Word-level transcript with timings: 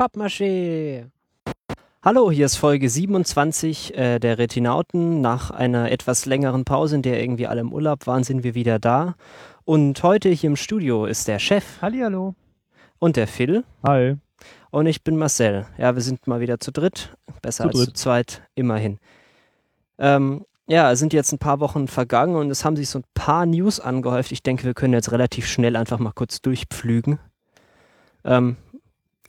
Pappmaché. 0.00 1.10
Hallo, 2.02 2.30
hier 2.30 2.46
ist 2.46 2.56
Folge 2.56 2.88
27 2.88 3.94
äh, 3.98 4.18
der 4.18 4.38
Retinauten. 4.38 5.20
Nach 5.20 5.50
einer 5.50 5.92
etwas 5.92 6.24
längeren 6.24 6.64
Pause, 6.64 6.96
in 6.96 7.02
der 7.02 7.20
irgendwie 7.20 7.46
alle 7.46 7.60
im 7.60 7.70
Urlaub 7.70 8.06
waren, 8.06 8.24
sind 8.24 8.42
wir 8.42 8.54
wieder 8.54 8.78
da. 8.78 9.14
Und 9.66 10.02
heute 10.02 10.30
hier 10.30 10.48
im 10.48 10.56
Studio 10.56 11.04
ist 11.04 11.28
der 11.28 11.38
Chef. 11.38 11.82
Hallihallo. 11.82 12.34
Und 12.98 13.16
der 13.16 13.26
Phil. 13.26 13.62
Hi. 13.86 14.16
Und 14.70 14.86
ich 14.86 15.04
bin 15.04 15.18
Marcel. 15.18 15.66
Ja, 15.76 15.94
wir 15.94 16.00
sind 16.00 16.26
mal 16.26 16.40
wieder 16.40 16.58
zu 16.60 16.72
dritt. 16.72 17.14
Besser 17.42 17.64
Zu 17.64 17.68
als 17.68 17.78
dritt. 17.78 17.86
zu 17.88 17.92
zweit, 17.92 18.42
immerhin. 18.54 19.00
Ähm, 19.98 20.46
ja, 20.66 20.90
es 20.90 20.98
sind 20.98 21.12
jetzt 21.12 21.30
ein 21.30 21.38
paar 21.38 21.60
Wochen 21.60 21.88
vergangen 21.88 22.36
und 22.36 22.50
es 22.50 22.64
haben 22.64 22.76
sich 22.76 22.88
so 22.88 23.00
ein 23.00 23.04
paar 23.12 23.44
News 23.44 23.80
angehäuft. 23.80 24.32
Ich 24.32 24.42
denke, 24.42 24.64
wir 24.64 24.72
können 24.72 24.94
jetzt 24.94 25.12
relativ 25.12 25.46
schnell 25.46 25.76
einfach 25.76 25.98
mal 25.98 26.12
kurz 26.14 26.40
durchpflügen. 26.40 27.18
Ähm, 28.24 28.56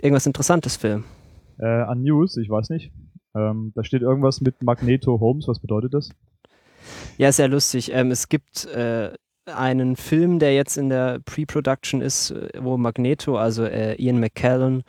irgendwas 0.01 0.25
Interessantes, 0.25 0.77
Phil. 0.77 1.03
Äh, 1.59 1.65
an 1.65 2.01
News, 2.01 2.37
ich 2.37 2.49
weiß 2.49 2.69
nicht. 2.69 2.91
Ähm, 3.35 3.71
da 3.75 3.83
steht 3.83 4.01
irgendwas 4.01 4.41
mit 4.41 4.61
Magneto 4.61 5.19
Holmes. 5.19 5.47
Was 5.47 5.59
bedeutet 5.59 5.93
das? 5.93 6.09
Ja, 7.17 7.31
sehr 7.31 7.47
lustig. 7.47 7.91
Ähm, 7.93 8.11
es 8.11 8.29
gibt 8.29 8.65
äh, 8.65 9.11
einen 9.45 9.95
Film, 9.95 10.39
der 10.39 10.53
jetzt 10.55 10.77
in 10.77 10.89
der 10.89 11.19
Pre-Production 11.19 12.01
ist, 12.01 12.31
äh, 12.31 12.49
wo 12.59 12.77
Magneto, 12.77 13.37
also 13.37 13.63
äh, 13.63 13.95
Ian 14.01 14.19
McKellen, 14.19 14.83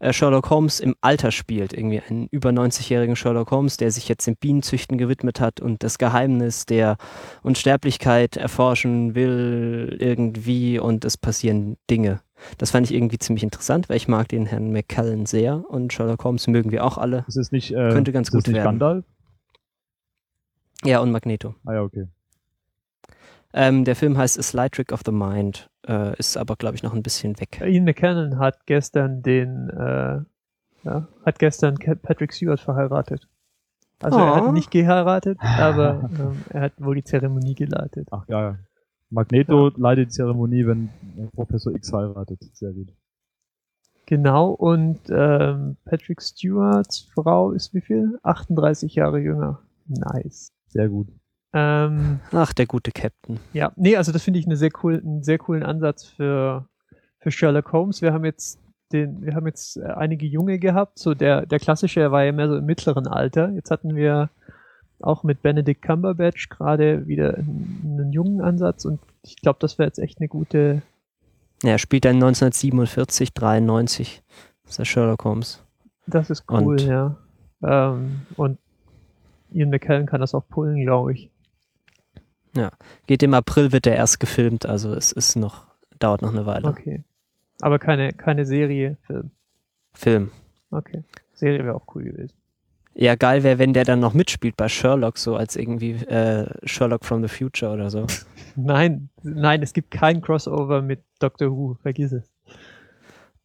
äh, 0.00 0.12
Sherlock 0.12 0.50
Holmes 0.50 0.80
im 0.80 0.94
Alter 1.00 1.32
spielt. 1.32 1.72
Irgendwie 1.72 2.00
einen 2.00 2.28
über 2.30 2.50
90-jährigen 2.50 3.16
Sherlock 3.16 3.50
Holmes, 3.50 3.76
der 3.76 3.90
sich 3.90 4.08
jetzt 4.08 4.26
dem 4.26 4.36
Bienenzüchten 4.36 4.98
gewidmet 4.98 5.40
hat 5.40 5.60
und 5.60 5.82
das 5.82 5.98
Geheimnis 5.98 6.66
der 6.66 6.96
Unsterblichkeit 7.42 8.36
erforschen 8.36 9.14
will 9.14 9.96
irgendwie 9.98 10.78
und 10.78 11.04
es 11.04 11.16
passieren 11.16 11.76
Dinge. 11.90 12.20
Das 12.58 12.70
fand 12.70 12.88
ich 12.90 12.94
irgendwie 12.96 13.18
ziemlich 13.18 13.42
interessant, 13.42 13.88
weil 13.88 13.96
ich 13.96 14.08
mag 14.08 14.28
den 14.28 14.46
Herrn 14.46 14.70
McKellen 14.72 15.26
sehr 15.26 15.64
und 15.70 15.92
Sherlock 15.92 16.24
Holmes 16.24 16.46
mögen 16.46 16.70
wir 16.70 16.84
auch 16.84 16.98
alle. 16.98 17.24
Ist 17.28 17.36
es 17.36 17.52
nicht, 17.52 17.72
äh, 17.72 17.90
Könnte 17.90 18.12
ganz 18.12 18.28
ist 18.28 18.32
gut 18.34 18.46
nicht 18.46 18.56
werden. 18.56 18.64
Gandalf? 18.78 19.04
Ja, 20.84 21.00
und 21.00 21.10
Magneto. 21.10 21.54
Ah 21.64 21.74
ja, 21.74 21.82
okay. 21.82 22.06
Ähm, 23.52 23.84
der 23.84 23.96
Film 23.96 24.16
heißt 24.18 24.38
A 24.38 24.42
Sly 24.42 24.68
Trick 24.70 24.92
of 24.92 25.00
the 25.06 25.12
Mind, 25.12 25.70
äh, 25.86 26.16
ist 26.18 26.36
aber, 26.36 26.54
glaube 26.56 26.76
ich, 26.76 26.82
noch 26.82 26.94
ein 26.94 27.02
bisschen 27.02 27.38
weg. 27.40 27.60
Ian 27.64 27.84
McKellen 27.84 28.38
hat 28.38 28.66
gestern 28.66 29.22
den, 29.22 29.70
äh, 29.70 30.20
ja, 30.84 31.08
hat 31.24 31.38
gestern 31.38 31.76
Patrick 31.76 32.32
Stewart 32.34 32.60
verheiratet. 32.60 33.26
Also 34.00 34.18
er 34.18 34.32
Oh. 34.32 34.36
hat 34.36 34.52
nicht 34.52 34.70
geheiratet, 34.70 35.38
aber 35.40 36.08
ähm, 36.20 36.44
er 36.50 36.60
hat 36.60 36.72
wohl 36.76 36.94
die 36.94 37.02
Zeremonie 37.04 37.54
geleitet. 37.54 38.06
Ach 38.12 38.24
ja, 38.28 38.56
ja. 39.10 39.14
Magneto 39.14 39.70
leitet 39.76 40.08
die 40.08 40.12
Zeremonie, 40.12 40.66
wenn 40.66 40.90
Professor 41.34 41.74
X 41.74 41.92
heiratet. 41.92 42.40
Sehr 42.52 42.72
gut. 42.72 42.92
Genau, 44.06 44.52
und 44.52 45.00
ähm, 45.10 45.76
Patrick 45.84 46.22
Stewarts 46.22 47.10
Frau 47.14 47.52
ist 47.52 47.74
wie 47.74 47.82
viel? 47.82 48.18
38 48.22 48.94
Jahre 48.94 49.18
jünger. 49.18 49.60
Nice. 49.86 50.50
Sehr 50.68 50.88
gut. 50.88 51.08
Ähm, 51.52 52.20
Ach, 52.32 52.52
der 52.52 52.66
gute 52.66 52.90
Captain. 52.90 53.38
Ja, 53.52 53.72
nee, 53.76 53.96
also 53.96 54.12
das 54.12 54.22
finde 54.22 54.40
ich 54.40 54.46
eine 54.46 54.56
sehr 54.56 54.70
cool, 54.82 55.00
einen 55.04 55.22
sehr 55.22 55.38
coolen 55.38 55.62
Ansatz 55.62 56.04
für, 56.04 56.66
für 57.18 57.30
Sherlock 57.30 57.72
Holmes. 57.72 58.00
Wir 58.00 58.12
haben 58.12 58.24
jetzt 58.24 58.60
den, 58.92 59.22
wir 59.22 59.34
haben 59.34 59.46
jetzt 59.46 59.76
äh, 59.76 59.84
einige 59.84 60.26
Junge 60.26 60.58
gehabt. 60.58 60.98
So 60.98 61.14
der, 61.14 61.46
der 61.46 61.58
klassische, 61.58 62.00
er 62.00 62.12
war 62.12 62.24
ja 62.24 62.32
mehr 62.32 62.48
so 62.48 62.56
im 62.56 62.64
mittleren 62.64 63.06
Alter. 63.06 63.50
Jetzt 63.50 63.70
hatten 63.70 63.94
wir 63.94 64.30
auch 65.00 65.22
mit 65.22 65.42
Benedict 65.42 65.82
Cumberbatch 65.82 66.48
gerade 66.48 67.06
wieder 67.06 67.34
einen, 67.36 68.10
jungen 68.12 68.40
Ansatz 68.40 68.84
und 68.84 69.00
ich 69.22 69.36
glaube, 69.36 69.58
das 69.60 69.78
wäre 69.78 69.88
jetzt 69.88 69.98
echt 69.98 70.18
eine 70.18 70.28
gute, 70.28 70.82
Ja, 71.62 71.70
er 71.72 71.78
spielt 71.78 72.04
dann 72.04 72.16
1947, 72.16 73.32
93. 73.34 74.22
Das 74.64 74.72
ist 74.72 74.78
der 74.78 74.84
Sherlock 74.84 75.24
Holmes. 75.24 75.62
das 76.06 76.30
ist 76.30 76.44
cool, 76.50 76.62
Und- 76.74 76.80
ja. 76.82 77.16
Ähm, 77.62 78.22
und 78.36 78.58
Ian 79.50 79.70
McKellen 79.70 80.06
kann 80.06 80.20
das 80.20 80.34
auch 80.34 80.46
pullen, 80.48 80.80
glaube 80.82 81.12
ich. 81.14 81.30
Geht 83.06 83.22
im 83.22 83.34
April, 83.34 83.70
wird 83.72 83.86
er 83.86 83.94
erst 83.94 84.18
gefilmt, 84.20 84.66
also 84.66 84.92
es 84.92 85.12
ist 85.12 85.36
noch, 85.36 85.66
dauert 86.00 86.22
noch 86.22 86.32
eine 86.32 86.44
Weile. 86.44 86.66
Okay. 86.68 87.04
Aber 87.60 87.78
keine, 87.78 88.12
keine 88.12 88.46
Serie, 88.46 88.96
Film. 89.02 89.30
Film. 89.94 90.30
Okay. 90.70 91.04
Serie 91.34 91.64
wäre 91.64 91.74
auch 91.74 91.86
cool 91.94 92.04
gewesen. 92.04 92.34
Ja, 93.00 93.14
geil 93.14 93.44
wäre, 93.44 93.58
wenn 93.60 93.72
der 93.74 93.84
dann 93.84 94.00
noch 94.00 94.12
mitspielt 94.12 94.56
bei 94.56 94.68
Sherlock, 94.68 95.18
so 95.18 95.36
als 95.36 95.54
irgendwie 95.54 95.92
äh, 95.92 96.48
Sherlock 96.64 97.04
from 97.04 97.22
the 97.22 97.28
Future 97.28 97.72
oder 97.72 97.90
so. 97.90 98.06
Nein, 98.56 99.08
nein, 99.22 99.62
es 99.62 99.72
gibt 99.72 99.92
kein 99.92 100.20
Crossover 100.20 100.82
mit 100.82 101.04
Doctor 101.20 101.48
Who, 101.48 101.76
vergiss 101.80 102.10
es. 102.10 102.28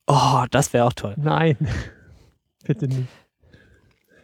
Oh, 0.08 0.46
das 0.50 0.74
wäre 0.74 0.86
auch 0.86 0.94
toll. 0.94 1.14
Nein, 1.18 1.56
bitte 2.66 2.88
nicht. 2.88 3.08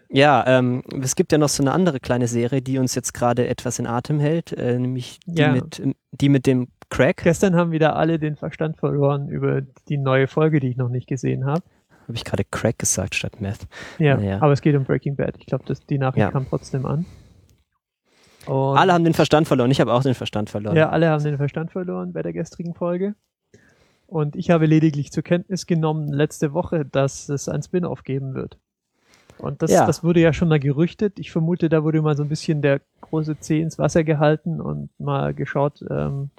Ja, 0.10 0.44
ähm, 0.48 0.82
es 1.04 1.16
gibt 1.16 1.32
ja 1.32 1.38
noch 1.38 1.50
so 1.50 1.62
eine 1.62 1.74
andere 1.74 2.00
kleine 2.00 2.28
Serie, 2.28 2.64
die 2.64 2.80
uns 2.80 2.96
jetzt 2.96 3.14
gerade 3.14 3.48
etwas 3.48 3.78
in 3.78 3.86
Atem 3.86 4.20
hält, 4.20 4.52
äh, 4.54 4.80
nämlich 4.80 5.20
die, 5.28 5.42
Ja. 5.42 5.52
mit, 5.52 5.80
die 6.12 6.30
mit 6.30 6.48
dem 6.48 6.70
Crack. 6.90 7.18
Gestern 7.18 7.56
haben 7.56 7.72
wieder 7.72 7.96
alle 7.96 8.18
den 8.18 8.36
Verstand 8.36 8.78
verloren 8.78 9.30
über 9.30 9.62
die 9.90 9.98
neue 10.00 10.28
Folge, 10.28 10.60
die 10.60 10.70
ich 10.70 10.78
noch 10.78 10.90
nicht 10.90 11.06
gesehen 11.06 11.46
habe. 11.46 11.62
Habe 12.10 12.18
ich 12.18 12.26
gerade 12.26 12.44
Crack 12.44 12.80
gesagt 12.80 13.14
statt 13.16 13.40
Meth. 13.40 13.68
Ja, 14.00 14.18
Naja. 14.18 14.42
aber 14.42 14.52
es 14.52 14.62
geht 14.62 14.76
um 14.76 14.84
Breaking 14.84 15.16
Bad. 15.16 15.36
Ich 15.38 15.46
glaube, 15.46 15.64
die 15.90 15.98
Nachricht 16.00 16.18
Ja. 16.26 16.32
kam 16.32 16.48
trotzdem 16.50 16.86
an. 16.88 17.06
Und 18.48 18.78
Alle 18.78 18.94
haben 18.94 19.04
den 19.04 19.14
Verstand 19.14 19.48
verloren. 19.48 19.70
Ich 19.70 19.80
habe 19.80 19.94
auch 19.94 20.02
den 20.02 20.16
Verstand 20.16 20.50
verloren. 20.50 20.76
ja, 20.76 20.90
alle 20.90 21.10
haben 21.10 21.24
den 21.24 21.38
Verstand 21.38 21.72
verloren 21.72 22.12
bei 22.14 22.24
der 22.24 22.34
gestrigen 22.34 22.74
Folge. 22.74 23.14
Und 24.08 24.36
ich 24.36 24.50
habe 24.50 24.66
lediglich 24.66 25.12
zur 25.12 25.22
Kenntnis 25.22 25.68
genommen 25.68 26.08
letzte 26.12 26.52
Woche, 26.54 26.84
dass 26.84 27.30
es 27.30 27.48
ein 27.48 27.62
Spin-off 27.62 28.04
geben 28.04 28.34
wird. 28.34 28.58
Und 29.38 29.62
das, 29.62 29.70
Ja. 29.72 29.86
das 29.86 30.04
wurde 30.04 30.20
ja 30.20 30.34
schon 30.34 30.48
mal 30.50 30.60
gerüchtet. 30.60 31.20
Ich 31.20 31.32
vermute, 31.32 31.70
da 31.70 31.84
wurde 31.84 32.02
mal 32.02 32.18
so 32.18 32.24
ein 32.24 32.30
bisschen 32.30 32.64
der 32.64 32.82
große 33.02 33.40
Zeh 33.40 33.62
ins 33.62 33.78
Wasser 33.78 34.04
gehalten 34.04 34.60
und 34.60 34.90
mal 35.00 35.36
geschaut, 35.36 35.86
ähm, 35.92 36.32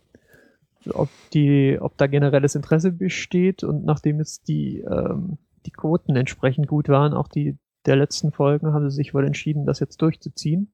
ob 0.92 1.08
die, 1.32 1.78
ob 1.80 1.96
da 1.96 2.08
generelles 2.08 2.56
Interesse 2.56 2.90
besteht. 2.90 3.62
Und 3.62 3.84
nachdem 3.84 4.18
jetzt 4.18 4.48
die, 4.48 4.80
ähm, 4.80 5.38
die 5.66 5.70
Quoten 5.70 6.16
entsprechend 6.16 6.66
gut 6.66 6.88
waren, 6.88 7.14
auch 7.14 7.28
die 7.28 7.58
der 7.86 7.96
letzten 7.96 8.32
Folgen, 8.32 8.72
haben 8.72 8.88
sie 8.90 8.96
sich 8.96 9.14
wohl 9.14 9.26
entschieden, 9.26 9.64
das 9.64 9.80
jetzt 9.80 10.02
durchzuziehen. 10.02 10.72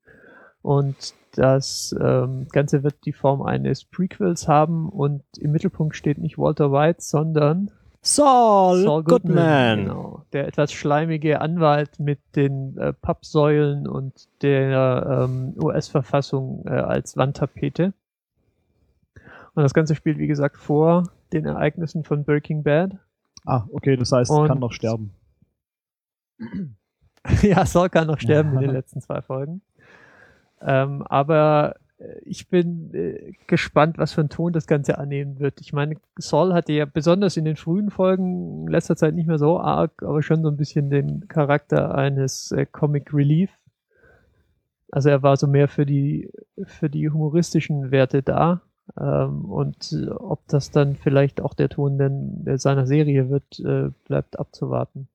Und 0.62 1.14
das 1.32 1.94
ähm, 2.00 2.48
Ganze 2.50 2.82
wird 2.82 2.96
die 3.04 3.12
Form 3.12 3.42
eines 3.42 3.84
Prequels 3.84 4.48
haben 4.48 4.88
und 4.88 5.22
im 5.38 5.52
Mittelpunkt 5.52 5.94
steht 5.94 6.18
nicht 6.18 6.38
Walter 6.38 6.72
White, 6.72 7.00
sondern 7.00 7.70
Saul, 8.02 8.82
Saul 8.82 9.04
Goodman. 9.04 9.84
Genau, 9.84 10.24
der 10.32 10.46
etwas 10.46 10.72
schleimige 10.72 11.40
Anwalt 11.40 11.98
mit 11.98 12.20
den 12.34 12.76
äh, 12.78 12.92
Pappsäulen 12.92 13.86
und 13.86 14.28
der 14.42 15.26
ähm, 15.28 15.54
US-Verfassung 15.60 16.64
äh, 16.66 16.70
als 16.70 17.16
Wandtapete. 17.16 17.92
Und 19.54 19.62
das 19.62 19.74
Ganze 19.74 19.94
spielt, 19.94 20.18
wie 20.18 20.26
gesagt, 20.26 20.56
vor 20.56 21.04
den 21.32 21.46
Ereignissen 21.46 22.04
von 22.04 22.24
Breaking 22.24 22.62
Bad. 22.62 22.92
Ah, 23.46 23.64
okay, 23.72 23.96
das 23.96 24.12
heißt, 24.12 24.30
Und- 24.30 24.48
kann 24.48 24.58
noch 24.58 24.72
sterben. 24.72 25.12
ja, 27.42 27.64
Saul 27.64 27.88
kann 27.88 28.06
noch 28.06 28.20
sterben 28.20 28.52
in 28.54 28.60
den 28.60 28.72
letzten 28.72 29.00
zwei 29.00 29.22
Folgen. 29.22 29.62
Ähm, 30.60 31.02
aber 31.02 31.76
äh, 31.98 32.18
ich 32.24 32.48
bin 32.48 32.92
äh, 32.94 33.32
gespannt, 33.46 33.98
was 33.98 34.12
für 34.12 34.20
einen 34.20 34.30
Ton 34.30 34.52
das 34.52 34.66
Ganze 34.66 34.98
annehmen 34.98 35.38
wird. 35.38 35.60
Ich 35.60 35.72
meine, 35.72 35.96
Saul 36.18 36.52
hatte 36.52 36.72
ja 36.72 36.84
besonders 36.84 37.36
in 37.36 37.44
den 37.44 37.56
frühen 37.56 37.90
Folgen 37.90 38.66
in 38.66 38.68
letzter 38.68 38.96
Zeit 38.96 39.14
nicht 39.14 39.26
mehr 39.26 39.38
so 39.38 39.58
arg, 39.60 40.02
aber 40.02 40.22
schon 40.22 40.42
so 40.42 40.48
ein 40.48 40.56
bisschen 40.56 40.90
den 40.90 41.28
Charakter 41.28 41.94
eines 41.94 42.52
äh, 42.52 42.66
Comic 42.66 43.12
Relief. 43.14 43.50
Also 44.90 45.08
er 45.08 45.22
war 45.22 45.36
so 45.36 45.46
mehr 45.46 45.68
für 45.68 45.84
die 45.84 46.30
für 46.64 46.88
die 46.88 47.10
humoristischen 47.10 47.90
Werte 47.90 48.22
da. 48.22 48.62
Ähm, 49.00 49.44
und 49.46 49.92
äh, 49.92 50.08
ob 50.10 50.46
das 50.48 50.70
dann 50.70 50.96
vielleicht 50.96 51.40
auch 51.40 51.54
der 51.54 51.68
Ton 51.68 51.98
denn 51.98 52.46
äh, 52.46 52.58
seiner 52.58 52.86
Serie 52.86 53.28
wird, 53.30 53.58
äh, 53.60 53.90
bleibt 54.04 54.38
abzuwarten. 54.38 55.08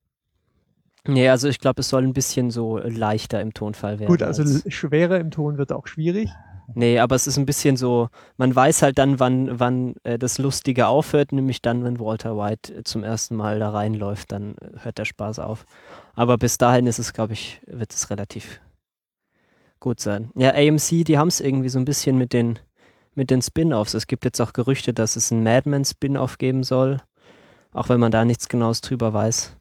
Nee, 1.07 1.29
also 1.29 1.47
ich 1.47 1.59
glaube, 1.59 1.81
es 1.81 1.89
soll 1.89 2.03
ein 2.03 2.13
bisschen 2.13 2.51
so 2.51 2.77
leichter 2.77 3.41
im 3.41 3.53
Tonfall 3.53 3.99
werden. 3.99 4.09
Gut, 4.11 4.21
also 4.21 4.43
als- 4.43 4.63
schwerer 4.71 5.19
im 5.19 5.31
Ton 5.31 5.57
wird 5.57 5.71
auch 5.71 5.87
schwierig. 5.87 6.29
Nee, 6.73 6.99
aber 6.99 7.15
es 7.15 7.27
ist 7.27 7.37
ein 7.37 7.45
bisschen 7.45 7.75
so, 7.75 8.07
man 8.37 8.55
weiß 8.55 8.81
halt 8.81 8.97
dann, 8.97 9.19
wann, 9.19 9.59
wann 9.59 9.95
äh, 10.03 10.17
das 10.19 10.37
Lustige 10.37 10.87
aufhört, 10.87 11.31
nämlich 11.33 11.61
dann, 11.61 11.83
wenn 11.83 11.99
Walter 11.99 12.37
White 12.37 12.73
äh, 12.73 12.83
zum 12.83 13.03
ersten 13.03 13.35
Mal 13.35 13.59
da 13.59 13.71
reinläuft, 13.71 14.31
dann 14.31 14.55
äh, 14.61 14.77
hört 14.83 14.97
der 14.97 15.05
Spaß 15.05 15.39
auf. 15.39 15.65
Aber 16.13 16.37
bis 16.37 16.57
dahin 16.57 16.87
ist 16.87 16.99
es, 16.99 17.11
glaube 17.13 17.33
ich, 17.33 17.61
wird 17.65 17.91
es 17.91 18.09
relativ 18.09 18.61
gut 19.79 19.99
sein. 19.99 20.29
Ja, 20.35 20.51
AMC, 20.53 21.03
die 21.03 21.17
haben 21.17 21.27
es 21.29 21.41
irgendwie 21.41 21.69
so 21.69 21.79
ein 21.79 21.85
bisschen 21.85 22.17
mit 22.17 22.31
den, 22.31 22.59
mit 23.21 23.29
den 23.29 23.43
Spin-Offs. 23.43 23.93
Es 23.93 24.07
gibt 24.07 24.25
jetzt 24.25 24.41
auch 24.41 24.51
Gerüchte, 24.51 24.95
dass 24.95 25.15
es 25.15 25.31
einen 25.31 25.43
Madman-Spin-Off 25.43 26.39
geben 26.39 26.63
soll, 26.63 26.97
auch 27.71 27.87
wenn 27.87 27.99
man 27.99 28.11
da 28.11 28.25
nichts 28.25 28.49
Genaues 28.49 28.81
drüber 28.81 29.13
weiß. 29.13 29.55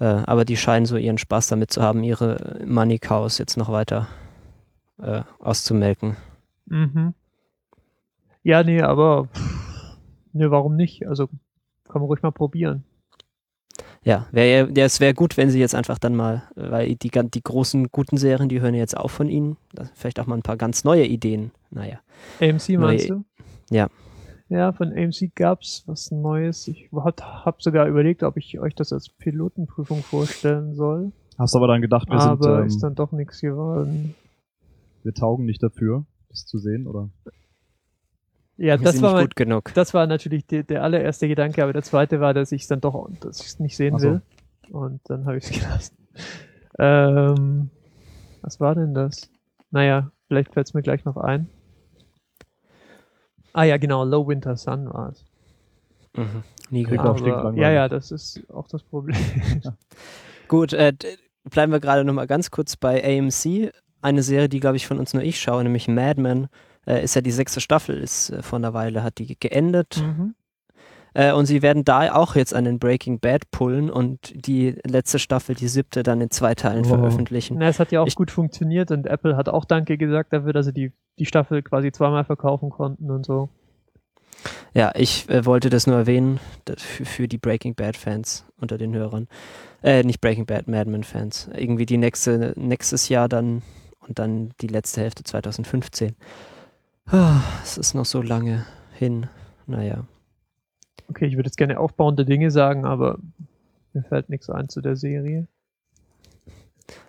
Äh, 0.00 0.04
aber 0.04 0.44
die 0.44 0.56
scheinen 0.56 0.84
so 0.84 0.96
ihren 0.96 1.16
Spaß 1.16 1.46
damit 1.46 1.70
zu 1.70 1.80
haben, 1.80 2.02
ihre 2.02 2.58
Money 2.66 2.98
Cows 2.98 3.38
jetzt 3.38 3.56
noch 3.56 3.70
weiter 3.70 4.08
äh, 5.00 5.22
auszumelken. 5.38 6.16
Mhm. 6.66 7.14
Ja, 8.42 8.64
nee, 8.64 8.82
aber 8.82 9.28
nee, 10.32 10.50
warum 10.50 10.74
nicht? 10.74 11.06
Also 11.06 11.28
kann 11.28 12.00
man 12.00 12.06
ruhig 12.06 12.22
mal 12.22 12.32
probieren. 12.32 12.82
Ja, 14.04 14.26
wär, 14.32 14.68
ja, 14.70 14.84
es 14.84 14.98
wäre 14.98 15.14
gut, 15.14 15.36
wenn 15.36 15.50
sie 15.50 15.60
jetzt 15.60 15.74
einfach 15.76 15.98
dann 15.98 16.16
mal, 16.16 16.42
weil 16.56 16.96
die, 16.96 17.08
gan- 17.10 17.30
die 17.30 17.42
großen 17.42 17.88
guten 17.92 18.16
Serien, 18.16 18.48
die 18.48 18.60
hören 18.60 18.74
jetzt 18.74 18.96
auf 18.96 19.12
von 19.12 19.28
ihnen. 19.28 19.56
Das, 19.72 19.90
vielleicht 19.94 20.18
auch 20.18 20.26
mal 20.26 20.34
ein 20.36 20.42
paar 20.42 20.56
ganz 20.56 20.82
neue 20.82 21.04
Ideen. 21.06 21.52
Naja. 21.70 22.00
AMC 22.40 22.78
meinst 22.78 23.08
Neue- 23.08 23.18
du? 23.20 23.24
Ja. 23.70 23.88
Ja, 24.48 24.72
von 24.72 24.92
AMC 24.92 25.30
gab's 25.34 25.84
was 25.86 26.10
Neues. 26.10 26.66
Ich 26.68 26.90
habe 26.92 27.56
sogar 27.60 27.86
überlegt, 27.86 28.22
ob 28.22 28.36
ich 28.36 28.58
euch 28.58 28.74
das 28.74 28.92
als 28.92 29.08
Pilotenprüfung 29.08 30.02
vorstellen 30.02 30.74
soll. 30.74 31.12
Hast 31.38 31.54
aber 31.56 31.68
dann 31.68 31.80
gedacht, 31.80 32.08
wir 32.10 32.18
aber 32.20 32.56
sind, 32.58 32.66
ist 32.66 32.74
ähm, 32.74 32.80
dann 32.80 32.94
doch 32.96 33.12
nichts 33.12 33.40
geworden. 33.40 34.14
wir 35.04 35.14
taugen 35.14 35.46
nicht 35.46 35.62
dafür, 35.62 36.04
das 36.28 36.44
zu 36.44 36.58
sehen, 36.58 36.86
oder? 36.86 37.08
Ja, 38.56 38.76
das 38.76 39.00
war, 39.02 39.14
mein, 39.14 39.24
gut 39.24 39.36
genug. 39.36 39.72
das 39.74 39.94
war 39.94 40.06
natürlich 40.06 40.46
der, 40.46 40.62
der 40.62 40.82
allererste 40.82 41.26
Gedanke, 41.26 41.62
aber 41.62 41.72
der 41.72 41.82
zweite 41.82 42.20
war, 42.20 42.34
dass 42.34 42.52
ich 42.52 42.62
es 42.62 42.68
dann 42.68 42.80
doch, 42.80 43.08
dass 43.20 43.40
ich 43.40 43.46
es 43.46 43.58
nicht 43.58 43.76
sehen 43.76 43.98
so. 43.98 44.10
will. 44.10 44.22
Und 44.70 45.00
dann 45.04 45.26
habe 45.26 45.38
ich 45.38 45.44
es 45.44 45.50
gelassen. 45.60 45.96
Ähm, 46.78 47.70
was 48.42 48.60
war 48.60 48.74
denn 48.74 48.94
das? 48.94 49.30
Naja, 49.70 50.10
vielleicht 50.28 50.52
fällt 50.52 50.66
es 50.66 50.74
mir 50.74 50.82
gleich 50.82 51.04
noch 51.04 51.16
ein. 51.16 51.48
Ah 53.52 53.64
ja, 53.64 53.76
genau, 53.76 54.04
Low 54.04 54.26
Winter 54.26 54.56
Sun 54.56 54.92
war 54.92 55.10
es. 55.10 55.24
Mhm. 56.16 56.42
Nie 56.70 56.84
stinklangweilig. 56.84 57.60
ja, 57.60 57.70
ja, 57.70 57.88
das 57.88 58.10
ist 58.10 58.42
auch 58.50 58.68
das 58.68 58.82
Problem. 58.82 59.16
Gut, 60.48 60.72
äh, 60.72 60.92
bleiben 61.50 61.72
wir 61.72 61.80
gerade 61.80 62.04
noch 62.04 62.14
mal 62.14 62.26
ganz 62.26 62.50
kurz 62.50 62.76
bei 62.76 63.02
AMC. 63.02 63.72
Eine 64.00 64.22
Serie, 64.22 64.48
die, 64.48 64.60
glaube 64.60 64.76
ich, 64.76 64.86
von 64.86 64.98
uns 64.98 65.14
nur 65.14 65.22
ich 65.22 65.40
schaue, 65.40 65.62
nämlich 65.62 65.88
Mad 65.88 66.20
Men. 66.20 66.48
Äh, 66.86 67.04
ist 67.04 67.14
ja 67.14 67.20
die 67.20 67.30
sechste 67.30 67.60
Staffel, 67.60 67.98
ist 68.00 68.30
äh, 68.30 68.42
vor 68.42 68.58
einer 68.58 68.74
Weile, 68.74 69.02
hat 69.02 69.18
die 69.18 69.38
geendet. 69.38 70.02
mhm. 70.02 70.34
Äh, 71.14 71.32
und 71.32 71.44
sie 71.44 71.60
werden 71.60 71.84
da 71.84 72.14
auch 72.14 72.36
jetzt 72.36 72.54
an 72.54 72.64
den 72.64 72.78
Breaking 72.78 73.20
Bad 73.20 73.50
pullen 73.50 73.90
und 73.90 74.32
die 74.34 74.76
letzte 74.86 75.18
Staffel, 75.18 75.54
die 75.54 75.68
siebte, 75.68 76.02
dann 76.02 76.22
in 76.22 76.30
zwei 76.30 76.54
Teilen 76.54 76.86
Oh. 76.86 76.88
veröffentlichen. 76.88 77.58
Na, 77.58 77.68
es 77.68 77.78
hat 77.78 77.92
ja 77.92 78.00
auch 78.00 78.06
Ich- 78.06 78.14
gut 78.14 78.30
funktioniert 78.30 78.90
und 78.90 79.06
Apple 79.06 79.36
hat 79.36 79.50
auch 79.50 79.66
Danke 79.66 79.98
gesagt 79.98 80.32
dafür, 80.32 80.54
dass 80.54 80.64
sie 80.66 80.72
die, 80.72 80.92
die 81.18 81.26
Staffel 81.26 81.62
quasi 81.62 81.92
zweimal 81.92 82.24
verkaufen 82.24 82.70
konnten 82.70 83.10
und 83.10 83.26
so. 83.26 83.50
Ja, 84.74 84.92
ich 84.94 85.28
äh, 85.28 85.44
wollte 85.44 85.68
das 85.68 85.86
nur 85.86 85.96
erwähnen 85.96 86.40
für, 86.78 87.04
für 87.04 87.28
die 87.28 87.36
Breaking 87.38 87.74
Bad 87.74 87.96
Fans 87.98 88.46
unter 88.58 88.78
den 88.78 88.94
Hörern. 88.94 89.28
Äh, 89.82 90.04
nicht 90.04 90.22
Breaking 90.22 90.46
Bad, 90.46 90.66
Mad 90.66 90.88
Men 90.90 91.04
Fans. 91.04 91.50
Irgendwie 91.54 91.84
die 91.84 91.98
nächste, 91.98 92.54
nächstes 92.56 93.10
Jahr 93.10 93.28
dann 93.28 93.60
und 94.08 94.18
dann 94.18 94.50
die 94.62 94.66
letzte 94.68 95.02
Hälfte 95.02 95.24
2015. 95.24 96.16
Ah, 97.06 97.42
Es 97.62 97.78
ist 97.78 97.94
noch 97.94 98.04
so 98.06 98.22
lange 98.22 98.64
hin. 98.94 99.28
Naja. 99.66 100.06
Okay, 101.08 101.26
ich 101.26 101.36
würde 101.36 101.48
jetzt 101.48 101.56
gerne 101.58 101.78
aufbauende 101.78 102.24
Dinge 102.24 102.50
sagen, 102.50 102.84
aber 102.84 103.18
mir 103.92 104.02
fällt 104.04 104.28
nichts 104.28 104.48
ein 104.48 104.68
zu 104.68 104.80
der 104.80 104.96
Serie. 104.96 105.46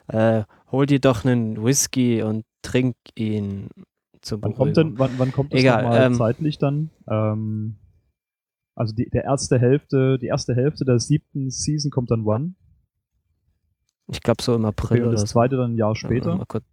Äh, 0.08 0.44
hol 0.72 0.86
dir 0.86 1.00
doch 1.00 1.24
einen 1.24 1.64
Whisky 1.64 2.22
und 2.22 2.44
trink 2.62 2.96
ihn 3.16 3.70
zur 4.22 4.42
Wann 4.42 4.54
kommt 4.56 4.78
denn, 4.78 4.98
wann, 5.00 5.12
wann 5.18 5.32
kommt 5.32 5.54
das 5.54 5.60
Egal, 5.62 5.84
nochmal 5.84 6.06
ähm, 6.06 6.14
zeitlich 6.14 6.58
dann? 6.58 6.90
Ähm, 7.08 7.76
also 8.76 8.94
die, 8.94 9.10
der 9.10 9.24
erste 9.24 9.60
Hälfte, 9.60 10.18
die 10.20 10.28
erste 10.28 10.56
Hälfte 10.56 10.84
der 10.86 11.00
siebten 11.00 11.50
Season 11.50 11.92
kommt 11.92 12.12
dann 12.12 12.26
wann? 12.26 12.56
Ich 14.08 14.22
glaube 14.22 14.44
so 14.44 14.56
im 14.56 14.66
April 14.66 14.98
Okay, 14.98 15.02
und 15.02 15.08
oder 15.10 15.12
das 15.14 15.22
so. 15.22 15.34
zweite 15.34 15.56
dann 15.58 15.74
ein 15.74 15.78
Jahr 15.78 15.92
Ja, 15.92 15.96
später. 15.96 16.36
mal 16.36 16.46
kurz. 16.46 16.64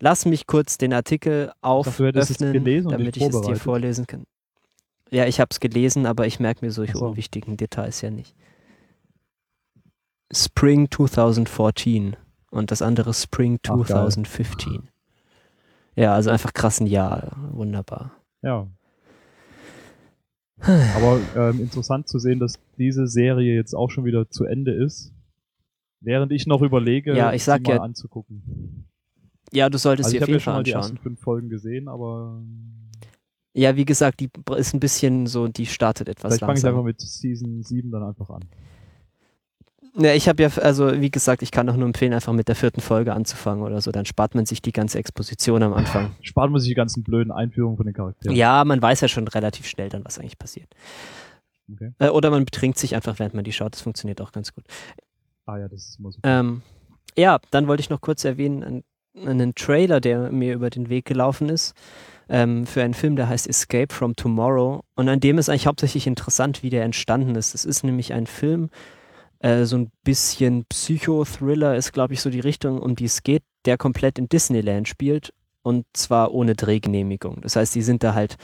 Lass 0.00 0.24
mich 0.26 0.46
kurz 0.46 0.78
den 0.78 0.92
Artikel 0.92 1.52
auföffnen, 1.60 2.14
und 2.86 2.90
damit 2.92 3.16
ich 3.16 3.22
es 3.22 3.40
dir 3.40 3.56
vorlesen 3.56 4.06
kann. 4.06 4.24
Ja, 5.10 5.24
ich 5.26 5.40
habe 5.40 5.48
es 5.50 5.60
gelesen, 5.60 6.06
aber 6.06 6.26
ich 6.26 6.38
merke 6.40 6.64
mir 6.64 6.70
solche 6.70 6.92
Ach 6.96 7.00
so. 7.00 7.06
unwichtigen 7.08 7.56
Details 7.56 8.00
ja 8.02 8.10
nicht. 8.10 8.34
Spring 10.32 10.90
2014 10.90 12.16
und 12.50 12.70
das 12.70 12.82
andere 12.82 13.14
Spring 13.14 13.58
Ach, 13.66 13.76
geil. 13.76 13.86
2015. 13.86 14.88
Ja, 15.96 16.14
also 16.14 16.30
einfach 16.30 16.52
krassen 16.52 16.86
Jahr. 16.86 17.36
Wunderbar. 17.52 18.12
Ja. 18.42 18.66
Aber 20.60 21.20
ähm, 21.36 21.60
interessant 21.60 22.08
zu 22.08 22.18
sehen, 22.18 22.40
dass 22.40 22.58
diese 22.76 23.06
Serie 23.06 23.54
jetzt 23.54 23.74
auch 23.74 23.90
schon 23.90 24.04
wieder 24.04 24.28
zu 24.28 24.44
Ende 24.44 24.72
ist. 24.72 25.12
Während 26.00 26.32
ich 26.32 26.46
noch 26.46 26.62
überlege, 26.62 27.16
Ja, 27.16 27.32
ich 27.32 27.44
sag 27.44 27.58
sie 27.58 27.70
mal 27.72 27.76
ja- 27.76 27.82
anzugucken. 27.82 28.87
Ja, 29.52 29.68
du 29.70 29.78
solltest 29.78 30.06
Also 30.08 30.16
ich 30.16 30.20
dir 30.20 30.24
auf 30.24 30.28
habe 30.28 30.32
ja 30.32 30.34
jeden 30.36 30.42
schon 30.42 30.52
Fall 30.52 30.58
mal 30.60 30.62
die 30.64 30.74
anschauen. 30.74 30.92
ersten 30.92 31.02
fünf 31.02 31.20
Folgen 31.20 31.48
gesehen, 31.48 31.88
aber 31.88 32.40
Ja, 33.54 33.76
wie 33.76 33.84
gesagt, 33.84 34.20
die 34.20 34.28
ist 34.56 34.74
ein 34.74 34.80
bisschen 34.80 35.26
so, 35.26 35.48
die 35.48 35.66
startet 35.66 36.08
etwas 36.08 36.34
vielleicht 36.34 36.40
fange 36.40 36.58
ich 36.58 36.62
langsam. 36.62 36.70
einfach 36.74 36.84
mit 36.84 37.00
Season 37.00 37.62
7 37.62 37.90
dann 37.90 38.02
einfach 38.02 38.30
an. 38.30 38.44
Ja, 39.96 40.12
ich 40.14 40.28
habe 40.28 40.42
ja, 40.42 40.48
also 40.58 41.00
wie 41.00 41.10
gesagt, 41.10 41.42
ich 41.42 41.50
kann 41.50 41.68
auch 41.68 41.74
nur 41.74 41.86
empfehlen, 41.86 42.12
einfach 42.12 42.32
mit 42.32 42.46
der 42.46 42.54
vierten 42.54 42.80
Folge 42.80 43.14
anzufangen 43.14 43.64
oder 43.64 43.80
so. 43.80 43.90
Dann 43.90 44.04
spart 44.06 44.34
man 44.34 44.46
sich 44.46 44.62
die 44.62 44.70
ganze 44.70 44.98
Exposition 44.98 45.62
am 45.62 45.72
Anfang. 45.72 46.12
Sparen 46.20 46.52
wir 46.52 46.60
sich 46.60 46.68
die 46.68 46.74
ganzen 46.76 47.02
blöden 47.02 47.32
Einführungen 47.32 47.76
von 47.76 47.86
den 47.86 47.94
Charakteren. 47.94 48.36
Ja, 48.36 48.64
man 48.64 48.80
weiß 48.80 49.00
ja 49.00 49.08
schon 49.08 49.26
relativ 49.26 49.66
schnell 49.66 49.88
dann, 49.88 50.04
was 50.04 50.18
eigentlich 50.20 50.38
passiert. 50.38 50.68
Okay. 51.72 51.92
Äh, 51.98 52.10
oder 52.10 52.30
man 52.30 52.44
betrinkt 52.44 52.78
sich 52.78 52.94
einfach, 52.94 53.18
während 53.18 53.34
man 53.34 53.42
die 53.44 53.52
schaut. 53.52 53.72
Das 53.74 53.80
funktioniert 53.80 54.20
auch 54.20 54.30
ganz 54.30 54.54
gut. 54.54 54.64
Ah 55.46 55.58
ja, 55.58 55.66
das 55.68 55.88
ist 55.88 55.98
immer 55.98 56.12
so. 56.12 56.20
Ähm, 56.22 56.62
ja, 57.16 57.40
dann 57.50 57.66
wollte 57.66 57.80
ich 57.80 57.90
noch 57.90 58.00
kurz 58.00 58.24
erwähnen, 58.24 58.84
einen, 59.26 59.54
Trailer, 59.54 60.00
der 60.00 60.30
mir 60.30 60.54
über 60.54 60.70
den 60.70 60.88
Weg 60.88 61.04
gelaufen 61.04 61.48
ist, 61.48 61.74
ähm, 62.28 62.66
für 62.66 62.82
einen 62.82 62.94
Film, 62.94 63.16
der 63.16 63.28
heißt 63.28 63.48
Escape 63.48 63.92
from 63.92 64.14
Tomorrow. 64.16 64.82
Und 64.94 65.08
an 65.08 65.20
dem 65.20 65.38
ist 65.38 65.48
eigentlich 65.48 65.66
hauptsächlich 65.66 66.06
interessant, 66.06 66.62
wie 66.62 66.70
der 66.70 66.84
entstanden 66.84 67.34
ist. 67.34 67.54
Es 67.54 67.64
ist 67.64 67.84
nämlich 67.84 68.12
ein 68.12 68.26
Film, 68.26 68.70
äh, 69.40 69.64
so 69.64 69.76
ein 69.76 69.90
bisschen 70.04 70.64
Psychothriller 70.66 71.76
ist, 71.76 71.92
glaube 71.92 72.14
ich, 72.14 72.20
so 72.20 72.30
die 72.30 72.40
Richtung, 72.40 72.80
um 72.80 72.96
die 72.96 73.04
es 73.04 73.22
geht, 73.22 73.42
der 73.64 73.78
komplett 73.78 74.18
in 74.18 74.28
Disneyland 74.28 74.88
spielt 74.88 75.32
und 75.62 75.86
zwar 75.92 76.32
ohne 76.32 76.54
Drehgenehmigung. 76.54 77.40
Das 77.42 77.56
heißt, 77.56 77.74
die 77.74 77.82
sind 77.82 78.02
da 78.02 78.14
halt, 78.14 78.36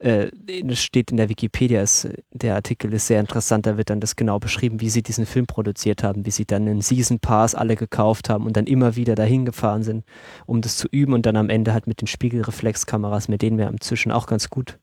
äh, 0.00 0.30
steht 0.74 1.10
in 1.10 1.18
der 1.18 1.28
Wikipedia, 1.28 1.82
ist, 1.82 2.08
der 2.32 2.54
Artikel 2.54 2.92
ist 2.92 3.06
sehr 3.06 3.20
interessant, 3.20 3.66
da 3.66 3.76
wird 3.76 3.90
dann 3.90 4.00
das 4.00 4.16
genau 4.16 4.38
beschrieben, 4.38 4.80
wie 4.80 4.88
sie 4.88 5.02
diesen 5.02 5.26
Film 5.26 5.46
produziert 5.46 6.02
haben, 6.02 6.24
wie 6.24 6.30
sie 6.30 6.46
dann 6.46 6.66
einen 6.66 6.80
Season 6.80 7.20
Pass 7.20 7.54
alle 7.54 7.76
gekauft 7.76 8.30
haben 8.30 8.46
und 8.46 8.56
dann 8.56 8.66
immer 8.66 8.96
wieder 8.96 9.14
dahin 9.14 9.44
gefahren 9.44 9.82
sind, 9.82 10.04
um 10.46 10.62
das 10.62 10.78
zu 10.78 10.88
üben 10.90 11.12
und 11.12 11.26
dann 11.26 11.36
am 11.36 11.50
Ende 11.50 11.74
halt 11.74 11.86
mit 11.86 12.00
den 12.00 12.06
Spiegelreflexkameras, 12.06 13.28
mit 13.28 13.42
denen 13.42 13.58
wir 13.58 13.68
inzwischen 13.68 14.10
auch 14.10 14.26
ganz 14.26 14.48
gut 14.48 14.78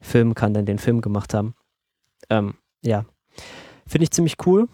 filmen 0.00 0.34
kann, 0.34 0.54
dann 0.54 0.66
den 0.66 0.78
Film 0.78 1.00
gemacht 1.00 1.34
haben. 1.34 1.54
Ähm, 2.30 2.54
ja, 2.84 3.04
finde 3.86 4.04
ich 4.04 4.12
ziemlich 4.12 4.36
cool. 4.46 4.68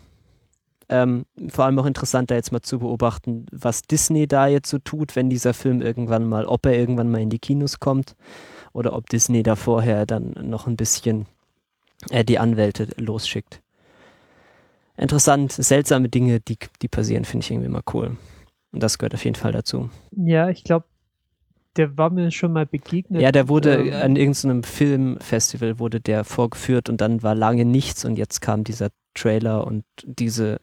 Ähm, 0.91 1.25
vor 1.49 1.65
allem 1.65 1.79
auch 1.79 1.87
interessant, 1.87 2.31
da 2.31 2.35
jetzt 2.35 2.53
mal 2.53 2.63
zu 2.63 2.79
beobachten, 2.79 3.47
was 3.53 3.83
Disney 3.83 4.27
da 4.27 4.47
jetzt 4.47 4.71
so 4.71 4.79
tut, 4.79 5.17
wenn 5.17 5.29
dieser 5.31 5.53
Film 5.55 5.81
irgendwann 5.81 6.27
mal, 6.27 6.47
ob 6.47 6.65
er 6.67 6.75
irgendwann 6.75 7.11
mal 7.11 7.21
in 7.21 7.31
die 7.31 7.39
Kinos 7.39 7.79
kommt 7.79 8.15
oder 8.79 8.93
ob 8.93 9.09
Disney 9.09 9.43
da 9.43 9.57
vorher 9.57 10.07
dann 10.07 10.35
noch 10.41 10.69
ein 10.69 10.77
bisschen 10.77 11.27
äh, 12.11 12.25
die 12.25 12.39
Anwälte 12.39 12.89
losschickt. 12.97 13.61
Interessant, 14.97 15.53
seltsame 15.53 16.09
Dinge, 16.09 16.39
die, 16.41 16.59
die 16.81 16.89
passieren, 16.89 17.25
finde 17.25 17.45
ich 17.45 17.51
irgendwie 17.51 17.67
immer 17.67 17.83
cool. 17.93 18.17
Und 18.73 18.83
das 18.83 18.99
gehört 18.99 19.15
auf 19.15 19.25
jeden 19.25 19.35
Fall 19.35 19.53
dazu. 19.53 19.91
Ja, 20.13 20.49
ich 20.49 20.63
glaube, 20.63 20.87
der 21.77 21.97
war 21.99 22.11
mir 22.11 22.31
schon 22.31 22.53
mal 22.53 22.67
begegnet. 22.67 23.21
Ja, 23.21 23.33
der 23.33 23.49
wurde 23.49 23.75
ähm, 23.75 23.93
an 23.95 24.17
irgendeinem 24.17 24.63
Filmfestival 24.63 25.81
wurde 25.81 26.01
der 26.01 26.23
vorgeführt 26.25 26.89
und 26.89 27.01
dann 27.01 27.23
war 27.23 27.35
lange 27.35 27.65
nichts 27.65 28.05
und 28.05 28.17
jetzt 28.17 28.41
kam 28.41 28.63
dieser 28.63 28.91
Trailer 29.15 29.67
und 29.67 29.85
diese 30.05 30.61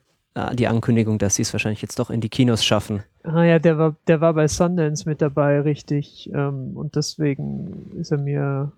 die 0.53 0.67
Ankündigung, 0.67 1.17
dass 1.17 1.35
sie 1.35 1.43
es 1.43 1.53
wahrscheinlich 1.53 1.81
jetzt 1.81 1.97
doch 1.99 2.09
in 2.09 2.21
die 2.21 2.29
Kinos 2.29 2.63
schaffen. 2.65 3.03
Ah 3.23 3.43
ja, 3.43 3.57
der 3.59 3.77
war, 3.77 3.95
der 4.07 4.21
war 4.21 4.33
bei 4.33 4.47
Sundance 4.47 5.07
mit 5.07 5.21
dabei, 5.21 5.61
richtig. 5.61 6.29
Ähm, 6.33 6.75
und 6.75 6.95
deswegen 6.95 7.91
ist 7.97 8.11
er 8.11 8.17
mir. 8.17 8.71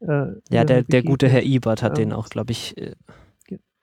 Äh, 0.00 0.06
Ja, 0.06 0.34
er 0.50 0.64
der, 0.64 0.82
der 0.82 1.02
gute 1.02 1.28
Herr. 1.28 1.42
Ebert 1.42 1.82
hat 1.82 1.98
Ähm, 1.98 2.10
den 2.10 2.12
auch, 2.12 2.28
glaube 2.28 2.52
ich, 2.52 2.76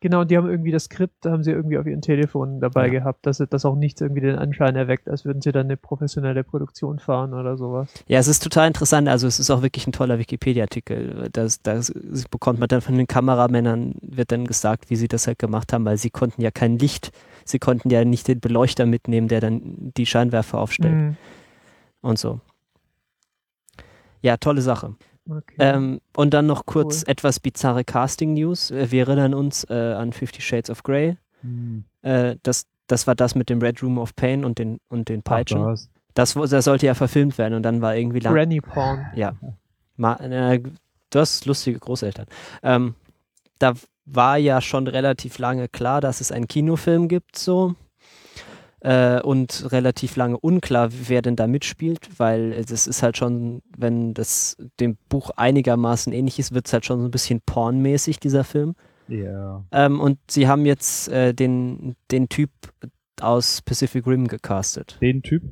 Genau, 0.01 0.23
die 0.23 0.37
haben 0.37 0.49
irgendwie 0.49 0.71
das 0.71 0.85
Skript, 0.85 1.25
da 1.25 1.31
haben 1.31 1.43
sie 1.43 1.51
irgendwie 1.51 1.77
auf 1.77 1.85
ihren 1.85 2.01
Telefon 2.01 2.61
dabei 2.61 2.85
Ja. 2.85 2.99
gehabt, 2.99 3.25
dass 3.25 3.39
das 3.49 3.65
auch 3.65 3.75
nichts 3.75 3.99
irgendwie 3.99 4.21
den 4.21 4.37
Anschein 4.37 4.77
erweckt, 4.77 5.09
als 5.09 5.25
würden 5.25 5.41
sie 5.41 5.51
dann 5.51 5.65
eine 5.65 5.75
professionelle 5.75 6.45
Produktion 6.45 6.99
fahren 6.99 7.33
oder 7.33 7.57
sowas. 7.57 7.91
Ja, 8.07 8.17
es 8.17 8.29
ist 8.29 8.41
total 8.41 8.67
interessant. 8.67 9.09
Also 9.09 9.27
es 9.27 9.39
ist 9.39 9.49
auch 9.51 9.61
wirklich 9.61 9.87
ein 9.87 9.91
toller 9.91 10.17
Wikipedia-Artikel. 10.17 11.27
Das, 11.33 11.61
das 11.61 11.91
bekommt 12.31 12.59
man 12.59 12.69
dann 12.69 12.79
von 12.79 12.95
den 12.95 13.07
Kameramännern, 13.07 13.95
wird 14.01 14.31
dann 14.31 14.45
gesagt, 14.47 14.89
wie 14.89 14.95
sie 14.95 15.09
das 15.09 15.27
halt 15.27 15.37
gemacht 15.37 15.73
haben, 15.73 15.83
weil 15.83 15.97
sie 15.97 16.09
konnten 16.11 16.41
ja 16.41 16.51
kein 16.51 16.77
Licht, 16.79 17.11
sie 17.43 17.59
konnten 17.59 17.89
ja 17.89 18.05
nicht 18.05 18.29
den 18.29 18.39
Beleuchter 18.39 18.85
mitnehmen, 18.85 19.27
der 19.27 19.41
dann 19.41 19.91
die 19.97 20.05
Scheinwerfer 20.05 20.59
aufstellt 20.59 20.95
Mhm. 20.95 21.17
und 22.01 22.17
so. 22.17 22.39
Ja, 24.21 24.37
tolle 24.37 24.61
Sache. 24.61 24.95
Okay. 25.29 25.55
Ähm, 25.59 26.01
und 26.15 26.33
dann 26.33 26.45
noch 26.47 26.65
kurz 26.65 27.03
Cool. 27.03 27.11
etwas 27.11 27.39
bizarre 27.39 27.83
Casting-News. 27.83 28.71
Äh, 28.71 28.91
Wir 28.91 29.07
erinnern 29.07 29.33
uns 29.33 29.63
äh, 29.69 29.73
an 29.73 30.11
Fifty 30.13 30.41
Shades 30.41 30.69
of 30.69 30.83
Grey. 30.83 31.17
Hm. 31.41 31.83
Äh, 32.01 32.35
das, 32.43 32.65
das 32.87 33.05
war 33.07 33.15
das 33.15 33.35
mit 33.35 33.49
dem 33.49 33.61
Red 33.61 33.81
Room 33.83 33.97
of 33.97 34.15
Pain 34.15 34.43
und 34.43 34.57
den, 34.59 34.79
und 34.89 35.09
den 35.09 35.19
Ach, 35.21 35.31
Peitschen. 35.31 35.63
das. 35.63 35.89
Das, 36.15 36.33
das 36.33 36.65
sollte 36.65 36.85
ja 36.87 36.95
verfilmt 36.95 37.37
werden 37.37 37.53
und 37.53 37.63
dann 37.63 37.81
war 37.81 37.95
irgendwie 37.95 38.19
lang. 38.19 38.33
Granny 38.33 38.59
Porn. 38.59 39.05
Ja. 39.15 39.35
Ma, 39.95 40.15
äh, 40.15 40.59
du 41.11 41.19
hast 41.19 41.45
lustige 41.45 41.79
Großeltern. 41.79 42.25
Ähm, 42.63 42.95
da 43.59 43.73
war 44.05 44.37
ja 44.37 44.59
schon 44.59 44.87
relativ 44.87 45.37
lange 45.37 45.67
klar, 45.67 46.01
dass 46.01 46.19
es 46.19 46.31
einen 46.31 46.47
Kinofilm 46.47 47.07
gibt, 47.07 47.37
so. 47.37 47.75
Äh, 48.81 49.19
und 49.21 49.71
relativ 49.71 50.15
lange 50.15 50.37
unklar, 50.39 50.89
wer 50.91 51.21
denn 51.21 51.35
da 51.35 51.47
mitspielt, 51.47 52.09
weil 52.17 52.63
das 52.63 52.87
ist 52.87 53.03
halt 53.03 53.17
schon, 53.17 53.61
wenn 53.77 54.13
das 54.13 54.55
dem 54.79 54.97
Buch 55.09 55.31
einigermaßen 55.35 56.13
ähnlich 56.13 56.39
ist, 56.39 56.53
wird 56.53 56.67
es 56.67 56.73
halt 56.73 56.85
schon 56.85 56.99
so 57.01 57.07
ein 57.07 57.11
bisschen 57.11 57.41
pornmäßig, 57.45 58.19
dieser 58.19 58.43
Film. 58.45 58.75
Ja. 59.09 59.65
Ähm, 59.71 59.99
und 59.99 60.19
sie 60.29 60.47
haben 60.47 60.65
jetzt 60.65 61.09
äh, 61.09 61.33
den, 61.33 61.95
den 62.11 62.29
Typ 62.29 62.51
aus 63.19 63.61
Pacific 63.61 64.07
Rim 64.07 64.27
gecastet. 64.27 64.97
Den 65.01 65.23
Typ, 65.23 65.43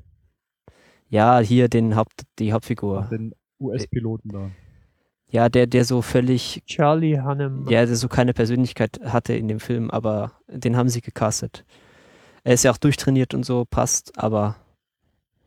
Ja, 1.10 1.40
hier 1.40 1.68
den 1.68 1.96
Haupt, 1.96 2.22
die 2.40 2.54
Hauptfigur. 2.54 3.08
den 3.12 3.34
US-Piloten 3.60 4.30
da. 4.30 4.52
Ja, 5.30 5.50
der, 5.50 5.68
der 5.68 5.84
so 5.84 6.02
völlig, 6.02 6.64
Charlie 6.66 7.20
Hannem. 7.20 7.66
ja, 7.68 7.86
der 7.86 7.96
so 7.98 8.08
keine 8.08 8.34
Persönlichkeit 8.34 9.02
hatte 9.04 9.34
in 9.36 9.50
dem 9.50 9.60
Film, 9.60 9.92
aber 9.92 10.32
den 10.48 10.78
haben 10.78 10.88
sie 10.88 11.02
gecastet. 11.02 11.66
Er 12.48 12.54
ist 12.54 12.64
ja 12.64 12.72
auch 12.72 12.78
durchtrainiert 12.78 13.34
und 13.34 13.46
so, 13.46 13.66
passt, 13.70 14.18
aber 14.18 14.56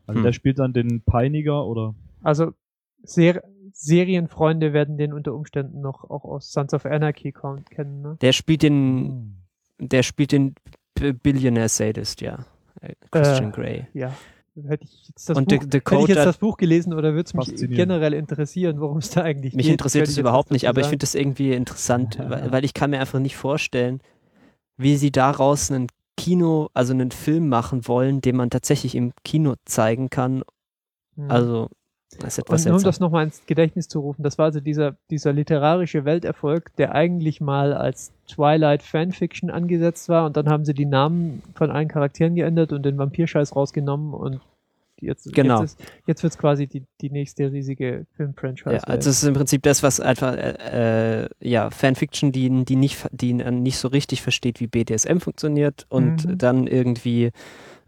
Also 0.05 0.19
Hm. 0.19 0.23
der 0.23 0.33
spielt 0.33 0.59
dann 0.59 0.71
den 0.71 1.01
Peiniger 1.01 1.65
oder 1.65 1.95
Also 2.21 2.51
Ser 3.03 3.41
Serienfreunde 3.73 4.73
werden 4.73 4.97
den 4.97 5.11
unter 5.13 5.33
Umständen 5.33 5.81
noch 5.81 6.03
auch 6.09 6.23
aus 6.25 6.51
Sons 6.51 6.73
of 6.75 6.85
Anarchy 6.85 7.33
kennen, 7.69 8.01
ne? 8.03 8.17
der 8.21 8.33
spielt 8.33 8.61
den, 8.61 9.37
der 9.79 10.03
spielt 10.03 10.31
den 10.31 10.53
B 10.93 11.13
Billionaire 11.13 11.69
Sadist, 11.69 12.21
ja. 12.21 12.45
Äh, 12.81 12.93
Christian 13.09 13.49
Äh, 13.49 13.51
Grey. 13.51 13.87
Ja. 13.93 14.13
Hätte 14.67 14.83
ich 14.83 15.07
jetzt 15.07 15.29
das 15.29 15.37
Und 15.37 15.47
Buch, 15.47 15.63
Da- 15.65 15.77
hätte 15.79 15.95
ich 16.03 16.07
jetzt 16.09 16.25
das 16.25 16.37
Buch 16.37 16.57
gelesen 16.57 16.93
oder 16.93 17.13
würde 17.15 17.27
es 17.27 17.33
mich 17.33 17.55
generell 17.69 18.13
interessieren, 18.13 18.79
worum 18.81 18.97
es 18.97 19.09
da 19.09 19.21
eigentlich 19.23 19.55
Mich 19.55 19.65
geht? 19.65 19.71
interessiert 19.71 20.01
Könnte 20.03 20.11
es 20.11 20.17
überhaupt 20.19 20.51
nicht, 20.51 20.67
aber 20.67 20.81
ich 20.81 20.87
finde 20.87 21.03
das 21.03 21.15
irgendwie 21.15 21.53
interessant, 21.53 22.19
weil, 22.29 22.51
weil 22.51 22.65
ich 22.65 22.73
kann 22.75 22.89
mir 22.91 22.99
einfach 22.99 23.19
nicht 23.19 23.37
vorstellen, 23.37 24.01
wie 24.77 24.97
sie 24.97 25.11
daraus 25.11 25.71
einen 25.71 25.87
Kino, 26.17 26.69
also 26.73 26.93
einen 26.93 27.11
Film 27.11 27.49
machen 27.49 27.87
wollen, 27.87 28.21
den 28.21 28.35
man 28.35 28.49
tatsächlich 28.49 28.95
im 28.95 29.13
Kino 29.23 29.55
zeigen 29.65 30.09
kann. 30.09 30.43
Hm. 31.15 31.31
Also, 31.31 31.69
das 32.19 32.33
ist 32.33 32.39
etwas 32.39 32.65
Und 32.65 32.73
um 32.73 32.83
das 32.83 32.99
nochmal 32.99 33.25
ins 33.25 33.45
Gedächtnis 33.45 33.87
zu 33.87 33.99
rufen, 33.99 34.23
das 34.23 34.37
war 34.37 34.45
also 34.45 34.59
dieser, 34.59 34.97
dieser 35.09 35.31
literarische 35.31 36.03
Welterfolg, 36.03 36.75
der 36.75 36.93
eigentlich 36.93 37.39
mal 37.39 37.73
als 37.73 38.11
Twilight 38.27 38.83
Fanfiction 38.83 39.49
angesetzt 39.49 40.09
war 40.09 40.25
und 40.25 40.35
dann 40.35 40.49
haben 40.49 40.65
sie 40.65 40.73
die 40.73 40.85
Namen 40.85 41.41
von 41.55 41.71
allen 41.71 41.87
Charakteren 41.87 42.35
geändert 42.35 42.73
und 42.73 42.83
den 42.83 42.97
Vampirscheiß 42.97 43.55
rausgenommen 43.55 44.13
und 44.13 44.41
jetzt, 45.01 45.33
Genau. 45.33 45.61
jetzt, 45.61 45.79
ist- 45.79 45.91
jetzt 46.07 46.23
wird 46.23 46.33
es 46.33 46.37
quasi 46.39 46.67
die, 46.67 46.83
die 47.01 47.09
nächste 47.09 47.51
riesige 47.51 48.05
Film-Franchise. 48.15 48.75
Ja, 48.75 48.79
also 48.83 49.09
es 49.09 49.21
ist 49.21 49.27
im 49.27 49.33
Prinzip 49.33 49.63
das, 49.63 49.83
was 49.83 49.99
einfach, 49.99 50.33
äh, 50.35 51.23
äh, 51.25 51.29
ja, 51.41 51.69
Fanfiction, 51.69 52.31
die, 52.31 52.65
die, 52.65 52.75
nicht, 52.75 53.07
die 53.11 53.33
nicht 53.33 53.77
so 53.77 53.87
richtig 53.87 54.21
versteht, 54.21 54.59
wie 54.59 54.67
BDSM 54.67 55.17
funktioniert 55.19 55.85
und 55.89 56.25
Mhm. 56.25 56.37
dann 56.37 56.67
irgendwie 56.67 57.31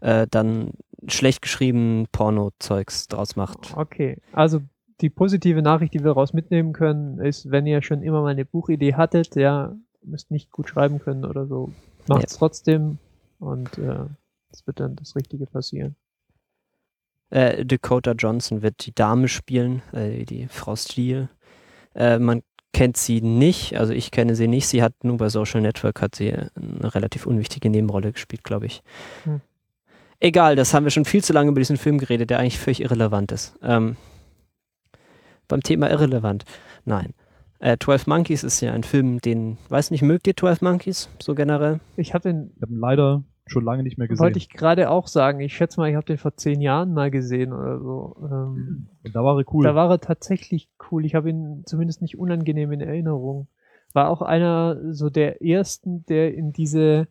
äh, 0.00 0.26
dann 0.30 0.72
schlecht 1.06 1.40
geschrieben 1.40 2.06
Porno-Zeugs 2.12 3.08
draus 3.08 3.36
macht. 3.36 3.74
Okay, 3.76 4.18
also 4.32 4.60
die 5.00 5.08
positive 5.10 5.62
Nachricht, 5.62 5.94
die 5.94 6.00
wir 6.00 6.06
daraus 6.08 6.32
mitnehmen 6.34 6.72
können, 6.72 7.18
ist, 7.18 7.50
wenn 7.50 7.66
ihr 7.66 7.82
schon 7.82 8.02
immer 8.02 8.20
mal 8.22 8.28
eine 8.32 8.44
Buchidee 8.44 8.94
hattet, 8.94 9.34
ja, 9.36 9.74
müsst 10.02 10.30
nicht 10.30 10.50
gut 10.50 10.68
schreiben 10.68 10.98
können 10.98 11.24
oder 11.24 11.46
so, 11.46 11.72
macht 12.06 12.26
es 12.26 12.36
trotzdem 12.36 12.98
und 13.38 13.78
äh, 13.78 14.04
es 14.52 14.66
wird 14.66 14.78
dann 14.80 14.94
das 14.96 15.16
Richtige 15.16 15.46
passieren. 15.46 15.96
Äh, 17.34 17.66
Dakota 17.66 18.12
Johnson 18.12 18.62
wird 18.62 18.86
die 18.86 18.94
Dame 18.94 19.26
spielen, 19.26 19.82
äh, 19.92 20.24
die 20.24 20.46
Frau 20.46 20.76
Steele. 20.76 21.28
Äh, 21.96 22.20
man 22.20 22.42
kennt 22.72 22.96
sie 22.96 23.20
nicht, 23.20 23.76
also 23.76 23.92
ich 23.92 24.12
kenne 24.12 24.36
sie 24.36 24.46
nicht. 24.46 24.68
Sie 24.68 24.84
hat 24.84 24.92
nur 25.02 25.16
bei 25.16 25.28
Social 25.28 25.60
Network 25.60 26.00
hat 26.00 26.14
sie 26.14 26.32
eine 26.32 26.94
relativ 26.94 27.26
unwichtige 27.26 27.70
Nebenrolle 27.70 28.12
gespielt, 28.12 28.44
glaube 28.44 28.66
ich. 28.66 28.82
Hm. 29.24 29.40
Egal, 30.20 30.54
das 30.54 30.74
haben 30.74 30.84
wir 30.84 30.90
schon 30.90 31.04
viel 31.04 31.24
zu 31.24 31.32
lange 31.32 31.50
über 31.50 31.60
diesen 31.60 31.76
Film 31.76 31.98
geredet, 31.98 32.30
der 32.30 32.38
eigentlich 32.38 32.58
völlig 32.60 32.82
irrelevant 32.82 33.32
ist. 33.32 33.58
Ähm, 33.62 33.96
beim 35.48 35.60
Thema 35.60 35.90
irrelevant. 35.90 36.44
Nein. 36.84 37.14
Äh, 37.58 37.78
12 37.80 38.06
Monkeys 38.06 38.44
ist 38.44 38.60
ja 38.60 38.72
ein 38.72 38.84
Film, 38.84 39.20
den, 39.20 39.58
weiß 39.70 39.90
nicht, 39.90 40.02
mögt 40.02 40.28
ihr 40.28 40.36
12 40.36 40.62
Monkeys 40.62 41.08
so 41.20 41.34
generell? 41.34 41.80
Ich 41.96 42.14
habe 42.14 42.28
ihn 42.28 42.52
leider 42.60 43.24
schon 43.46 43.64
lange 43.64 43.82
nicht 43.82 43.98
mehr 43.98 44.08
gesehen. 44.08 44.24
wollte 44.24 44.38
ich 44.38 44.48
gerade 44.48 44.90
auch 44.90 45.06
sagen, 45.06 45.40
ich 45.40 45.54
schätze 45.54 45.78
mal, 45.78 45.88
ich 45.90 45.96
habe 45.96 46.06
den 46.06 46.18
vor 46.18 46.36
zehn 46.36 46.60
Jahren 46.60 46.94
mal 46.94 47.10
gesehen 47.10 47.52
oder 47.52 47.78
so. 47.78 48.16
Ähm, 48.22 48.86
Und 49.02 49.14
da 49.14 49.22
war 49.22 49.38
er 49.38 49.44
cool. 49.52 49.64
Da 49.64 49.74
war 49.74 49.90
er 49.90 50.00
tatsächlich 50.00 50.70
cool. 50.90 51.04
Ich 51.04 51.14
habe 51.14 51.30
ihn 51.30 51.62
zumindest 51.66 52.00
nicht 52.00 52.18
unangenehm 52.18 52.72
in 52.72 52.80
Erinnerung. 52.80 53.48
War 53.92 54.08
auch 54.08 54.22
einer 54.22 54.92
so 54.92 55.10
der 55.10 55.42
ersten, 55.42 56.04
der 56.06 56.34
in 56.34 56.52
diese 56.52 57.06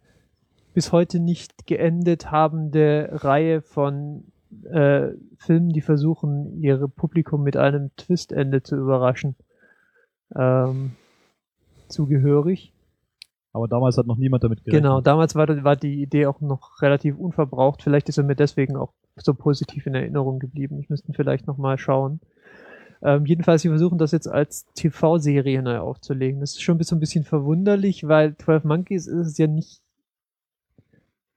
bis 0.74 0.92
heute 0.92 1.20
nicht 1.20 1.68
geendet 1.68 2.32
habende 2.32 3.10
Reihe 3.12 3.62
von 3.62 4.26
äh, 4.64 5.10
Filmen, 5.38 5.70
die 5.70 5.82
versuchen, 5.82 6.62
ihre 6.62 6.90
Publikum 6.90 7.44
mit 7.44 7.58
einem 7.58 7.92
Twistende 7.96 8.64
zu 8.64 8.76
überraschen, 8.76 9.36
ähm, 10.36 10.94
zugehörig. 11.88 12.73
Aber 13.54 13.68
damals 13.68 13.98
hat 13.98 14.08
noch 14.08 14.18
niemand 14.18 14.44
damit 14.44 14.64
gerechnet. 14.64 14.84
Genau, 14.84 15.00
damals 15.00 15.36
war, 15.36 15.48
war 15.64 15.76
die 15.76 16.02
Idee 16.02 16.26
auch 16.26 16.42
noch 16.42 16.82
relativ 16.82 17.18
unverbraucht. 17.18 17.84
Vielleicht 17.84 18.10
ist 18.10 18.18
er 18.18 18.24
mir 18.24 18.36
deswegen 18.36 18.76
auch 18.76 18.94
so 19.16 19.36
positiv 19.36 19.86
in 19.86 19.94
Erinnerung 19.94 20.40
geblieben. 20.40 20.80
Ich 20.80 20.90
müsste 20.90 21.14
vielleicht 21.14 21.46
nochmal 21.46 21.78
schauen. 21.78 22.20
Ähm, 23.04 23.28
jedenfalls, 23.28 23.62
sie 23.62 23.70
versuchen 23.70 24.00
das 24.00 24.12
jetzt 24.12 24.28
als 24.28 24.66
TV-Serie 24.74 25.62
neu 25.62 25.78
aufzulegen. 25.78 26.40
Das 26.40 26.54
ist 26.54 26.64
schon 26.64 26.82
so 26.82 26.96
ein 26.96 27.00
bisschen 27.00 27.26
verwunderlich, 27.26 28.08
weil 28.08 28.36
12 28.36 28.64
Monkeys 28.64 29.06
ist 29.06 29.28
es 29.28 29.38
ja 29.38 29.46
nicht. 29.46 29.82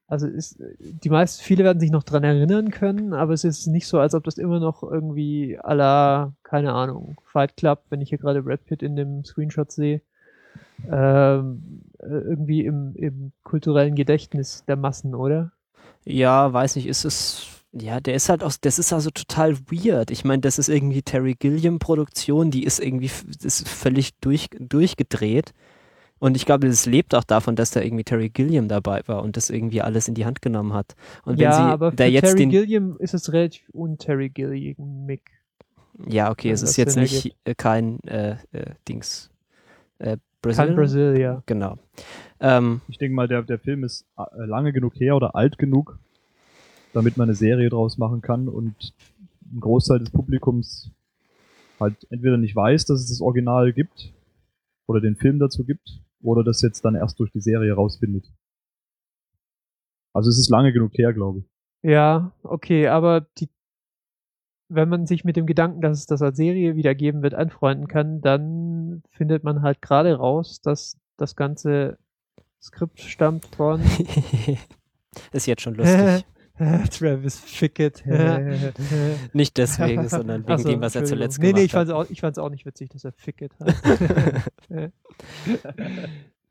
Also 0.09 0.27
ist, 0.27 0.59
die 0.79 1.11
meisten, 1.11 1.43
viele 1.43 1.65
werden 1.65 1.81
sich 1.81 1.91
noch 1.91 2.05
dran 2.05 2.23
erinnern 2.23 2.71
können, 2.71 3.13
aber 3.13 3.33
es 3.33 3.43
ist 3.43 3.67
nicht 3.67 3.89
so, 3.89 3.99
als 3.99 4.15
ob 4.15 4.23
das 4.23 4.39
immer 4.39 4.61
noch 4.61 4.85
irgendwie 4.85 5.59
à 5.59 5.75
la, 5.75 6.33
keine 6.45 6.73
Ahnung, 6.73 7.17
Fight 7.25 7.57
Club, 7.57 7.83
wenn 7.91 8.01
ich 8.01 8.11
hier 8.11 8.19
gerade 8.19 8.45
Brad 8.45 8.65
Pitt 8.65 8.85
in 8.85 8.95
dem 8.95 9.25
Screenshot 9.25 9.73
sehe, 9.73 10.01
ähm, 10.91 11.83
äh, 11.99 12.07
irgendwie 12.07 12.65
im, 12.65 12.95
im 12.95 13.33
kulturellen 13.43 13.95
Gedächtnis 13.95 14.65
der 14.67 14.77
Massen, 14.77 15.15
oder? 15.15 15.53
Ja, 16.05 16.53
weiß 16.53 16.77
nicht, 16.77 16.87
ist 16.87 17.05
es. 17.05 17.47
Ja, 17.73 18.01
der 18.01 18.15
ist 18.15 18.29
halt 18.29 18.43
aus, 18.43 18.61
das 18.61 18.79
ist 18.79 18.93
also 18.93 19.11
total 19.11 19.59
weird. 19.71 20.11
Ich 20.11 20.25
meine, 20.25 20.41
das 20.41 20.59
ist 20.59 20.69
irgendwie 20.69 21.03
Terry 21.03 21.35
Gilliam 21.35 21.79
Produktion, 21.79 22.51
die 22.51 22.65
ist 22.65 22.81
irgendwie 22.81 23.11
ist 23.43 23.69
völlig 23.69 24.15
durch, 24.21 24.49
durchgedreht. 24.59 25.53
Und 26.19 26.37
ich 26.37 26.47
glaube, 26.47 26.67
das 26.67 26.87
lebt 26.87 27.15
auch 27.15 27.25
davon, 27.25 27.57
dass 27.57 27.73
da 27.73 27.83
irgendwie 27.83 28.05
Terry 28.05 28.31
Gilliam 28.31 28.69
dabei 28.69 29.03
war 29.07 29.23
und 29.23 29.37
das 29.37 29.51
irgendwie 29.51 29.83
alles 29.83 30.09
in 30.09 30.15
die 30.15 30.25
Hand 30.25 30.41
genommen 30.41 30.73
hat. 30.73 30.95
Und 31.25 31.35
wenn 31.35 31.45
ja, 31.45 31.53
sie 31.53 31.63
aber 31.63 31.91
für 31.91 31.97
da 31.97 32.05
jetzt 32.07 32.25
Terry 32.25 32.39
den. 32.39 32.51
Gilliam 32.51 32.97
ist 32.99 33.13
es 33.13 33.33
relativ 33.33 33.69
un-Terry 33.75 34.31
Gilliam. 34.31 35.09
ja, 36.09 36.31
okay, 36.31 36.51
es 36.51 36.63
das 36.63 36.71
ist 36.71 36.77
jetzt 36.79 36.97
nicht 36.97 37.37
äh, 37.45 37.55
kein 37.55 38.01
äh, 38.05 38.37
äh, 38.53 38.75
Dings. 38.89 39.31
Äh, 39.99 40.17
Brazil? 40.43 40.67
Kein 40.67 40.77
Brasil, 40.77 41.19
ja. 41.19 41.43
Genau. 41.47 41.79
Ähm, 42.41 42.81
Ich 42.89 42.99
denke 42.99 43.15
mal, 43.15 43.29
der, 43.29 43.43
der 43.43 43.59
Film 43.59 43.85
ist 43.85 44.07
äh, 44.19 44.45
lange 44.45 44.73
genug 44.73 44.95
her 44.97 45.17
oder 45.17 45.35
alt 45.35 45.59
genug, 45.59 45.99
damit 46.93 47.17
man 47.17 47.29
eine 47.29 47.35
Serie 47.35 47.69
draus 47.69 47.99
machen 47.99 48.21
kann 48.21 48.49
und 48.49 48.95
ein 49.53 49.61
Großteil 49.61 50.01
des 50.01 50.11
Publikums 50.11 50.91
halt 51.81 52.07
entweder 52.11 52.37
nicht 52.37 52.57
weiß, 52.57 52.87
dass 52.87 53.01
es 53.01 53.09
das 53.09 53.21
Original 53.21 53.73
gibt 53.73 54.13
oder 54.87 55.01
den 55.01 55.17
Film 55.17 55.39
dazu 55.39 55.65
gibt 55.65 56.01
oder 56.23 56.43
das 56.43 56.63
jetzt 56.63 56.85
dann 56.85 56.95
erst 56.95 57.19
durch 57.21 57.31
die 57.33 57.41
Serie 57.41 57.73
rausfindet. 57.73 58.33
Also 60.13 60.31
es 60.31 60.39
ist 60.39 60.49
lange 60.49 60.73
genug 60.73 60.93
her, 60.95 61.13
glaube 61.13 61.41
ich. 61.41 61.45
Ja, 61.83 62.33
okay, 62.43 62.89
aber 62.89 63.27
die, 63.39 63.49
wenn 64.69 64.89
man 64.89 65.07
sich 65.07 65.25
mit 65.25 65.37
dem 65.37 65.47
Gedanken, 65.47 65.81
dass 65.81 65.99
es 65.99 66.07
das 66.07 66.23
als 66.23 66.37
Serie 66.37 66.77
wieder 66.77 66.95
geben 66.95 67.23
wird, 67.23 67.35
anfreunden 67.35 67.89
kann, 67.89 68.21
dann 68.21 69.03
findet 69.11 69.45
man 69.45 69.63
halt 69.63 69.81
gerade 69.81 70.15
raus, 70.15 70.61
dass 70.61 70.99
das 71.17 71.37
ganze 71.37 71.99
Skript 72.61 73.01
stammt 73.01 73.47
von 73.57 73.81
ist 75.33 75.47
jetzt 75.47 75.63
schon 75.63 75.75
lustig. 75.75 76.25
Travis 76.91 77.39
Fickett. 77.39 78.03
nicht 79.35 79.59
deswegen, 79.59 80.09
sondern 80.09 80.49
wegen 80.49 80.59
so, 80.59 80.69
dem, 80.71 80.81
was 80.81 80.97
er 80.97 81.05
zuletzt 81.05 81.39
Nee, 81.39 81.49
gemacht 81.49 81.59
nee, 81.59 81.65
ich 81.65 81.75
hat. 81.75 81.89
fand's 82.19 82.39
auch, 82.39 82.45
auch 82.45 82.51
nicht 82.51 82.65
witzig, 82.65 82.89
dass 82.89 83.05
er 83.05 83.13
Fickett 83.13 83.53
hat. 83.61 84.93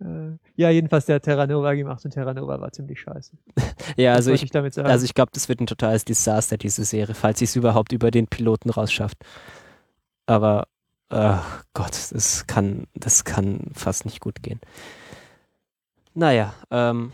Äh, 0.02 0.38
ja, 0.56 0.70
jedenfalls 0.70 1.06
der 1.06 1.22
Terra 1.22 1.48
Nova 1.48 1.74
gemacht 1.74 2.04
und 2.04 2.12
Terra 2.12 2.34
Nova 2.34 2.60
war 2.60 2.72
ziemlich 2.72 3.00
scheiße. 3.00 3.38
Ja, 3.98 4.14
also 4.14 4.32
wollte 4.32 4.46
ich, 4.46 4.74
sagen. 4.74 4.90
also 4.90 5.06
ich 5.06 5.14
glaube, 5.14 5.32
das 5.34 5.48
wird 5.48 5.62
ein 5.62 5.68
totales 5.68 6.04
Desaster, 6.04 6.58
diese 6.58 6.84
Serie, 6.84 7.16
falls 7.16 7.40
sie 7.40 7.46
es 7.46 7.56
überhaupt 7.56 7.94
über 7.94 8.12
den 8.12 8.28
Piloten 8.28 8.70
rausschafft. 8.70 9.18
Aber, 10.26 10.68
ach 11.10 11.64
Gott, 11.74 11.94
das 12.12 12.48
kann, 12.48 12.88
das 12.96 13.24
kann 13.24 13.72
fast 13.74 14.06
nicht 14.06 14.20
gut 14.20 14.42
gehen. 14.42 14.60
Naja, 16.14 16.54
ähm, 16.72 17.14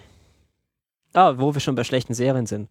ah, 1.14 1.34
wo 1.38 1.54
wir 1.54 1.60
schon 1.60 1.76
bei 1.76 1.84
schlechten 1.84 2.14
Serien 2.14 2.46
sind. 2.46 2.70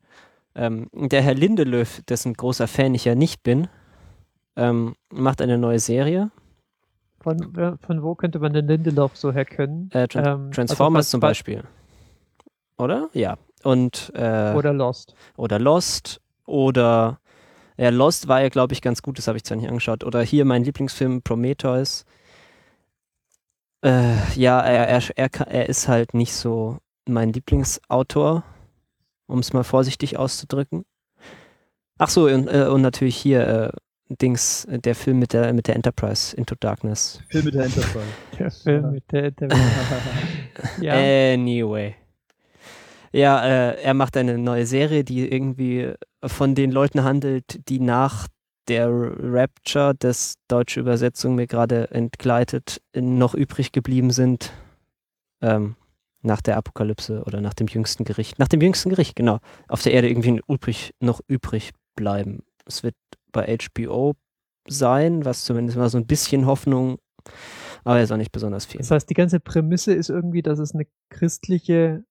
Ähm, 0.55 0.89
der 0.93 1.23
Herr 1.23 1.35
Lindelöf, 1.35 2.03
dessen 2.09 2.35
großer 2.35 2.67
Fan 2.67 2.95
ich 2.95 3.05
ja 3.05 3.15
nicht 3.15 3.43
bin, 3.43 3.69
ähm, 4.57 4.95
macht 5.11 5.41
eine 5.41 5.59
neue 5.59 5.79
Serie. 5.79 6.31
Von, 7.23 7.77
von 7.87 8.03
wo 8.03 8.15
könnte 8.15 8.39
man 8.39 8.53
den 8.55 8.67
Lindelof 8.67 9.17
so 9.17 9.31
herkennen? 9.33 9.91
Äh, 9.93 10.09
Tran 10.09 10.25
Ähm, 10.47 10.53
Transformers 10.53 11.07
also 11.07 11.11
zum 11.13 11.21
bei- 11.21 11.29
Beispiel. 11.29 11.65
Oder? 12.79 13.11
Ja. 13.13 13.37
Und 13.63 14.11
äh, 14.15 14.55
Oder 14.55 14.73
Lost. 14.73 15.15
oder 15.37 15.59
Lost 15.59 16.21
oder 16.47 17.21
ja, 17.77 17.91
Lost 17.91 18.27
war 18.29 18.41
ja, 18.41 18.49
glaube 18.49 18.73
ich, 18.73 18.81
ganz 18.83 19.03
gut, 19.03 19.19
das 19.19 19.27
habe 19.29 19.37
ich 19.37 19.45
zwar 19.45 19.57
nicht 19.59 19.69
angeschaut. 19.69 20.03
Oder 20.05 20.23
hier 20.23 20.45
mein 20.47 20.65
Lieblingsfilm 20.65 21.21
Prometheus. 21.23 22.05
Äh, 23.83 24.15
ja, 24.35 24.61
er, 24.61 24.89
er, 24.89 25.03
er, 25.17 25.47
er 25.47 25.69
ist 25.69 25.89
halt 25.89 26.13
nicht 26.15 26.35
so 26.35 26.79
mein 27.07 27.33
Lieblingsautor, 27.33 28.45
um 29.27 29.39
es 29.39 29.53
mal 29.53 29.65
vorsichtig 29.65 30.19
auszudrücken. 30.19 30.85
Ach 31.99 32.09
so, 32.09 32.27
und, 32.27 32.49
äh, 32.49 32.67
und 32.67 32.83
natürlich 32.83 33.17
hier 33.17 33.47
äh, 33.47 33.73
Dings, 34.11 34.65
äh, 34.67 34.79
der 34.79 34.95
Film 34.95 35.19
mit 35.19 35.33
der, 35.33 35.53
mit 35.53 35.67
der 35.67 35.77
Enterprise, 35.77 36.37
Into 36.37 36.55
Darkness. 36.59 37.21
Film 37.29 37.45
mit 37.47 37.55
der 37.55 37.65
Enterprise. 37.65 38.07
Der 38.39 38.51
Film 38.51 38.91
mit 38.93 39.13
der, 39.13 39.31
der 39.33 39.49
ja. 40.81 41.35
Anyway. 41.35 41.95
Ja, 43.13 43.45
äh, 43.45 43.83
er 43.83 43.95
macht 43.95 44.17
eine 44.17 44.39
neue 44.39 44.67
Serie, 44.67 45.05
die 45.05 45.31
irgendwie 45.31 45.93
von 46.25 46.55
den 46.55 46.71
Leuten 46.71 47.05
handelt, 47.05 47.69
die 47.69 47.81
nach 47.81 48.29
der 48.69 48.89
Rapture, 48.91 49.95
das 49.99 50.35
deutsche 50.49 50.81
Übersetzung 50.81 51.35
mir 51.35 51.47
gerade 51.47 51.91
entgleitet, 51.91 52.81
noch 52.95 53.35
übrig 53.35 53.73
geblieben 53.73 54.11
sind. 54.11 54.53
Ähm, 55.43 55.77
nach 56.23 56.41
der 56.41 56.57
Apokalypse 56.57 57.23
oder 57.25 57.41
nach 57.41 57.55
dem 57.55 57.67
jüngsten 57.67 58.05
Gericht. 58.05 58.39
Nach 58.39 58.49
dem 58.49 58.61
jüngsten 58.61 58.91
Gericht, 58.91 59.17
genau. 59.17 59.39
Auf 59.69 59.83
der 59.83 59.93
Erde 59.93 60.09
irgendwie 60.09 60.41
übrig, 60.49 60.95
noch 61.01 61.21
übrig 61.27 61.73
bleiben. 61.97 62.43
Es 62.67 62.83
wird 62.83 62.95
bei 63.33 63.57
HBO 63.59 64.15
sein, 64.69 65.25
was 65.25 65.45
zumindest 65.45 65.79
mal 65.79 65.89
so 65.89 65.99
ein 65.99 66.07
bisschen 66.07 66.47
Hoffnung, 66.47 66.99
aber 67.85 68.01
ist 68.01 68.13
auch 68.13 68.17
nicht 68.17 68.33
besonders 68.33 68.67
viel. 68.67 68.79
Das 68.79 68.91
heißt, 68.91 69.09
die 69.09 69.15
ganze 69.15 69.41
Prämisse 69.41 69.93
ist 69.95 70.11
irgendwie, 70.11 70.43
dass 70.43 70.59
es 70.59 70.75
eine 70.75 70.87
christliche, 71.11 72.05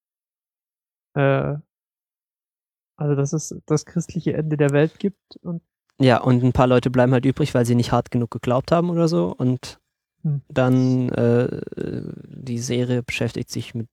äh, 1.15 1.55
also 2.97 3.15
dass 3.15 3.33
es 3.33 3.55
das 3.65 3.85
christliche 3.85 4.33
Ende 4.33 4.57
der 4.57 4.71
Welt 4.71 4.99
gibt 4.99 5.37
und 5.41 5.61
Ja, 5.99 6.21
und 6.21 6.43
ein 6.43 6.53
paar 6.53 6.67
Leute 6.67 6.89
bleiben 6.89 7.13
halt 7.13 7.25
übrig, 7.25 7.53
weil 7.53 7.65
sie 7.65 7.75
nicht 7.75 7.91
hart 7.91 8.11
genug 8.11 8.31
geglaubt 8.31 8.71
haben 8.71 8.89
oder 8.89 9.07
so. 9.07 9.33
Und 9.37 9.79
Hm. 10.23 10.41
dann 10.49 11.09
äh, 11.09 11.61
die 11.77 12.57
Serie 12.59 13.03
beschäftigt 13.03 13.49
sich 13.49 13.73
mit 13.73 13.87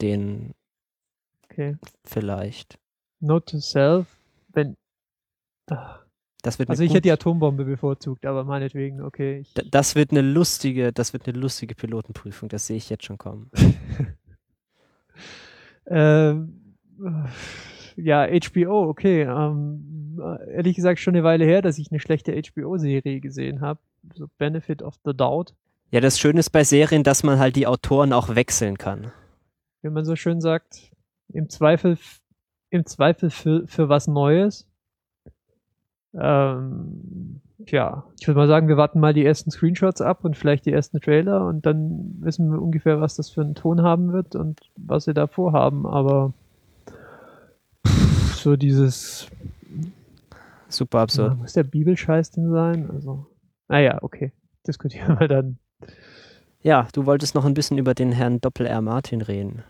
denen 0.00 0.54
okay. 1.44 1.76
vielleicht. 2.04 2.78
Note 3.20 3.52
to 3.52 3.58
self, 3.58 4.06
wenn 4.48 4.76
ach, 5.70 5.99
Das 6.42 6.58
wird 6.58 6.70
also 6.70 6.82
ich 6.82 6.90
hätte 6.92 7.02
die 7.02 7.12
Atombombe 7.12 7.64
bevorzugt, 7.64 8.24
aber 8.26 8.44
meinetwegen, 8.44 9.02
okay. 9.02 9.44
D- 9.56 9.62
das 9.70 9.94
wird 9.94 10.10
eine 10.12 10.22
lustige, 10.22 10.92
das 10.92 11.12
wird 11.12 11.28
eine 11.28 11.38
lustige 11.38 11.74
Pilotenprüfung, 11.74 12.48
das 12.48 12.66
sehe 12.66 12.76
ich 12.76 12.88
jetzt 12.90 13.04
schon 13.04 13.18
kommen. 13.18 13.50
Ähm, 15.86 16.76
ja, 17.96 18.26
HBO, 18.26 18.88
okay. 18.88 19.22
Ähm, 19.22 20.18
äh, 20.22 20.52
ehrlich 20.54 20.76
gesagt 20.76 21.00
schon 21.00 21.14
eine 21.14 21.24
Weile 21.24 21.44
her, 21.44 21.62
dass 21.62 21.78
ich 21.78 21.90
eine 21.90 22.00
schlechte 22.00 22.32
HBO-Serie 22.40 23.20
gesehen 23.20 23.60
habe. 23.60 23.80
So 24.14 24.26
Benefit 24.38 24.82
of 24.82 24.94
the 25.04 25.12
Doubt, 25.14 25.54
Ja, 25.90 26.00
das 26.00 26.18
Schöne 26.18 26.40
ist 26.40 26.50
bei 26.50 26.64
Serien, 26.64 27.02
dass 27.02 27.22
man 27.22 27.38
halt 27.38 27.56
die 27.56 27.66
Autoren 27.66 28.12
auch 28.12 28.34
wechseln 28.34 28.78
kann. 28.78 29.12
wie 29.82 29.90
man 29.90 30.04
so 30.04 30.16
schön 30.16 30.40
sagt. 30.40 30.92
Im 31.32 31.48
Zweifel, 31.48 31.98
im 32.70 32.86
Zweifel 32.86 33.30
für, 33.30 33.66
für 33.66 33.88
was 33.88 34.06
Neues. 34.06 34.66
Ähm, 36.14 37.40
tja, 37.66 38.04
ich 38.20 38.26
würde 38.26 38.40
mal 38.40 38.48
sagen, 38.48 38.68
wir 38.68 38.76
warten 38.76 39.00
mal 39.00 39.14
die 39.14 39.24
ersten 39.24 39.50
Screenshots 39.50 40.00
ab 40.00 40.24
und 40.24 40.36
vielleicht 40.36 40.66
die 40.66 40.72
ersten 40.72 41.00
Trailer 41.00 41.46
und 41.46 41.66
dann 41.66 42.16
wissen 42.20 42.50
wir 42.50 42.60
ungefähr, 42.60 43.00
was 43.00 43.16
das 43.16 43.30
für 43.30 43.42
einen 43.42 43.54
Ton 43.54 43.82
haben 43.82 44.12
wird 44.12 44.34
und 44.34 44.60
was 44.76 45.04
sie 45.04 45.14
da 45.14 45.26
vorhaben. 45.26 45.86
Aber 45.86 46.32
so 48.34 48.56
dieses 48.56 49.30
Super 50.70 51.00
absurd. 51.00 51.32
Ja, 51.32 51.34
muss 51.34 51.52
der 51.52 51.64
Bibelscheiß 51.64 52.30
denn 52.30 52.50
sein? 52.50 52.90
Also, 52.90 53.26
naja, 53.68 53.98
okay. 54.02 54.32
Diskutieren 54.66 55.18
wir 55.18 55.28
dann. 55.28 55.58
Ja, 56.62 56.86
du 56.92 57.06
wolltest 57.06 57.34
noch 57.34 57.44
ein 57.44 57.54
bisschen 57.54 57.78
über 57.78 57.94
den 57.94 58.12
Herrn 58.12 58.40
Doppel-R 58.40 58.80
Martin 58.80 59.22
reden. 59.22 59.64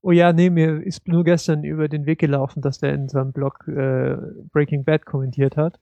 Oh 0.00 0.12
ja, 0.12 0.32
nee, 0.32 0.50
mir 0.50 0.80
ist 0.82 1.08
nur 1.08 1.24
gestern 1.24 1.64
über 1.64 1.88
den 1.88 2.06
Weg 2.06 2.20
gelaufen, 2.20 2.62
dass 2.62 2.78
der 2.78 2.94
in 2.94 3.08
seinem 3.08 3.32
Blog 3.32 3.66
äh, 3.66 4.16
Breaking 4.52 4.84
Bad 4.84 5.04
kommentiert 5.04 5.56
hat. 5.56 5.80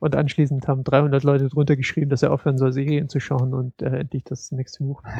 Und 0.00 0.16
anschließend 0.16 0.68
haben 0.68 0.84
300 0.84 1.22
Leute 1.22 1.48
drunter 1.48 1.76
geschrieben, 1.76 2.10
dass 2.10 2.22
er 2.22 2.32
aufhören 2.32 2.58
soll, 2.58 2.72
Serien 2.72 3.08
zu 3.08 3.20
schauen 3.20 3.54
und 3.54 3.80
äh, 3.80 4.00
endlich 4.00 4.24
das 4.24 4.52
nächste 4.52 4.84
Buch. 4.84 5.02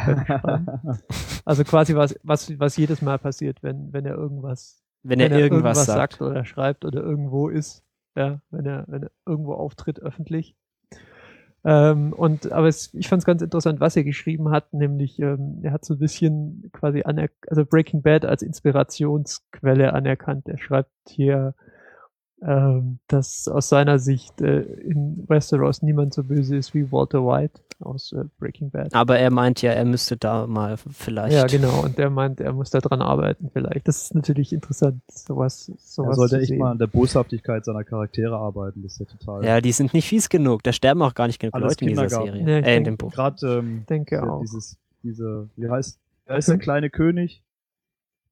Also 1.46 1.62
quasi 1.64 1.94
was, 1.94 2.18
was, 2.22 2.58
was 2.58 2.76
jedes 2.78 3.02
Mal 3.02 3.18
passiert, 3.18 3.62
wenn, 3.62 3.92
wenn 3.92 4.06
er 4.06 4.14
irgendwas, 4.14 4.82
Wenn 5.02 5.20
er 5.20 5.30
irgendwas, 5.30 5.84
sagt. 5.84 6.22
oder 6.22 6.46
schreibt 6.46 6.86
oder 6.86 7.02
irgendwo 7.02 7.48
ist, 7.50 7.84
ja, 8.16 8.40
wenn 8.50 8.64
er, 8.64 8.84
wenn 8.88 9.02
er 9.02 9.10
irgendwo 9.26 9.52
auftritt 9.52 10.00
öffentlich. 10.00 10.56
Ähm, 11.64 12.12
und 12.12 12.52
aber 12.52 12.68
es, 12.68 12.92
ich 12.92 13.08
fand 13.08 13.20
es 13.22 13.26
ganz 13.26 13.40
interessant, 13.40 13.80
was 13.80 13.96
er 13.96 14.04
geschrieben 14.04 14.50
hat, 14.50 14.74
nämlich 14.74 15.18
ähm, 15.18 15.60
er 15.62 15.72
hat 15.72 15.84
so 15.84 15.94
ein 15.94 15.98
bisschen 15.98 16.70
quasi 16.72 17.02
also 17.02 17.64
Breaking 17.64 18.02
Bad 18.02 18.26
als 18.26 18.42
Inspirationsquelle 18.42 19.94
anerkannt. 19.94 20.46
Er 20.46 20.58
schreibt 20.58 20.90
hier, 21.08 21.54
dass 23.08 23.48
aus 23.48 23.68
seiner 23.70 23.98
Sicht 23.98 24.40
äh, 24.42 24.60
in 24.60 25.24
Westeros 25.28 25.80
niemand 25.82 26.12
so 26.12 26.22
böse 26.24 26.56
ist 26.56 26.74
wie 26.74 26.90
Walter 26.92 27.24
White 27.24 27.60
aus 27.80 28.12
äh, 28.12 28.24
Breaking 28.38 28.70
Bad. 28.70 28.94
Aber 28.94 29.18
er 29.18 29.30
meint 29.30 29.62
ja, 29.62 29.72
er 29.72 29.84
müsste 29.84 30.16
da 30.16 30.46
mal 30.46 30.76
vielleicht. 30.76 31.34
Ja, 31.34 31.46
genau. 31.46 31.82
Und 31.82 31.96
der 31.96 32.10
meint, 32.10 32.40
er 32.40 32.52
muss 32.52 32.70
da 32.70 32.80
dran 32.80 33.00
arbeiten 33.00 33.50
vielleicht. 33.52 33.88
Das 33.88 34.02
ist 34.02 34.14
natürlich 34.14 34.52
interessant, 34.52 35.00
sowas, 35.10 35.68
Er 35.68 35.74
sowas 35.78 36.16
sollte 36.16 36.36
zu 36.36 36.40
echt 36.42 36.48
sehen. 36.48 36.58
mal 36.58 36.72
an 36.72 36.78
der 36.78 36.86
Boshaftigkeit 36.86 37.64
seiner 37.64 37.84
Charaktere 37.84 38.36
arbeiten. 38.36 38.82
Das 38.82 38.92
ist 38.92 39.00
ja 39.00 39.06
total. 39.06 39.44
Ja, 39.44 39.60
die 39.60 39.72
sind 39.72 39.94
nicht 39.94 40.06
fies 40.08 40.28
genug. 40.28 40.62
Da 40.62 40.72
sterben 40.72 41.00
auch 41.02 41.14
gar 41.14 41.26
nicht 41.26 41.40
genug 41.40 41.54
Alles 41.54 41.72
Leute 41.72 41.84
in 41.84 41.88
dieser. 41.88 42.08
Serie. 42.10 42.42
Ja, 42.42 42.58
ich 42.58 42.66
äh, 42.66 42.76
in 42.76 42.84
dem 42.84 42.96
Buch. 42.98 43.12
Gerade 43.12 43.58
ähm, 43.58 43.78
Ich 43.80 43.86
denke 43.86 44.16
ja, 44.16 44.22
auch. 44.28 44.40
dieses, 44.40 44.76
diese, 45.02 45.48
wie 45.56 45.70
heißt, 45.70 45.98
wer 46.26 46.36
ist 46.36 46.48
der 46.48 46.58
kleine 46.58 46.90
König? 46.90 47.42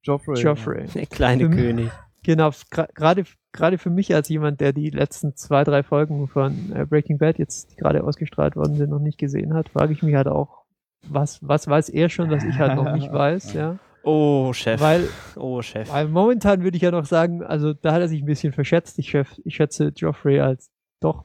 Joffrey. 0.03 0.39
Joffrey. 0.41 0.85
Der 0.93 1.05
kleine 1.07 1.49
König. 1.49 1.89
Genau, 2.25 2.51
gerade 2.69 3.25
gerade 3.53 3.77
für 3.77 3.89
mich 3.89 4.13
als 4.13 4.27
jemand, 4.29 4.59
der 4.61 4.73
die 4.73 4.89
letzten 4.89 5.35
zwei, 5.35 5.63
drei 5.63 5.83
Folgen 5.83 6.27
von 6.27 6.73
äh, 6.75 6.85
Breaking 6.85 7.17
Bad 7.19 7.37
jetzt, 7.39 7.71
die 7.71 7.75
gerade 7.77 8.03
ausgestrahlt 8.03 8.55
worden 8.55 8.75
sind, 8.75 8.89
noch 8.89 8.99
nicht 8.99 9.17
gesehen 9.17 9.53
hat, 9.53 9.69
frage 9.69 9.93
ich 9.93 10.03
mich 10.03 10.15
halt 10.15 10.27
auch, 10.27 10.63
was, 11.07 11.39
was 11.47 11.67
weiß 11.67 11.89
er 11.89 12.09
schon, 12.09 12.29
was 12.29 12.43
ich 12.43 12.57
halt 12.57 12.75
noch 12.75 12.93
nicht 12.93 13.11
weiß, 13.13 13.53
ja. 13.53 13.77
Oh, 14.03 14.51
Chef. 14.51 14.81
Weil, 14.81 15.07
oh, 15.37 15.61
Chef. 15.61 15.89
weil 15.89 16.09
momentan 16.09 16.63
würde 16.63 16.75
ich 16.75 16.83
ja 16.83 16.91
noch 16.91 17.05
sagen, 17.05 17.41
also 17.41 17.73
da 17.73 17.93
hat 17.93 18.01
er 18.01 18.09
sich 18.09 18.21
ein 18.21 18.25
bisschen 18.25 18.51
verschätzt. 18.51 18.99
Ich, 18.99 19.09
schäf- 19.09 19.39
ich 19.45 19.55
schätze 19.55 19.93
Joffrey 19.95 20.41
als 20.41 20.69
doch 20.99 21.23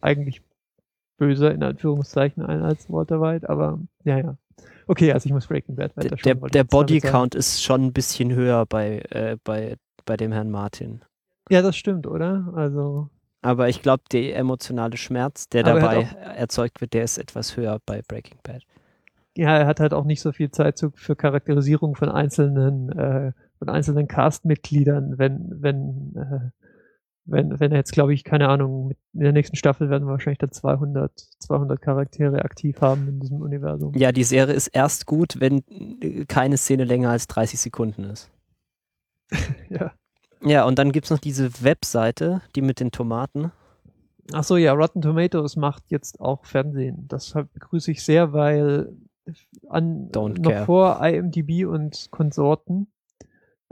eigentlich 0.00 0.40
böser 1.18 1.52
in 1.52 1.62
Anführungszeichen 1.62 2.42
ein 2.44 2.62
als 2.62 2.90
Walter 2.90 3.20
White, 3.20 3.48
aber 3.50 3.78
ja, 4.04 4.18
ja. 4.18 4.36
Okay, 4.86 5.12
also 5.12 5.26
ich 5.26 5.32
muss 5.32 5.46
Breaking 5.46 5.76
Bad 5.76 5.96
weiter 5.96 6.16
Der, 6.16 6.34
der. 6.36 6.64
Bodycount 6.64 7.34
ist 7.34 7.62
schon 7.62 7.84
ein 7.86 7.92
bisschen 7.92 8.32
höher 8.32 8.64
bei, 8.66 9.00
äh, 9.10 9.36
bei, 9.44 9.76
bei 10.04 10.16
dem 10.16 10.32
Herrn 10.32 10.50
Martin. 10.50 11.02
Ja, 11.48 11.62
das 11.62 11.76
stimmt, 11.76 12.06
oder? 12.06 12.52
Also, 12.54 13.08
Aber 13.42 13.68
ich 13.68 13.82
glaube, 13.82 14.02
der 14.12 14.36
emotionale 14.36 14.96
Schmerz, 14.96 15.48
der 15.48 15.64
er 15.64 15.74
dabei 15.74 16.02
erzeugt 16.36 16.80
wird, 16.80 16.92
der 16.94 17.04
ist 17.04 17.18
etwas 17.18 17.56
höher 17.56 17.78
bei 17.86 18.02
Breaking 18.06 18.38
Bad. 18.42 18.62
ja, 19.36 19.56
er 19.58 19.66
hat 19.66 19.80
halt 19.80 19.92
auch 19.94 20.04
nicht 20.04 20.20
so 20.20 20.32
viel 20.32 20.50
Zeit 20.50 20.80
für 20.94 21.16
Charakterisierung 21.16 21.94
von 21.94 22.08
einzelnen, 22.08 22.90
äh, 22.90 23.32
von 23.58 23.68
einzelnen 23.68 24.08
Castmitgliedern, 24.08 25.18
wenn, 25.18 25.48
wenn, 25.60 26.14
äh, 26.16 26.50
wenn, 27.28 27.58
wenn 27.58 27.72
er 27.72 27.78
jetzt, 27.78 27.92
glaube 27.92 28.14
ich, 28.14 28.22
keine 28.24 28.48
Ahnung, 28.48 28.88
mit, 28.88 28.98
in 29.12 29.20
der 29.20 29.32
nächsten 29.32 29.56
Staffel 29.56 29.90
werden 29.90 30.06
wir 30.06 30.12
wahrscheinlich 30.12 30.38
dann 30.38 30.52
200, 30.52 31.12
200 31.40 31.80
Charaktere 31.80 32.44
aktiv 32.44 32.80
haben 32.80 33.08
in 33.08 33.20
diesem 33.20 33.40
Universum. 33.40 33.94
Ja, 33.96 34.12
die 34.12 34.24
Serie 34.24 34.54
ist 34.54 34.68
erst 34.68 35.06
gut, 35.06 35.40
wenn 35.40 35.62
äh, 36.00 36.24
keine 36.26 36.56
Szene 36.56 36.84
länger 36.84 37.10
als 37.10 37.26
30 37.28 37.60
Sekunden 37.60 38.04
ist. 38.04 38.30
Ja. 39.68 39.92
Ja, 40.46 40.64
und 40.64 40.78
dann 40.78 40.92
gibt 40.92 41.06
es 41.06 41.10
noch 41.10 41.18
diese 41.18 41.62
Webseite, 41.64 42.40
die 42.54 42.62
mit 42.62 42.78
den 42.78 42.92
Tomaten. 42.92 43.50
Ach 44.32 44.44
so, 44.44 44.56
ja, 44.56 44.72
Rotten 44.72 45.02
Tomatoes 45.02 45.56
macht 45.56 45.82
jetzt 45.88 46.20
auch 46.20 46.44
Fernsehen. 46.44 47.06
Das 47.08 47.32
begrüße 47.32 47.90
ich 47.90 48.04
sehr, 48.04 48.32
weil 48.32 48.92
an, 49.68 50.08
Don't 50.12 50.40
noch 50.40 50.52
care. 50.52 50.64
vor 50.64 51.04
IMDb 51.04 51.66
und 51.66 52.08
Konsorten 52.12 52.86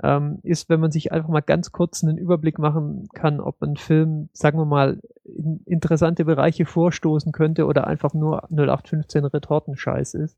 ähm, 0.03 0.41
ist, 0.43 0.69
wenn 0.69 0.81
man 0.81 0.91
sich 0.91 1.13
einfach 1.13 1.29
mal 1.29 1.43
ganz 1.43 1.71
kurz 1.71 2.03
einen 2.03 2.19
Überblick 2.19 2.59
machen 2.59 3.09
kann, 3.15 3.41
ob 3.41 3.63
ein 3.63 3.77
Film, 3.77 4.29
sagen 4.33 4.59
wir 4.59 4.65
mal, 4.65 5.01
in 5.25 5.61
interessante 5.67 6.25
Bereiche 6.25 6.67
vorstoßen 6.67 7.31
könnte 7.31 7.67
oder 7.67 7.87
einfach 7.87 8.15
nur 8.15 8.49
0815 8.51 9.25
Retortenscheiß 9.25 10.15
ist, 10.15 10.37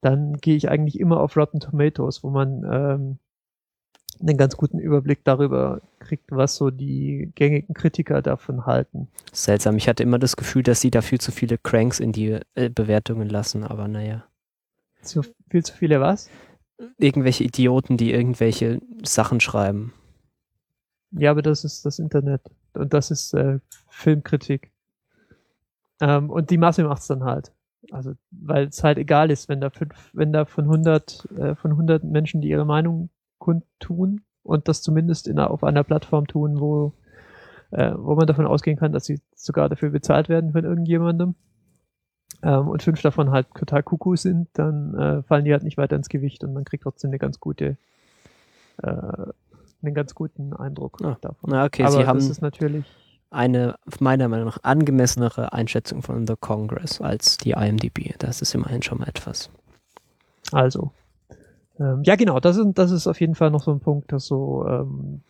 dann 0.00 0.38
gehe 0.38 0.56
ich 0.56 0.70
eigentlich 0.70 0.98
immer 0.98 1.20
auf 1.20 1.36
Rotten 1.36 1.60
Tomatoes, 1.60 2.24
wo 2.24 2.30
man 2.30 2.64
ähm, 2.70 3.18
einen 4.20 4.36
ganz 4.36 4.56
guten 4.56 4.78
Überblick 4.78 5.24
darüber 5.24 5.80
kriegt, 5.98 6.30
was 6.30 6.56
so 6.56 6.70
die 6.70 7.32
gängigen 7.34 7.74
Kritiker 7.74 8.22
davon 8.22 8.66
halten. 8.66 9.08
Seltsam. 9.32 9.76
Ich 9.76 9.88
hatte 9.88 10.02
immer 10.02 10.18
das 10.18 10.36
Gefühl, 10.36 10.62
dass 10.62 10.80
sie 10.80 10.90
da 10.90 11.02
viel 11.02 11.20
zu 11.20 11.32
viele 11.32 11.58
Cranks 11.58 12.00
in 12.00 12.12
die 12.12 12.40
äh, 12.54 12.68
Bewertungen 12.68 13.28
lassen, 13.28 13.64
aber 13.64 13.88
naja. 13.88 14.24
Zu, 15.02 15.22
viel 15.50 15.64
zu 15.64 15.74
viele 15.74 16.00
was? 16.00 16.30
Irgendwelche 16.98 17.44
Idioten, 17.44 17.96
die 17.96 18.12
irgendwelche 18.12 18.80
Sachen 19.02 19.40
schreiben. 19.40 19.92
Ja, 21.12 21.30
aber 21.30 21.42
das 21.42 21.64
ist 21.64 21.84
das 21.86 21.98
Internet. 21.98 22.42
Und 22.74 22.92
das 22.92 23.10
ist 23.10 23.34
äh, 23.34 23.60
Filmkritik. 23.88 24.72
Ähm, 26.00 26.30
und 26.30 26.50
die 26.50 26.58
Masse 26.58 26.84
macht's 26.84 27.06
dann 27.06 27.24
halt. 27.24 27.52
Also, 27.90 28.14
weil 28.30 28.68
es 28.68 28.82
halt 28.82 28.98
egal 28.98 29.30
ist, 29.30 29.48
wenn 29.48 29.60
da 29.60 29.70
fünf, 29.70 30.10
wenn 30.12 30.32
da 30.32 30.44
von 30.44 30.64
100, 30.64 31.28
äh, 31.38 31.54
von 31.54 31.72
100 31.72 32.02
Menschen, 32.02 32.40
die 32.40 32.48
ihre 32.48 32.64
Meinung 32.64 33.10
kundtun 33.44 34.22
und 34.42 34.68
das 34.68 34.82
zumindest 34.82 35.28
in, 35.28 35.38
auf 35.38 35.64
einer 35.64 35.84
Plattform 35.84 36.26
tun, 36.26 36.60
wo, 36.60 36.92
äh, 37.70 37.92
wo 37.96 38.14
man 38.14 38.26
davon 38.26 38.46
ausgehen 38.46 38.78
kann, 38.78 38.92
dass 38.92 39.04
sie 39.04 39.20
sogar 39.34 39.68
dafür 39.68 39.90
bezahlt 39.90 40.28
werden 40.28 40.52
von 40.52 40.64
irgendjemandem, 40.64 41.34
ähm, 42.42 42.68
und 42.68 42.82
fünf 42.82 43.00
davon 43.02 43.30
halt 43.30 43.46
total 43.54 43.82
Kuckuck 43.82 44.18
sind, 44.18 44.48
dann 44.54 44.94
äh, 44.94 45.22
fallen 45.22 45.44
die 45.44 45.52
halt 45.52 45.62
nicht 45.62 45.78
weiter 45.78 45.96
ins 45.96 46.08
Gewicht 46.08 46.44
und 46.44 46.52
man 46.52 46.64
kriegt 46.64 46.82
trotzdem 46.82 47.10
eine 47.10 47.18
ganz 47.18 47.40
gute, 47.40 47.76
äh, 48.82 48.86
einen 49.82 49.94
ganz 49.94 50.14
guten 50.14 50.52
Eindruck 50.52 50.98
Ah, 51.02 51.16
davon. 51.20 51.50
Na, 51.50 51.64
okay, 51.64 51.84
Aber 51.84 51.92
sie 51.92 52.06
haben 52.06 52.18
ist 52.18 52.42
natürlich 52.42 52.84
eine 53.30 53.76
meiner 53.98 54.28
Meinung 54.28 54.46
nach 54.46 54.62
angemessenere 54.62 55.52
Einschätzung 55.52 56.02
von 56.02 56.26
The 56.26 56.34
Congress 56.38 57.00
als 57.00 57.36
die 57.36 57.50
IMDb. 57.50 58.14
Das 58.18 58.40
ist 58.40 58.54
immerhin 58.54 58.82
schon 58.82 58.98
mal 58.98 59.08
etwas. 59.08 59.50
Also. 60.52 60.92
Ähm, 61.78 62.02
ja, 62.04 62.16
genau, 62.16 62.40
das 62.40 62.56
ist, 62.56 62.66
das 62.74 62.90
ist 62.90 63.06
auf 63.06 63.20
jeden 63.20 63.34
Fall 63.34 63.50
noch 63.50 63.62
so 63.62 63.72
ein 63.72 63.80
Punkt, 63.80 64.12
dass 64.12 64.26
so, 64.26 64.64
ähm, 64.68 65.22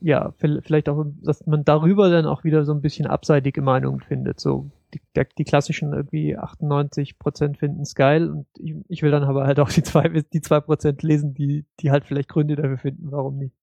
ja, 0.00 0.32
vi- 0.38 0.60
vielleicht 0.62 0.88
auch, 0.88 1.04
dass 1.22 1.46
man 1.46 1.64
darüber 1.64 2.10
dann 2.10 2.26
auch 2.26 2.44
wieder 2.44 2.64
so 2.64 2.72
ein 2.72 2.80
bisschen 2.82 3.06
abseitige 3.06 3.62
Meinungen 3.62 4.00
findet. 4.00 4.38
So, 4.38 4.70
die, 4.92 5.00
der, 5.16 5.26
die 5.38 5.44
klassischen 5.44 5.92
irgendwie 5.92 6.36
98 6.36 7.18
Prozent 7.18 7.58
finden 7.58 7.82
es 7.82 7.94
geil 7.94 8.30
und 8.30 8.46
ich, 8.58 8.74
ich 8.88 9.02
will 9.02 9.10
dann 9.10 9.24
aber 9.24 9.46
halt 9.46 9.58
auch 9.60 9.70
die 9.70 9.82
zwei, 9.82 10.08
die 10.08 10.40
zwei 10.42 10.60
Prozent 10.60 11.02
lesen, 11.02 11.34
die, 11.34 11.64
die 11.80 11.90
halt 11.90 12.04
vielleicht 12.04 12.28
Gründe 12.28 12.54
dafür 12.56 12.78
finden, 12.78 13.10
warum 13.10 13.38
nicht. 13.38 13.56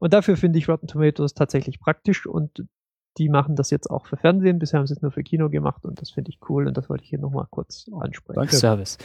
Und 0.00 0.12
dafür 0.12 0.36
finde 0.36 0.58
ich 0.58 0.68
Rotten 0.68 0.86
Tomatoes 0.86 1.34
tatsächlich 1.34 1.78
praktisch 1.78 2.26
und 2.26 2.64
die 3.18 3.28
machen 3.28 3.54
das 3.56 3.70
jetzt 3.70 3.90
auch 3.90 4.06
für 4.06 4.16
Fernsehen. 4.16 4.58
Bisher 4.58 4.78
haben 4.78 4.86
sie 4.86 4.94
es 4.94 5.02
nur 5.02 5.10
für 5.12 5.22
Kino 5.22 5.50
gemacht 5.50 5.84
und 5.84 6.00
das 6.00 6.10
finde 6.10 6.30
ich 6.30 6.38
cool 6.48 6.66
und 6.66 6.76
das 6.76 6.88
wollte 6.88 7.04
ich 7.04 7.10
hier 7.10 7.18
nochmal 7.18 7.46
kurz 7.50 7.86
ansprechen. 8.00 8.38
Danke. 8.40 8.56
Service. 8.56 8.98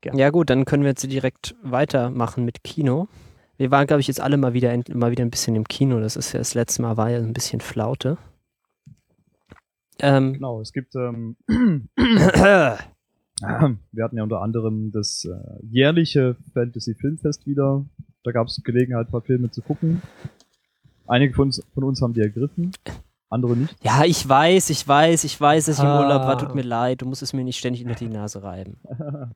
Gerne. 0.00 0.18
Ja 0.20 0.30
gut, 0.30 0.48
dann 0.50 0.64
können 0.64 0.82
wir 0.82 0.90
jetzt 0.90 1.02
direkt 1.10 1.54
weitermachen 1.62 2.44
mit 2.44 2.64
Kino. 2.64 3.08
Wir 3.58 3.70
waren, 3.70 3.86
glaube 3.86 4.00
ich, 4.00 4.06
jetzt 4.08 4.20
alle 4.20 4.36
mal 4.38 4.54
wieder, 4.54 4.74
mal 4.94 5.10
wieder 5.10 5.22
ein 5.24 5.30
bisschen 5.30 5.54
im 5.56 5.64
Kino. 5.68 6.00
Das 6.00 6.16
ist 6.16 6.32
ja 6.32 6.38
das 6.38 6.54
letzte 6.54 6.80
Mal 6.82 6.96
war 6.96 7.10
ja 7.10 7.18
ein 7.18 7.34
bisschen 7.34 7.60
Flaute. 7.60 8.16
Ähm, 9.98 10.32
Genau, 10.34 10.60
es 10.62 10.72
gibt, 10.72 10.94
ähm, 10.94 11.36
wir 11.46 12.78
hatten 14.04 14.16
ja 14.16 14.22
unter 14.22 14.40
anderem 14.40 14.90
das 14.92 15.24
äh, 15.26 15.36
jährliche 15.66 16.36
Fantasy 16.54 16.94
Filmfest 16.94 17.46
wieder. 17.46 17.84
Da 18.24 18.32
gab 18.32 18.46
es 18.46 18.60
Gelegenheit, 18.64 19.08
ein 19.08 19.10
paar 19.10 19.22
Filme 19.22 19.50
zu 19.50 19.60
gucken. 19.62 20.00
Einige 21.06 21.34
von 21.34 21.48
uns, 21.48 21.62
von 21.74 21.84
uns 21.84 22.00
haben 22.02 22.14
die 22.14 22.20
ergriffen, 22.20 22.70
andere 23.28 23.56
nicht. 23.56 23.76
ja, 23.82 24.04
ich 24.04 24.26
weiß, 24.28 24.70
ich 24.70 24.86
weiß, 24.86 25.24
ich 25.24 25.38
weiß, 25.40 25.66
dass 25.66 25.78
ich 25.78 25.84
im 25.84 25.90
Ah. 25.90 26.00
Urlaub 26.00 26.22
war. 26.22 26.38
Tut 26.38 26.54
mir 26.54 26.62
leid. 26.62 27.02
Du 27.02 27.06
musst 27.06 27.22
es 27.22 27.32
mir 27.32 27.44
nicht 27.44 27.58
ständig 27.58 27.82
unter 27.84 27.94
die 27.96 28.08
Nase 28.08 28.42
reiben. 28.42 28.78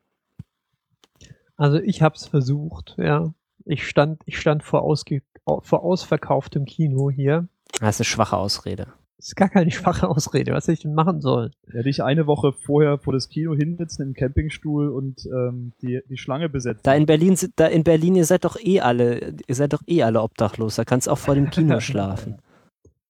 Also 1.57 1.79
ich 1.79 2.03
habe 2.03 2.15
es 2.17 2.27
versucht, 2.27 2.97
ja. 2.99 3.33
Ich 3.65 3.87
stand, 3.87 4.21
ich 4.27 4.39
stand 4.39 4.63
vor, 4.63 4.83
ausge, 4.83 5.23
au- 5.45 5.61
vor 5.61 5.83
ausverkauftem 5.85 6.65
Kino 6.65 7.11
hier. 7.11 7.49
Das 7.81 7.97
ist 7.97 8.01
eine 8.01 8.05
schwache 8.05 8.37
Ausrede. 8.37 8.89
Das 9.17 9.29
ist 9.29 9.37
gar 9.37 9.49
keine 9.49 9.71
schwache 9.71 10.07
Ausrede. 10.09 10.53
Was 10.53 10.65
hätte 10.65 10.73
ich 10.75 10.81
denn 10.81 10.95
machen 10.95 11.21
sollen? 11.23 11.53
Ja, 11.73 11.83
dich 11.83 12.03
eine 12.03 12.27
Woche 12.27 12.53
vorher 12.53 12.99
vor 12.99 13.13
das 13.15 13.29
Kino 13.31 13.55
hinsetzen 13.55 14.07
im 14.09 14.13
Campingstuhl 14.15 14.89
und 14.91 15.25
ähm, 15.27 15.73
die, 15.81 16.01
die 16.11 16.19
Schlange 16.19 16.49
besetzen. 16.51 16.81
Da 16.83 16.95
in 16.95 17.07
Berlin, 17.07 17.37
sind- 17.37 17.55
da 17.57 17.67
in 17.67 17.85
Berlin, 17.85 18.17
ihr 18.17 18.27
seid 18.27 18.45
doch 18.45 18.57
eh 18.61 18.81
alle, 18.81 19.35
ihr 19.47 19.55
seid 19.55 19.73
doch 19.73 19.83
eh 19.87 20.03
alle 20.03 20.21
obdachlos. 20.21 20.75
Da 20.77 20.85
kannst 20.85 21.07
du 21.07 21.13
auch 21.13 21.19
vor 21.19 21.35
dem 21.37 21.49
Kino 21.51 21.81
schlafen. 21.81 22.37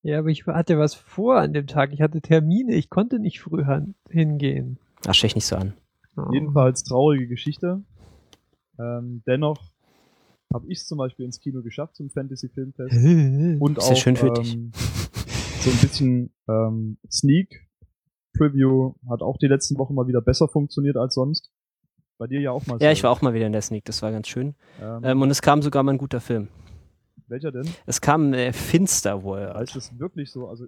Ja, 0.02 0.18
aber 0.18 0.28
ich 0.28 0.46
hatte 0.46 0.78
was 0.78 0.94
vor 0.94 1.38
an 1.40 1.52
dem 1.54 1.66
Tag. 1.66 1.92
Ich 1.92 2.00
hatte 2.02 2.20
Termine. 2.20 2.74
Ich 2.74 2.90
konnte 2.90 3.18
nicht 3.18 3.40
früh 3.40 3.64
han- 3.64 3.94
hingehen. 4.10 4.78
Ach, 5.08 5.14
stech 5.14 5.34
nicht 5.34 5.46
so 5.46 5.56
an. 5.56 5.72
Oh. 6.16 6.30
Jedenfalls 6.32 6.84
traurige 6.84 7.26
Geschichte. 7.26 7.80
Ähm, 8.78 9.22
dennoch 9.26 9.58
habe 10.52 10.66
ich 10.68 10.78
es 10.78 10.86
zum 10.86 10.98
Beispiel 10.98 11.26
ins 11.26 11.40
Kino 11.40 11.62
geschafft 11.62 11.96
zum 11.96 12.10
Fantasy 12.10 12.48
Filmfest. 12.48 12.94
Und 13.60 13.78
auch 13.80 13.96
schön 13.96 14.16
für 14.16 14.28
ähm, 14.28 14.34
dich. 14.34 14.58
so 15.60 15.70
ein 15.70 15.78
bisschen 15.80 16.32
ähm, 16.48 16.98
Sneak 17.10 17.64
Preview 18.36 18.94
hat 19.08 19.22
auch 19.22 19.36
die 19.38 19.46
letzten 19.46 19.78
Wochen 19.78 19.94
mal 19.94 20.06
wieder 20.06 20.20
besser 20.20 20.48
funktioniert 20.48 20.96
als 20.96 21.14
sonst. 21.14 21.50
Bei 22.18 22.26
dir 22.26 22.40
ja 22.40 22.50
auch 22.50 22.66
mal. 22.66 22.80
Ja, 22.80 22.92
ich 22.92 23.02
war 23.02 23.10
auch 23.10 23.22
mal 23.22 23.34
wieder 23.34 23.46
in 23.46 23.52
der 23.52 23.62
Sneak, 23.62 23.84
das 23.84 24.02
war 24.02 24.12
ganz 24.12 24.28
schön. 24.28 24.54
Ähm, 24.80 25.00
Ähm, 25.02 25.22
und 25.22 25.30
es 25.30 25.42
kam 25.42 25.62
sogar 25.62 25.82
mal 25.82 25.92
ein 25.92 25.98
guter 25.98 26.20
Film. 26.20 26.48
welcher 27.26 27.50
denn? 27.50 27.68
Es 27.86 28.00
kam 28.00 28.32
äh, 28.34 28.52
Finsterworld. 28.52 29.60
Ist 29.62 29.76
das 29.76 29.98
wirklich 29.98 30.30
so? 30.30 30.48
Also 30.48 30.66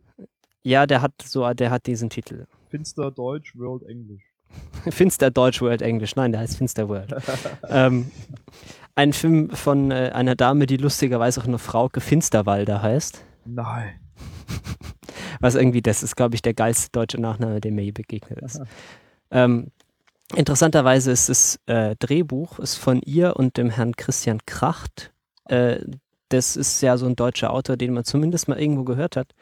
Ja, 0.63 0.87
der 0.87 1.03
hat 1.03 1.13
so, 1.23 1.53
der 1.53 1.71
hat 1.71 1.87
diesen 1.87 2.11
Titel. 2.11 2.47
Finster 2.69 3.11
Deutsch, 3.11 3.57
World 3.57 3.85
English. 3.85 4.23
Finster 4.91 5.31
Deutsch 5.31 5.61
World 5.61 5.83
English. 5.83 6.17
Nein, 6.17 6.33
der 6.33 6.41
heißt 6.41 6.57
Finsterworld. 6.57 7.15
ähm, 7.69 8.11
ein 8.95 9.13
Film 9.13 9.51
von 9.51 9.91
äh, 9.91 10.11
einer 10.15 10.35
Dame, 10.35 10.67
die 10.67 10.77
lustigerweise 10.77 11.41
auch 11.41 11.47
nur 11.47 11.59
Frauke 11.59 12.01
Finsterwalder 12.01 12.83
heißt. 12.83 13.25
Nein. 13.45 14.01
Was 15.41 15.55
irgendwie, 15.55 15.83
das 15.83 16.03
ist, 16.03 16.17
glaube 16.17 16.35
ich, 16.35 16.43
der 16.43 16.55
geilste 16.55 16.91
deutsche 16.93 17.21
Nachname, 17.21 17.61
der 17.61 17.73
mir 17.73 17.83
je 17.83 17.93
begegnet 17.93 18.41
ist. 18.41 18.61
ähm, 19.31 19.71
interessanterweise 20.35 21.11
ist 21.11 21.29
das 21.29 21.61
äh, 21.67 21.95
Drehbuch 21.99 22.59
ist 22.59 22.77
von 22.77 23.01
ihr 23.03 23.37
und 23.37 23.57
dem 23.57 23.71
Herrn 23.71 23.95
Christian 23.97 24.41
Kracht. 24.47 25.13
Äh, 25.45 25.81
das 26.31 26.57
ist 26.57 26.81
ja 26.81 26.97
so 26.97 27.07
ein 27.07 27.17
deutscher 27.17 27.53
Autor, 27.53 27.77
den 27.77 27.93
man 27.93 28.05
zumindest 28.05 28.49
mal 28.49 28.59
irgendwo 28.59 28.85
gehört 28.85 29.17
hat. 29.17 29.35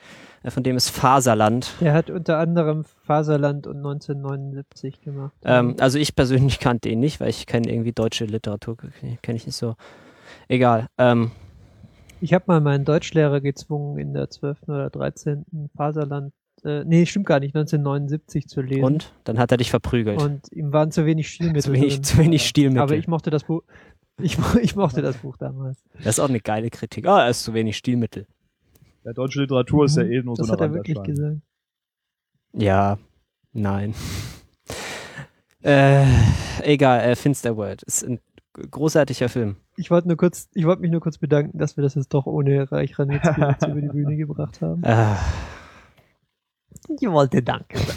Äh, 0.44 0.50
von 0.50 0.62
dem 0.62 0.76
ist 0.76 0.90
Faserland. 0.90 1.72
Der 1.80 1.92
hat 1.94 2.10
unter 2.10 2.38
anderem 2.38 2.84
Faserland 2.84 3.66
und 3.66 3.78
1979 3.78 5.00
gemacht. 5.00 5.32
Ähm, 5.44 5.74
also 5.80 5.98
ich 5.98 6.14
persönlich 6.14 6.60
kannte 6.60 6.88
ihn 6.90 7.00
nicht, 7.00 7.18
weil 7.20 7.30
ich 7.30 7.46
kenne 7.46 7.68
irgendwie 7.72 7.92
deutsche 7.92 8.26
Literatur, 8.26 8.76
kenne 9.22 9.36
ich 9.36 9.46
nicht 9.46 9.56
so. 9.56 9.74
Egal. 10.48 10.86
Ähm, 10.98 11.30
Ich 12.20 12.32
habe 12.32 12.44
mal 12.46 12.60
meinen 12.60 12.84
Deutschlehrer 12.84 13.40
gezwungen, 13.40 13.98
in 13.98 14.14
der 14.14 14.30
12. 14.30 14.68
oder 14.68 14.90
13. 14.90 15.44
Faserland, 15.76 16.32
äh, 16.64 16.84
nee, 16.84 17.04
stimmt 17.06 17.26
gar 17.26 17.40
nicht, 17.40 17.54
1979 17.54 18.46
zu 18.48 18.62
lesen. 18.62 18.84
und 18.84 19.12
dann 19.24 19.38
hat 19.38 19.50
er 19.50 19.58
dich 19.58 19.70
verprügelt. 19.70 20.20
Und 20.22 20.50
ihm 20.52 20.72
waren 20.72 20.90
zu 20.90 21.04
wenig 21.04 21.28
Stilmittel 21.30 21.62
zu 21.62 21.72
wenig, 21.72 22.02
zu 22.02 22.18
wenig 22.18 22.46
Stilmittel. 22.46 22.82
Aber 22.82 22.96
ich 22.96 23.08
mochte 23.08 23.30
das 23.30 23.44
Buch. 23.44 23.62
Ich, 24.22 24.38
ich 24.62 24.76
mochte 24.76 25.02
das 25.02 25.16
Buch 25.16 25.36
damals. 25.36 25.82
das 25.96 26.06
ist 26.06 26.20
auch 26.20 26.28
eine 26.28 26.38
geile 26.38 26.70
Kritik. 26.70 27.04
Ah, 27.04 27.24
er 27.24 27.30
ist 27.30 27.42
zu 27.42 27.52
wenig 27.52 27.76
Stilmittel. 27.76 28.28
Ja, 29.04 29.12
deutsche 29.12 29.40
Literatur 29.42 29.84
ist 29.84 29.96
ja 29.96 30.02
eh 30.02 30.22
nur 30.22 30.32
Mhm. 30.32 30.36
das 30.38 30.46
so 30.46 30.52
hat 30.52 30.62
eine 30.62 30.72
er 30.72 30.74
wirklich 30.76 31.02
gesagt. 31.02 31.36
Ja, 32.52 32.98
nein. 33.52 33.94
äh, 35.62 36.04
egal, 36.62 37.00
äh, 37.00 37.16
Finsterworld. 37.16 37.82
Ist 37.82 38.04
ein 38.04 38.20
großartiger 38.70 39.28
Film. 39.28 39.56
Ich 39.76 39.90
wollte 39.90 40.06
nur 40.08 40.16
kurz, 40.16 40.48
ich 40.54 40.64
wollte 40.64 40.82
mich 40.82 40.90
nur 40.90 41.00
kurz 41.00 41.18
bedanken, 41.18 41.58
dass 41.58 41.76
wir 41.76 41.82
das 41.82 41.96
jetzt 41.96 42.14
doch 42.14 42.26
ohne 42.26 42.70
Reich 42.70 42.94
jetzt 42.96 42.98
über 43.66 43.80
die 43.80 43.88
Bühne 43.88 44.16
gebracht 44.16 44.60
haben. 44.62 44.82
Äh, 44.84 45.14
Ich 47.00 47.08
wollte 47.10 47.42
danken. 47.42 47.78
ah, 47.78 47.92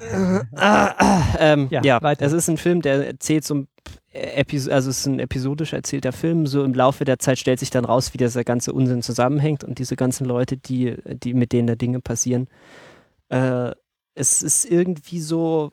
ähm, 0.00 1.68
ja, 1.70 1.80
Ja, 1.82 2.00
es 2.18 2.32
ist 2.32 2.48
ein 2.48 2.58
Film, 2.58 2.82
der 2.82 3.06
erzählt 3.06 3.44
so 3.44 3.54
ein 3.54 3.68
Epis 4.12 4.68
also 4.68 4.90
es 4.90 5.00
ist 5.00 5.06
ein 5.06 5.18
episodisch 5.18 5.72
erzählter 5.72 6.12
Film. 6.12 6.46
So 6.46 6.64
im 6.64 6.74
Laufe 6.74 7.04
der 7.04 7.18
Zeit 7.18 7.38
stellt 7.38 7.60
sich 7.60 7.70
dann 7.70 7.84
raus, 7.84 8.14
wie 8.14 8.18
dieser 8.18 8.44
ganze 8.44 8.72
Unsinn 8.72 9.02
zusammenhängt 9.02 9.64
und 9.64 9.78
diese 9.78 9.96
ganzen 9.96 10.26
Leute, 10.26 10.56
die, 10.56 10.96
die 11.04 11.34
mit 11.34 11.52
denen 11.52 11.66
da 11.66 11.74
Dinge 11.74 12.00
passieren. 12.00 12.48
Äh, 13.28 13.72
es 14.14 14.42
ist 14.42 14.64
irgendwie 14.64 15.20
so 15.20 15.72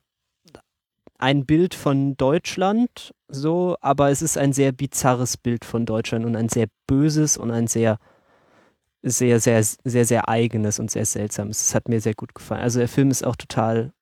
ein 1.17 1.45
Bild 1.45 1.73
von 1.73 2.17
Deutschland, 2.17 3.13
so, 3.29 3.77
aber 3.79 4.09
es 4.11 4.21
ist 4.21 4.37
ein 4.37 4.51
sehr 4.51 4.73
bizarres 4.73 5.37
Bild 5.37 5.63
von 5.63 5.85
Deutschland 5.85 6.25
und 6.25 6.35
ein 6.35 6.49
sehr 6.49 6.67
böses 6.85 7.37
und 7.37 7.51
ein 7.51 7.67
sehr, 7.67 7.97
sehr, 9.01 9.39
sehr, 9.39 9.63
sehr, 9.63 10.05
sehr 10.05 10.27
eigenes 10.27 10.79
und 10.79 10.91
sehr 10.91 11.05
seltsames. 11.05 11.61
Es 11.61 11.75
hat 11.75 11.87
mir 11.87 12.01
sehr 12.01 12.13
gut 12.13 12.35
gefallen. 12.35 12.61
Also 12.61 12.79
der 12.79 12.89
Film 12.89 13.09
ist 13.09 13.25
auch 13.25 13.37
total, 13.37 13.93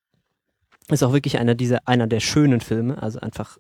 ist 0.92 1.04
auch 1.04 1.14
wirklich 1.14 1.38
einer 1.40 1.56
dieser, 1.56 1.88
einer 1.88 2.08
der 2.08 2.20
schönen 2.20 2.62
Filme. 2.62 3.02
Also 3.02 3.20
einfach, 3.20 3.58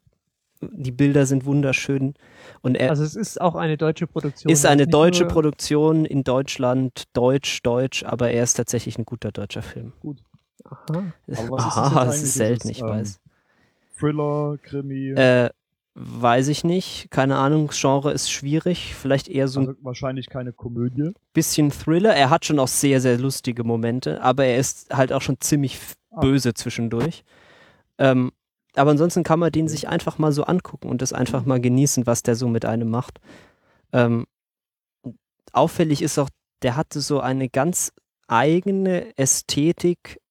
die 0.61 0.91
Bilder 0.91 1.25
sind 1.25 1.45
wunderschön 1.45 2.13
und 2.61 2.75
er 2.75 2.89
Also 2.91 3.03
es 3.03 3.15
ist 3.15 3.41
auch 3.41 3.55
eine 3.55 3.77
deutsche 3.77 4.07
Produktion. 4.07 4.51
ist 4.51 4.65
eine 4.65 4.87
deutsche 4.87 5.25
Produktion 5.25 6.05
in 6.05 6.23
Deutschland, 6.23 7.03
deutsch, 7.13 7.61
deutsch, 7.63 8.03
aber 8.03 8.31
er 8.31 8.43
ist 8.43 8.53
tatsächlich 8.55 8.97
ein 8.97 9.05
guter 9.05 9.31
deutscher 9.31 9.61
Film. 9.61 9.93
Aha. 10.63 10.83
Aber 11.27 11.49
was 11.51 11.65
ist 11.65 11.75
das 11.75 11.77
Aha, 11.77 12.03
ist 12.05 12.33
selten, 12.35 12.69
ich 12.69 12.81
ähm, 12.81 12.87
weiß. 12.87 13.19
Thriller, 13.97 14.57
Krimi. 14.63 15.11
Äh, 15.11 15.49
Weiß 15.93 16.47
ich 16.47 16.63
nicht. 16.63 17.11
Keine 17.11 17.35
Ahnung, 17.35 17.69
Genre 17.73 18.13
ist 18.13 18.31
schwierig. 18.31 18.95
Vielleicht 18.95 19.27
eher 19.27 19.49
so 19.49 19.59
ein 19.59 19.67
Also 19.67 19.79
wahrscheinlich 19.83 20.29
keine 20.29 20.53
Komödie. 20.53 21.11
bisschen 21.33 21.69
Thriller. 21.69 22.15
Er 22.15 22.29
hat 22.29 22.45
schon 22.45 22.59
auch 22.59 22.69
sehr, 22.69 23.01
sehr 23.01 23.17
lustige 23.17 23.65
Momente, 23.65 24.21
aber 24.21 24.45
er 24.45 24.57
ist 24.57 24.95
halt 24.95 25.11
auch 25.11 25.21
schon 25.21 25.39
ziemlich. 25.41 25.77
Böse 26.19 26.53
zwischendurch. 26.53 27.23
Ähm, 27.97 28.31
aber 28.75 28.91
ansonsten 28.91 29.23
kann 29.23 29.39
man 29.39 29.51
den 29.51 29.67
sich 29.67 29.87
einfach 29.87 30.17
mal 30.17 30.31
so 30.31 30.43
angucken 30.43 30.89
und 30.89 31.01
das 31.01 31.13
einfach 31.13 31.45
mal 31.45 31.59
genießen, 31.59 32.05
was 32.05 32.23
der 32.23 32.35
so 32.35 32.47
mit 32.47 32.65
einem 32.65 32.89
macht. 32.89 33.19
Ähm, 33.91 34.27
auffällig 35.51 36.01
ist 36.01 36.17
auch, 36.17 36.29
der 36.61 36.75
hatte 36.75 37.01
so 37.01 37.19
eine 37.19 37.49
ganz 37.49 37.91
eigene 38.27 39.17
Ästhetik, 39.17 40.21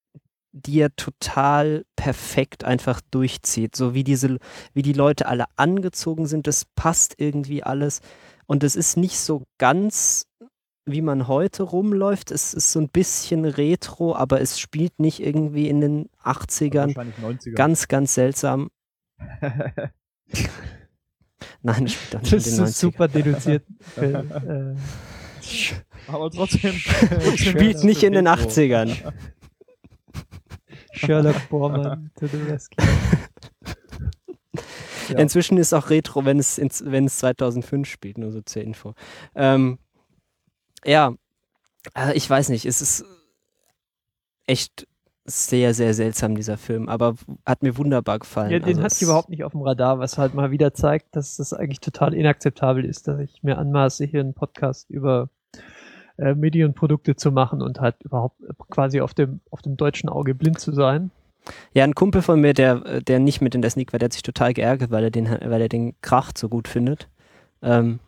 die 0.53 0.81
er 0.81 0.95
total 0.97 1.85
perfekt 1.97 2.65
einfach 2.65 3.01
durchzieht. 3.11 3.77
So 3.77 3.95
wie 3.95 4.05
diese, 4.05 4.39
wie 4.73 4.83
die 4.83 4.95
Leute 4.95 5.27
alle 5.27 5.45
angezogen 5.57 6.27
sind, 6.27 6.47
das 6.47 6.65
passt 6.65 7.15
irgendwie 7.19 7.63
alles. 7.63 8.01
Und 8.47 8.65
es 8.65 8.75
ist 8.75 8.97
nicht 8.97 9.19
so 9.19 9.45
ganz, 9.59 10.27
wie 10.87 11.03
man 11.03 11.29
heute 11.29 11.63
rumläuft. 11.63 12.31
Es 12.31 12.55
ist 12.55 12.73
so 12.73 12.81
ein 12.81 12.89
bisschen 12.89 13.45
retro, 13.45 14.15
aber 14.15 14.41
es 14.41 14.59
spielt 14.59 14.99
nicht 14.99 15.21
irgendwie 15.21 15.69
in 15.69 15.81
den 15.81 16.09
80ern. 16.25 16.97
Wahrscheinlich 16.97 17.17
90er. 17.19 17.55
Ganz, 17.55 17.89
ganz 17.89 18.15
seltsam. 18.15 18.71
Nein, 21.63 21.85
es 21.85 21.93
spielt 21.93 22.15
doch 22.15 22.21
nicht 22.23 22.33
Das 22.33 22.47
in 22.47 22.53
ist 22.53 22.57
den 22.57 22.65
ein 22.65 22.69
90ern. 22.71 22.75
super 22.79 23.09
deduziert. 23.09 23.65
Film. 23.81 24.31
äh, 24.31 24.75
Aber 26.11 26.31
trotzdem. 26.31 26.73
Spielt 27.37 27.85
nicht 27.85 28.03
in 28.03 28.13
den 28.13 28.29
80ern. 28.29 29.13
Sherlock 30.93 31.49
Bormann 31.49 32.11
to 32.19 32.27
the 32.27 32.37
rescue. 32.39 32.85
Ja. 35.09 35.19
Inzwischen 35.19 35.59
ist 35.59 35.73
auch 35.73 35.91
Retro, 35.91 36.25
wenn 36.25 36.39
es, 36.39 36.57
ins, 36.59 36.85
wenn 36.87 37.07
es 37.07 37.19
2005 37.19 37.89
spielt, 37.89 38.19
nur 38.19 38.31
so 38.31 38.41
zur 38.43 38.63
Info. 38.63 38.95
Ähm, 39.35 39.79
ja, 40.85 41.15
äh, 41.95 42.15
ich 42.15 42.29
weiß 42.29 42.49
nicht, 42.51 42.67
es 42.67 42.81
ist 42.81 43.05
echt 44.47 44.87
sehr, 45.25 45.75
sehr 45.75 45.95
seltsam, 45.95 46.35
dieser 46.35 46.57
Film, 46.57 46.89
aber 46.89 47.15
hat 47.47 47.63
mir 47.63 47.77
wunderbar 47.77 48.19
gefallen. 48.19 48.51
Ja, 48.51 48.59
den 48.59 48.69
Also 48.69 48.83
hatte 48.83 48.95
ich 48.97 49.03
überhaupt 49.03 49.29
nicht 49.29 49.45
auf 49.45 49.53
dem 49.53 49.63
Radar, 49.63 49.99
was 49.99 50.19
halt 50.19 50.35
mal 50.35 50.51
wieder 50.51 50.75
zeigt, 50.75 51.15
dass 51.15 51.37
das 51.37 51.53
eigentlich 51.53 51.81
total 51.81 52.15
inakzeptabel 52.15 52.85
ist, 52.85 53.07
dass 53.07 53.21
ich 53.21 53.43
mir 53.43 53.59
anmaße, 53.59 54.05
hier 54.05 54.21
einen 54.21 54.35
Podcast 54.35 54.91
über 54.91 55.29
äh, 56.19 56.35
Medienprodukte 56.35 57.17
zu 57.17 57.33
machen 57.33 57.63
und 57.63 57.81
halt 57.81 57.97
überhaupt 58.03 58.41
äh, 58.43 58.53
quasi 58.71 59.01
auf 59.01 59.15
dem, 59.15 59.41
auf 59.51 59.63
dem 59.63 59.77
deutschen 59.77 60.09
Auge 60.09 60.35
blind 60.35 60.59
zu 60.59 60.73
sein. 60.73 61.11
Ja, 61.73 61.85
ein 61.85 61.95
Kumpel 61.95 62.23
von 62.23 62.41
mir, 62.41 62.53
der, 62.53 63.01
der 63.01 63.19
nicht 63.19 63.41
mit 63.41 63.55
in 63.55 63.63
der 63.63 63.71
Sneak 63.71 63.93
war, 63.93 63.99
der 63.99 64.07
hat 64.07 64.13
sich 64.13 64.23
total 64.23 64.53
geärgert, 64.53 64.91
weil 64.91 65.05
er 65.05 65.11
den, 65.11 65.27
weil 65.27 65.63
er 65.63 65.69
den 65.69 65.95
Kracht 66.03 66.37
so 66.37 66.49
gut 66.49 66.69
findet. 66.69 67.09
Ähm, 67.63 68.01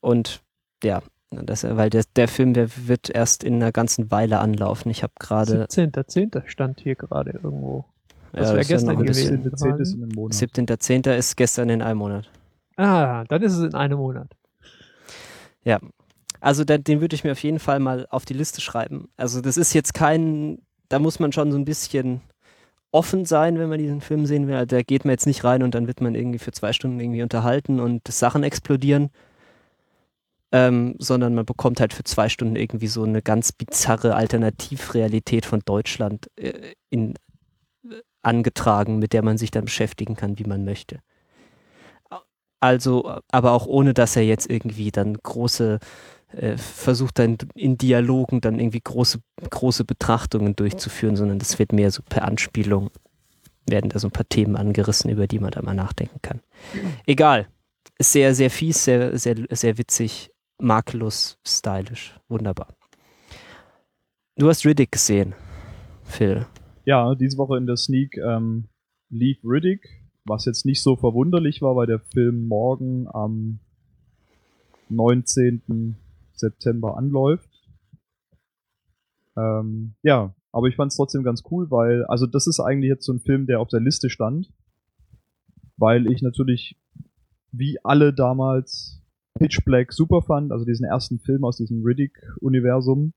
und 0.00 0.42
ja, 0.82 1.02
das, 1.30 1.64
weil 1.64 1.90
der, 1.90 2.04
der 2.16 2.28
Film, 2.28 2.54
der 2.54 2.68
wird 2.88 3.08
erst 3.10 3.44
in 3.44 3.54
einer 3.54 3.72
ganzen 3.72 4.10
Weile 4.10 4.40
anlaufen. 4.40 4.90
Ich 4.90 5.02
habe 5.02 5.12
gerade 5.18 5.64
17.10. 5.66 6.42
stand 6.48 6.80
hier 6.80 6.96
gerade 6.96 7.30
irgendwo. 7.32 7.84
Das 8.32 8.48
ja, 8.48 8.54
wär 8.54 8.60
ist 8.60 8.68
ja 8.70 8.76
gestern 8.76 8.90
ein 8.96 9.02
gewesen. 9.04 9.42
bisschen- 9.42 9.56
10. 9.56 9.70
10. 9.72 9.80
ist 9.80 9.94
in 9.94 10.02
einem 10.02 10.12
Monat. 10.14 10.34
17.10. 10.34 11.16
ist 11.16 11.36
gestern 11.36 11.68
in 11.68 11.82
einem 11.82 11.98
Monat. 11.98 12.30
Ah, 12.76 13.24
dann 13.24 13.42
ist 13.42 13.52
es 13.56 13.62
in 13.64 13.74
einem 13.74 13.98
Monat. 13.98 14.28
Also 16.42 16.64
da, 16.64 16.78
den 16.78 17.00
würde 17.02 17.14
ich 17.14 17.22
mir 17.22 17.32
auf 17.32 17.42
jeden 17.42 17.58
Fall 17.58 17.80
mal 17.80 18.06
auf 18.08 18.24
die 18.24 18.32
Liste 18.32 18.60
schreiben. 18.62 19.08
Also 19.18 19.40
das 19.42 19.56
ist 19.58 19.74
jetzt 19.74 19.92
kein, 19.92 20.62
da 20.88 20.98
muss 20.98 21.20
man 21.20 21.32
schon 21.32 21.52
so 21.52 21.58
ein 21.58 21.66
bisschen 21.66 22.22
offen 22.92 23.26
sein, 23.26 23.58
wenn 23.58 23.68
man 23.68 23.78
diesen 23.78 24.00
Film 24.00 24.24
sehen 24.24 24.48
will. 24.48 24.54
Also 24.54 24.76
da 24.76 24.82
geht 24.82 25.04
man 25.04 25.10
jetzt 25.12 25.26
nicht 25.26 25.44
rein 25.44 25.62
und 25.62 25.74
dann 25.74 25.86
wird 25.86 26.00
man 26.00 26.14
irgendwie 26.14 26.38
für 26.38 26.52
zwei 26.52 26.72
Stunden 26.72 26.98
irgendwie 26.98 27.22
unterhalten 27.22 27.78
und 27.78 28.08
Sachen 28.08 28.42
explodieren. 28.42 29.10
Ähm, 30.52 30.96
sondern 30.98 31.34
man 31.34 31.46
bekommt 31.46 31.78
halt 31.78 31.92
für 31.92 32.02
zwei 32.02 32.28
Stunden 32.28 32.56
irgendwie 32.56 32.88
so 32.88 33.04
eine 33.04 33.22
ganz 33.22 33.52
bizarre 33.52 34.16
Alternativrealität 34.16 35.46
von 35.46 35.60
Deutschland 35.64 36.28
äh, 36.36 36.72
in, 36.88 37.14
äh, 37.84 38.00
angetragen, 38.22 38.98
mit 38.98 39.12
der 39.12 39.22
man 39.22 39.38
sich 39.38 39.52
dann 39.52 39.66
beschäftigen 39.66 40.16
kann, 40.16 40.38
wie 40.40 40.44
man 40.44 40.64
möchte. 40.64 40.98
Also, 42.58 43.20
aber 43.28 43.52
auch 43.52 43.66
ohne, 43.66 43.94
dass 43.94 44.16
er 44.16 44.24
jetzt 44.24 44.50
irgendwie 44.50 44.90
dann 44.90 45.16
große 45.16 45.78
äh, 46.32 46.56
versucht 46.56 47.18
dann 47.18 47.38
in 47.54 47.76
Dialogen 47.76 48.40
dann 48.40 48.60
irgendwie 48.60 48.80
große, 48.80 49.20
große 49.48 49.84
Betrachtungen 49.84 50.54
durchzuführen, 50.54 51.16
sondern 51.16 51.38
das 51.38 51.58
wird 51.58 51.72
mehr 51.72 51.90
so 51.90 52.02
per 52.02 52.24
Anspielung, 52.24 52.90
werden 53.68 53.90
da 53.90 53.98
so 53.98 54.08
ein 54.08 54.12
paar 54.12 54.28
Themen 54.28 54.56
angerissen, 54.56 55.10
über 55.10 55.26
die 55.26 55.38
man 55.38 55.50
da 55.50 55.62
mal 55.62 55.74
nachdenken 55.74 56.20
kann. 56.22 56.40
Egal. 57.06 57.48
Ist 57.98 58.12
sehr, 58.12 58.34
sehr 58.34 58.50
fies, 58.50 58.84
sehr, 58.84 59.18
sehr, 59.18 59.36
sehr 59.50 59.76
witzig, 59.78 60.29
makellos, 60.60 61.38
stylisch. 61.46 62.18
Wunderbar. 62.28 62.68
Du 64.36 64.48
hast 64.48 64.64
Riddick 64.64 64.92
gesehen, 64.92 65.34
Phil. 66.04 66.46
Ja, 66.84 67.14
diese 67.14 67.36
Woche 67.38 67.58
in 67.58 67.66
der 67.66 67.76
Sneak 67.76 68.16
ähm, 68.16 68.68
lief 69.10 69.38
Riddick, 69.44 69.86
was 70.24 70.44
jetzt 70.44 70.64
nicht 70.64 70.82
so 70.82 70.96
verwunderlich 70.96 71.60
war, 71.60 71.76
weil 71.76 71.86
der 71.86 72.00
Film 72.00 72.48
morgen 72.48 73.06
am 73.08 73.60
19. 74.88 75.96
September 76.32 76.96
anläuft. 76.96 77.48
Ähm, 79.36 79.94
ja, 80.02 80.34
aber 80.52 80.66
ich 80.68 80.76
fand 80.76 80.90
es 80.90 80.96
trotzdem 80.96 81.22
ganz 81.22 81.42
cool, 81.50 81.70
weil, 81.70 82.04
also 82.06 82.26
das 82.26 82.46
ist 82.46 82.60
eigentlich 82.60 82.88
jetzt 82.88 83.04
so 83.04 83.12
ein 83.12 83.20
Film, 83.20 83.46
der 83.46 83.60
auf 83.60 83.68
der 83.68 83.80
Liste 83.80 84.10
stand, 84.10 84.52
weil 85.76 86.10
ich 86.10 86.22
natürlich, 86.22 86.76
wie 87.52 87.78
alle 87.84 88.12
damals, 88.12 88.99
Pitch 89.34 89.64
Black 89.64 89.92
super 89.92 90.22
fand, 90.22 90.52
also 90.52 90.64
diesen 90.64 90.84
ersten 90.84 91.18
Film 91.18 91.44
aus 91.44 91.56
diesem 91.56 91.82
Riddick-Universum. 91.82 93.12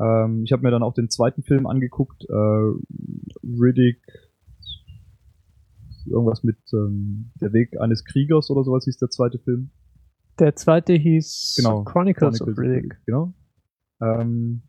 Ähm, 0.00 0.42
ich 0.44 0.52
habe 0.52 0.62
mir 0.62 0.70
dann 0.70 0.82
auch 0.82 0.94
den 0.94 1.10
zweiten 1.10 1.42
Film 1.42 1.66
angeguckt, 1.66 2.24
äh, 2.28 2.72
Riddick, 3.42 4.02
irgendwas 6.06 6.42
mit 6.42 6.58
ähm, 6.72 7.32
Der 7.40 7.52
Weg 7.52 7.80
eines 7.80 8.04
Kriegers 8.04 8.50
oder 8.50 8.64
sowas 8.64 8.84
hieß 8.84 8.98
der 8.98 9.10
zweite 9.10 9.38
Film. 9.38 9.70
Der 10.38 10.56
zweite 10.56 10.92
hieß 10.92 11.54
Genau, 11.56 11.84
Chronicles, 11.84 12.40
of 12.40 12.46
Chronicles 12.46 12.58
Riddick. 12.58 12.96
Genau. 13.06 13.32
Ähm, 14.00 14.62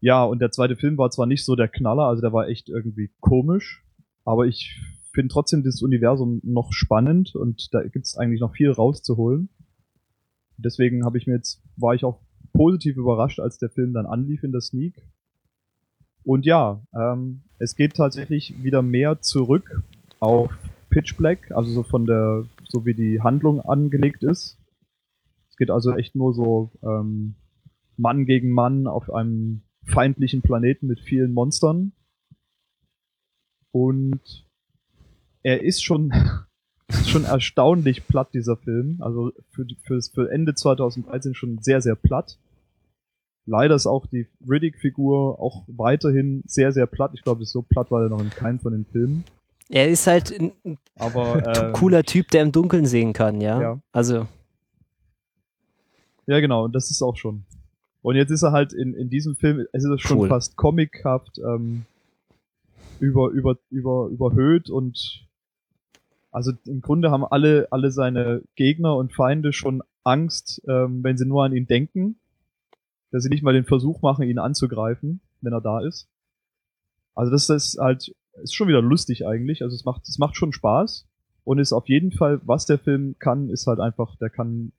ja, 0.00 0.24
und 0.24 0.40
der 0.40 0.50
zweite 0.50 0.76
Film 0.76 0.98
war 0.98 1.10
zwar 1.10 1.26
nicht 1.26 1.44
so 1.44 1.54
der 1.54 1.68
Knaller, 1.68 2.04
also 2.04 2.20
der 2.20 2.32
war 2.32 2.48
echt 2.48 2.68
irgendwie 2.68 3.10
komisch, 3.20 3.84
aber 4.24 4.46
ich 4.46 4.80
finde 5.12 5.32
trotzdem 5.32 5.62
dieses 5.62 5.82
Universum 5.82 6.40
noch 6.42 6.72
spannend 6.72 7.34
und 7.34 7.72
da 7.74 7.82
gibt's 7.86 8.16
eigentlich 8.16 8.40
noch 8.40 8.54
viel 8.54 8.70
rauszuholen. 8.70 9.48
Deswegen 10.56 11.04
habe 11.04 11.18
ich 11.18 11.26
mir 11.26 11.34
jetzt, 11.34 11.62
war 11.76 11.94
ich 11.94 12.04
auch 12.04 12.20
positiv 12.52 12.96
überrascht, 12.96 13.40
als 13.40 13.58
der 13.58 13.70
Film 13.70 13.92
dann 13.92 14.06
anlief 14.06 14.42
in 14.42 14.52
der 14.52 14.60
Sneak. 14.60 15.02
Und 16.24 16.46
ja, 16.46 16.82
ähm, 16.94 17.42
es 17.58 17.74
geht 17.74 17.94
tatsächlich 17.94 18.62
wieder 18.62 18.82
mehr 18.82 19.20
zurück 19.20 19.82
auf 20.20 20.50
Pitch 20.90 21.16
Black, 21.16 21.50
also 21.52 21.72
so 21.72 21.82
von 21.82 22.06
der, 22.06 22.44
so 22.68 22.86
wie 22.86 22.94
die 22.94 23.20
Handlung 23.20 23.60
angelegt 23.60 24.22
ist. 24.22 24.58
Es 25.50 25.56
geht 25.56 25.70
also 25.70 25.92
echt 25.92 26.14
nur 26.14 26.32
so 26.32 26.70
ähm, 26.82 27.34
Mann 27.96 28.24
gegen 28.24 28.50
Mann 28.50 28.86
auf 28.86 29.12
einem 29.12 29.62
feindlichen 29.84 30.42
Planeten 30.42 30.86
mit 30.86 31.00
vielen 31.00 31.32
Monstern. 31.32 31.92
Und 33.72 34.46
er 35.42 35.62
ist 35.62 35.82
schon, 35.82 36.12
schon 37.06 37.24
erstaunlich 37.24 38.06
platt, 38.06 38.28
dieser 38.34 38.56
Film. 38.56 38.98
Also 39.00 39.32
für, 39.50 39.66
für, 39.82 40.00
für 40.02 40.30
Ende 40.30 40.54
2013 40.54 41.34
schon 41.34 41.58
sehr, 41.58 41.80
sehr 41.80 41.94
platt. 41.94 42.38
Leider 43.44 43.74
ist 43.74 43.86
auch 43.86 44.06
die 44.06 44.28
Riddick-Figur 44.48 45.40
auch 45.40 45.64
weiterhin 45.66 46.42
sehr, 46.46 46.72
sehr 46.72 46.86
platt. 46.86 47.10
Ich 47.14 47.22
glaube, 47.22 47.44
so 47.44 47.62
platt 47.62 47.90
war 47.90 48.02
er 48.02 48.08
noch 48.08 48.20
in 48.20 48.30
keinem 48.30 48.60
von 48.60 48.72
den 48.72 48.86
Filmen. 48.86 49.24
Er 49.68 49.88
ist 49.88 50.06
halt 50.06 50.30
ein, 50.38 50.52
ein 50.64 50.78
Aber 50.96 51.44
ähm, 51.56 51.72
cooler 51.72 52.04
Typ, 52.04 52.28
der 52.30 52.42
im 52.42 52.52
Dunkeln 52.52 52.86
sehen 52.86 53.12
kann, 53.12 53.40
ja. 53.40 53.60
Ja. 53.60 53.80
Also, 53.90 54.28
Ja, 56.26 56.38
genau, 56.40 56.64
und 56.64 56.74
das 56.74 56.90
ist 56.90 57.02
auch 57.02 57.16
schon. 57.16 57.44
Und 58.02 58.16
jetzt 58.16 58.30
ist 58.30 58.42
er 58.42 58.52
halt 58.52 58.72
in, 58.72 58.94
in 58.94 59.10
diesem 59.10 59.34
Film, 59.36 59.66
es 59.72 59.84
ist 59.84 60.00
schon 60.02 60.18
Cool. 60.18 60.28
fast 60.28 60.56
comichaft 60.56 61.38
ähm, 61.38 61.84
über, 63.00 63.28
über, 63.30 63.56
über, 63.70 64.08
überhöht 64.08 64.70
und 64.70 65.26
also 66.32 66.52
im 66.66 66.80
Grunde 66.80 67.10
haben 67.10 67.24
alle, 67.24 67.68
alle 67.70 67.90
seine 67.90 68.42
Gegner 68.56 68.96
und 68.96 69.12
Feinde 69.12 69.52
schon 69.52 69.82
Angst, 70.02 70.62
ähm, 70.66 71.04
wenn 71.04 71.16
sie 71.16 71.26
nur 71.26 71.44
an 71.44 71.54
ihn 71.54 71.66
denken, 71.66 72.18
dass 73.10 73.22
sie 73.22 73.28
nicht 73.28 73.42
mal 73.42 73.52
den 73.52 73.66
Versuch 73.66 74.00
machen, 74.00 74.26
ihn 74.26 74.38
anzugreifen, 74.38 75.20
wenn 75.42 75.52
er 75.52 75.60
da 75.60 75.80
ist. 75.80 76.08
Also 77.14 77.30
das 77.30 77.50
ist 77.50 77.78
halt, 77.78 78.14
ist 78.42 78.54
schon 78.54 78.68
wieder 78.68 78.80
lustig 78.80 79.26
eigentlich, 79.26 79.62
also 79.62 79.76
es 79.76 79.84
macht, 79.84 80.08
es 80.08 80.18
macht 80.18 80.34
schon 80.34 80.52
Spaß 80.52 81.06
und 81.44 81.58
ist 81.58 81.74
auf 81.74 81.88
jeden 81.88 82.12
Fall, 82.12 82.40
was 82.44 82.64
der 82.64 82.78
Film 82.78 83.16
kann, 83.18 83.50
ist 83.50 83.66
halt 83.66 83.78
einfach, 83.78 84.16
der 84.16 84.30
kann 84.30 84.72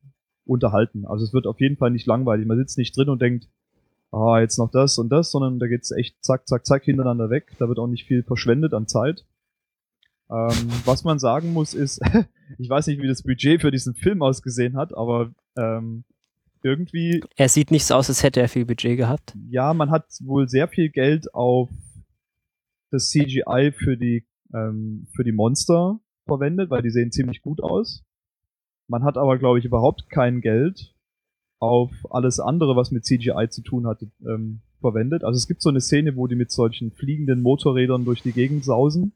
unterhalten. 0.45 1.05
Also 1.05 1.23
es 1.23 1.33
wird 1.33 1.45
auf 1.45 1.59
jeden 1.59 1.77
Fall 1.77 1.91
nicht 1.91 2.07
langweilig. 2.07 2.47
Man 2.47 2.57
sitzt 2.57 2.77
nicht 2.77 2.97
drin 2.97 3.09
und 3.09 3.21
denkt, 3.21 3.47
ah, 4.11 4.39
jetzt 4.39 4.57
noch 4.57 4.71
das 4.71 4.97
und 4.97 5.09
das, 5.09 5.31
sondern 5.31 5.59
da 5.59 5.67
geht's 5.67 5.91
echt 5.91 6.23
zack, 6.23 6.47
zack, 6.47 6.65
zack 6.65 6.83
hintereinander 6.83 7.29
weg. 7.29 7.55
Da 7.59 7.67
wird 7.67 7.79
auch 7.79 7.87
nicht 7.87 8.05
viel 8.05 8.23
verschwendet 8.23 8.73
an 8.73 8.87
Zeit. 8.87 9.25
Ähm, 10.33 10.69
was 10.83 11.03
man 11.03 11.19
sagen 11.19 11.53
muss 11.53 11.75
ist, 11.75 12.01
ich 12.57 12.67
weiß 12.67 12.87
nicht, 12.87 13.01
wie 13.01 13.07
das 13.07 13.21
Budget 13.21 13.61
für 13.61 13.69
diesen 13.69 13.93
Film 13.93 14.23
ausgesehen 14.23 14.75
hat, 14.75 14.97
aber 14.97 15.31
ähm, 15.55 16.05
irgendwie, 16.63 17.23
Er 17.35 17.49
sieht 17.49 17.69
nicht 17.69 17.85
so 17.85 17.93
aus, 17.93 18.09
als 18.09 18.23
hätte 18.23 18.41
er 18.41 18.49
viel 18.49 18.65
Budget 18.65 18.97
gehabt. 18.97 19.35
ja, 19.49 19.73
man 19.73 19.91
hat 19.91 20.05
wohl 20.21 20.49
sehr 20.49 20.67
viel 20.67 20.89
Geld 20.89 21.33
auf 21.35 21.69
das 22.89 23.09
CGI 23.09 23.73
für 23.75 23.95
die 23.95 24.25
ähm, 24.53 25.07
für 25.15 25.23
die 25.23 25.31
Monster 25.31 25.99
verwendet, 26.25 26.69
weil 26.69 26.81
die 26.81 26.89
sehen 26.89 27.11
ziemlich 27.11 27.41
gut 27.41 27.61
aus. 27.61 28.03
Man 28.87 29.03
hat 29.03 29.17
aber, 29.17 29.37
glaube 29.37 29.59
ich, 29.59 29.65
überhaupt 29.65 30.09
kein 30.09 30.41
Geld 30.41 30.95
auf 31.59 31.91
alles 32.09 32.39
andere, 32.39 32.75
was 32.75 32.91
mit 32.91 33.05
CGI 33.05 33.47
zu 33.49 33.61
tun 33.61 33.87
hatte, 33.87 34.09
ähm, 34.25 34.61
verwendet. 34.79 35.23
Also 35.23 35.37
es 35.37 35.47
gibt 35.47 35.61
so 35.61 35.69
eine 35.69 35.81
Szene, 35.81 36.15
wo 36.15 36.27
die 36.27 36.35
mit 36.35 36.51
solchen 36.51 36.91
fliegenden 36.91 37.41
Motorrädern 37.41 38.03
durch 38.05 38.21
die 38.21 38.33
Gegend 38.33 38.63
sausen 38.65 39.13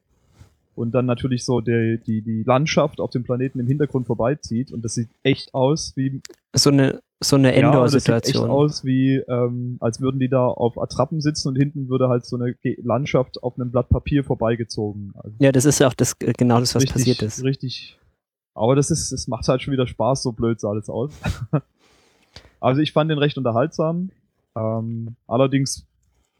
und 0.77 0.91
dann 0.91 1.05
natürlich 1.07 1.43
so 1.43 1.59
die, 1.59 1.99
die, 2.05 2.21
die 2.21 2.43
Landschaft 2.43 3.01
auf 3.01 3.09
dem 3.09 3.23
Planeten 3.23 3.59
im 3.59 3.67
Hintergrund 3.67 4.05
vorbeizieht 4.05 4.71
und 4.71 4.85
das 4.85 4.93
sieht 4.93 5.09
echt 5.23 5.53
aus 5.53 5.93
wie 5.95 6.21
So 6.53 6.69
eine, 6.69 7.01
so 7.19 7.35
eine 7.35 7.57
ja, 7.59 7.71
aber 7.71 7.83
das 7.85 7.93
sieht 7.93 8.01
echt 8.01 8.27
Endor-Situation. 8.35 8.49
aus 8.49 8.85
wie, 8.85 9.15
ähm, 9.15 9.77
als 9.79 10.01
würden 10.01 10.19
die 10.19 10.29
da 10.29 10.45
auf 10.45 10.77
Attrappen 10.77 11.19
sitzen 11.19 11.47
und 11.47 11.55
hinten 11.55 11.89
würde 11.89 12.09
halt 12.09 12.25
so 12.25 12.37
eine 12.37 12.55
Landschaft 12.83 13.41
auf 13.41 13.59
einem 13.59 13.71
Blatt 13.71 13.89
Papier 13.89 14.23
vorbeigezogen. 14.23 15.13
Also 15.15 15.35
Ja, 15.39 15.51
das 15.51 15.65
ist 15.65 15.79
ja 15.79 15.87
auch 15.87 15.95
das, 15.95 16.13
äh, 16.19 16.33
genau 16.37 16.59
das, 16.59 16.75
was 16.75 16.83
richtig, 16.83 16.93
passiert 16.93 17.21
ist. 17.23 17.43
Richtig. 17.43 17.97
Aber 18.53 18.75
das 18.75 18.91
ist, 18.91 19.11
es 19.11 19.27
macht 19.27 19.47
halt 19.47 19.63
schon 19.63 19.71
wieder 19.71 19.87
Spaß, 19.87 20.21
so 20.21 20.31
blöd 20.31 20.59
sah 20.59 20.69
alles 20.69 20.89
aus. 20.89 21.11
also 22.59 22.81
ich 22.81 22.91
fand 22.91 23.09
den 23.09 23.17
recht 23.17 23.37
unterhaltsam. 23.37 24.11
Ähm, 24.55 25.15
allerdings 25.27 25.87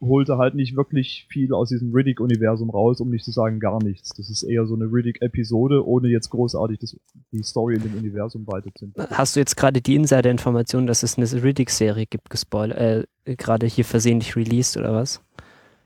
holte 0.00 0.38
halt 0.38 0.54
nicht 0.54 0.76
wirklich 0.76 1.26
viel 1.28 1.52
aus 1.52 1.70
diesem 1.70 1.92
Riddick-Universum 1.92 2.70
raus, 2.70 3.00
um 3.00 3.10
nicht 3.10 3.24
zu 3.24 3.32
sagen 3.32 3.58
gar 3.58 3.82
nichts. 3.82 4.10
Das 4.10 4.30
ist 4.30 4.44
eher 4.44 4.66
so 4.66 4.74
eine 4.74 4.84
Riddick-Episode, 4.84 5.86
ohne 5.86 6.08
jetzt 6.08 6.30
großartig 6.30 6.78
das, 6.78 6.96
die 7.32 7.42
Story 7.42 7.76
in 7.76 7.82
dem 7.82 7.94
Universum 7.96 8.46
weiterzuentwickeln. 8.46 9.16
Hast 9.16 9.34
du 9.34 9.40
jetzt 9.40 9.56
gerade 9.56 9.80
die 9.80 9.96
Insider-Information, 9.96 10.86
dass 10.86 11.02
es 11.02 11.18
eine 11.18 11.42
Riddick-Serie 11.42 12.06
gibt, 12.06 12.30
gespoilert, 12.30 13.08
äh, 13.24 13.36
gerade 13.36 13.66
hier 13.66 13.84
versehentlich 13.84 14.36
released 14.36 14.76
oder 14.76 14.92
was? 14.94 15.20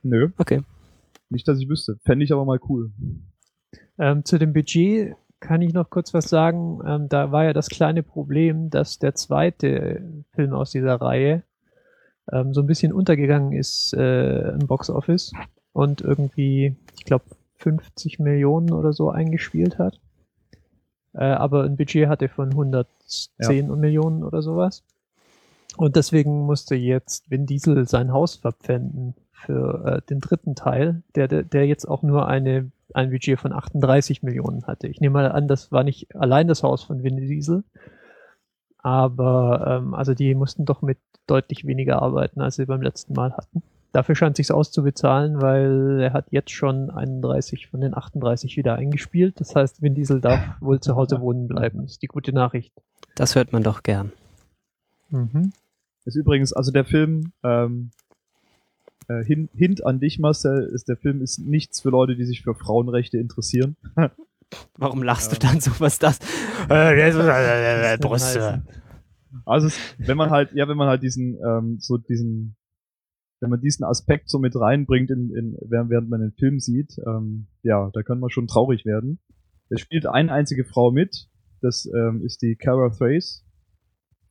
Nö. 0.03 0.29
Okay. 0.37 0.61
Nicht, 1.31 1.49
dass 1.49 1.59
ich 1.59 1.69
wüsste. 1.69 1.99
Fände 2.05 2.25
ich 2.25 2.33
aber 2.33 2.45
mal 2.45 2.61
cool. 2.69 2.91
Ähm, 3.99 4.25
zu 4.25 4.39
dem 4.39 4.53
Budget 4.53 5.15
kann 5.41 5.63
ich 5.63 5.73
noch 5.73 5.89
kurz 5.89 6.13
was 6.13 6.29
sagen. 6.29 6.81
Ähm, 6.87 7.09
da 7.09 7.33
war 7.33 7.45
ja 7.45 7.53
das 7.53 7.69
kleine 7.69 8.03
Problem, 8.03 8.69
dass 8.69 8.99
der 8.99 9.15
zweite 9.15 10.25
Film 10.35 10.53
aus 10.53 10.71
dieser 10.71 10.97
Reihe 10.97 11.45
ähm, 12.31 12.55
so 12.55 12.61
ein 12.61 12.67
bisschen 12.67 12.93
untergegangen 12.93 13.53
ist 13.53 13.95
äh, 13.95 14.51
im 14.51 14.67
Box 14.67 14.91
Office 14.91 15.33
und 15.73 16.01
irgendwie, 16.01 16.77
ich 16.97 17.05
glaube, 17.05 17.25
50 17.57 18.19
Millionen 18.19 18.73
oder 18.73 18.93
so 18.93 19.11
eingespielt 19.11 19.79
hat. 19.79 20.01
Äh, 21.15 21.25
aber 21.25 21.65
ein 21.65 21.77
Budget 21.77 22.09
hatte 22.09 22.29
von 22.29 22.51
110 22.51 23.69
Millionen 23.79 24.25
oder 24.25 24.43
sowas. 24.43 24.85
Und 25.77 25.97
deswegen 25.97 26.43
musste 26.47 26.75
jetzt 26.75 27.31
Vin 27.31 27.47
Diesel 27.47 27.89
sein 27.89 28.13
Haus 28.13 28.37
verpfänden 28.37 29.15
für 29.33 29.85
äh, 29.85 30.03
den 30.09 30.21
dritten 30.21 30.55
Teil, 30.55 31.03
der, 31.15 31.29
der, 31.29 31.43
der 31.43 31.67
jetzt 31.67 31.87
auch 31.87 32.03
nur 32.03 32.29
eine, 32.29 32.71
ein 32.95 33.11
Budget 33.11 33.39
von 33.39 33.53
38 33.53 34.23
Millionen 34.23 34.67
hatte. 34.67 34.87
Ich 34.89 35.01
nehme 35.01 35.15
mal 35.15 35.33
an, 35.33 35.49
das 35.49 35.73
war 35.73 35.83
nicht 35.83 36.15
allein 36.15 36.49
das 36.49 36.63
Haus 36.63 36.83
von 36.85 37.03
Vin 37.03 37.17
Diesel, 37.17 37.65
aber 38.83 39.81
ähm, 39.83 39.95
also 39.95 40.15
die 40.15 40.35
mussten 40.35 40.65
doch 40.65 40.83
mit 40.83 40.99
deutlich 41.27 41.67
weniger 41.67 42.03
arbeiten, 42.03 42.41
als 42.41 42.57
sie 42.57 42.67
beim 42.67 42.83
letzten 42.83 43.15
Mal 43.15 43.33
hatten. 43.33 43.63
Dafür 43.93 44.15
scheint 44.15 44.37
sich's 44.37 44.51
auszubezahlen, 44.51 45.41
weil 45.41 46.01
er 46.01 46.13
hat 46.13 46.27
jetzt 46.31 46.51
schon 46.51 46.91
31 46.91 47.69
von 47.69 47.81
den 47.81 47.95
38 47.95 48.57
wieder 48.57 48.75
eingespielt. 48.75 49.39
Das 49.39 49.55
heißt, 49.55 49.83
Vin 49.83 49.95
Diesel 49.95 50.21
darf 50.21 50.41
wohl 50.61 50.81
zu 50.81 50.97
Hause 50.97 51.21
wohnen 51.21 51.47
bleiben. 51.47 51.83
Das 51.83 51.93
ist 51.93 52.03
die 52.03 52.07
gute 52.07 52.33
Nachricht. 52.33 52.73
Das 53.15 53.35
hört 53.35 53.53
man 53.53 53.63
doch 53.63 53.83
gern. 53.83 54.13
Mhm. 55.11 55.53
Ist 56.05 56.17
übrigens, 56.17 56.53
also 56.53 56.73
der 56.73 56.85
Film, 56.85 57.33
ähm, 57.45 57.91
äh, 59.09 59.23
Hin 59.25 59.51
Hint 59.55 59.85
an 59.85 60.01
dich, 60.01 60.19
Marcel, 60.19 60.65
ist 60.73 60.89
der 60.89 60.97
Film 60.97 61.21
ist 61.21 61.39
nichts 61.39 61.81
für 61.81 61.91
Leute, 61.91 62.17
die 62.17 62.25
sich 62.25 62.43
für 62.43 62.55
Frauenrechte 62.55 63.19
interessieren. 63.19 63.77
Warum 64.77 65.03
lachst 65.03 65.33
Ja. 65.33 65.39
du 65.39 65.47
dann 65.47 65.61
so, 65.61 65.71
was 65.79 65.99
das? 65.99 66.19
Äh, 66.71 67.01
äh, 67.01 67.11
äh, 67.11 67.95
äh, 67.95 67.99
Brüste. 67.99 68.63
Also 69.47 69.67
es, 69.69 69.79
wenn 69.99 70.17
man 70.17 70.31
halt, 70.31 70.53
ja, 70.53 70.69
wenn 70.69 70.77
man 70.77 70.89
halt 70.89 71.03
diesen, 71.03 71.39
ähm, 71.47 71.79
so 71.81 71.97
diesen, 71.99 72.57
wenn 73.41 73.51
man 73.51 73.61
diesen 73.61 73.85
Aspekt 73.85 74.29
so 74.29 74.39
mit 74.39 74.55
reinbringt, 74.55 75.11
in, 75.11 75.35
in, 75.35 75.57
während, 75.63 75.91
während 75.91 76.09
man 76.11 76.21
den 76.21 76.33
Film 76.33 76.61
sieht, 76.61 76.97
ähm, 77.07 77.47
ja, 77.63 77.91
da 77.93 78.03
kann 78.03 78.21
man 78.21 78.31
schon 78.31 78.47
traurig 78.47 78.85
werden. 78.85 79.19
Es 79.71 79.81
spielt 79.81 80.07
eine 80.07 80.31
einzige 80.31 80.65
Frau 80.65 80.91
mit, 80.93 81.29
das 81.61 81.87
ähm, 81.87 82.23
ist 82.25 82.43
die 82.43 82.57
Cara 82.57 82.91
Thrace, 82.91 83.45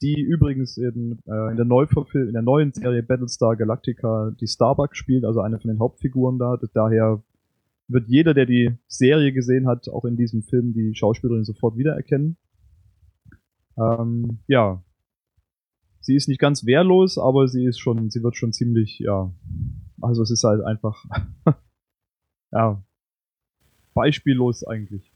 die 0.02 0.20
übrigens 0.22 0.78
in, 0.78 1.20
äh, 1.28 1.52
in 1.52 1.58
der 1.58 1.66
Neuverfil 1.66 2.28
in 2.28 2.34
der 2.34 2.42
neuen 2.42 2.74
Serie 2.74 3.04
Battlestar 3.04 3.56
Galactica 3.56 4.32
die 4.40 4.48
Starbuck 4.48 4.96
spielt, 4.96 5.26
also 5.26 5.42
eine 5.42 5.60
von 5.60 5.70
den 5.70 5.80
Hauptfiguren 5.80 6.38
da. 6.40 6.58
Daher 6.74 7.24
wird 7.92 8.08
jeder, 8.08 8.34
der 8.34 8.46
die 8.46 8.78
Serie 8.88 9.34
gesehen 9.34 9.68
hat, 9.68 9.90
auch 9.90 10.06
in 10.06 10.18
diesem 10.18 10.44
Film 10.44 10.74
die 10.74 10.96
Schauspielerin 10.96 11.44
sofort 11.44 11.78
wiedererkennen. 11.78 12.38
Ähm, 13.78 14.40
ja, 14.48 14.84
sie 16.02 16.16
ist 16.16 16.28
nicht 16.28 16.40
ganz 16.40 16.66
wehrlos, 16.66 17.18
aber 17.18 17.48
sie 17.48 17.66
ist 17.66 17.80
schon, 17.80 18.10
sie 18.10 18.24
wird 18.24 18.36
schon 18.36 18.54
ziemlich, 18.54 19.00
ja, 19.00 19.34
also 20.02 20.22
es 20.24 20.32
ist 20.32 20.44
halt 20.44 20.64
einfach, 20.64 21.06
ja, 22.52 22.84
beispiellos 23.94 24.64
eigentlich. 24.64 25.12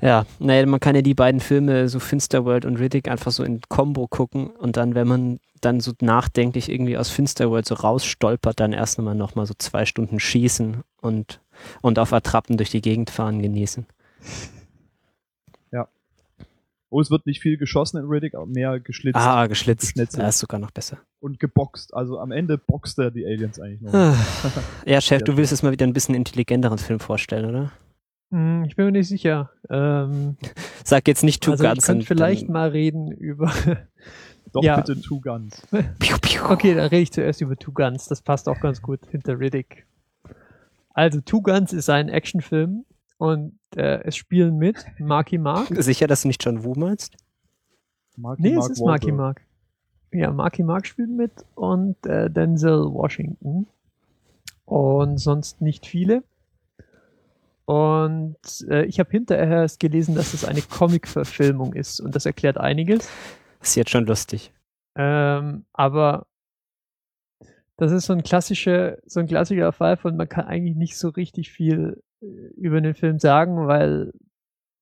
Ja, 0.00 0.26
naja, 0.40 0.66
man 0.66 0.80
kann 0.80 0.96
ja 0.96 1.02
die 1.02 1.14
beiden 1.14 1.40
Filme, 1.40 1.88
so 1.88 2.00
Finsterworld 2.00 2.64
und 2.64 2.76
Riddick, 2.76 3.08
einfach 3.08 3.30
so 3.30 3.44
in 3.44 3.60
Combo 3.68 4.08
gucken 4.08 4.50
und 4.50 4.76
dann, 4.76 4.94
wenn 4.94 5.06
man 5.06 5.38
dann 5.60 5.78
so 5.78 5.92
nachdenklich 6.00 6.68
irgendwie 6.68 6.98
aus 6.98 7.08
Finsterworld 7.08 7.66
so 7.66 7.76
rausstolpert, 7.76 8.58
dann 8.58 8.72
erst 8.72 8.98
einmal 8.98 9.14
nochmal 9.14 9.46
so 9.46 9.54
zwei 9.56 9.86
Stunden 9.86 10.18
schießen 10.18 10.82
und, 11.00 11.40
und 11.80 11.98
auf 11.98 12.12
Attrappen 12.12 12.56
durch 12.56 12.70
die 12.70 12.80
Gegend 12.82 13.10
fahren 13.10 13.40
genießen. 13.42 13.86
Oh, 16.94 17.00
es 17.00 17.10
wird 17.10 17.24
nicht 17.24 17.40
viel 17.40 17.56
geschossen 17.56 17.96
in 17.96 18.04
Riddick, 18.04 18.34
aber 18.34 18.44
mehr 18.44 18.78
geschlitzt 18.78 19.16
Ah, 19.18 19.46
geschlitzt. 19.46 19.94
Das 19.98 20.12
ist 20.14 20.38
sogar 20.40 20.60
noch 20.60 20.72
besser. 20.72 20.98
und 21.20 21.40
geboxt. 21.40 21.94
Also 21.94 22.18
am 22.18 22.32
Ende 22.32 22.58
boxt 22.58 22.98
er 22.98 23.10
die 23.10 23.24
Aliens 23.24 23.58
eigentlich 23.58 23.80
noch. 23.80 23.94
Ah. 23.94 24.14
Ja, 24.84 25.00
Chef, 25.00 25.22
du 25.22 25.38
willst 25.38 25.52
jetzt 25.52 25.62
mal 25.62 25.72
wieder 25.72 25.86
ein 25.86 25.94
bisschen 25.94 26.14
intelligenteren 26.14 26.76
Film 26.76 27.00
vorstellen, 27.00 27.46
oder? 27.46 27.72
Hm, 28.30 28.64
Ich 28.68 28.76
bin 28.76 28.84
mir 28.84 28.92
nicht 28.92 29.08
sicher. 29.08 29.50
Ähm, 29.70 30.36
Sag 30.84 31.08
jetzt 31.08 31.24
nicht 31.24 31.42
Two 31.42 31.52
also 31.52 31.64
ich 31.64 31.70
Guns. 31.70 31.86
könnte 31.86 32.00
und 32.02 32.06
vielleicht 32.08 32.50
mal 32.50 32.68
reden 32.68 33.10
über. 33.10 33.50
Doch 34.52 34.62
ja. 34.62 34.76
bitte 34.78 35.00
Two 35.00 35.22
Guns. 35.22 35.62
Piu, 35.98 36.18
piu. 36.20 36.42
Okay, 36.50 36.74
dann 36.74 36.88
rede 36.88 37.00
ich 37.04 37.10
zuerst 37.12 37.40
über 37.40 37.56
Two 37.56 37.72
Guns. 37.72 38.06
Das 38.08 38.20
passt 38.20 38.50
auch 38.50 38.60
ganz 38.60 38.82
gut 38.82 39.00
hinter 39.10 39.40
Riddick. 39.40 39.86
Also 40.94 41.20
Two 41.20 41.42
Guns 41.42 41.72
ist 41.72 41.88
ein 41.88 42.08
Actionfilm 42.08 42.84
und 43.18 43.58
äh, 43.76 44.02
es 44.04 44.16
spielen 44.16 44.58
mit 44.58 44.84
Marky 44.98 45.38
Mark. 45.38 45.68
Sicher, 45.70 46.06
dass 46.06 46.22
du 46.22 46.28
nicht 46.28 46.44
John 46.44 46.64
Woo 46.64 46.74
meinst? 46.76 47.16
Marky 48.16 48.42
Nee, 48.42 48.54
Mark 48.54 48.64
es 48.64 48.70
ist 48.72 48.84
Marky 48.84 49.06
Wahlberg. 49.06 49.16
Mark. 49.16 49.42
Ja, 50.12 50.30
Marky 50.30 50.62
Mark 50.62 50.86
spielt 50.86 51.10
mit 51.10 51.32
und 51.54 52.04
äh, 52.06 52.30
Denzel 52.30 52.92
Washington. 52.92 53.66
Und 54.66 55.18
sonst 55.18 55.60
nicht 55.60 55.86
viele. 55.86 56.22
Und 57.64 58.36
äh, 58.68 58.84
ich 58.84 58.98
habe 59.00 59.10
hinterher 59.10 59.62
erst 59.62 59.80
gelesen, 59.80 60.14
dass 60.14 60.34
es 60.34 60.44
eine 60.44 60.60
Comic-Verfilmung 60.60 61.72
ist 61.74 62.00
und 62.00 62.14
das 62.14 62.26
erklärt 62.26 62.58
einiges. 62.58 63.08
Ist 63.62 63.76
jetzt 63.76 63.90
schon 63.90 64.04
lustig. 64.04 64.52
Ähm, 64.94 65.64
aber 65.72 66.26
das 67.76 67.92
ist 67.92 68.06
so 68.06 68.12
ein 68.12 68.22
klassischer, 68.22 68.98
so 69.06 69.20
ein 69.20 69.26
klassischer 69.26 69.72
Fall 69.72 69.96
von, 69.96 70.16
man 70.16 70.28
kann 70.28 70.46
eigentlich 70.46 70.76
nicht 70.76 70.98
so 70.98 71.08
richtig 71.08 71.50
viel 71.50 72.02
äh, 72.20 72.26
über 72.56 72.80
den 72.80 72.94
Film 72.94 73.18
sagen, 73.18 73.66
weil 73.66 74.12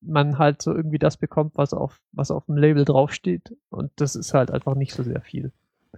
man 0.01 0.37
halt 0.37 0.61
so 0.61 0.73
irgendwie 0.73 0.97
das 0.97 1.17
bekommt, 1.17 1.53
was 1.55 1.73
auf, 1.73 2.01
was 2.11 2.31
auf 2.31 2.45
dem 2.45 2.57
Label 2.57 2.85
draufsteht. 2.85 3.55
Und 3.69 3.91
das 3.97 4.15
ist 4.15 4.33
halt 4.33 4.51
einfach 4.51 4.75
nicht 4.75 4.93
so 4.93 5.03
sehr 5.03 5.21
viel. 5.21 5.51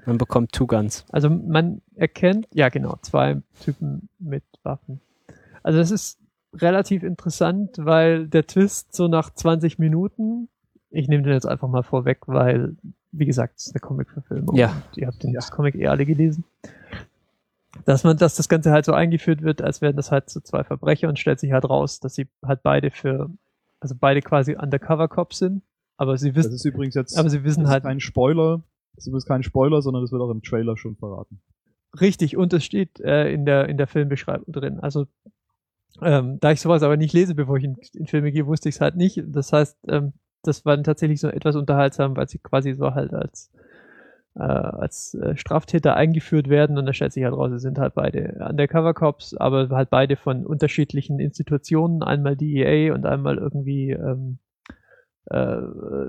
Man 0.06 0.18
bekommt 0.18 0.52
Two 0.52 0.68
Guns. 0.68 1.06
Also 1.12 1.30
man 1.30 1.82
erkennt, 1.96 2.48
ja 2.54 2.70
genau, 2.70 2.98
zwei 3.02 3.42
Typen 3.62 4.10
mit 4.20 4.44
Waffen. 4.64 5.00
Also 5.62 5.80
das 5.80 5.92
ist 5.92 6.20
relativ 6.54 7.04
interessant, 7.04 7.78
weil 7.78 8.28
der 8.28 8.46
Twist 8.46 8.94
so 8.94 9.08
nach 9.08 9.34
20 9.34 9.80
Minuten, 9.80 10.50
ich 10.90 11.08
nehme 11.08 11.24
den 11.24 11.34
jetzt 11.34 11.48
einfach 11.48 11.68
mal 11.68 11.84
vorweg, 11.84 12.28
weil, 12.28 12.76
wie 13.14 13.26
gesagt, 13.26 13.58
es 13.58 13.68
ist 13.68 13.76
eine 13.76 13.80
Comic-Verfilmung. 13.80 14.56
Ja. 14.56 14.82
Ihr 14.96 15.08
habt 15.08 15.24
den 15.24 15.32
Ja. 15.32 15.40
das 15.40 15.52
Comic 15.52 15.76
eh 15.76 15.88
alle 15.88 16.06
gelesen. 16.06 16.44
Dass 17.86 18.04
man, 18.04 18.18
dass 18.18 18.36
das 18.36 18.50
Ganze 18.50 18.72
halt 18.72 18.86
so 18.86 18.94
eingeführt 18.94 19.42
wird, 19.42 19.62
als 19.62 19.82
wären 19.82 19.96
das 19.96 20.12
halt 20.12 20.30
so 20.30 20.40
zwei 20.40 20.64
Verbrecher 20.64 21.10
und 21.10 21.18
stellt 21.18 21.40
sich 21.40 21.52
halt 21.54 21.66
raus, 21.68 22.00
dass 22.00 22.14
sie 22.16 22.28
halt 22.46 22.62
beide 22.62 22.92
für, 22.92 23.30
also 23.80 23.96
beide 24.00 24.22
quasi 24.22 24.56
Undercover-Cops 24.56 25.40
sind, 25.40 25.64
aber 25.98 26.18
sie 26.18 26.32
Das 26.34 26.46
wissen, 26.46 26.56
ist 26.56 26.66
übrigens 26.66 26.96
jetzt 26.96 27.18
aber 27.18 27.30
sie 27.30 27.44
wissen 27.44 27.62
das 27.62 27.70
ist 27.70 27.74
halt 27.74 27.84
kein 27.84 28.00
Spoiler. 28.00 28.62
Das 28.96 29.04
ist 29.06 29.08
übrigens 29.08 29.26
kein 29.26 29.42
Spoiler, 29.44 29.82
sondern 29.82 30.04
das 30.04 30.12
wird 30.12 30.22
auch 30.22 30.30
im 30.30 30.44
Trailer 30.44 30.78
schon 30.78 30.96
verraten. 30.96 31.40
Richtig, 32.00 32.38
und 32.38 32.54
es 32.54 32.64
steht 32.64 33.00
äh, 33.00 33.32
in 33.32 33.46
der 33.46 33.68
in 33.70 33.78
der 33.78 33.88
Filmbeschreibung 33.88 34.52
drin. 34.54 34.80
Also 34.80 35.08
Ähm, 36.02 36.40
da 36.40 36.52
ich 36.52 36.60
sowas 36.62 36.82
aber 36.84 36.98
nicht 36.98 37.14
lese, 37.14 37.36
bevor 37.36 37.58
ich 37.58 37.64
in, 37.64 37.78
in 37.94 38.08
Filme 38.08 38.32
gehe, 38.32 38.48
wusste 38.48 38.68
ich 38.70 38.76
es 38.76 38.82
halt 38.82 38.96
nicht. 38.96 39.22
Das 39.28 39.54
heißt, 39.54 39.78
ähm, 39.90 40.14
das 40.44 40.66
war 40.66 40.76
dann 40.76 40.84
tatsächlich 40.84 41.20
so 41.20 41.30
etwas 41.30 41.56
unterhaltsam, 41.56 42.16
weil 42.16 42.28
sie 42.28 42.40
quasi 42.40 42.74
so 42.74 42.94
halt 42.94 43.14
als 43.14 43.52
äh, 44.36 44.42
als 44.42 45.14
äh, 45.16 45.38
Straftäter 45.38 45.96
eingeführt 45.96 46.50
werden 46.50 46.78
und 46.78 46.86
da 46.86 46.94
stellt 46.94 47.14
sich 47.14 47.24
halt 47.24 47.36
raus, 47.36 47.52
sie 47.52 47.60
sind 47.60 47.78
halt 47.78 47.94
beide 47.94 48.46
Undercover 48.50 48.94
Cops, 48.94 49.36
aber 49.36 49.70
halt 49.70 49.90
beide 49.90 50.16
von 50.16 50.46
unterschiedlichen 50.46 51.20
Institutionen, 51.20 52.02
einmal 52.04 52.36
DEA 52.36 52.94
und 52.94 53.06
einmal 53.06 53.38
irgendwie 53.38 53.92
ähm, 53.92 54.40
äh, 55.30 55.58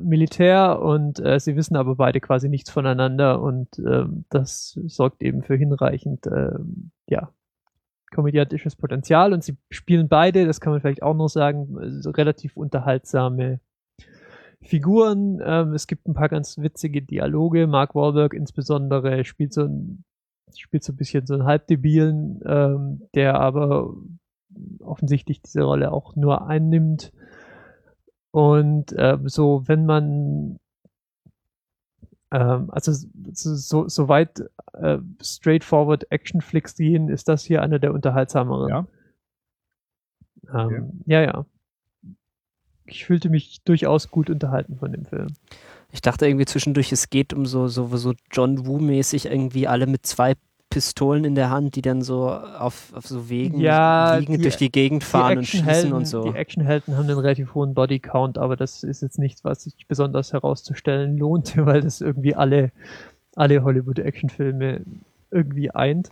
Militär 0.02 0.80
und 0.80 1.20
äh, 1.20 1.38
sie 1.38 1.56
wissen 1.56 1.76
aber 1.76 1.96
beide 1.96 2.20
quasi 2.20 2.48
nichts 2.48 2.70
voneinander 2.70 3.40
und 3.42 3.78
ähm, 3.78 4.24
das 4.30 4.78
sorgt 4.86 5.22
eben 5.22 5.42
für 5.42 5.56
hinreichend 5.56 6.26
ähm, 6.26 6.90
ja 7.06 7.30
komödiantisches 8.12 8.76
Potenzial 8.76 9.32
und 9.32 9.42
sie 9.42 9.56
spielen 9.70 10.08
beide, 10.08 10.46
das 10.46 10.60
kann 10.60 10.72
man 10.72 10.80
vielleicht 10.80 11.02
auch 11.02 11.14
noch 11.14 11.28
sagen, 11.28 11.76
relativ 12.06 12.56
unterhaltsame 12.56 13.60
Figuren. 14.64 15.40
Ähm, 15.44 15.74
es 15.74 15.86
gibt 15.86 16.08
ein 16.08 16.14
paar 16.14 16.28
ganz 16.28 16.58
witzige 16.58 17.02
Dialoge. 17.02 17.66
Mark 17.66 17.94
Wahlberg 17.94 18.34
insbesondere 18.34 19.24
spielt 19.24 19.52
so 19.52 19.64
ein, 19.64 20.04
spielt 20.56 20.84
so 20.84 20.92
ein 20.92 20.96
bisschen 20.96 21.26
so 21.26 21.34
einen 21.34 21.44
Halbdebilen, 21.44 22.40
ähm, 22.46 23.02
der 23.14 23.40
aber 23.40 23.94
offensichtlich 24.80 25.42
diese 25.42 25.62
Rolle 25.62 25.92
auch 25.92 26.16
nur 26.16 26.46
einnimmt. 26.46 27.12
Und 28.30 28.92
äh, 28.92 29.18
so, 29.24 29.62
wenn 29.66 29.86
man 29.86 30.58
ähm, 32.34 32.70
also 32.70 32.92
so, 33.32 33.88
so 33.88 34.08
weit 34.08 34.42
äh, 34.72 34.98
straightforward 35.20 36.10
Action-Flicks 36.10 36.74
gehen, 36.74 37.08
ist 37.08 37.28
das 37.28 37.44
hier 37.44 37.62
einer 37.62 37.78
der 37.78 37.94
unterhaltsameren. 37.94 38.68
Ja. 38.68 38.86
Ähm, 40.52 40.66
Okay. 40.66 40.82
Ja, 41.06 41.22
ja. 41.22 41.46
Ich 42.86 43.04
fühlte 43.04 43.30
mich 43.30 43.62
durchaus 43.64 44.10
gut 44.10 44.28
unterhalten 44.30 44.76
von 44.76 44.92
dem 44.92 45.04
Film. 45.06 45.28
Ich 45.90 46.00
dachte 46.02 46.26
irgendwie 46.26 46.44
zwischendurch, 46.44 46.92
es 46.92 47.08
geht 47.08 47.32
um 47.32 47.46
so, 47.46 47.68
so, 47.68 47.96
so 47.96 48.14
John 48.32 48.66
Woo-mäßig 48.66 49.26
irgendwie 49.26 49.66
alle 49.68 49.86
mit 49.86 50.04
zwei 50.06 50.34
Pistolen 50.68 51.24
in 51.24 51.36
der 51.36 51.50
Hand, 51.50 51.76
die 51.76 51.82
dann 51.82 52.02
so 52.02 52.28
auf, 52.30 52.92
auf 52.94 53.06
so 53.06 53.28
Wegen 53.28 53.60
Ja, 53.60 54.16
liegen, 54.18 54.34
die- 54.34 54.42
durch 54.42 54.56
die 54.56 54.72
Gegend 54.72 55.04
fahren 55.04 55.38
und 55.38 55.46
schießen 55.46 55.92
und 55.92 56.06
so. 56.06 56.24
Die 56.32 56.36
Actionhelden 56.36 56.96
haben 56.96 57.08
einen 57.08 57.18
relativ 57.18 57.54
hohen 57.54 57.74
Bodycount, 57.74 58.38
aber 58.38 58.56
das 58.56 58.82
ist 58.82 59.00
jetzt 59.02 59.18
nichts, 59.20 59.44
was 59.44 59.62
sich 59.62 59.86
besonders 59.86 60.32
herauszustellen 60.32 61.16
lohnte, 61.16 61.64
weil 61.66 61.80
das 61.80 62.00
irgendwie 62.00 62.34
alle, 62.34 62.72
alle 63.36 63.62
Hollywood-Actionfilme 63.62 64.80
irgendwie 65.30 65.70
eint. 65.70 66.10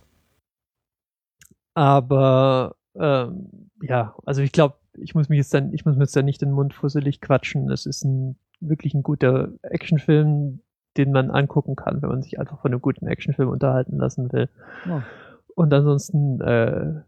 Aber 1.75 2.77
ähm, 2.95 3.71
ja, 3.83 4.15
also 4.25 4.43
ich 4.43 4.53
glaube, 4.53 4.77
ich 4.99 5.15
muss 5.15 5.29
mich 5.29 5.39
jetzt 5.39 5.55
dann, 5.55 5.73
ich 5.73 5.85
muss 5.85 5.97
mir 5.97 6.03
jetzt 6.05 6.17
dann 6.17 6.25
nicht 6.25 6.43
den 6.43 6.53
Mund 6.53 6.75
fusselig 6.75 7.21
quatschen. 7.21 7.71
Es 7.71 7.87
ist 7.87 8.05
ein 8.05 8.37
wirklich 8.61 8.95
ein 8.95 9.03
guter 9.03 9.53
Actionfilm, 9.63 10.61
den 10.97 11.13
man 11.13 11.31
angucken 11.31 11.77
kann, 11.77 12.03
wenn 12.03 12.09
man 12.09 12.23
sich 12.23 12.39
einfach 12.39 12.61
von 12.61 12.73
einem 12.73 12.83
guten 12.83 13.07
Actionfilm 13.07 13.49
unterhalten 13.49 13.97
lassen 13.97 14.33
will. 14.33 14.49
Ja. 14.87 15.05
Und 15.55 15.73
ansonsten 15.73 16.41
äh, 16.41 17.03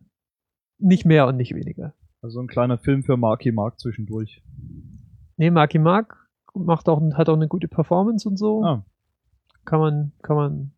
nicht 0.78 1.04
mehr 1.04 1.26
und 1.26 1.36
nicht 1.36 1.54
weniger. 1.54 1.94
Also 2.22 2.40
ein 2.40 2.46
kleiner 2.46 2.78
Film 2.78 3.04
für 3.04 3.16
Marky 3.16 3.52
Mark 3.52 3.78
zwischendurch. 3.78 4.42
Nee, 5.36 5.50
Marky 5.50 5.78
Mark 5.78 6.28
macht 6.54 6.88
auch, 6.88 7.02
hat 7.14 7.28
auch 7.28 7.36
eine 7.36 7.48
gute 7.48 7.68
Performance 7.68 8.28
und 8.28 8.38
so. 8.38 8.64
Ah, 8.64 8.84
Kann 9.64 9.80
man, 9.80 10.12
kann 10.22 10.36
man 10.36 10.72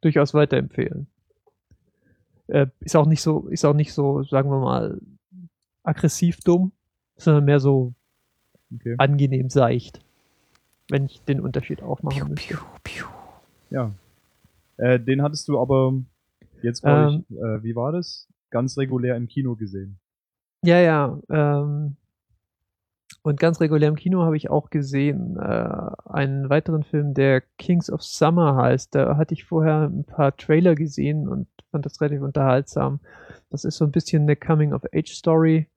durchaus 0.00 0.32
weiterempfehlen. 0.32 1.08
Äh, 2.46 2.68
ist 2.80 2.96
auch 2.96 3.06
nicht 3.06 3.22
so, 3.22 3.48
ist 3.48 3.64
auch 3.64 3.74
nicht 3.74 3.92
so, 3.92 4.22
sagen 4.22 4.50
wir 4.50 4.60
mal, 4.60 5.00
aggressiv 5.86 6.40
dumm, 6.40 6.72
sondern 7.16 7.44
mehr 7.44 7.60
so 7.60 7.94
okay. 8.74 8.94
angenehm 8.98 9.48
seicht. 9.48 10.00
Wenn 10.88 11.06
ich 11.06 11.22
den 11.22 11.40
Unterschied 11.40 11.82
aufmachen 11.82 12.18
Piu, 12.18 12.28
müsste. 12.28 12.54
piu, 12.54 12.58
piu. 12.84 13.06
Ja. 13.70 13.92
Äh, 14.76 15.00
den 15.00 15.22
hattest 15.22 15.48
du 15.48 15.58
aber 15.58 15.94
jetzt, 16.62 16.82
glaube 16.82 17.12
Ähm. 17.14 17.24
ich, 17.28 17.36
äh, 17.36 17.62
wie 17.62 17.74
war 17.74 17.92
das? 17.92 18.28
Ganz 18.50 18.78
regulär 18.78 19.16
im 19.16 19.26
Kino 19.26 19.56
gesehen. 19.56 19.98
Ja, 20.62 20.78
ja. 20.80 21.18
Ähm, 21.28 21.96
und 23.22 23.40
ganz 23.40 23.60
regulär 23.60 23.88
im 23.88 23.96
Kino 23.96 24.22
habe 24.22 24.36
ich 24.36 24.50
auch 24.50 24.70
gesehen 24.70 25.36
äh, 25.36 25.68
einen 26.04 26.48
weiteren 26.48 26.84
Film, 26.84 27.12
der 27.14 27.40
Kings 27.58 27.90
of 27.90 28.02
Summer 28.02 28.54
heißt. 28.56 28.94
Da 28.94 29.16
hatte 29.16 29.34
ich 29.34 29.44
vorher 29.44 29.88
ein 29.88 30.04
paar 30.04 30.36
Trailer 30.36 30.76
gesehen 30.76 31.26
und 31.26 31.48
fand 31.72 31.84
das 31.84 32.00
relativ 32.00 32.22
unterhaltsam. 32.22 33.00
Das 33.50 33.64
ist 33.64 33.78
so 33.78 33.84
ein 33.84 33.90
bisschen 33.90 34.22
eine 34.22 34.36
Coming-of-Age-Story 34.36 35.68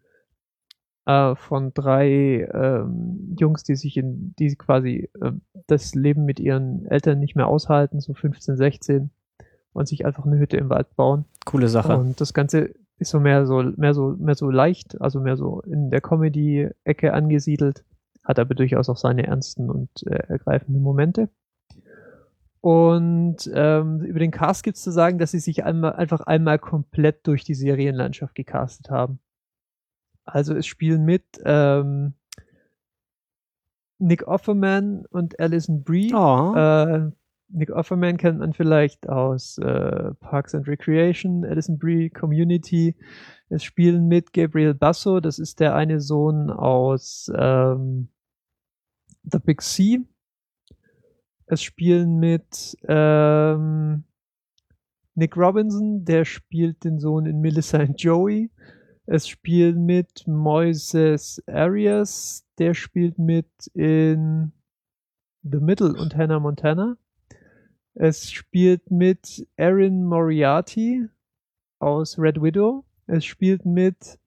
äh, 1.09 1.35
von 1.35 1.73
drei 1.73 2.47
ähm, 2.53 3.35
Jungs, 3.39 3.63
die 3.63 3.75
sich 3.75 3.97
in, 3.97 4.35
die 4.37 4.55
quasi 4.55 5.09
äh, 5.19 5.31
das 5.65 5.95
Leben 5.95 6.23
mit 6.23 6.39
ihren 6.39 6.85
Eltern 6.85 7.19
nicht 7.19 7.35
mehr 7.35 7.47
aushalten, 7.47 7.99
so 7.99 8.13
15, 8.13 8.57
16 8.57 9.09
und 9.73 9.87
sich 9.87 10.05
einfach 10.05 10.25
eine 10.25 10.37
Hütte 10.37 10.57
im 10.57 10.69
Wald 10.69 10.95
bauen. 10.95 11.25
Coole 11.45 11.67
Sache. 11.67 11.97
Und 11.97 12.21
das 12.21 12.35
Ganze 12.35 12.75
ist 12.99 13.09
so 13.09 13.19
mehr 13.19 13.47
so, 13.47 13.63
mehr 13.75 13.95
so, 13.95 14.15
mehr 14.19 14.35
so 14.35 14.51
leicht, 14.51 15.01
also 15.01 15.19
mehr 15.19 15.35
so 15.35 15.61
in 15.61 15.89
der 15.89 16.01
Comedy-Ecke 16.01 17.11
angesiedelt, 17.11 17.83
hat 18.23 18.37
aber 18.37 18.53
durchaus 18.53 18.87
auch 18.87 18.97
seine 18.97 19.25
ernsten 19.25 19.71
und 19.71 19.89
äh, 20.05 20.27
ergreifenden 20.27 20.83
Momente. 20.83 21.29
Und 22.61 23.49
ähm, 23.51 24.01
über 24.01 24.19
den 24.19 24.31
Cast 24.31 24.63
gibt's 24.63 24.83
zu 24.83 24.91
sagen, 24.91 25.17
dass 25.17 25.31
sie 25.31 25.39
sich 25.39 25.63
einmal, 25.63 25.93
einfach 25.93 26.19
einmal 26.21 26.59
komplett 26.59 27.25
durch 27.25 27.45
die 27.45 27.55
Serienlandschaft 27.55 28.35
gecastet 28.35 28.91
haben. 28.91 29.19
Also 30.33 30.55
es 30.55 30.65
spielen 30.65 31.05
mit 31.05 31.23
ähm, 31.45 32.13
Nick 33.99 34.27
Offerman 34.27 35.05
und 35.09 35.39
Alison 35.39 35.83
Brie. 35.83 36.13
oh, 36.13 36.53
Äh, 36.55 37.11
Nick 37.51 37.71
Offerman 37.71 38.17
kennt 38.17 38.39
man 38.39 38.53
vielleicht 38.53 39.09
aus 39.09 39.57
äh, 39.57 40.13
Parks 40.19 40.53
and 40.53 40.67
Recreation, 40.67 41.43
Alison 41.43 41.79
Brie, 41.79 42.09
Community. 42.09 42.95
Es 43.49 43.63
spielen 43.63 44.07
mit 44.07 44.33
Gabriel 44.33 44.75
Basso, 44.75 45.19
das 45.19 45.39
ist 45.39 45.59
der 45.59 45.75
eine 45.75 45.99
Sohn 45.99 46.51
aus 46.51 47.31
ähm, 47.35 48.09
The 49.23 49.39
Big 49.39 49.61
C. 49.61 50.01
Es 51.47 51.63
spielen 51.63 52.19
mit 52.19 52.77
ähm, 52.87 54.03
Nick 55.15 55.35
Robinson, 55.35 56.05
der 56.05 56.23
spielt 56.23 56.83
den 56.83 56.99
Sohn 56.99 57.25
in 57.25 57.41
Melissa 57.41 57.79
and 57.79 57.99
Joey. 57.99 58.51
Es 59.11 59.27
spielen 59.27 59.87
mit 59.87 60.27
Moises 60.27 61.41
Arias, 61.47 62.45
der 62.59 62.75
spielt 62.75 63.17
mit 63.17 63.47
in 63.73 64.51
The 65.41 65.57
Middle 65.57 65.99
und 65.99 66.15
Hannah 66.15 66.39
Montana. 66.39 66.95
Es 67.95 68.29
spielt 68.29 68.91
mit 68.91 69.47
Erin 69.55 70.05
Moriarty 70.05 71.07
aus 71.79 72.19
Red 72.19 72.39
Widow. 72.39 72.85
Es 73.07 73.25
spielt 73.25 73.65
mit, 73.65 74.19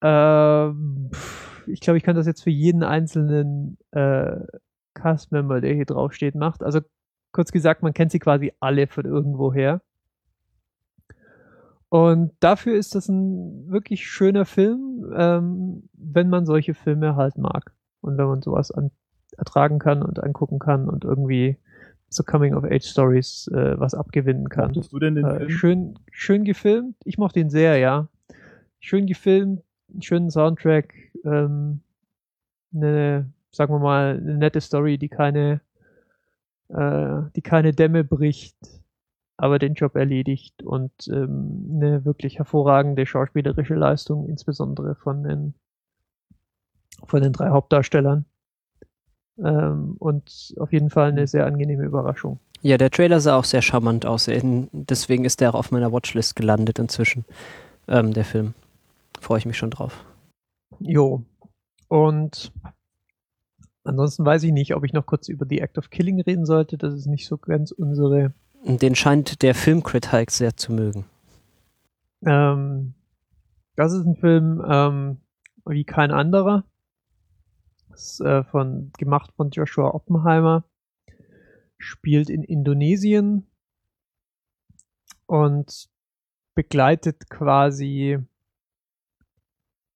pff, 0.00 1.66
ich 1.66 1.80
glaube, 1.80 1.96
ich 1.96 2.04
kann 2.04 2.14
das 2.14 2.28
jetzt 2.28 2.44
für 2.44 2.50
jeden 2.50 2.84
einzelnen 2.84 3.78
äh, 3.90 4.36
Cast-Member, 4.94 5.60
der 5.60 5.74
hier 5.74 5.86
draufsteht, 5.86 6.36
macht. 6.36 6.62
Also 6.62 6.80
kurz 7.32 7.50
gesagt, 7.50 7.82
man 7.82 7.92
kennt 7.92 8.12
sie 8.12 8.20
quasi 8.20 8.52
alle 8.60 8.86
von 8.86 9.04
irgendwoher. 9.04 9.82
Und 11.88 12.32
dafür 12.40 12.74
ist 12.76 12.94
das 12.94 13.08
ein 13.08 13.70
wirklich 13.70 14.06
schöner 14.08 14.44
Film, 14.44 15.12
ähm, 15.16 15.88
wenn 15.92 16.28
man 16.28 16.44
solche 16.46 16.74
Filme 16.74 17.14
halt 17.16 17.38
mag. 17.38 17.72
Und 18.00 18.18
wenn 18.18 18.26
man 18.26 18.42
sowas 18.42 18.70
an, 18.70 18.90
ertragen 19.36 19.78
kann 19.78 20.02
und 20.02 20.22
angucken 20.22 20.58
kann 20.58 20.88
und 20.88 21.04
irgendwie 21.04 21.56
so 22.08 22.22
Coming-of-Age-Stories 22.22 23.48
äh, 23.48 23.78
was 23.78 23.94
abgewinnen 23.94 24.48
kann. 24.48 24.68
Mochtest 24.68 24.92
du 24.92 24.98
denn 24.98 25.14
den 25.16 25.24
Äh, 25.24 25.36
Film? 25.38 25.50
schön, 25.50 25.98
schön 26.10 26.44
gefilmt. 26.44 26.96
Ich 27.04 27.18
mochte 27.18 27.40
ihn 27.40 27.50
sehr, 27.50 27.76
ja. 27.78 28.08
Schön 28.80 29.06
gefilmt, 29.06 29.62
einen 29.92 30.02
schönen 30.02 30.30
Soundtrack, 30.30 30.94
ähm, 31.24 31.80
eine, 32.74 33.30
sagen 33.50 33.72
wir 33.72 33.78
mal, 33.78 34.18
eine 34.20 34.36
nette 34.36 34.60
Story, 34.60 34.98
die 34.98 35.08
keine, 35.08 35.60
äh, 36.68 37.22
die 37.34 37.42
keine 37.42 37.72
Dämme 37.72 38.04
bricht, 38.04 38.56
aber 39.36 39.58
den 39.58 39.74
Job 39.74 39.96
erledigt 39.96 40.62
und 40.62 40.92
ähm, 41.08 41.70
eine 41.74 42.04
wirklich 42.04 42.38
hervorragende 42.38 43.04
schauspielerische 43.06 43.74
Leistung, 43.74 44.28
insbesondere 44.28 44.94
von 44.94 45.22
den, 45.22 45.54
von 47.06 47.22
den 47.22 47.32
drei 47.32 47.50
Hauptdarstellern. 47.50 48.24
Ähm, 49.38 49.96
und 49.98 50.54
auf 50.58 50.72
jeden 50.72 50.90
Fall 50.90 51.08
eine 51.08 51.26
sehr 51.26 51.46
angenehme 51.46 51.84
Überraschung. 51.84 52.38
ja, 52.62 52.78
der 52.78 52.90
Trailer 52.90 53.20
sah 53.20 53.36
auch 53.36 53.44
sehr 53.44 53.62
charmant 53.62 54.06
aus. 54.06 54.30
Deswegen 54.30 55.24
ist 55.24 55.40
der 55.40 55.50
auch 55.50 55.58
auf 55.58 55.72
meiner 55.72 55.92
Watchlist 55.92 56.36
gelandet 56.36 56.78
inzwischen. 56.78 57.24
Ähm, 57.88 58.12
der 58.12 58.24
Film. 58.24 58.54
Freue 59.20 59.38
ich 59.38 59.46
mich 59.46 59.58
schon 59.58 59.70
drauf. 59.70 60.04
Jo. 60.78 61.22
Und 61.88 62.52
ansonsten 63.82 64.24
weiß 64.24 64.44
ich 64.44 64.52
nicht, 64.52 64.74
ob 64.76 64.84
ich 64.84 64.92
noch 64.92 65.06
kurz 65.06 65.28
über 65.28 65.46
The 65.48 65.60
Act 65.60 65.78
of 65.78 65.90
Killing 65.90 66.20
reden 66.20 66.46
sollte. 66.46 66.78
Das 66.78 66.94
ist 66.94 67.06
nicht 67.06 67.26
so 67.26 67.36
ganz 67.36 67.72
unsere. 67.72 68.32
Und 68.64 68.80
Den 68.80 68.94
scheint 68.94 69.42
der 69.42 69.54
Filmcrit 69.54 70.10
Hulk 70.10 70.30
sehr 70.30 70.56
zu 70.56 70.72
mögen. 70.72 71.04
Ähm, 72.24 72.94
das 73.76 73.92
ist 73.92 74.06
ein 74.06 74.16
Film 74.16 74.64
ähm, 74.66 75.20
wie 75.66 75.84
kein 75.84 76.10
anderer. 76.10 76.64
Das 77.90 78.12
ist 78.12 78.20
äh, 78.20 78.42
von, 78.44 78.90
gemacht 78.96 79.32
von 79.36 79.50
Joshua 79.50 79.94
Oppenheimer. 79.94 80.64
Spielt 81.76 82.30
in 82.30 82.42
Indonesien 82.42 83.46
und 85.26 85.90
begleitet 86.54 87.28
quasi 87.28 88.18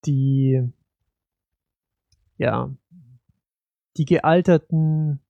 die, 0.05 0.71
ja, 2.37 2.71
die 3.97 4.05
gealterten, 4.05 5.21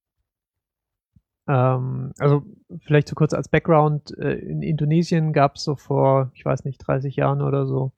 ähm, 1.48 2.12
also 2.18 2.42
vielleicht 2.82 3.08
so 3.08 3.14
kurz 3.14 3.32
als 3.32 3.48
Background, 3.48 4.16
äh, 4.18 4.34
in 4.34 4.62
Indonesien 4.62 5.32
gab 5.32 5.56
es 5.56 5.64
so 5.64 5.76
vor, 5.76 6.30
ich 6.34 6.44
weiß 6.44 6.64
nicht, 6.64 6.78
30 6.86 7.16
Jahren 7.16 7.40
oder 7.40 7.66
so, 7.66 7.92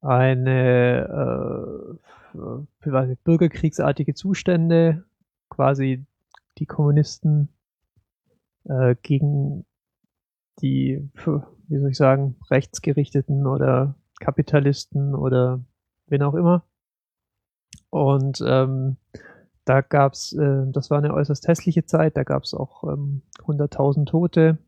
eine 0.00 1.98
äh, 2.34 3.16
bürgerkriegsartige 3.24 4.14
Zustände, 4.14 5.04
quasi 5.48 6.04
die 6.58 6.66
Kommunisten 6.66 7.48
äh, 8.64 8.96
gegen 9.02 9.64
die, 10.60 11.08
wie 11.68 11.78
soll 11.78 11.90
ich 11.90 11.96
sagen, 11.96 12.36
rechtsgerichteten 12.50 13.46
oder 13.46 13.94
Kapitalisten 14.18 15.14
oder 15.14 15.60
wen 16.08 16.22
auch 16.22 16.34
immer. 16.34 16.64
Und 17.90 18.42
ähm, 18.44 18.96
da 19.64 19.80
gab's, 19.80 20.32
äh, 20.32 20.64
das 20.70 20.90
war 20.90 20.98
eine 20.98 21.14
äußerst 21.14 21.46
hässliche 21.48 21.84
Zeit, 21.84 22.16
da 22.16 22.24
gab's 22.24 22.54
auch 22.54 22.84
ähm, 22.84 23.22
100.000 23.38 24.06
Tote. 24.06 24.58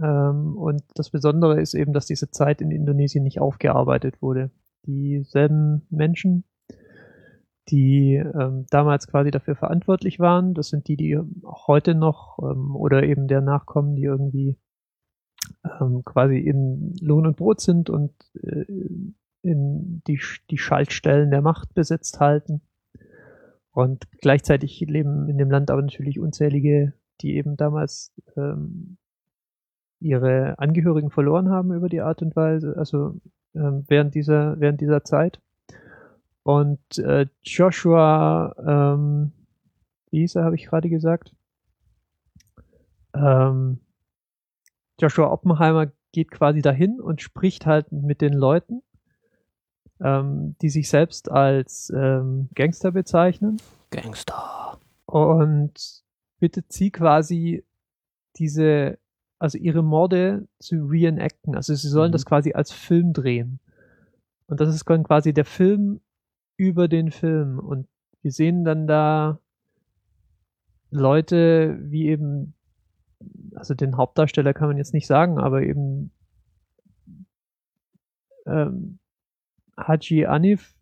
Ähm, 0.00 0.56
und 0.56 0.82
das 0.94 1.10
Besondere 1.10 1.60
ist 1.60 1.74
eben, 1.74 1.92
dass 1.92 2.06
diese 2.06 2.30
Zeit 2.30 2.60
in 2.60 2.70
Indonesien 2.70 3.24
nicht 3.24 3.40
aufgearbeitet 3.40 4.20
wurde. 4.22 4.50
Dieselben 4.86 5.86
Menschen, 5.90 6.44
die 7.68 8.14
ähm, 8.14 8.66
damals 8.70 9.06
quasi 9.06 9.30
dafür 9.30 9.54
verantwortlich 9.54 10.18
waren, 10.18 10.54
das 10.54 10.68
sind 10.68 10.88
die, 10.88 10.96
die 10.96 11.18
auch 11.44 11.68
heute 11.68 11.94
noch 11.94 12.38
ähm, 12.42 12.74
oder 12.74 13.04
eben 13.04 13.28
der 13.28 13.42
Nachkommen, 13.42 13.94
die 13.94 14.04
irgendwie 14.04 14.58
ähm, 15.80 16.02
quasi 16.04 16.38
in 16.38 16.94
Lohn 17.00 17.26
und 17.26 17.36
Brot 17.36 17.60
sind 17.60 17.90
und 17.90 18.12
äh, 18.42 18.64
in 19.42 20.02
die, 20.06 20.20
die 20.50 20.58
Schaltstellen 20.58 21.30
der 21.30 21.42
Macht 21.42 21.74
besetzt 21.74 22.20
halten. 22.20 22.62
Und 23.72 24.08
gleichzeitig 24.20 24.80
leben 24.80 25.28
in 25.28 25.38
dem 25.38 25.50
Land 25.50 25.70
aber 25.70 25.82
natürlich 25.82 26.18
unzählige, 26.18 26.92
die 27.20 27.36
eben 27.36 27.56
damals 27.56 28.12
ähm, 28.36 28.96
ihre 30.00 30.58
Angehörigen 30.58 31.10
verloren 31.10 31.50
haben 31.50 31.72
über 31.72 31.88
die 31.88 32.00
Art 32.00 32.22
und 32.22 32.34
Weise, 32.34 32.74
also 32.76 33.20
ähm, 33.54 33.84
während 33.88 34.14
dieser 34.14 34.58
während 34.58 34.80
dieser 34.80 35.04
Zeit. 35.04 35.40
Und 36.42 36.98
äh, 36.98 37.26
Joshua, 37.42 38.54
ähm, 38.66 39.32
wie 40.10 40.20
hieß 40.20 40.36
er, 40.36 40.44
habe 40.44 40.56
ich 40.56 40.66
gerade 40.66 40.88
gesagt? 40.88 41.34
Ähm, 43.14 43.80
Joshua 44.98 45.30
Oppenheimer 45.30 45.92
geht 46.12 46.30
quasi 46.30 46.62
dahin 46.62 47.00
und 47.00 47.20
spricht 47.20 47.66
halt 47.66 47.92
mit 47.92 48.20
den 48.20 48.32
Leuten, 48.32 48.82
ähm, 50.02 50.56
die 50.62 50.68
sich 50.68 50.88
selbst 50.88 51.30
als 51.30 51.92
ähm, 51.94 52.48
Gangster 52.54 52.92
bezeichnen. 52.92 53.58
Gangster. 53.90 54.78
Und 55.06 56.02
bittet 56.38 56.72
sie 56.72 56.90
quasi 56.90 57.64
diese, 58.36 58.98
also 59.38 59.58
ihre 59.58 59.82
Morde 59.82 60.48
zu 60.58 60.84
reenacten. 60.86 61.54
Also 61.54 61.74
sie 61.74 61.88
sollen 61.88 62.10
mhm. 62.10 62.14
das 62.14 62.24
quasi 62.24 62.52
als 62.52 62.72
Film 62.72 63.12
drehen. 63.12 63.60
Und 64.46 64.60
das 64.60 64.74
ist 64.74 64.88
dann 64.88 65.04
quasi 65.04 65.32
der 65.32 65.44
Film 65.44 66.00
über 66.56 66.88
den 66.88 67.10
Film. 67.10 67.58
Und 67.58 67.86
wir 68.22 68.32
sehen 68.32 68.64
dann 68.64 68.86
da 68.86 69.38
Leute 70.90 71.78
wie 71.82 72.08
eben 72.08 72.54
also 73.54 73.74
den 73.74 73.96
Hauptdarsteller 73.96 74.54
kann 74.54 74.68
man 74.68 74.78
jetzt 74.78 74.94
nicht 74.94 75.06
sagen, 75.06 75.38
aber 75.38 75.62
eben 75.62 76.10
ähm, 78.46 78.98
Haji 79.86 80.26
Anif, 80.26 80.74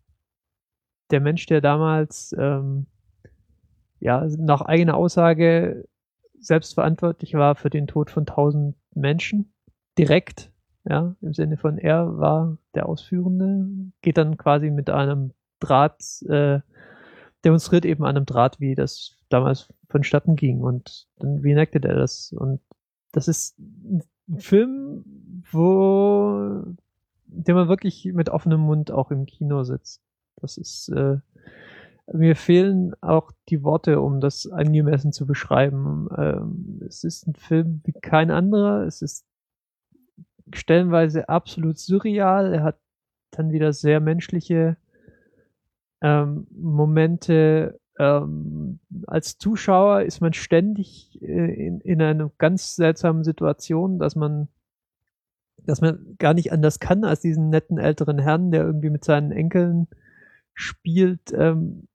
der 1.11 1.21
Mensch, 1.21 1.45
der 1.45 1.61
damals 1.61 2.35
ähm, 2.37 2.87
ja 3.99 4.27
nach 4.37 4.61
eigener 4.61 4.95
Aussage 4.95 5.87
selbstverantwortlich 6.39 7.33
war 7.33 7.55
für 7.55 7.69
den 7.69 7.87
Tod 7.87 8.09
von 8.11 8.25
tausend 8.25 8.75
Menschen, 8.93 9.53
direkt, 9.97 10.51
ja, 10.87 11.15
im 11.21 11.33
Sinne 11.33 11.57
von 11.57 11.77
er 11.77 12.17
war 12.17 12.57
der 12.75 12.87
Ausführende, 12.87 13.91
geht 14.01 14.17
dann 14.17 14.37
quasi 14.37 14.71
mit 14.71 14.89
einem 14.89 15.33
Draht, 15.59 16.21
äh, 16.27 16.61
demonstriert 17.43 17.85
eben 17.85 18.03
an 18.05 18.15
einem 18.15 18.25
Draht, 18.25 18.59
wie 18.59 18.75
das 18.75 19.17
damals 19.29 19.73
vonstatten 19.89 20.35
ging. 20.35 20.61
Und 20.61 21.07
dann 21.17 21.39
reenacted 21.39 21.85
er 21.85 21.95
das. 21.95 22.31
Und 22.31 22.61
das 23.11 23.27
ist 23.27 23.57
ein 23.59 24.03
Film, 24.37 25.43
wo 25.51 26.63
der 27.31 27.55
man 27.55 27.67
wirklich 27.67 28.05
mit 28.13 28.29
offenem 28.29 28.61
Mund 28.61 28.91
auch 28.91 29.11
im 29.11 29.25
Kino 29.25 29.63
sitzt. 29.63 30.01
Das 30.37 30.57
ist 30.57 30.89
äh, 30.89 31.17
mir 32.11 32.35
fehlen 32.35 32.93
auch 33.01 33.31
die 33.49 33.63
Worte, 33.63 34.01
um 34.01 34.19
das 34.19 34.47
angemessen 34.47 35.11
zu 35.11 35.25
beschreiben. 35.27 36.07
Ähm, 36.17 36.81
es 36.87 37.03
ist 37.03 37.27
ein 37.27 37.35
Film 37.35 37.81
wie 37.83 37.93
kein 37.93 38.31
anderer. 38.31 38.83
Es 38.83 39.01
ist 39.01 39.25
stellenweise 40.53 41.29
absolut 41.29 41.77
surreal. 41.77 42.53
Er 42.53 42.63
hat 42.63 42.79
dann 43.31 43.51
wieder 43.51 43.73
sehr 43.73 43.99
menschliche 43.99 44.77
ähm, 46.01 46.47
Momente, 46.51 47.79
ähm, 47.99 48.79
als 49.05 49.37
Zuschauer 49.37 50.03
ist 50.03 50.21
man 50.21 50.33
ständig 50.33 51.21
äh, 51.21 51.53
in, 51.53 51.81
in 51.81 52.01
einer 52.01 52.31
ganz 52.37 52.75
seltsamen 52.75 53.23
Situation, 53.23 53.99
dass 53.99 54.15
man 54.15 54.47
dass 55.69 55.81
man 55.81 56.15
gar 56.17 56.33
nicht 56.33 56.51
anders 56.51 56.79
kann, 56.79 57.03
als 57.03 57.21
diesen 57.21 57.49
netten 57.49 57.77
älteren 57.77 58.19
Herrn, 58.19 58.51
der 58.51 58.63
irgendwie 58.63 58.89
mit 58.89 59.05
seinen 59.05 59.31
Enkeln 59.31 59.87
spielt, 60.53 61.31
ähm, 61.33 61.87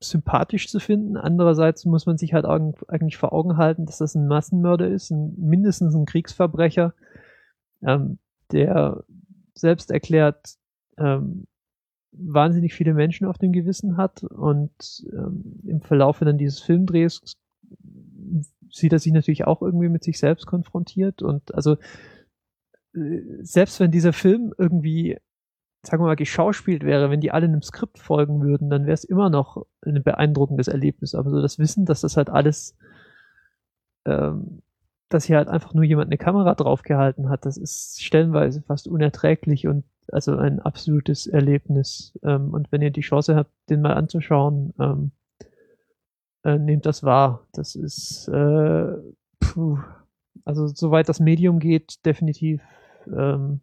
sympathisch 0.00 0.68
zu 0.68 0.80
finden. 0.80 1.16
Andererseits 1.16 1.84
muss 1.84 2.06
man 2.06 2.16
sich 2.16 2.34
halt 2.34 2.44
eigentlich 2.44 3.18
vor 3.18 3.32
Augen 3.32 3.56
halten, 3.56 3.86
dass 3.86 3.98
das 3.98 4.14
ein 4.14 4.26
Massenmörder 4.26 4.88
ist, 4.88 5.10
ein, 5.10 5.34
mindestens 5.38 5.94
ein 5.94 6.06
Kriegsverbrecher, 6.06 6.94
ähm, 7.82 8.18
der 8.50 9.04
selbst 9.54 9.90
erklärt 9.90 10.56
ähm, 10.98 11.46
wahnsinnig 12.12 12.74
viele 12.74 12.94
Menschen 12.94 13.26
auf 13.26 13.38
dem 13.38 13.52
Gewissen 13.52 13.96
hat 13.96 14.24
und 14.24 14.72
ähm, 15.12 15.60
im 15.64 15.80
Verlauf 15.80 16.18
dann 16.18 16.38
dieses 16.38 16.60
Filmdrehs 16.60 17.36
sieht 18.70 18.92
er 18.92 18.98
sich 18.98 19.12
natürlich 19.12 19.44
auch 19.44 19.62
irgendwie 19.62 19.88
mit 19.88 20.02
sich 20.02 20.18
selbst 20.18 20.46
konfrontiert 20.46 21.22
und 21.22 21.54
also 21.54 21.76
selbst 22.92 23.80
wenn 23.80 23.90
dieser 23.90 24.12
Film 24.12 24.52
irgendwie 24.58 25.18
sagen 25.82 26.02
wir 26.02 26.08
mal 26.08 26.16
geschauspielt 26.16 26.84
wäre, 26.84 27.08
wenn 27.08 27.22
die 27.22 27.30
alle 27.30 27.46
einem 27.46 27.62
Skript 27.62 27.98
folgen 27.98 28.42
würden, 28.42 28.68
dann 28.68 28.84
wäre 28.84 28.92
es 28.92 29.04
immer 29.04 29.30
noch 29.30 29.64
ein 29.80 30.02
beeindruckendes 30.02 30.68
Erlebnis. 30.68 31.14
Aber 31.14 31.30
so 31.30 31.40
das 31.40 31.58
Wissen, 31.58 31.86
dass 31.86 32.02
das 32.02 32.18
halt 32.18 32.28
alles 32.28 32.76
ähm, 34.04 34.62
dass 35.10 35.24
hier 35.24 35.36
halt 35.36 35.48
einfach 35.48 35.74
nur 35.74 35.84
jemand 35.84 36.06
eine 36.06 36.18
Kamera 36.18 36.54
draufgehalten 36.54 37.28
hat, 37.28 37.44
das 37.44 37.56
ist 37.56 38.02
stellenweise 38.02 38.62
fast 38.62 38.86
unerträglich 38.86 39.66
und 39.66 39.84
also 40.12 40.36
ein 40.36 40.60
absolutes 40.60 41.26
Erlebnis. 41.26 42.18
Ähm, 42.22 42.54
und 42.54 42.70
wenn 42.72 42.80
ihr 42.80 42.90
die 42.90 43.00
Chance 43.00 43.34
habt, 43.34 43.50
den 43.68 43.82
mal 43.82 43.94
anzuschauen, 43.94 44.72
ähm, 44.78 45.10
äh, 46.44 46.58
nehmt 46.58 46.86
das 46.86 47.02
wahr. 47.02 47.46
Das 47.52 47.74
ist, 47.74 48.28
äh, 48.28 48.92
puh, 49.40 49.78
also 50.44 50.68
soweit 50.68 51.08
das 51.08 51.20
Medium 51.20 51.58
geht, 51.58 52.04
definitiv 52.06 52.62
ähm, 53.06 53.60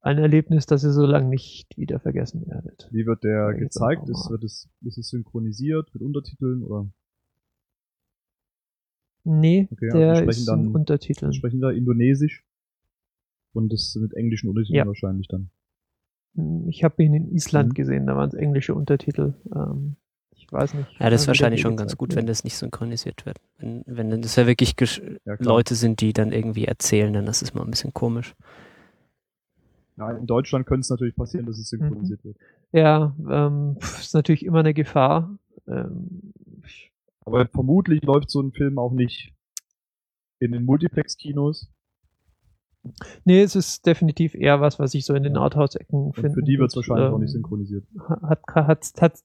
ein 0.00 0.18
Erlebnis, 0.18 0.66
das 0.66 0.84
ihr 0.84 0.92
so 0.92 1.04
lange 1.04 1.28
nicht 1.28 1.76
wieder 1.76 2.00
vergessen 2.00 2.46
werdet. 2.46 2.88
Wie 2.92 3.06
wird 3.06 3.24
der 3.24 3.52
gezeigt? 3.54 4.08
Ist, 4.08 4.30
wird 4.30 4.44
es, 4.44 4.68
ist 4.82 4.98
es 4.98 5.08
synchronisiert 5.10 5.92
mit 5.92 6.02
Untertiteln 6.02 6.62
oder? 6.62 6.88
Nee, 9.24 9.68
okay, 9.70 9.90
der 9.92 10.10
also 10.12 10.24
ist 10.24 10.48
dann, 10.48 10.68
Untertiteln. 10.68 11.32
Sprechen 11.32 11.60
da 11.60 11.70
Indonesisch? 11.70 12.44
Und 13.52 13.72
das 13.72 13.96
mit 14.00 14.14
englischen 14.14 14.48
Untertiteln 14.48 14.78
ja. 14.78 14.86
wahrscheinlich 14.86 15.26
dann. 15.28 15.50
Hm, 16.34 16.68
ich 16.68 16.84
habe 16.84 17.02
ihn 17.02 17.14
in 17.14 17.34
Island 17.34 17.70
mhm. 17.70 17.74
gesehen, 17.74 18.06
da 18.06 18.16
waren 18.16 18.28
es 18.28 18.34
englische 18.34 18.74
Untertitel. 18.74 19.34
Ähm, 19.54 19.96
ich 20.48 20.52
weiß 20.52 20.74
nicht. 20.74 20.88
Ja, 20.98 21.10
das 21.10 21.22
ist 21.22 21.26
wahrscheinlich 21.28 21.60
schon 21.60 21.76
ganz 21.76 21.96
gut, 21.98 22.16
wenn 22.16 22.26
das 22.26 22.42
nicht 22.42 22.56
synchronisiert 22.56 23.26
wird. 23.26 23.36
Wenn, 23.58 23.84
wenn 23.86 24.22
das 24.22 24.36
ja 24.36 24.46
wirklich 24.46 24.74
ja, 25.26 25.36
Leute 25.38 25.74
sind, 25.74 26.00
die 26.00 26.14
dann 26.14 26.32
irgendwie 26.32 26.64
erzählen, 26.64 27.12
dann 27.12 27.26
ist 27.26 27.42
es 27.42 27.52
mal 27.52 27.62
ein 27.62 27.70
bisschen 27.70 27.92
komisch. 27.92 28.34
Ja, 29.98 30.10
in 30.12 30.26
Deutschland 30.26 30.64
könnte 30.64 30.80
es 30.80 30.90
natürlich 30.90 31.16
passieren, 31.16 31.44
dass 31.44 31.58
es 31.58 31.68
synchronisiert 31.68 32.24
mhm. 32.24 32.28
wird. 32.28 32.38
Ja, 32.72 33.14
ähm, 33.28 33.76
ist 33.80 34.14
natürlich 34.14 34.44
immer 34.44 34.60
eine 34.60 34.72
Gefahr. 34.72 35.38
Ähm, 35.66 36.32
aber 37.26 37.46
vermutlich 37.48 38.02
läuft 38.02 38.30
so 38.30 38.40
ein 38.40 38.52
Film 38.52 38.78
auch 38.78 38.92
nicht 38.92 39.34
in 40.38 40.52
den 40.52 40.64
Multiplex-Kinos, 40.64 41.70
Nee, 43.24 43.42
es 43.42 43.56
ist 43.56 43.86
definitiv 43.86 44.34
eher 44.34 44.60
was, 44.60 44.78
was 44.78 44.94
ich 44.94 45.04
so 45.04 45.14
in 45.14 45.22
den 45.22 45.36
Arthouse-Ecken 45.36 46.12
finde. 46.12 46.30
Für 46.30 46.42
die 46.42 46.58
wird 46.58 46.70
es 46.70 46.76
wahrscheinlich 46.76 47.06
ähm, 47.06 47.14
auch 47.14 47.18
nicht 47.18 47.32
synchronisiert. 47.32 47.84
Hat, 48.22 48.40
hat, 48.54 48.92
hat, 49.00 49.24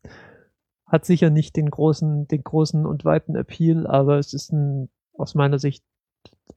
hat 0.94 1.06
sicher 1.06 1.32
nicht 1.32 1.56
den 1.56 1.72
großen, 1.72 2.28
den 2.28 2.44
großen 2.44 2.86
und 2.86 3.04
weiten 3.04 3.36
Appeal, 3.36 3.88
aber 3.88 4.20
es 4.20 4.32
ist 4.32 4.54
ein, 4.54 4.89
aus 5.18 5.34
meiner 5.34 5.58
Sicht 5.58 5.84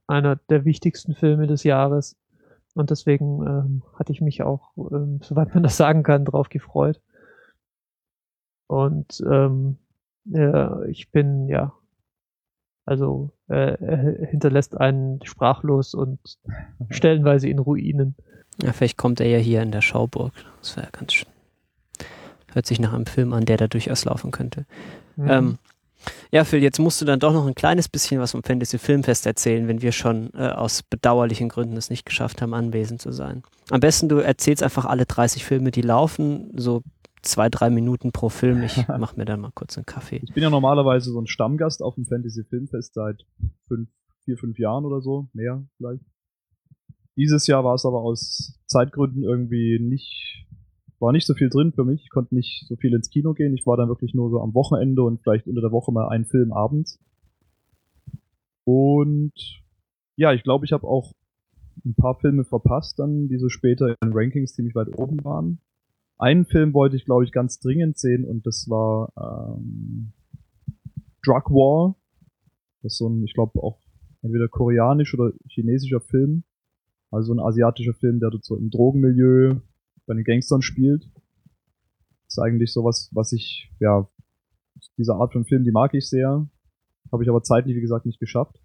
einer 0.05 0.35
der 0.35 0.63
wichtigsten 0.63 1.15
Filme 1.15 1.47
des 1.47 1.63
Jahres. 1.63 2.15
Und 2.75 2.91
deswegen 2.91 3.41
ähm, 3.47 3.83
hatte 3.95 4.11
ich 4.11 4.21
mich 4.21 4.43
auch, 4.43 4.77
ähm, 4.91 5.21
soweit 5.23 5.55
man 5.55 5.63
das 5.63 5.75
sagen 5.75 6.03
kann, 6.03 6.23
drauf 6.23 6.49
gefreut. 6.49 7.01
Und 8.67 9.23
ähm, 9.27 9.77
ja, 10.25 10.83
ich 10.83 11.09
bin, 11.09 11.47
ja, 11.47 11.73
also 12.85 13.31
äh, 13.47 13.83
er 13.83 14.27
hinterlässt 14.27 14.77
einen 14.77 15.25
sprachlos 15.25 15.95
und 15.95 16.19
stellenweise 16.91 17.49
in 17.49 17.57
Ruinen. 17.57 18.15
Ja, 18.61 18.71
vielleicht 18.71 18.97
kommt 18.97 19.19
er 19.19 19.27
ja 19.27 19.39
hier 19.39 19.63
in 19.63 19.71
der 19.71 19.81
Schauburg. 19.81 20.31
Das 20.59 20.77
wäre 20.77 20.89
ganz 20.91 21.13
schön. 21.13 21.36
Hört 22.57 22.65
sich 22.65 22.79
nach 22.79 22.91
einem 22.91 23.05
Film 23.05 23.33
an, 23.33 23.45
der 23.45 23.57
da 23.57 23.67
durchaus 23.67 24.03
laufen 24.03 24.31
könnte. 24.31 24.65
Mhm. 25.15 25.29
Ähm, 25.29 25.57
ja, 26.31 26.43
Phil, 26.43 26.63
jetzt 26.63 26.79
musst 26.79 26.99
du 26.99 27.05
dann 27.05 27.19
doch 27.19 27.31
noch 27.31 27.45
ein 27.45 27.53
kleines 27.53 27.87
bisschen 27.87 28.19
was 28.19 28.31
vom 28.31 28.41
Fantasy 28.41 28.79
Filmfest 28.79 29.27
erzählen, 29.27 29.67
wenn 29.67 29.83
wir 29.83 29.91
schon 29.91 30.31
äh, 30.33 30.47
aus 30.47 30.81
bedauerlichen 30.81 31.49
Gründen 31.49 31.77
es 31.77 31.91
nicht 31.91 32.03
geschafft 32.03 32.41
haben, 32.41 32.55
anwesend 32.55 32.99
zu 32.99 33.11
sein. 33.11 33.43
Am 33.69 33.79
besten 33.79 34.09
du 34.09 34.17
erzählst 34.17 34.63
einfach 34.63 34.85
alle 34.85 35.05
30 35.05 35.45
Filme, 35.45 35.69
die 35.69 35.83
laufen, 35.83 36.49
so 36.55 36.81
zwei, 37.21 37.47
drei 37.47 37.69
Minuten 37.69 38.11
pro 38.11 38.29
Film. 38.29 38.63
Ich 38.63 38.87
mach 38.87 39.15
mir 39.15 39.25
dann 39.25 39.39
mal 39.39 39.51
kurz 39.53 39.77
einen 39.77 39.85
Kaffee. 39.85 40.21
Ich 40.23 40.33
bin 40.33 40.41
ja 40.41 40.49
normalerweise 40.49 41.11
so 41.11 41.21
ein 41.21 41.27
Stammgast 41.27 41.83
auf 41.83 41.93
dem 41.93 42.07
Fantasy 42.07 42.43
Filmfest 42.43 42.95
seit 42.95 43.23
fünf, 43.67 43.87
vier, 44.25 44.39
fünf 44.39 44.57
Jahren 44.57 44.83
oder 44.83 45.01
so, 45.01 45.27
mehr 45.33 45.63
vielleicht. 45.77 46.01
Dieses 47.17 47.45
Jahr 47.45 47.63
war 47.63 47.75
es 47.75 47.85
aber 47.85 48.01
aus 48.01 48.59
Zeitgründen 48.65 49.21
irgendwie 49.21 49.77
nicht, 49.79 50.46
war 50.99 51.11
nicht 51.11 51.27
so 51.27 51.33
viel 51.33 51.49
drin 51.49 51.73
für 51.73 51.83
mich. 51.83 52.03
Ich 52.03 52.09
konnte 52.09 52.35
nicht 52.35 52.65
so 52.67 52.75
viel 52.75 52.93
ins 52.93 53.09
Kino 53.09 53.33
gehen. 53.33 53.53
Ich 53.53 53.65
war 53.65 53.77
dann 53.77 53.89
wirklich 53.89 54.13
nur 54.13 54.29
so 54.29 54.41
am 54.41 54.53
Wochenende 54.53 55.03
und 55.03 55.21
vielleicht 55.21 55.47
unter 55.47 55.61
der 55.61 55.71
Woche 55.71 55.91
mal 55.91 56.09
einen 56.09 56.25
Film 56.25 56.51
abends. 56.51 56.99
Und 58.63 59.33
ja, 60.15 60.33
ich 60.33 60.43
glaube, 60.43 60.65
ich 60.65 60.73
habe 60.73 60.87
auch 60.87 61.13
ein 61.85 61.95
paar 61.95 62.15
Filme 62.19 62.43
verpasst 62.43 62.99
dann, 62.99 63.27
die 63.27 63.37
so 63.37 63.49
später 63.49 63.89
in 63.89 63.95
den 64.09 64.13
Rankings 64.13 64.53
ziemlich 64.53 64.75
weit 64.75 64.97
oben 64.97 65.23
waren. 65.23 65.59
Einen 66.17 66.45
Film 66.45 66.73
wollte 66.73 66.95
ich, 66.95 67.05
glaube 67.05 67.23
ich, 67.23 67.31
ganz 67.31 67.59
dringend 67.59 67.97
sehen 67.97 68.25
und 68.25 68.47
das 68.47 68.67
war 68.67 69.13
ähm, 69.15 70.13
Drug 71.23 71.51
War. 71.51 71.95
Das 72.81 72.93
ist 72.93 72.97
so 72.97 73.07
ein, 73.07 73.23
ich 73.23 73.33
glaube, 73.35 73.61
auch 73.61 73.79
entweder 74.23 74.47
koreanisch 74.47 75.13
oder 75.13 75.31
chinesischer 75.47 76.01
Film. 76.01 76.43
Also 77.11 77.33
ein 77.33 77.39
asiatischer 77.39 77.93
Film, 77.93 78.19
der 78.19 78.31
dort 78.31 78.43
so 78.43 78.57
im 78.57 78.69
Drogenmilieu 78.71 79.61
bei 80.07 80.15
den 80.15 80.23
Gangstern 80.23 80.63
spielt. 80.63 81.07
Ist 82.27 82.39
eigentlich 82.39 82.73
sowas, 82.73 83.09
was 83.13 83.31
ich, 83.33 83.71
ja, 83.79 84.09
diese 84.97 85.15
Art 85.15 85.33
von 85.33 85.45
Film, 85.45 85.63
die 85.63 85.71
mag 85.71 85.93
ich 85.93 86.09
sehr. 86.09 86.49
Habe 87.11 87.23
ich 87.23 87.29
aber 87.29 87.43
zeitlich, 87.43 87.75
wie 87.75 87.81
gesagt, 87.81 88.05
nicht 88.05 88.19
geschafft. 88.19 88.59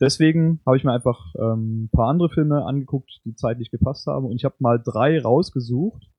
Deswegen 0.00 0.60
habe 0.66 0.76
ich 0.76 0.84
mir 0.84 0.92
einfach 0.92 1.34
ähm, 1.38 1.84
ein 1.84 1.90
paar 1.90 2.08
andere 2.08 2.28
Filme 2.28 2.64
angeguckt, 2.64 3.20
die 3.24 3.34
zeitlich 3.34 3.70
gepasst 3.70 4.06
haben. 4.06 4.26
Und 4.26 4.36
ich 4.36 4.44
habe 4.44 4.56
mal 4.58 4.78
drei 4.82 5.20
rausgesucht, 5.20 6.10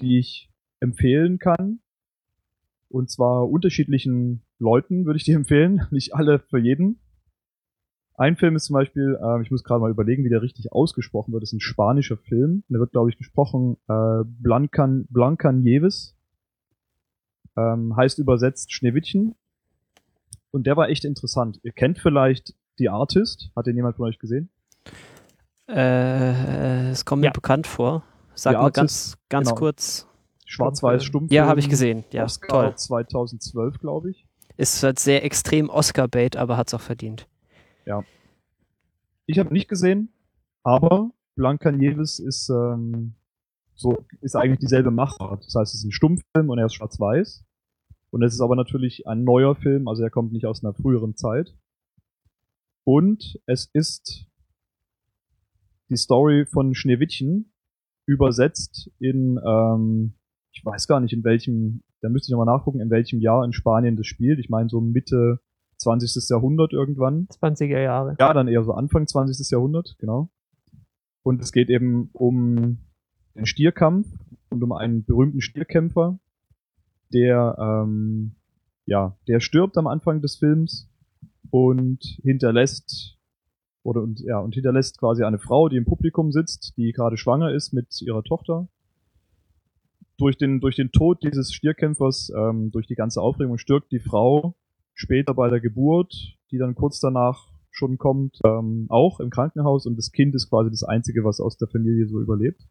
die 0.00 0.18
ich 0.18 0.50
empfehlen 0.80 1.38
kann. 1.38 1.80
Und 2.88 3.10
zwar 3.10 3.48
unterschiedlichen 3.48 4.42
Leuten 4.58 5.04
würde 5.04 5.18
ich 5.18 5.24
die 5.24 5.32
empfehlen, 5.42 5.86
nicht 5.90 6.14
alle 6.14 6.38
für 6.38 6.58
jeden. 6.58 7.00
Ein 8.16 8.36
Film 8.36 8.54
ist 8.54 8.66
zum 8.66 8.74
Beispiel, 8.74 9.18
äh, 9.20 9.42
ich 9.42 9.50
muss 9.50 9.64
gerade 9.64 9.80
mal 9.80 9.90
überlegen, 9.90 10.24
wie 10.24 10.28
der 10.28 10.40
richtig 10.42 10.72
ausgesprochen 10.72 11.32
wird, 11.32 11.42
das 11.42 11.50
ist 11.50 11.54
ein 11.56 11.60
spanischer 11.60 12.16
Film. 12.16 12.62
Der 12.68 12.78
wird, 12.80 12.92
glaube 12.92 13.10
ich, 13.10 13.18
gesprochen 13.18 13.76
äh, 13.88 14.22
Blancan, 14.24 15.06
Blancanieves. 15.10 16.14
Ähm, 17.56 17.96
heißt 17.96 18.18
übersetzt 18.18 18.72
Schneewittchen. 18.72 19.34
Und 20.50 20.66
der 20.66 20.76
war 20.76 20.88
echt 20.88 21.04
interessant. 21.04 21.58
Ihr 21.64 21.72
kennt 21.72 21.98
vielleicht 21.98 22.54
The 22.78 22.88
Artist. 22.88 23.50
Hat 23.56 23.66
den 23.66 23.76
jemand 23.76 23.96
von 23.96 24.06
euch 24.06 24.18
gesehen? 24.18 24.48
Äh, 25.68 26.90
es 26.90 27.04
kommt 27.04 27.20
mir 27.20 27.26
Ja. 27.28 27.32
bekannt 27.32 27.66
vor. 27.66 28.02
Sag 28.34 28.52
Die 28.52 28.56
mal 28.56 28.64
Artist, 28.64 28.76
ganz, 28.76 29.16
ganz 29.28 29.48
genau. 29.48 29.58
kurz. 29.58 30.08
Schwarz-Weiß 30.46 31.04
Stummfilm. 31.04 31.34
Ja, 31.34 31.46
habe 31.46 31.58
ich 31.60 31.68
gesehen. 31.68 32.04
Ja, 32.12 32.24
Oscar 32.24 32.48
toll. 32.66 32.74
2012, 32.76 33.78
glaube 33.78 34.10
ich. 34.10 34.26
Ist 34.56 34.82
halt 34.82 34.98
sehr 34.98 35.24
extrem 35.24 35.70
Oscar-Bait, 35.70 36.36
aber 36.36 36.56
hat's 36.56 36.74
auch 36.74 36.80
verdient. 36.80 37.26
Ich 39.26 39.38
habe 39.38 39.52
nicht 39.52 39.68
gesehen, 39.68 40.10
aber 40.62 41.10
Blancanieves 41.36 42.18
ist 42.18 42.48
ähm, 42.50 43.14
so 43.74 44.04
ist 44.20 44.36
eigentlich 44.36 44.60
dieselbe 44.60 44.90
Machart. 44.90 45.44
Das 45.44 45.54
heißt, 45.54 45.74
es 45.74 45.80
ist 45.80 45.84
ein 45.84 45.92
Stummfilm 45.92 46.48
und 46.48 46.58
er 46.58 46.66
ist 46.66 46.74
schwarz-weiß. 46.74 47.44
Und 48.10 48.22
es 48.22 48.34
ist 48.34 48.40
aber 48.40 48.54
natürlich 48.54 49.06
ein 49.08 49.24
neuer 49.24 49.56
Film, 49.56 49.88
also 49.88 50.02
er 50.02 50.10
kommt 50.10 50.32
nicht 50.32 50.46
aus 50.46 50.62
einer 50.62 50.74
früheren 50.74 51.16
Zeit. 51.16 51.56
Und 52.84 53.40
es 53.46 53.68
ist 53.72 54.26
die 55.90 55.96
Story 55.96 56.46
von 56.46 56.74
Schneewittchen 56.74 57.52
übersetzt 58.06 58.90
in, 59.00 59.40
ähm, 59.44 60.14
ich 60.52 60.64
weiß 60.64 60.86
gar 60.86 61.00
nicht 61.00 61.12
in 61.12 61.24
welchem, 61.24 61.82
da 62.02 62.08
müsste 62.08 62.28
ich 62.28 62.30
nochmal 62.36 62.54
nachgucken, 62.54 62.80
in 62.80 62.90
welchem 62.90 63.20
Jahr 63.20 63.44
in 63.44 63.52
Spanien 63.52 63.96
das 63.96 64.06
spielt. 64.06 64.38
Ich 64.38 64.50
meine 64.50 64.68
so 64.68 64.80
Mitte 64.80 65.40
20. 65.78 66.28
Jahrhundert 66.30 66.72
irgendwann. 66.72 67.26
20er 67.28 67.80
Jahre. 67.80 68.16
Ja, 68.18 68.32
dann 68.32 68.48
eher 68.48 68.64
so 68.64 68.72
Anfang 68.72 69.06
20. 69.06 69.50
Jahrhundert, 69.50 69.96
genau. 69.98 70.30
Und 71.22 71.40
es 71.42 71.52
geht 71.52 71.70
eben 71.70 72.10
um 72.12 72.78
den 73.34 73.46
Stierkampf 73.46 74.06
und 74.50 74.62
um 74.62 74.72
einen 74.72 75.04
berühmten 75.04 75.40
Stierkämpfer, 75.40 76.18
der 77.12 77.56
ähm, 77.58 78.36
ja, 78.86 79.16
der 79.28 79.40
stirbt 79.40 79.76
am 79.78 79.86
Anfang 79.86 80.20
des 80.20 80.36
Films 80.36 80.90
und 81.50 82.02
hinterlässt 82.22 83.18
oder 83.82 84.02
und 84.02 84.20
ja 84.20 84.38
und 84.38 84.54
hinterlässt 84.54 84.98
quasi 84.98 85.24
eine 85.24 85.38
Frau, 85.38 85.68
die 85.68 85.76
im 85.76 85.84
Publikum 85.84 86.32
sitzt, 86.32 86.74
die 86.76 86.92
gerade 86.92 87.16
schwanger 87.16 87.52
ist 87.52 87.72
mit 87.72 88.00
ihrer 88.02 88.22
Tochter. 88.22 88.68
Durch 90.16 90.36
den 90.36 90.60
durch 90.60 90.76
den 90.76 90.92
Tod 90.92 91.22
dieses 91.22 91.52
Stierkämpfers, 91.52 92.30
ähm, 92.36 92.70
durch 92.70 92.86
die 92.86 92.94
ganze 92.94 93.20
Aufregung 93.20 93.58
stirbt 93.58 93.90
die 93.92 94.00
Frau 94.00 94.54
später 94.94 95.34
bei 95.34 95.50
der 95.50 95.60
Geburt, 95.60 96.14
die 96.50 96.58
dann 96.58 96.74
kurz 96.74 97.00
danach 97.00 97.48
schon 97.70 97.98
kommt, 97.98 98.38
ähm, 98.44 98.86
auch 98.88 99.20
im 99.20 99.30
Krankenhaus 99.30 99.86
und 99.86 99.96
das 99.96 100.12
Kind 100.12 100.34
ist 100.34 100.48
quasi 100.48 100.70
das 100.70 100.84
Einzige, 100.84 101.24
was 101.24 101.40
aus 101.40 101.56
der 101.56 101.68
Familie 101.68 102.06
so 102.06 102.20
überlebt. 102.20 102.62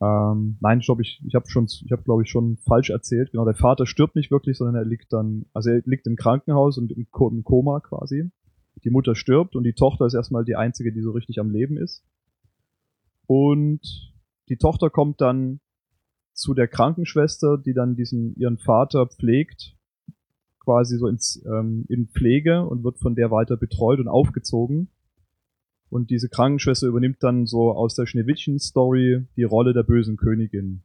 Ähm, 0.00 0.58
nein, 0.60 0.80
ich 0.80 0.86
glaube, 0.86 1.02
ich, 1.02 1.22
ich 1.26 1.34
habe 1.34 1.48
schon, 1.48 1.64
ich 1.64 1.90
habe 1.90 2.02
glaube 2.02 2.22
ich 2.22 2.30
schon 2.30 2.58
falsch 2.58 2.90
erzählt. 2.90 3.32
Genau, 3.32 3.44
der 3.44 3.54
Vater 3.54 3.86
stirbt 3.86 4.14
nicht 4.14 4.30
wirklich, 4.30 4.58
sondern 4.58 4.76
er 4.76 4.84
liegt 4.84 5.12
dann, 5.12 5.46
also 5.52 5.70
er 5.70 5.82
liegt 5.84 6.06
im 6.06 6.16
Krankenhaus 6.16 6.78
und 6.78 6.92
im, 6.92 7.06
im 7.12 7.44
Koma 7.44 7.80
quasi. 7.80 8.30
Die 8.84 8.90
Mutter 8.90 9.14
stirbt 9.14 9.56
und 9.56 9.64
die 9.64 9.72
Tochter 9.72 10.06
ist 10.06 10.14
erstmal 10.14 10.44
die 10.44 10.54
einzige, 10.54 10.92
die 10.92 11.00
so 11.00 11.12
richtig 11.12 11.40
am 11.40 11.50
Leben 11.50 11.78
ist. 11.78 12.04
Und 13.26 14.12
die 14.48 14.58
Tochter 14.58 14.90
kommt 14.90 15.20
dann 15.20 15.60
zu 16.34 16.52
der 16.52 16.68
Krankenschwester, 16.68 17.56
die 17.56 17.72
dann 17.72 17.96
diesen 17.96 18.36
ihren 18.36 18.58
Vater 18.58 19.06
pflegt, 19.06 19.76
quasi 20.66 20.98
so 20.98 21.06
ins 21.06 21.42
ähm, 21.46 21.86
in 21.88 22.08
Pflege 22.08 22.66
und 22.66 22.82
wird 22.82 22.98
von 22.98 23.14
der 23.14 23.30
weiter 23.30 23.56
betreut 23.56 24.00
und 24.00 24.08
aufgezogen. 24.08 24.88
Und 25.88 26.10
diese 26.10 26.28
Krankenschwester 26.28 26.88
übernimmt 26.88 27.22
dann 27.22 27.46
so 27.46 27.70
aus 27.72 27.94
der 27.94 28.06
Schneewittchen-Story 28.06 29.26
die 29.36 29.44
Rolle 29.44 29.72
der 29.72 29.84
bösen 29.84 30.16
Königin. 30.16 30.82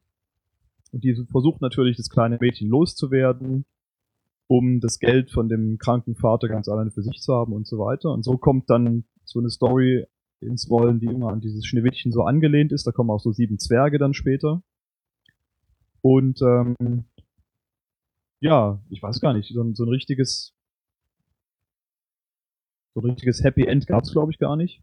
Und 0.91 1.03
die 1.03 1.15
versucht 1.31 1.61
natürlich, 1.61 1.97
das 1.97 2.09
kleine 2.11 2.37
Mädchen 2.39 2.69
loszuwerden, 2.69 3.65
um 4.45 4.79
das 4.81 4.99
Geld 4.99 5.31
von 5.31 5.49
dem 5.49 5.79
kranken 5.79 6.15
Vater 6.15 6.47
ganz 6.47 6.69
alleine 6.69 6.91
für 6.91 7.01
sich 7.01 7.19
zu 7.19 7.33
haben 7.33 7.51
und 7.51 7.65
so 7.65 7.79
weiter. 7.79 8.11
Und 8.11 8.23
so 8.23 8.37
kommt 8.37 8.69
dann 8.69 9.05
so 9.23 9.39
eine 9.39 9.49
Story 9.49 10.05
ins 10.41 10.69
Rollen, 10.69 10.99
die 10.99 11.07
immer 11.07 11.31
an 11.31 11.41
dieses 11.41 11.65
Schneewittchen 11.65 12.11
so 12.11 12.21
angelehnt 12.21 12.71
ist. 12.71 12.85
Da 12.85 12.91
kommen 12.91 13.09
auch 13.09 13.19
so 13.19 13.31
sieben 13.31 13.57
Zwerge 13.57 13.97
dann 13.97 14.13
später. 14.13 14.61
Und 16.01 16.39
ähm, 16.43 17.05
ja, 18.41 18.81
ich 18.89 19.01
weiß 19.01 19.21
gar 19.21 19.33
nicht, 19.33 19.53
so 19.53 19.61
ein, 19.61 19.75
so 19.75 19.85
ein 19.85 19.89
richtiges 19.89 20.53
so 22.93 22.99
ein 22.99 23.05
richtiges 23.05 23.43
Happy 23.43 23.65
End 23.65 23.87
gab's 23.87 24.11
glaube 24.11 24.31
ich 24.31 24.39
gar 24.39 24.57
nicht. 24.57 24.81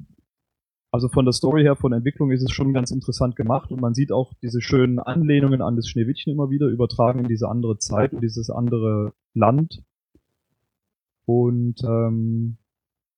Also 0.90 1.08
von 1.08 1.26
der 1.26 1.32
Story 1.32 1.62
her, 1.62 1.76
von 1.76 1.90
der 1.90 1.98
Entwicklung 1.98 2.30
ist 2.30 2.42
es 2.42 2.50
schon 2.50 2.72
ganz 2.72 2.90
interessant 2.90 3.36
gemacht 3.36 3.70
und 3.70 3.80
man 3.80 3.92
sieht 3.92 4.10
auch 4.10 4.32
diese 4.42 4.62
schönen 4.62 4.98
Anlehnungen 4.98 5.60
an 5.60 5.76
das 5.76 5.86
Schneewittchen 5.86 6.32
immer 6.32 6.48
wieder 6.48 6.68
übertragen 6.68 7.18
in 7.18 7.28
diese 7.28 7.48
andere 7.48 7.76
Zeit 7.78 8.14
und 8.14 8.22
dieses 8.22 8.48
andere 8.48 9.12
Land. 9.34 9.82
Und 11.26 11.82
ähm, 11.84 12.56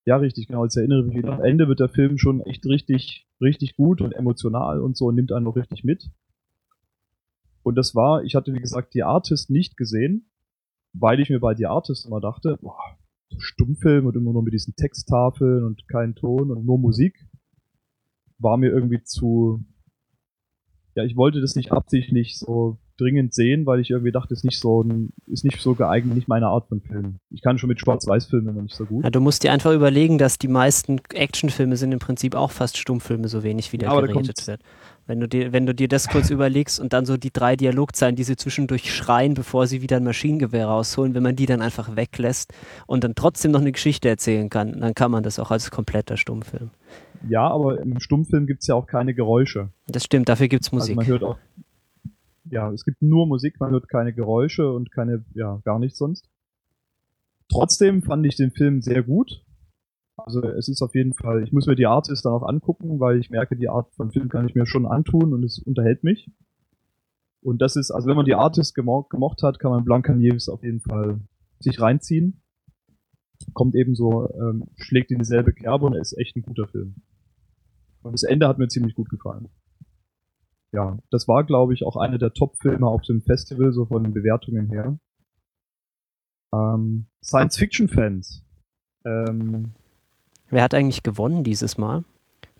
ja, 0.05 0.16
richtig, 0.16 0.49
genau. 0.49 0.64
Jetzt 0.64 0.76
erinnere 0.76 1.03
ich 1.03 1.07
mich 1.07 1.16
wieder. 1.18 1.34
Am 1.34 1.45
Ende 1.45 1.68
wird 1.68 1.78
der 1.78 1.88
Film 1.88 2.18
schon 2.18 2.41
echt 2.41 2.66
richtig, 2.66 3.28
richtig 3.41 3.76
gut 3.76 4.01
und 4.01 4.12
emotional 4.12 4.80
und 4.80 4.97
so 4.97 5.07
und 5.07 5.14
nimmt 5.14 5.30
einen 5.30 5.45
noch 5.45 5.55
richtig 5.55 5.84
mit. 5.84 6.11
Und 7.62 7.76
das 7.76 7.95
war, 7.95 8.24
ich 8.24 8.34
hatte 8.34 8.53
wie 8.53 8.61
gesagt 8.61 8.95
die 8.95 9.05
Artist 9.05 9.51
nicht 9.51 9.76
gesehen, 9.76 10.30
weil 10.93 11.20
ich 11.20 11.30
mir 11.30 11.41
bei 11.41 11.55
The 11.55 11.66
Artist 11.66 12.07
immer 12.07 12.20
dachte, 12.20 12.59
boah, 12.61 12.78
so 13.30 13.38
Stummfilm 13.38 14.07
und 14.07 14.16
immer 14.16 14.32
nur 14.32 14.43
mit 14.43 14.53
diesen 14.53 14.74
Texttafeln 14.74 15.64
und 15.64 15.86
kein 15.88 16.14
Ton 16.14 16.51
und 16.51 16.64
nur 16.64 16.78
Musik. 16.78 17.26
war 18.38 18.57
mir 18.57 18.70
irgendwie 18.70 19.03
zu, 19.03 19.64
ja, 20.95 21.05
ich 21.05 21.16
wollte 21.16 21.41
das 21.41 21.55
nicht 21.55 21.72
absichtlich 21.72 22.38
so 22.38 22.78
dringend 23.01 23.34
sehen, 23.34 23.66
weil 23.66 23.80
ich 23.80 23.91
irgendwie 23.91 24.12
dachte, 24.12 24.34
ist 24.34 24.45
nicht 24.45 24.61
so 24.61 24.82
ein, 24.82 25.12
ist 25.26 25.45
nicht 25.45 25.61
so 25.61 25.74
geeignet, 25.74 26.14
nicht 26.14 26.28
meine 26.28 26.49
Art 26.49 26.68
von 26.68 26.80
Film. 26.80 27.18
Ich 27.30 27.43
kann 27.43 27.59
schon 27.59 27.68
mit 27.68 27.80
Schwarz-Weiß-Filmen 27.80 28.49
immer 28.49 28.62
nicht 28.62 28.74
so 28.74 28.84
gut. 28.84 29.05
Ja, 29.05 29.11
du 29.11 29.20
musst 29.20 29.43
dir 29.43 29.53
einfach 29.53 29.72
überlegen, 29.72 30.18
dass 30.18 30.38
die 30.38 30.49
meisten 30.49 31.01
Actionfilme 31.12 31.76
sind 31.76 31.93
im 31.93 31.99
Prinzip 31.99 32.34
auch 32.34 32.51
fast 32.51 32.76
Stummfilme, 32.76 33.28
so 33.28 33.43
wenig 33.43 33.72
wie 33.72 33.78
der 33.78 33.91
da 33.91 34.01
geredet 34.01 34.47
wird. 34.47 34.61
Wenn 35.11 35.19
du, 35.19 35.27
dir, 35.27 35.53
wenn 35.53 35.67
du 35.67 35.75
dir 35.75 35.89
das 35.89 36.07
kurz 36.07 36.31
überlegst 36.31 36.79
und 36.79 36.93
dann 36.93 37.05
so 37.05 37.17
die 37.17 37.33
drei 37.33 37.57
Dialogzeilen, 37.57 38.15
die 38.15 38.23
sie 38.23 38.37
zwischendurch 38.37 38.95
schreien, 38.95 39.35
bevor 39.35 39.67
sie 39.67 39.83
wieder 39.83 39.97
ein 39.97 40.05
Maschinengewehr 40.05 40.69
rausholen, 40.69 41.15
wenn 41.15 41.25
man 41.25 41.35
die 41.35 41.47
dann 41.47 41.63
einfach 41.63 41.97
weglässt 41.97 42.55
und 42.87 43.03
dann 43.03 43.17
trotzdem 43.17 43.51
noch 43.51 43.61
eine 43.61 43.73
Geschichte 43.73 44.09
erzählen 44.09 44.49
kann, 44.51 44.79
dann 44.79 44.95
kann 44.95 45.11
man 45.11 45.25
das 45.25 45.41
auch 45.41 45.51
als 45.51 45.73
kompletter 45.73 46.17
Stummfilm. 46.17 46.71
Ja, 47.29 47.51
aber 47.51 47.81
im 47.81 47.99
Stummfilm 47.99 48.47
gibt's 48.47 48.69
ja 48.69 48.77
auch 48.77 48.87
keine 48.87 49.13
Geräusche. 49.13 49.71
Das 49.89 50.05
stimmt, 50.05 50.29
dafür 50.29 50.47
gibt's 50.47 50.71
Musik. 50.71 50.97
Also 50.97 51.01
man 51.01 51.07
hört 51.09 51.25
auch, 51.25 51.39
ja, 52.49 52.71
es 52.71 52.85
gibt 52.85 53.03
nur 53.03 53.27
Musik, 53.27 53.59
man 53.59 53.73
hört 53.73 53.89
keine 53.89 54.13
Geräusche 54.13 54.71
und 54.71 54.93
keine, 54.93 55.25
ja, 55.35 55.61
gar 55.65 55.81
nichts 55.81 55.99
sonst. 55.99 56.31
Trotzdem 57.49 58.03
fand 58.03 58.25
ich 58.27 58.37
den 58.37 58.53
Film 58.53 58.81
sehr 58.81 59.03
gut. 59.03 59.43
Also 60.25 60.43
es 60.43 60.68
ist 60.68 60.83
auf 60.83 60.95
jeden 60.95 61.14
Fall, 61.14 61.43
ich 61.43 61.53
muss 61.53 61.66
mir 61.66 61.77
die 61.77 61.87
Artist 61.87 62.25
dann 62.25 62.33
auch 62.33 62.47
angucken, 62.47 63.01
weil 63.01 63.18
ich 63.18 63.31
merke, 63.31 63.57
die 63.57 63.68
Art 63.68 63.93
von 63.95 64.11
Film 64.11 64.29
kann 64.29 64.47
ich 64.47 64.55
mir 64.55 64.66
schon 64.66 64.87
antun 64.87 65.33
und 65.33 65.45
es 65.45 65.59
unterhält 65.59 66.05
mich. 66.05 66.31
Und 67.43 67.62
das 67.62 67.77
ist, 67.77 67.91
also 67.91 68.09
wenn 68.09 68.16
man 68.16 68.27
die 68.27 68.35
Artist 68.35 68.75
gemo 68.75 69.05
gemocht 69.05 69.43
hat, 69.43 69.59
kann 69.59 69.71
man 69.71 69.85
Blancanieves 69.85 70.49
auf 70.49 70.62
jeden 70.62 70.81
Fall 70.81 71.21
sich 71.59 71.81
reinziehen. 71.81 72.43
Kommt 73.55 73.75
eben 73.75 73.95
so, 73.95 74.29
ähm, 74.35 74.68
schlägt 74.77 75.11
in 75.11 75.18
dieselbe 75.18 75.53
Kerbe 75.53 75.87
und 75.87 75.95
ist 75.95 76.16
echt 76.18 76.37
ein 76.37 76.43
guter 76.43 76.68
Film. 76.68 76.97
Und 78.03 78.12
das 78.12 78.23
Ende 78.23 78.47
hat 78.47 78.59
mir 78.59 78.68
ziemlich 78.68 78.95
gut 78.95 79.09
gefallen 79.09 79.49
ja, 80.73 80.99
das 81.11 81.27
war, 81.27 81.45
glaube 81.45 81.75
ich, 81.75 81.85
auch 81.85 81.97
einer 81.97 82.18
der 82.18 82.33
Top-Filme 82.33 82.87
auf 82.87 83.03
dem 83.03 83.23
Festival, 83.23 83.73
so 83.73 83.87
von 83.87 84.05
den 84.05 84.14
Bewertungen 84.14 84.68
her. 84.68 84.99
Ähm, 86.55 87.07
Science-Fiction-Fans. 87.25 88.45
Ähm, 89.05 89.73
Wer 90.51 90.63
hat 90.63 90.75
eigentlich 90.75 91.03
gewonnen 91.03 91.45
dieses 91.45 91.79
Mal? 91.79 92.05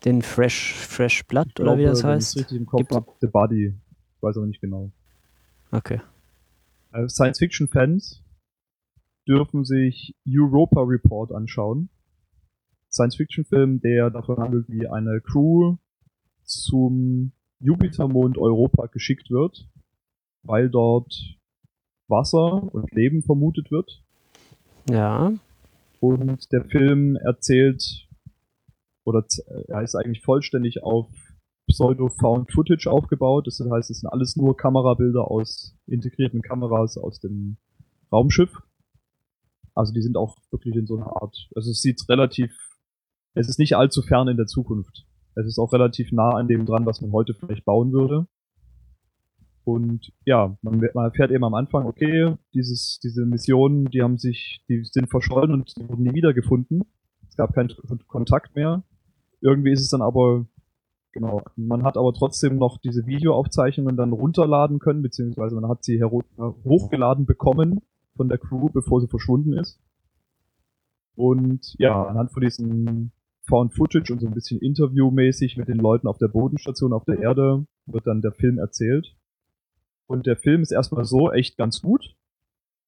Den 0.05 0.22
Fresh, 0.22 0.74
Fresh 0.74 1.24
Blood 1.26 1.49
ich 1.49 1.61
oder 1.61 1.76
wie 1.76 1.84
das 1.84 2.05
heißt? 2.05 2.36
richtig 2.38 2.59
im 2.59 2.66
Kopf 2.66 2.88
hab, 2.91 3.16
The 3.20 3.26
Body. 3.26 3.74
Ich 4.16 4.22
weiß 4.22 4.36
aber 4.36 4.47
nicht 4.47 4.61
genau. 4.61 4.91
Okay. 5.72 6.01
Äh, 6.93 7.09
Science-Fiction-Fans 7.09 8.22
dürfen 9.28 9.64
sich 9.64 10.14
Europa 10.26 10.80
Report 10.82 11.32
anschauen. 11.32 11.91
Science-Fiction-Film, 12.91 13.80
der 13.80 14.11
davon 14.11 14.38
handelt, 14.38 14.68
wie 14.68 14.88
eine 14.88 15.20
Crew 15.20 15.76
zum 16.45 17.32
Jupitermond 17.61 18.38
Europa 18.38 18.86
geschickt 18.86 19.30
wird, 19.30 19.68
weil 20.43 20.70
dort 20.70 21.14
Wasser 22.09 22.72
und 22.74 22.91
Leben 22.93 23.22
vermutet 23.22 23.70
wird. 23.70 24.03
Ja. 24.88 25.32
Und 26.01 26.51
der 26.51 26.64
Film 26.64 27.16
erzählt, 27.16 28.09
oder 29.05 29.26
z- 29.26 29.44
er 29.68 29.82
ist 29.82 29.94
eigentlich 29.94 30.22
vollständig 30.22 30.82
auf 30.82 31.09
Pseudo-Found-Footage 31.68 32.90
aufgebaut. 32.90 33.46
Das 33.46 33.61
heißt, 33.61 33.90
es 33.90 34.01
sind 34.01 34.11
alles 34.11 34.36
nur 34.36 34.57
Kamerabilder 34.57 35.30
aus 35.30 35.76
integrierten 35.86 36.42
Kameras 36.42 36.96
aus 36.98 37.20
dem 37.20 37.59
Raumschiff. 38.11 38.51
Also 39.74 39.92
die 39.92 40.03
sind 40.03 40.16
auch 40.16 40.36
wirklich 40.51 40.74
in 40.74 40.86
so 40.86 40.96
einer 40.96 41.22
Art, 41.22 41.48
also 41.55 41.70
es 41.70 41.80
sieht 41.80 42.03
relativ, 42.09 42.53
es 43.34 43.48
ist 43.48 43.59
nicht 43.59 43.76
allzu 43.76 44.03
fern 44.03 44.26
in 44.28 44.36
der 44.36 44.46
Zukunft. 44.46 45.07
Es 45.36 45.46
ist 45.46 45.59
auch 45.59 45.72
relativ 45.72 46.11
nah 46.11 46.30
an 46.30 46.48
dem 46.48 46.66
dran, 46.66 46.86
was 46.86 47.01
man 47.01 47.12
heute 47.12 47.34
vielleicht 47.34 47.64
bauen 47.64 47.92
würde. 47.92 48.26
Und 49.72 50.12
ja, 50.24 50.56
man, 50.62 50.80
man 50.94 51.04
erfährt 51.04 51.30
eben 51.30 51.44
am 51.44 51.54
Anfang, 51.54 51.86
okay, 51.86 52.34
dieses, 52.54 52.98
diese 53.02 53.24
Missionen, 53.24 53.84
die 53.86 54.02
haben 54.02 54.18
sich, 54.18 54.64
die 54.68 54.82
sind 54.84 55.08
verschollen 55.08 55.52
und 55.52 55.72
wurden 55.88 56.02
nie 56.02 56.14
wiedergefunden. 56.14 56.82
Es 57.28 57.36
gab 57.36 57.54
keinen 57.54 57.68
Kon- 57.68 58.06
Kontakt 58.08 58.56
mehr. 58.56 58.82
Irgendwie 59.40 59.72
ist 59.72 59.82
es 59.82 59.90
dann 59.90 60.02
aber, 60.02 60.46
genau, 61.12 61.42
man 61.56 61.84
hat 61.84 61.96
aber 61.96 62.12
trotzdem 62.12 62.56
noch 62.58 62.78
diese 62.78 63.06
Videoaufzeichnungen 63.06 63.96
dann 63.96 64.12
runterladen 64.12 64.80
können, 64.80 65.02
beziehungsweise 65.02 65.54
man 65.54 65.68
hat 65.70 65.84
sie 65.84 66.02
hochgeladen 66.02 67.26
bekommen 67.26 67.80
von 68.16 68.28
der 68.28 68.38
Crew, 68.38 68.68
bevor 68.72 69.00
sie 69.00 69.08
verschwunden 69.08 69.52
ist. 69.52 69.78
Und 71.14 71.74
ja, 71.78 72.02
anhand 72.06 72.32
von 72.32 72.42
diesen 72.42 73.12
Found 73.48 73.72
Footage 73.74 74.12
und 74.12 74.20
so 74.20 74.26
ein 74.26 74.34
bisschen 74.34 74.60
interviewmäßig 74.60 75.56
mit 75.56 75.68
den 75.68 75.78
Leuten 75.78 76.06
auf 76.08 76.18
der 76.18 76.28
Bodenstation 76.28 76.92
auf 76.92 77.04
der 77.04 77.20
Erde 77.20 77.66
wird 77.86 78.06
dann 78.06 78.20
der 78.20 78.32
Film 78.32 78.58
erzählt. 78.58 79.16
Und 80.11 80.26
der 80.26 80.36
Film 80.36 80.61
ist 80.61 80.72
erstmal 80.72 81.04
so 81.04 81.30
echt 81.30 81.56
ganz 81.56 81.82
gut. 81.82 82.16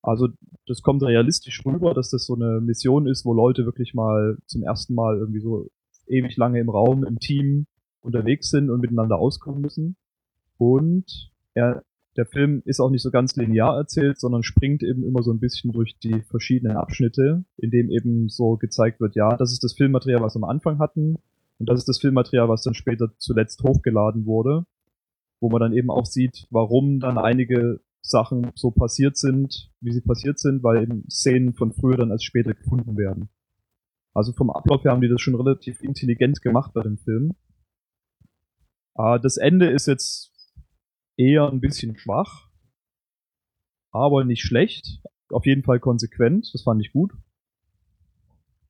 Also 0.02 0.30
das 0.66 0.82
kommt 0.82 1.04
realistisch 1.04 1.64
rüber, 1.64 1.94
dass 1.94 2.10
das 2.10 2.26
so 2.26 2.34
eine 2.34 2.60
Mission 2.60 3.06
ist, 3.06 3.24
wo 3.24 3.32
Leute 3.32 3.64
wirklich 3.64 3.94
mal 3.94 4.38
zum 4.46 4.64
ersten 4.64 4.96
Mal 4.96 5.18
irgendwie 5.18 5.38
so 5.38 5.70
ewig 6.08 6.36
lange 6.36 6.58
im 6.58 6.68
Raum, 6.68 7.04
im 7.04 7.20
Team 7.20 7.66
unterwegs 8.00 8.50
sind 8.50 8.70
und 8.70 8.80
miteinander 8.80 9.20
auskommen 9.20 9.60
müssen. 9.60 9.94
Und 10.58 11.30
er, 11.54 11.84
der 12.16 12.26
Film 12.26 12.60
ist 12.64 12.80
auch 12.80 12.90
nicht 12.90 13.02
so 13.02 13.12
ganz 13.12 13.36
linear 13.36 13.76
erzählt, 13.76 14.18
sondern 14.18 14.42
springt 14.42 14.82
eben 14.82 15.04
immer 15.04 15.22
so 15.22 15.32
ein 15.32 15.38
bisschen 15.38 15.70
durch 15.70 15.96
die 16.00 16.22
verschiedenen 16.22 16.76
Abschnitte, 16.76 17.44
in 17.56 17.70
dem 17.70 17.88
eben 17.88 18.30
so 18.30 18.56
gezeigt 18.56 19.00
wird, 19.00 19.14
ja, 19.14 19.36
das 19.36 19.52
ist 19.52 19.62
das 19.62 19.74
Filmmaterial, 19.74 20.22
was 20.22 20.34
wir 20.34 20.42
am 20.42 20.50
Anfang 20.50 20.80
hatten, 20.80 21.18
und 21.60 21.68
das 21.68 21.78
ist 21.78 21.88
das 21.88 22.00
Filmmaterial, 22.00 22.48
was 22.48 22.62
dann 22.62 22.74
später 22.74 23.12
zuletzt 23.18 23.62
hochgeladen 23.62 24.26
wurde, 24.26 24.66
wo 25.42 25.50
man 25.50 25.60
dann 25.60 25.72
eben 25.72 25.90
auch 25.90 26.06
sieht, 26.06 26.46
warum 26.50 27.00
dann 27.00 27.18
einige 27.18 27.80
Sachen 28.00 28.52
so 28.54 28.70
passiert 28.70 29.16
sind, 29.16 29.72
wie 29.80 29.92
sie 29.92 30.00
passiert 30.00 30.38
sind, 30.38 30.62
weil 30.62 30.84
eben 30.84 31.04
Szenen 31.10 31.52
von 31.54 31.72
früher 31.72 31.96
dann 31.96 32.12
als 32.12 32.22
später 32.22 32.54
gefunden 32.54 32.96
werden. 32.96 33.28
Also 34.14 34.32
vom 34.32 34.50
Ablauf 34.50 34.84
her 34.84 34.92
haben 34.92 35.00
die 35.00 35.08
das 35.08 35.20
schon 35.20 35.34
relativ 35.34 35.82
intelligent 35.82 36.42
gemacht 36.42 36.72
bei 36.74 36.82
dem 36.82 36.96
Film. 36.96 37.34
Ah, 38.94 39.18
das 39.18 39.36
Ende 39.36 39.68
ist 39.70 39.86
jetzt 39.86 40.32
eher 41.16 41.48
ein 41.50 41.60
bisschen 41.60 41.98
schwach, 41.98 42.48
aber 43.90 44.24
nicht 44.24 44.42
schlecht. 44.42 45.02
Auf 45.28 45.44
jeden 45.44 45.64
Fall 45.64 45.80
konsequent, 45.80 46.50
das 46.54 46.62
fand 46.62 46.80
ich 46.84 46.92
gut. 46.92 47.12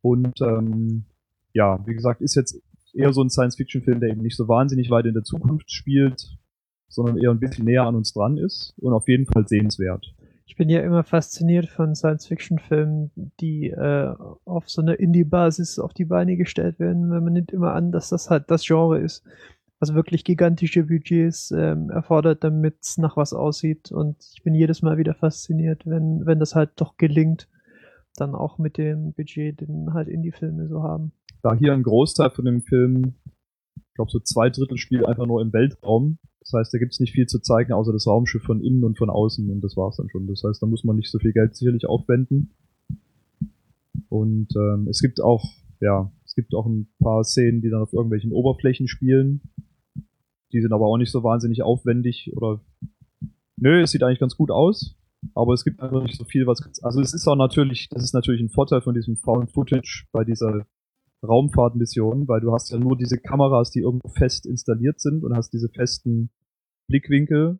Und 0.00 0.40
ähm, 0.40 1.04
ja, 1.52 1.86
wie 1.86 1.94
gesagt, 1.94 2.22
ist 2.22 2.34
jetzt 2.34 2.62
eher 2.94 3.12
so 3.12 3.22
ein 3.22 3.28
Science-Fiction-Film, 3.28 4.00
der 4.00 4.10
eben 4.10 4.22
nicht 4.22 4.36
so 4.36 4.48
wahnsinnig 4.48 4.88
weit 4.88 5.04
in 5.04 5.14
der 5.14 5.24
Zukunft 5.24 5.70
spielt, 5.70 6.38
sondern 6.92 7.16
eher 7.16 7.30
ein 7.30 7.40
bisschen 7.40 7.64
näher 7.64 7.84
an 7.84 7.94
uns 7.94 8.12
dran 8.12 8.36
ist 8.36 8.74
und 8.78 8.92
auf 8.92 9.08
jeden 9.08 9.26
Fall 9.26 9.48
sehenswert. 9.48 10.14
Ich 10.44 10.56
bin 10.56 10.68
ja 10.68 10.80
immer 10.80 11.02
fasziniert 11.02 11.66
von 11.70 11.94
Science-Fiction-Filmen, 11.94 13.10
die 13.40 13.70
äh, 13.70 14.14
auf 14.44 14.68
so 14.68 14.82
einer 14.82 15.00
Indie-Basis 15.00 15.78
auf 15.78 15.94
die 15.94 16.04
Beine 16.04 16.36
gestellt 16.36 16.78
werden, 16.78 17.10
weil 17.10 17.22
man 17.22 17.32
nimmt 17.32 17.52
immer 17.52 17.72
an, 17.72 17.90
dass 17.90 18.10
das 18.10 18.28
halt 18.28 18.50
das 18.50 18.66
Genre 18.66 18.98
ist, 18.98 19.24
was 19.80 19.94
wirklich 19.94 20.24
gigantische 20.24 20.84
Budgets 20.84 21.50
ähm, 21.52 21.88
erfordert, 21.88 22.44
damit 22.44 22.76
es 22.82 22.98
nach 22.98 23.16
was 23.16 23.32
aussieht. 23.32 23.90
Und 23.90 24.16
ich 24.34 24.42
bin 24.42 24.54
jedes 24.54 24.82
Mal 24.82 24.98
wieder 24.98 25.14
fasziniert, 25.14 25.86
wenn, 25.86 26.26
wenn 26.26 26.38
das 26.38 26.54
halt 26.54 26.72
doch 26.76 26.98
gelingt, 26.98 27.48
dann 28.16 28.34
auch 28.34 28.58
mit 28.58 28.76
dem 28.76 29.14
Budget, 29.14 29.62
den 29.62 29.94
halt 29.94 30.08
Indie-Filme 30.08 30.68
so 30.68 30.82
haben. 30.82 31.12
Da 31.42 31.54
hier 31.54 31.72
ein 31.72 31.82
Großteil 31.82 32.28
von 32.28 32.44
dem 32.44 32.60
Film, 32.60 33.14
ich 33.74 33.94
glaube 33.94 34.10
so 34.10 34.20
zwei 34.20 34.50
Drittel 34.50 34.76
spielt 34.76 35.06
einfach 35.06 35.26
nur 35.26 35.40
im 35.40 35.54
Weltraum. 35.54 36.18
Das 36.52 36.60
heißt, 36.60 36.74
da 36.74 36.78
gibt's 36.78 37.00
nicht 37.00 37.12
viel 37.12 37.26
zu 37.26 37.40
zeigen, 37.40 37.72
außer 37.72 37.92
das 37.92 38.06
Raumschiff 38.06 38.42
von 38.42 38.62
innen 38.62 38.84
und 38.84 38.98
von 38.98 39.08
außen 39.08 39.48
und 39.50 39.62
das 39.62 39.76
war's 39.76 39.96
dann 39.96 40.10
schon. 40.10 40.26
Das 40.26 40.42
heißt, 40.44 40.62
da 40.62 40.66
muss 40.66 40.84
man 40.84 40.96
nicht 40.96 41.10
so 41.10 41.18
viel 41.18 41.32
Geld 41.32 41.56
sicherlich 41.56 41.86
aufwenden. 41.86 42.50
Und 44.10 44.48
ähm, 44.56 44.86
es 44.88 45.00
gibt 45.00 45.22
auch, 45.22 45.44
ja, 45.80 46.12
es 46.26 46.34
gibt 46.34 46.54
auch 46.54 46.66
ein 46.66 46.88
paar 46.98 47.24
Szenen, 47.24 47.62
die 47.62 47.70
dann 47.70 47.82
auf 47.82 47.94
irgendwelchen 47.94 48.32
Oberflächen 48.32 48.86
spielen. 48.86 49.40
Die 50.52 50.60
sind 50.60 50.72
aber 50.74 50.86
auch 50.86 50.98
nicht 50.98 51.10
so 51.10 51.22
wahnsinnig 51.22 51.62
aufwendig 51.62 52.30
oder 52.36 52.60
nö, 53.56 53.80
es 53.80 53.92
sieht 53.92 54.02
eigentlich 54.02 54.20
ganz 54.20 54.36
gut 54.36 54.50
aus. 54.50 54.94
Aber 55.34 55.54
es 55.54 55.64
gibt 55.64 55.80
einfach 55.80 56.02
nicht 56.02 56.18
so 56.18 56.24
viel, 56.24 56.46
was. 56.46 56.60
Also 56.82 57.00
es 57.00 57.14
ist 57.14 57.26
auch 57.28 57.36
natürlich, 57.36 57.88
das 57.88 58.02
ist 58.02 58.12
natürlich 58.12 58.42
ein 58.42 58.50
Vorteil 58.50 58.82
von 58.82 58.94
diesem 58.94 59.16
Found 59.16 59.52
Footage 59.52 60.06
bei 60.12 60.24
dieser 60.24 60.66
Raumfahrtmission, 61.26 62.28
weil 62.28 62.40
du 62.40 62.52
hast 62.52 62.70
ja 62.70 62.78
nur 62.78 62.96
diese 62.96 63.16
Kameras, 63.16 63.70
die 63.70 63.80
irgendwo 63.80 64.08
fest 64.08 64.44
installiert 64.44 65.00
sind 65.00 65.24
und 65.24 65.34
hast 65.34 65.52
diese 65.54 65.70
festen 65.70 66.30
Blickwinkel 66.92 67.58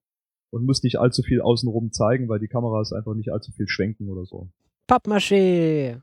und 0.51 0.67
musst 0.67 0.85
nicht 0.85 0.99
allzu 0.99 1.23
viel 1.23 1.41
außenrum 1.41 1.93
zeigen, 1.93 2.29
weil 2.29 2.39
die 2.39 2.49
Kameras 2.49 2.93
einfach 2.93 3.15
nicht 3.15 3.33
allzu 3.33 3.53
viel 3.53 3.67
schwenken 3.67 4.09
oder 4.11 4.27
so. 4.27 4.49
Pappmaché. 4.87 6.01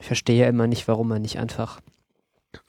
Ich 0.00 0.06
verstehe 0.06 0.40
ja 0.40 0.48
immer 0.48 0.66
nicht, 0.66 0.88
warum 0.88 1.08
man 1.08 1.22
nicht 1.22 1.38
einfach 1.38 1.80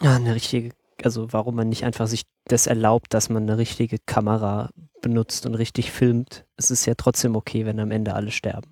ah, 0.02 0.16
eine 0.16 0.36
richtige, 0.36 0.70
also 1.04 1.34
warum 1.34 1.56
man 1.56 1.70
nicht 1.70 1.84
einfach 1.84 2.06
sich 2.06 2.24
das 2.46 2.68
erlaubt, 2.68 3.14
dass 3.16 3.30
man 3.30 3.44
eine 3.44 3.58
richtige 3.58 3.98
Kamera 4.06 4.70
benutzt 5.02 5.48
und 5.48 5.56
richtig 5.56 5.92
filmt. 5.92 6.46
Es 6.58 6.70
ist 6.70 6.86
ja 6.86 6.94
trotzdem 6.96 7.36
okay, 7.36 7.66
wenn 7.66 7.80
am 7.80 7.90
Ende 7.90 8.14
alle 8.14 8.30
sterben. 8.30 8.70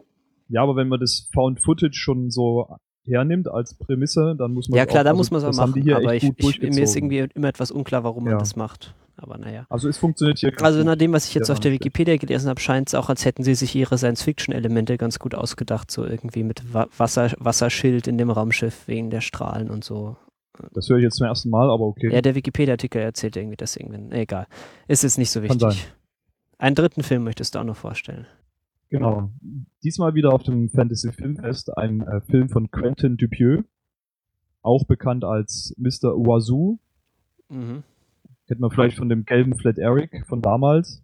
Ja, 0.47 0.61
aber 0.61 0.75
wenn 0.75 0.89
man 0.89 0.99
das 0.99 1.27
Found 1.33 1.59
Footage 1.59 1.97
schon 1.97 2.29
so 2.29 2.67
hernimmt 3.03 3.47
als 3.47 3.73
Prämisse, 3.73 4.35
dann 4.37 4.53
muss 4.53 4.69
man 4.69 4.77
Ja 4.77 4.85
klar, 4.85 5.03
da 5.03 5.11
also 5.11 5.19
muss 5.19 5.31
man 5.31 5.41
es 5.41 5.47
auch 5.47 5.67
machen, 5.67 5.91
aber 5.91 6.13
ich, 6.13 6.31
ich, 6.37 6.61
mir 6.61 6.83
ist 6.83 6.95
irgendwie 6.95 7.25
immer 7.33 7.47
etwas 7.47 7.71
unklar, 7.71 8.03
warum 8.03 8.25
man 8.25 8.33
Ja. 8.33 8.39
das 8.39 8.55
macht. 8.55 8.93
Aber 9.17 9.37
naja. 9.37 9.65
Also 9.69 9.87
es 9.87 9.97
funktioniert 9.97 10.39
hier 10.39 10.51
ganz 10.51 10.63
Also 10.63 10.83
nach 10.83 10.95
dem, 10.95 11.13
was 11.13 11.27
ich 11.27 11.33
jetzt 11.33 11.49
auf 11.49 11.59
der 11.59 11.71
Wikipedia 11.71 12.17
gelesen 12.17 12.49
habe, 12.49 12.59
scheint 12.59 12.87
es 12.87 12.95
auch, 12.95 13.09
als 13.09 13.25
hätten 13.25 13.43
sie 13.43 13.55
sich 13.55 13.75
ihre 13.75 13.97
Science-Fiction-Elemente 13.97 14.97
ganz 14.97 15.19
gut 15.19 15.35
ausgedacht, 15.35 15.91
so 15.91 16.05
irgendwie 16.05 16.43
mit 16.43 16.73
Wa 16.73 16.87
Wasser, 16.97 17.31
Wasserschild 17.37 18.07
in 18.07 18.17
dem 18.17 18.29
Raumschiff 18.29 18.87
wegen 18.87 19.09
der 19.09 19.21
Strahlen 19.21 19.69
und 19.69 19.83
so. 19.83 20.17
Das 20.73 20.89
höre 20.89 20.97
ich 20.97 21.03
jetzt 21.03 21.17
zum 21.17 21.27
ersten 21.27 21.49
Mal, 21.49 21.69
aber 21.69 21.85
okay. 21.85 22.13
Ja, 22.13 22.21
der 22.21 22.35
Wikipedia-Artikel 22.35 23.01
erzählt 23.01 23.35
irgendwie 23.35 23.57
das 23.57 23.75
irgendwie. 23.75 24.15
Egal. 24.15 24.47
Ist 24.87 25.03
jetzt 25.03 25.17
nicht 25.17 25.31
so 25.31 25.41
Kann 25.41 25.61
wichtig. 25.61 25.91
Einen 26.57 26.75
dritten 26.75 27.03
Film 27.03 27.23
möchtest 27.23 27.55
du 27.55 27.59
auch 27.59 27.63
noch 27.63 27.75
vorstellen. 27.75 28.27
Genau. 28.89 29.31
Diesmal 29.83 30.15
wieder 30.15 30.33
auf 30.33 30.43
dem 30.43 30.69
Fantasy 30.69 31.11
Filmfest 31.13 31.75
ein 31.77 32.01
äh, 32.01 32.21
Film 32.21 32.49
von 32.49 32.69
Quentin 32.71 33.15
Dupieux, 33.15 33.63
auch 34.61 34.85
bekannt 34.85 35.23
als 35.23 35.73
Mr. 35.77 36.15
Oiseau. 36.15 36.77
Mhm. 37.49 37.83
Kennt 38.51 38.59
man 38.59 38.71
vielleicht 38.71 38.97
von 38.97 39.07
dem 39.07 39.23
gelben 39.23 39.55
Flat 39.55 39.77
Eric 39.77 40.27
von 40.27 40.41
damals. 40.41 41.01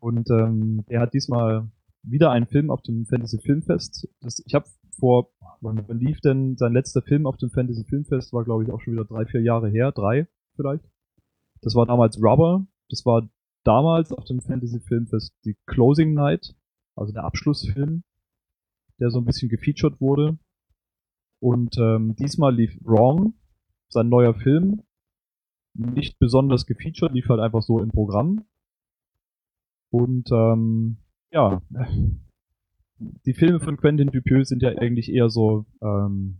Und 0.00 0.28
ähm, 0.28 0.82
er 0.88 1.00
hat 1.00 1.14
diesmal 1.14 1.70
wieder 2.02 2.32
einen 2.32 2.48
Film 2.48 2.72
auf 2.72 2.82
dem 2.82 3.06
Fantasy 3.06 3.38
Filmfest. 3.38 4.08
Das, 4.20 4.42
ich 4.44 4.56
habe 4.56 4.66
vor, 4.98 5.30
wann, 5.60 5.86
lief 5.86 6.18
denn 6.20 6.56
sein 6.56 6.72
letzter 6.72 7.00
Film 7.00 7.28
auf 7.28 7.36
dem 7.36 7.50
Fantasy 7.50 7.84
Filmfest? 7.84 8.32
War 8.32 8.42
glaube 8.42 8.64
ich 8.64 8.72
auch 8.72 8.80
schon 8.80 8.94
wieder 8.94 9.04
drei, 9.04 9.24
vier 9.24 9.40
Jahre 9.40 9.68
her, 9.68 9.92
drei 9.92 10.26
vielleicht. 10.56 10.82
Das 11.62 11.76
war 11.76 11.86
damals 11.86 12.20
Rubber. 12.20 12.66
Das 12.88 13.06
war 13.06 13.30
damals 13.62 14.10
auf 14.10 14.24
dem 14.24 14.40
Fantasy 14.40 14.80
Filmfest 14.80 15.32
die 15.44 15.56
Closing 15.66 16.12
Night, 16.12 16.56
also 16.96 17.12
der 17.12 17.22
Abschlussfilm, 17.22 18.02
der 18.98 19.10
so 19.10 19.20
ein 19.20 19.24
bisschen 19.24 19.48
gefeatured 19.48 20.00
wurde. 20.00 20.40
Und 21.38 21.78
ähm, 21.78 22.16
diesmal 22.16 22.52
lief 22.52 22.76
Wrong, 22.82 23.34
sein 23.88 24.08
neuer 24.08 24.34
Film, 24.34 24.82
nicht 25.78 26.18
besonders 26.18 26.66
gefeatured, 26.66 27.12
lief 27.12 27.28
halt 27.28 27.40
einfach 27.40 27.62
so 27.62 27.80
im 27.80 27.90
Programm. 27.90 28.44
Und 29.90 30.30
ähm, 30.32 30.98
ja, 31.30 31.62
die 32.98 33.34
Filme 33.34 33.60
von 33.60 33.76
Quentin 33.76 34.08
Dupieux 34.08 34.48
sind 34.48 34.62
ja 34.62 34.70
eigentlich 34.70 35.12
eher 35.12 35.30
so, 35.30 35.66
ähm, 35.82 36.38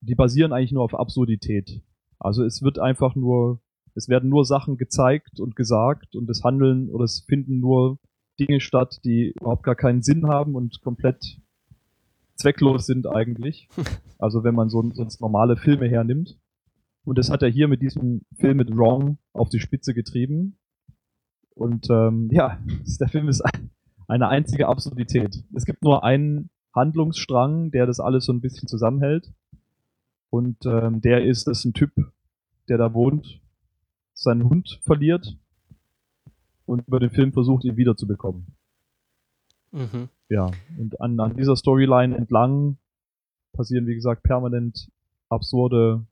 die 0.00 0.14
basieren 0.14 0.52
eigentlich 0.52 0.72
nur 0.72 0.84
auf 0.84 0.94
Absurdität. 0.94 1.82
Also 2.18 2.44
es 2.44 2.62
wird 2.62 2.78
einfach 2.78 3.14
nur, 3.14 3.60
es 3.94 4.08
werden 4.08 4.30
nur 4.30 4.44
Sachen 4.44 4.76
gezeigt 4.76 5.40
und 5.40 5.56
gesagt 5.56 6.14
und 6.14 6.30
es 6.30 6.44
handeln 6.44 6.88
oder 6.90 7.04
es 7.04 7.24
finden 7.28 7.60
nur 7.60 7.98
Dinge 8.38 8.60
statt, 8.60 9.00
die 9.04 9.32
überhaupt 9.38 9.64
gar 9.64 9.74
keinen 9.74 10.02
Sinn 10.02 10.26
haben 10.26 10.54
und 10.54 10.80
komplett 10.80 11.40
zwecklos 12.34 12.86
sind 12.86 13.06
eigentlich. 13.06 13.68
Also 14.22 14.44
wenn 14.44 14.54
man 14.54 14.68
so 14.68 14.86
sonst 14.92 15.22
normale 15.22 15.56
Filme 15.56 15.88
hernimmt. 15.88 16.38
Und 17.04 17.18
das 17.18 17.30
hat 17.30 17.42
er 17.42 17.48
hier 17.48 17.68
mit 17.68 17.82
diesem 17.82 18.22
Film 18.36 18.58
mit 18.58 18.74
Wrong 18.76 19.18
auf 19.32 19.48
die 19.48 19.60
Spitze 19.60 19.94
getrieben. 19.94 20.56
Und 21.54 21.88
ähm, 21.90 22.28
ja, 22.32 22.58
der 23.00 23.08
Film 23.08 23.28
ist 23.28 23.40
ein- 23.42 23.70
eine 24.08 24.28
einzige 24.28 24.66
Absurdität. 24.66 25.44
Es 25.54 25.64
gibt 25.64 25.82
nur 25.84 26.02
einen 26.02 26.50
Handlungsstrang, 26.74 27.70
der 27.70 27.86
das 27.86 28.00
alles 28.00 28.24
so 28.24 28.32
ein 28.32 28.40
bisschen 28.40 28.66
zusammenhält. 28.66 29.32
Und 30.30 30.64
ähm, 30.66 31.00
der 31.00 31.24
ist, 31.24 31.46
dass 31.46 31.64
ein 31.64 31.74
Typ, 31.74 31.92
der 32.68 32.78
da 32.78 32.92
wohnt, 32.92 33.40
seinen 34.14 34.44
Hund 34.48 34.80
verliert 34.82 35.36
und 36.66 36.86
über 36.86 37.00
den 37.00 37.10
Film 37.10 37.32
versucht, 37.32 37.64
ihn 37.64 37.76
wiederzubekommen. 37.76 38.46
Mhm. 39.72 40.08
Ja, 40.28 40.50
und 40.78 41.00
an, 41.00 41.18
an 41.20 41.36
dieser 41.36 41.56
Storyline 41.56 42.16
entlang 42.16 42.78
passieren, 43.52 43.86
wie 43.86 43.94
gesagt, 43.94 44.22
permanent 44.22 44.90
absurde, 45.28 46.04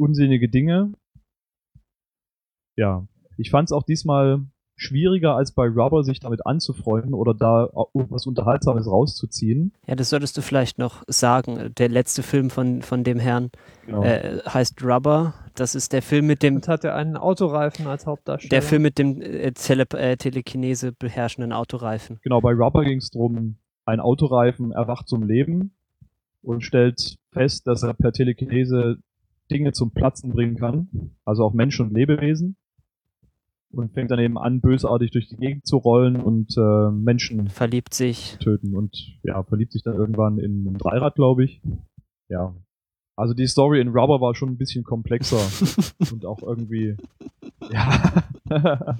unsinnige 0.00 0.48
Dinge. 0.48 0.92
Ja, 2.76 3.06
ich 3.36 3.50
fand 3.50 3.68
es 3.68 3.72
auch 3.72 3.82
diesmal 3.82 4.40
schwieriger 4.76 5.34
als 5.36 5.52
bei 5.52 5.66
Rubber, 5.68 6.02
sich 6.04 6.20
damit 6.20 6.46
anzufreunden 6.46 7.12
oder 7.12 7.34
da 7.34 7.68
was 7.92 8.26
Unterhaltsames 8.26 8.86
rauszuziehen. 8.86 9.74
Ja, 9.86 9.94
das 9.94 10.08
solltest 10.08 10.38
du 10.38 10.40
vielleicht 10.42 10.78
noch 10.78 11.02
sagen. 11.06 11.74
Der 11.76 11.90
letzte 11.90 12.22
Film 12.22 12.48
von, 12.48 12.80
von 12.80 13.04
dem 13.04 13.18
Herrn 13.18 13.50
Genau. 13.84 14.02
äh, 14.04 14.38
heißt 14.48 14.82
Rubber. 14.82 15.34
Das 15.54 15.74
ist 15.74 15.92
der 15.92 16.00
Film 16.00 16.26
mit 16.26 16.42
dem 16.42 16.56
Und 16.56 16.68
hatte 16.68 16.94
einen 16.94 17.18
Autoreifen 17.18 17.86
als 17.88 18.06
Hauptdarsteller. 18.06 18.48
der 18.50 18.62
Film 18.62 18.80
mit 18.82 18.98
dem 18.98 19.20
äh, 19.20 19.52
Tele 19.52 19.84
äh, 19.94 20.16
Telekinese 20.16 20.92
beherrschenden 20.92 21.52
Autoreifen. 21.52 22.18
Genau, 22.22 22.40
bei 22.40 22.52
Rubber 22.52 22.82
ging 22.84 22.98
es 22.98 23.10
darum, 23.10 23.56
ein 23.84 24.00
Autoreifen 24.00 24.72
erwacht 24.72 25.08
zum 25.08 25.24
Leben 25.24 25.74
und 26.40 26.62
stellt 26.64 27.16
fest, 27.32 27.66
dass 27.66 27.82
er 27.82 27.92
per 27.92 28.12
Telekinese 28.12 28.96
Dinge 29.50 29.72
zum 29.72 29.92
Platzen 29.92 30.30
bringen 30.30 30.56
kann, 30.56 31.14
also 31.24 31.44
auch 31.44 31.52
Menschen 31.52 31.88
und 31.88 31.94
Lebewesen. 31.94 32.56
Und 33.72 33.92
fängt 33.92 34.10
dann 34.10 34.18
eben 34.18 34.36
an, 34.36 34.60
bösartig 34.60 35.12
durch 35.12 35.28
die 35.28 35.36
Gegend 35.36 35.64
zu 35.64 35.76
rollen 35.76 36.16
und 36.16 36.56
äh, 36.56 36.90
Menschen 36.90 37.48
Verliebt 37.50 37.94
sich. 37.94 38.36
töten 38.40 38.74
und 38.74 38.96
ja, 39.22 39.44
verliebt 39.44 39.70
sich 39.70 39.84
dann 39.84 39.94
irgendwann 39.94 40.38
in 40.38 40.66
ein 40.66 40.74
Dreirad, 40.74 41.14
glaube 41.14 41.44
ich. 41.44 41.62
Ja. 42.28 42.52
Also 43.14 43.32
die 43.32 43.46
Story 43.46 43.80
in 43.80 43.88
Rubber 43.88 44.20
war 44.20 44.34
schon 44.34 44.48
ein 44.48 44.56
bisschen 44.56 44.82
komplexer 44.82 45.38
und 46.12 46.26
auch 46.26 46.42
irgendwie 46.42 46.96
ja. 47.70 48.24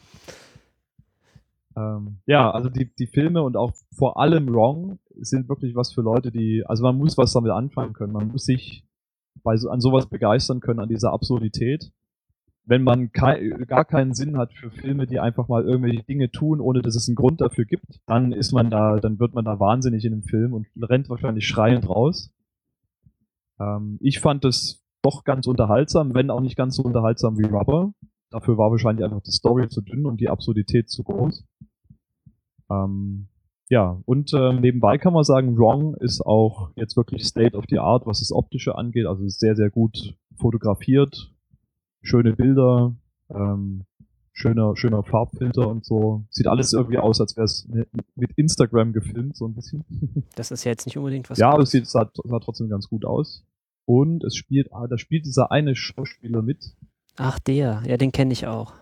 ähm, 1.77 2.19
ja, 2.27 2.51
also 2.51 2.69
die, 2.69 2.93
die 2.95 3.07
Filme 3.07 3.43
und 3.43 3.57
auch 3.57 3.73
vor 3.97 4.19
allem 4.19 4.53
Wrong 4.53 4.99
sind 5.17 5.49
wirklich 5.49 5.75
was 5.75 5.93
für 5.93 6.03
Leute, 6.03 6.31
die, 6.31 6.65
also 6.67 6.83
man 6.83 6.97
muss 6.97 7.19
was 7.19 7.33
damit 7.33 7.53
anfangen 7.53 7.93
können. 7.93 8.13
Man 8.13 8.29
muss 8.29 8.45
sich 8.45 8.85
bei 9.43 9.57
so, 9.57 9.71
an 9.71 9.81
sowas 9.81 10.09
begeistern 10.09 10.61
können, 10.61 10.81
an 10.81 10.89
dieser 10.89 11.13
Absurdität. 11.13 11.93
Wenn 12.65 12.83
man 12.83 13.11
kei 13.13 13.49
gar 13.67 13.85
keinen 13.85 14.15
Sinn 14.15 14.37
hat 14.37 14.53
für 14.53 14.71
Filme, 14.71 15.07
die 15.07 15.19
einfach 15.19 15.49
mal 15.49 15.65
irgendwelche 15.65 16.05
Dinge 16.05 16.31
tun, 16.31 16.61
ohne 16.61 16.83
dass 16.83 16.95
es 16.95 17.09
einen 17.09 17.17
Grund 17.17 17.41
dafür 17.41 17.65
gibt, 17.65 18.01
dann 18.07 18.33
ist 18.33 18.53
man 18.53 18.71
da, 18.71 18.97
dann 18.97 19.19
wird 19.19 19.35
man 19.35 19.45
da 19.45 19.59
wahnsinnig 19.59 20.05
in 20.05 20.13
dem 20.13 20.23
Film 20.23 20.53
und 20.53 20.67
rennt 20.81 21.09
wahrscheinlich 21.09 21.47
schreiend 21.47 21.89
raus. 21.89 22.33
Ähm, 23.59 23.99
ich 24.01 24.21
fand 24.21 24.45
das 24.45 24.85
doch 25.03 25.25
ganz 25.25 25.47
unterhaltsam, 25.47 26.15
wenn 26.15 26.31
auch 26.31 26.41
nicht 26.41 26.57
ganz 26.57 26.77
so 26.77 26.83
unterhaltsam 26.83 27.39
wie 27.39 27.47
Rubber. 27.47 27.93
Dafür 28.31 28.59
war 28.59 28.71
wahrscheinlich 28.71 29.05
einfach 29.05 29.23
die 29.23 29.33
Story 29.33 29.69
zu 29.69 29.81
dünn 29.81 30.07
und 30.07 30.21
die 30.21 30.29
Absurdität 30.29 30.89
zu 30.89 31.03
groß. 31.03 31.45
Ähm, 32.71 33.29
ja, 33.71 34.03
und 34.05 34.35
ähm, 34.35 34.61
nebenbei 34.61 34.99
kann 34.99 35.13
man 35.13 35.23
sagen, 35.23 35.57
Wrong 35.57 35.95
ist 35.95 36.21
auch 36.27 36.73
jetzt 36.75 36.97
wirklich 36.97 37.25
State 37.25 37.57
of 37.57 37.65
the 37.71 37.79
Art, 37.79 38.05
was 38.05 38.19
das 38.19 38.33
Optische 38.33 38.75
angeht. 38.75 39.07
Also 39.07 39.29
sehr, 39.29 39.55
sehr 39.55 39.71
gut 39.71 40.17
fotografiert, 40.37 41.33
schöne 42.03 42.35
Bilder, 42.35 42.97
ähm, 43.33 43.85
schöner, 44.33 44.77
schöner 44.77 45.05
Farbfilter 45.05 45.69
und 45.69 45.85
so. 45.85 46.25
Sieht 46.31 46.49
alles 46.49 46.73
irgendwie 46.73 46.99
aus, 46.99 47.21
als 47.21 47.37
wäre 47.37 47.45
es 47.45 47.69
mit 48.17 48.33
Instagram 48.37 48.93
gefilmt, 48.93 49.37
so 49.37 49.47
ein 49.47 49.55
bisschen. 49.55 49.85
Das 50.35 50.51
ist 50.51 50.65
ja 50.65 50.73
jetzt 50.73 50.87
nicht 50.87 50.99
unbedingt 50.99 51.31
was. 51.31 51.39
ja, 51.39 51.51
aber 51.51 51.63
es 51.63 51.71
sieht, 51.71 51.87
sah, 51.87 52.11
sah 52.13 52.41
trotzdem 52.41 52.69
ganz 52.69 52.89
gut 52.89 53.05
aus. 53.05 53.47
Und 53.85 54.25
es 54.25 54.35
spielt, 54.35 54.73
ah, 54.73 54.89
da 54.89 54.99
spielt 54.99 55.27
dieser 55.27 55.53
eine 55.53 55.77
Schauspieler 55.77 56.43
mit. 56.43 56.75
Ach, 57.17 57.39
der. 57.39 57.85
Ja, 57.87 57.97
den 57.97 58.11
kenne 58.11 58.33
ich 58.33 58.49
auch. 58.49 58.75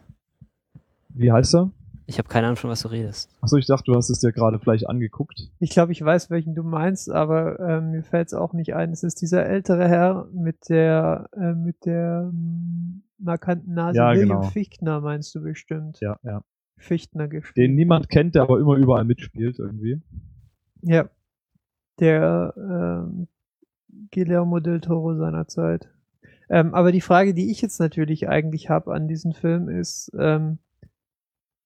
Wie 1.10 1.30
heißt 1.30 1.56
er? 1.56 1.72
Ich 2.08 2.16
habe 2.16 2.26
keine 2.26 2.46
Ahnung, 2.46 2.56
von 2.56 2.70
was 2.70 2.80
du 2.80 2.88
redest. 2.88 3.30
Achso, 3.42 3.58
ich 3.58 3.66
dachte, 3.66 3.84
du 3.84 3.94
hast 3.94 4.08
es 4.08 4.20
dir 4.20 4.32
gerade 4.32 4.58
vielleicht 4.58 4.88
angeguckt. 4.88 5.50
Ich 5.58 5.68
glaube, 5.68 5.92
ich 5.92 6.02
weiß, 6.02 6.30
welchen 6.30 6.54
du 6.54 6.62
meinst, 6.62 7.10
aber 7.10 7.60
ähm, 7.60 7.90
mir 7.90 8.02
fällt 8.02 8.28
es 8.28 8.34
auch 8.34 8.54
nicht 8.54 8.74
ein. 8.74 8.92
Es 8.92 9.02
ist 9.02 9.20
dieser 9.20 9.44
ältere 9.44 9.86
Herr 9.86 10.26
mit 10.32 10.70
der 10.70 11.28
äh, 11.36 11.52
mit 11.52 11.84
der 11.84 12.30
ähm, 12.32 13.02
markanten 13.18 13.74
Nase. 13.74 13.98
Ja, 13.98 14.12
William 14.12 14.40
genau. 14.40 14.42
Fichtner 14.44 15.02
meinst 15.02 15.34
du 15.34 15.42
bestimmt. 15.42 16.00
Ja, 16.00 16.18
ja. 16.22 16.42
Fichtner 16.78 17.28
gespielt. 17.28 17.68
Den 17.68 17.74
niemand 17.74 18.08
kennt, 18.08 18.34
der 18.34 18.42
aber 18.42 18.58
immer 18.58 18.76
überall 18.76 19.04
mitspielt 19.04 19.58
irgendwie. 19.58 20.00
Ja. 20.80 21.10
Der 22.00 22.54
ähm, 22.56 23.28
Guillermo 24.12 24.60
del 24.60 24.80
Toro 24.80 25.14
seiner 25.14 25.46
Zeit. 25.46 25.90
Ähm, 26.48 26.72
aber 26.74 26.90
die 26.90 27.02
Frage, 27.02 27.34
die 27.34 27.50
ich 27.50 27.60
jetzt 27.60 27.80
natürlich 27.80 28.30
eigentlich 28.30 28.70
habe 28.70 28.94
an 28.94 29.08
diesem 29.08 29.34
Film 29.34 29.68
ist, 29.68 30.10
ähm, 30.18 30.58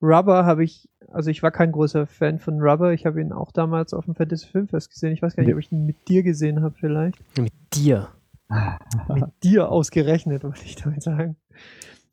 Rubber 0.03 0.44
habe 0.44 0.64
ich, 0.64 0.88
also 1.09 1.30
ich 1.30 1.42
war 1.42 1.53
kein 1.53 1.72
großer 1.72 2.07
Fan 2.07 2.40
von 2.40 2.61
Rubber, 2.61 2.92
ich 2.92 3.07
habe 3.07 3.20
ihn 3.20 3.32
auch 3.32 3.53
damals 3.53 3.94
auf 3.94 4.05
dem 4.07 4.16
Fantasy 4.16 4.48
Filmfest 4.48 4.90
gesehen. 4.90 5.12
Ich 5.12 5.22
weiß 5.22 5.36
gar 5.36 5.44
nicht, 5.44 5.53
ob 5.53 5.61
ich 5.61 5.70
ihn 5.70 5.86
mit 5.86 6.09
dir 6.09 6.22
gesehen 6.22 6.62
habe 6.62 6.74
vielleicht. 6.78 7.18
Mit 7.38 7.53
dir. 7.72 8.09
Mit 9.09 9.24
dir 9.42 9.70
ausgerechnet, 9.70 10.44
wollte 10.44 10.64
ich 10.64 10.76
damit 10.76 11.03
sagen. 11.03 11.36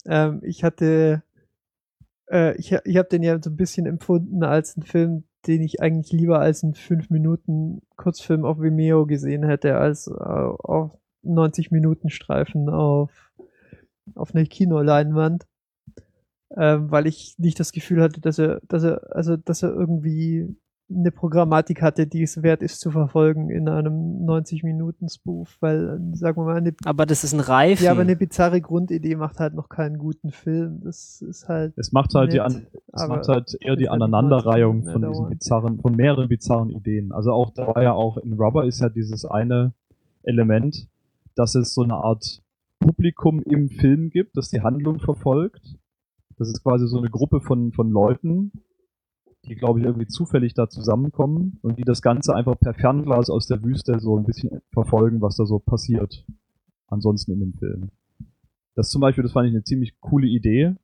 Ähm, 0.05 0.39
ich 0.43 0.63
hatte, 0.63 1.23
äh, 2.31 2.55
ich, 2.55 2.71
ich 2.71 2.97
habe 2.97 3.09
den 3.09 3.23
ja 3.23 3.41
so 3.41 3.49
ein 3.49 3.57
bisschen 3.57 3.85
empfunden 3.85 4.43
als 4.43 4.77
einen 4.77 4.85
Film, 4.85 5.23
den 5.47 5.61
ich 5.61 5.81
eigentlich 5.81 6.13
lieber 6.13 6.39
als 6.39 6.63
einen 6.63 6.75
5 6.75 7.09
Minuten 7.09 7.81
Kurzfilm 7.97 8.45
auf 8.45 8.61
Vimeo 8.61 9.05
gesehen 9.05 9.43
hätte, 9.43 9.77
als 9.77 10.07
äh, 10.07 10.13
auf 10.13 10.97
90 11.23 11.71
Minuten 11.71 12.09
Streifen 12.09 12.69
auf, 12.69 13.31
auf 14.15 14.33
einer 14.33 14.45
Kinoleinwand. 14.45 15.45
Ähm, 16.57 16.89
weil 16.89 17.05
ich 17.05 17.35
nicht 17.37 17.59
das 17.59 17.71
Gefühl 17.71 18.01
hatte, 18.01 18.21
dass 18.21 18.39
er, 18.39 18.59
dass 18.67 18.83
er, 18.83 19.15
also 19.15 19.37
dass 19.37 19.61
er 19.61 19.69
irgendwie 19.69 20.55
eine 20.91 21.11
Programmatik 21.11 21.81
hatte, 21.81 22.07
die 22.07 22.23
es 22.23 22.41
wert 22.41 22.63
ist 22.63 22.79
zu 22.79 22.89
verfolgen 22.89 23.49
in 23.49 23.69
einem 23.69 24.25
90-Minuten-Spoof, 24.25 25.57
weil, 25.59 25.99
sagen 26.13 26.41
wir 26.41 26.45
mal, 26.45 26.57
eine, 26.57 26.73
Aber 26.83 27.05
das 27.05 27.23
ist 27.23 27.33
ein 27.33 27.39
Reifen. 27.39 27.85
ja, 27.85 27.91
aber 27.91 28.01
eine 28.01 28.15
bizarre 28.15 28.59
Grundidee 28.59 29.15
macht 29.15 29.39
halt 29.39 29.53
noch 29.53 29.69
keinen 29.69 29.99
guten 29.99 30.31
Film. 30.31 30.81
Das 30.83 31.21
ist 31.21 31.47
halt, 31.47 31.73
Es 31.77 31.91
macht 31.91 32.15
halt, 32.15 32.33
die 32.33 32.37
Nett, 32.37 32.45
an, 32.45 32.67
es 32.91 33.07
macht 33.07 33.27
halt 33.27 33.55
eher 33.61 33.75
die 33.75 33.87
halt 33.87 34.01
Aneinanderreihung 34.01 34.83
von 34.83 35.01
mehr 35.01 35.09
diesen 35.11 35.29
bizarren, 35.29 35.79
von 35.79 35.95
mehreren 35.95 36.27
bizarren 36.27 36.71
Ideen. 36.71 37.11
Also 37.11 37.33
auch, 37.33 37.51
da 37.51 37.67
war 37.67 37.83
ja 37.83 37.93
auch 37.93 38.17
in 38.17 38.33
Rubber 38.33 38.65
ist 38.65 38.81
ja 38.81 38.89
dieses 38.89 39.25
eine 39.25 39.73
Element, 40.23 40.87
dass 41.35 41.53
es 41.53 41.73
so 41.73 41.83
eine 41.83 41.95
Art 41.95 42.41
Publikum 42.79 43.41
im 43.43 43.69
Film 43.69 44.09
gibt, 44.09 44.37
das 44.37 44.49
die 44.49 44.61
Handlung 44.61 44.99
verfolgt. 44.99 45.75
Das 46.39 46.47
ist 46.47 46.63
quasi 46.63 46.87
so 46.87 46.97
eine 46.97 47.09
Gruppe 47.09 47.41
von, 47.41 47.73
von 47.73 47.91
Leuten, 47.91 48.53
die, 49.45 49.55
glaube 49.55 49.79
ich, 49.79 49.85
irgendwie 49.85 50.07
zufällig 50.07 50.53
da 50.53 50.69
zusammenkommen 50.69 51.59
und 51.61 51.77
die 51.77 51.83
das 51.83 52.01
Ganze 52.01 52.33
einfach 52.33 52.57
per 52.57 52.73
Fernglas 52.73 53.29
aus 53.29 53.45
der 53.45 53.61
Wüste 53.61 53.99
so 53.99 54.17
ein 54.17 54.23
bisschen 54.23 54.61
verfolgen, 54.71 55.21
was 55.21 55.35
da 55.35 55.45
so 55.45 55.59
passiert. 55.59 56.25
Ansonsten 56.87 57.33
in 57.33 57.41
dem 57.41 57.53
Film. 57.53 57.89
Das 58.75 58.89
zum 58.89 59.01
Beispiel, 59.01 59.23
das 59.23 59.33
fand 59.33 59.47
ich 59.47 59.53
eine 59.53 59.63
ziemlich 59.65 59.99
coole 59.99 60.27
Idee, 60.27 60.75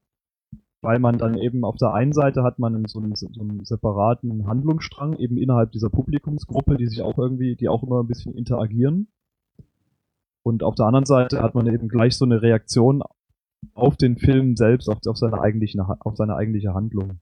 weil 0.81 0.99
man 0.99 1.17
dann 1.17 1.37
eben 1.37 1.63
auf 1.63 1.77
der 1.77 1.93
einen 1.93 2.11
Seite 2.11 2.43
hat 2.43 2.59
man 2.59 2.83
so 2.85 2.99
einen, 2.99 3.15
so 3.15 3.27
einen 3.39 3.63
separaten 3.63 4.47
Handlungsstrang 4.47 5.17
eben 5.17 5.37
innerhalb 5.37 5.71
dieser 5.71 5.89
Publikumsgruppe, 5.89 6.75
die 6.75 6.87
sich 6.87 7.01
auch 7.01 7.17
irgendwie, 7.17 7.55
die 7.55 7.69
auch 7.69 7.81
immer 7.81 8.03
ein 8.03 8.07
bisschen 8.07 8.33
interagieren. 8.35 9.07
Und 10.43 10.63
auf 10.63 10.75
der 10.75 10.85
anderen 10.85 11.05
Seite 11.05 11.41
hat 11.41 11.55
man 11.55 11.65
eben 11.67 11.87
gleich 11.87 12.17
so 12.17 12.25
eine 12.25 12.41
Reaktion 12.41 13.01
auf 13.73 13.97
den 13.97 14.17
Film 14.17 14.55
selbst, 14.55 14.89
auf, 14.89 14.99
auf 15.05 15.17
seine 15.17 15.41
eigentliche, 15.41 15.79
auf 15.99 16.15
seine 16.15 16.35
eigentliche 16.35 16.73
Handlung. 16.73 17.19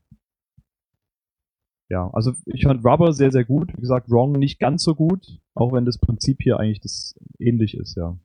Ja, 1.89 2.09
also 2.13 2.33
ich 2.45 2.63
fand 2.63 2.83
Rubber 2.83 3.13
sehr, 3.13 3.31
sehr 3.31 3.45
gut. 3.45 3.71
Wie 3.75 3.81
gesagt, 3.81 4.09
Wrong 4.09 4.31
nicht 4.31 4.59
ganz 4.59 4.83
so 4.83 4.95
gut, 4.95 5.39
auch 5.53 5.73
wenn 5.73 5.85
das 5.85 5.97
Prinzip 5.99 6.41
hier 6.41 6.57
eigentlich 6.59 6.81
das 6.81 7.15
ähnlich 7.39 7.75
ist, 7.75 7.95
ja. 7.95 8.17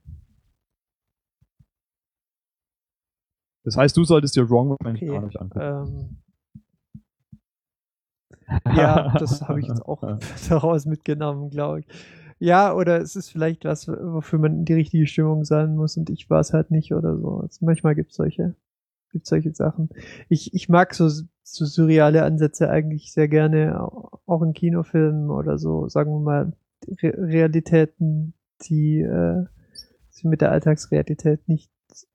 Das 3.64 3.76
heißt, 3.76 3.96
du 3.96 4.04
solltest 4.04 4.36
dir 4.36 4.48
Wrong 4.48 4.70
wahrscheinlich 4.70 5.02
Okay, 5.02 5.12
gar 5.12 5.26
nicht 5.26 5.38
angucken. 5.38 6.18
ähm, 8.48 8.62
ja, 8.74 9.12
das 9.18 9.42
habe 9.42 9.60
ich 9.60 9.66
jetzt 9.66 9.84
auch 9.84 10.02
daraus 10.48 10.86
mitgenommen, 10.86 11.50
glaube 11.50 11.80
ich. 11.80 11.86
Ja, 12.38 12.74
oder 12.74 13.00
es 13.00 13.16
ist 13.16 13.30
vielleicht 13.30 13.64
was, 13.64 13.88
wofür 13.88 14.38
man 14.38 14.58
in 14.60 14.64
die 14.64 14.74
richtige 14.74 15.06
Stimmung 15.06 15.44
sein 15.44 15.74
muss 15.74 15.96
und 15.96 16.08
ich 16.10 16.30
war 16.30 16.40
es 16.40 16.52
halt 16.52 16.70
nicht 16.70 16.92
oder 16.94 17.16
so. 17.16 17.38
Also 17.40 17.64
manchmal 17.64 17.94
gibt 17.94 18.10
es 18.10 18.16
solche, 18.16 18.54
gibt's 19.10 19.28
solche 19.30 19.52
Sachen. 19.54 19.88
Ich, 20.28 20.54
ich 20.54 20.68
mag 20.68 20.94
so, 20.94 21.08
so 21.08 21.64
surreale 21.64 22.22
Ansätze 22.22 22.70
eigentlich 22.70 23.12
sehr 23.12 23.26
gerne, 23.28 23.80
auch 23.80 24.42
in 24.42 24.52
Kinofilmen 24.52 25.30
oder 25.30 25.58
so, 25.58 25.88
sagen 25.88 26.12
wir 26.12 26.20
mal, 26.20 26.52
Re 27.02 27.12
Realitäten, 27.16 28.34
die, 28.68 29.00
äh, 29.00 29.44
die 30.20 30.28
mit 30.28 30.40
der 30.40 30.52
Alltagsrealität 30.52 31.48
nicht, 31.48 31.72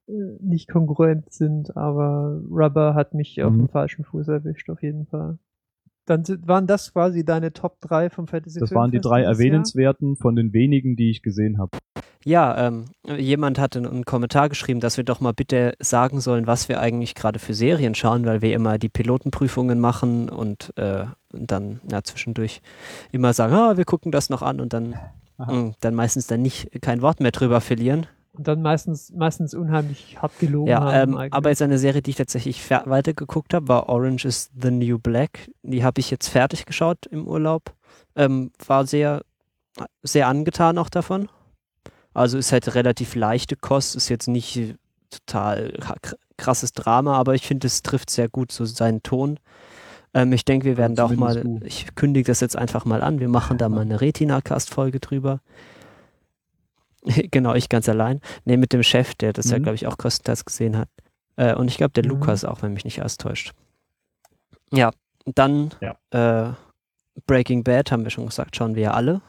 äh, 0.07 0.13
nicht 0.39 0.69
kongruent 0.69 1.33
sind, 1.33 1.75
aber 1.75 2.41
Rubber 2.49 2.95
hat 2.95 3.13
mich 3.13 3.43
auf 3.43 3.51
Mhm. 3.51 3.57
dem 3.59 3.69
falschen 3.69 4.05
Fuß 4.05 4.29
erwischt, 4.29 4.69
auf 4.69 4.81
jeden 4.81 5.05
Fall. 5.05 5.37
Dann 6.05 6.25
sind, 6.25 6.47
waren 6.47 6.67
das 6.67 6.91
quasi 6.93 7.23
deine 7.23 7.53
Top 7.53 7.79
3 7.81 8.09
vom 8.09 8.27
Fantasy 8.27 8.59
Das 8.59 8.73
waren 8.73 8.91
die 8.91 8.99
drei 8.99 9.21
erwähnenswerten 9.23 10.17
von 10.17 10.35
den 10.35 10.51
wenigen, 10.51 10.95
die 10.95 11.09
ich 11.09 11.21
gesehen 11.21 11.57
habe. 11.57 11.77
Ja, 12.25 12.67
ähm, 12.67 12.85
jemand 13.17 13.59
hatte 13.59 13.79
einen 13.79 14.05
Kommentar 14.05 14.47
geschrieben, 14.47 14.79
dass 14.79 14.95
wir 14.95 15.03
doch 15.03 15.19
mal 15.19 15.33
bitte 15.33 15.73
sagen 15.79 16.21
sollen, 16.21 16.47
was 16.47 16.69
wir 16.69 16.79
eigentlich 16.79 17.15
gerade 17.15 17.39
für 17.39 17.53
Serien 17.53 17.95
schauen, 17.95 18.25
weil 18.25 18.41
wir 18.41 18.53
immer 18.53 18.77
die 18.77 18.89
Pilotenprüfungen 18.89 19.79
machen 19.79 20.29
und, 20.29 20.73
äh, 20.77 21.05
und 21.33 21.51
dann 21.51 21.81
ja, 21.89 22.01
zwischendurch 22.01 22.61
immer 23.11 23.33
sagen, 23.33 23.53
ah, 23.53 23.75
wir 23.75 23.85
gucken 23.85 24.11
das 24.11 24.29
noch 24.29 24.41
an 24.41 24.61
und 24.61 24.71
dann, 24.71 24.95
mh, 25.37 25.73
dann 25.81 25.95
meistens 25.95 26.27
dann 26.27 26.41
nicht 26.41 26.81
kein 26.81 27.01
Wort 27.01 27.19
mehr 27.19 27.31
drüber 27.31 27.59
verlieren. 27.59 28.07
Und 28.35 28.47
dann 28.47 28.63
meistens, 28.63 29.11
meistens 29.11 29.53
unheimlich 29.53 30.17
hart 30.21 30.37
gelogen 30.39 30.67
Ja, 30.67 30.81
haben. 30.81 31.13
ähm, 31.13 31.27
aber 31.31 31.49
jetzt 31.49 31.61
eine 31.61 31.77
Serie, 31.77 32.01
die 32.01 32.11
ich 32.11 32.15
tatsächlich 32.15 32.67
weitergeguckt 32.69 33.53
habe, 33.53 33.67
war 33.67 33.89
Orange 33.89 34.25
is 34.25 34.49
the 34.59 34.71
New 34.71 34.97
Black. 34.97 35.51
Die 35.61 35.83
habe 35.83 35.99
ich 35.99 36.09
jetzt 36.09 36.29
fertig 36.29 36.65
geschaut 36.65 37.05
im 37.05 37.27
Urlaub. 37.27 37.73
Ähm, 38.15 38.51
war 38.65 38.87
sehr, 38.87 39.21
sehr 40.01 40.27
angetan 40.27 40.79
auch 40.79 40.89
davon. 40.89 41.29
Also 42.15 42.37
ist 42.39 42.51
halt 42.51 42.73
relativ 42.73 43.13
leichte 43.15 43.55
Kost, 43.55 43.95
ist 43.95 44.09
jetzt 44.09 44.27
nicht 44.27 44.75
total 45.11 45.73
kr- 45.79 46.15
krasses 46.37 46.71
Drama, 46.73 47.15
aber 47.17 47.35
ich 47.35 47.45
finde, 47.45 47.67
es 47.67 47.83
trifft 47.83 48.09
sehr 48.09 48.29
gut 48.29 48.51
so 48.51 48.65
seinen 48.65 49.03
Ton. 49.03 49.39
Ähm, 50.15 50.33
ich 50.33 50.45
denke, 50.45 50.65
wir 50.65 50.77
werden 50.77 50.95
da 50.95 51.05
auch 51.05 51.11
mal, 51.15 51.41
du. 51.41 51.59
ich 51.65 51.93
kündige 51.95 52.27
das 52.27 52.39
jetzt 52.39 52.55
einfach 52.55 52.85
mal 52.85 53.03
an, 53.03 53.19
wir 53.19 53.29
machen 53.29 53.57
da 53.59 53.69
mal 53.69 53.81
eine 53.81 54.01
Retina-Cast-Folge 54.01 54.99
drüber. 54.99 55.39
genau, 57.31 57.53
ich 57.55 57.69
ganz 57.69 57.87
allein. 57.89 58.21
Ne, 58.45 58.57
mit 58.57 58.73
dem 58.73 58.83
Chef, 58.83 59.13
der 59.15 59.33
das 59.33 59.49
ja, 59.49 59.59
Mhm. 59.59 59.63
glaube 59.63 59.75
ich, 59.75 59.87
auch 59.87 59.97
größtenteils 59.97 60.45
gesehen 60.45 60.77
hat. 60.77 60.89
Äh, 61.35 61.55
und 61.55 61.67
ich 61.69 61.77
glaube, 61.77 61.93
der 61.93 62.03
Mhm. 62.05 62.11
Lukas 62.11 62.45
auch, 62.45 62.61
wenn 62.61 62.73
mich 62.73 62.85
nicht 62.85 63.01
alles 63.01 63.17
täuscht. 63.17 63.53
Ja, 64.71 64.91
dann 65.25 65.71
Ja. 65.81 65.97
Äh, 66.49 66.53
Breaking 67.27 67.63
Bad 67.63 67.91
haben 67.91 68.03
wir 68.03 68.09
schon 68.11 68.25
gesagt, 68.25 68.55
schauen 68.55 68.75
wir 68.75 68.83
ja 68.83 68.91
alle. 68.91 69.21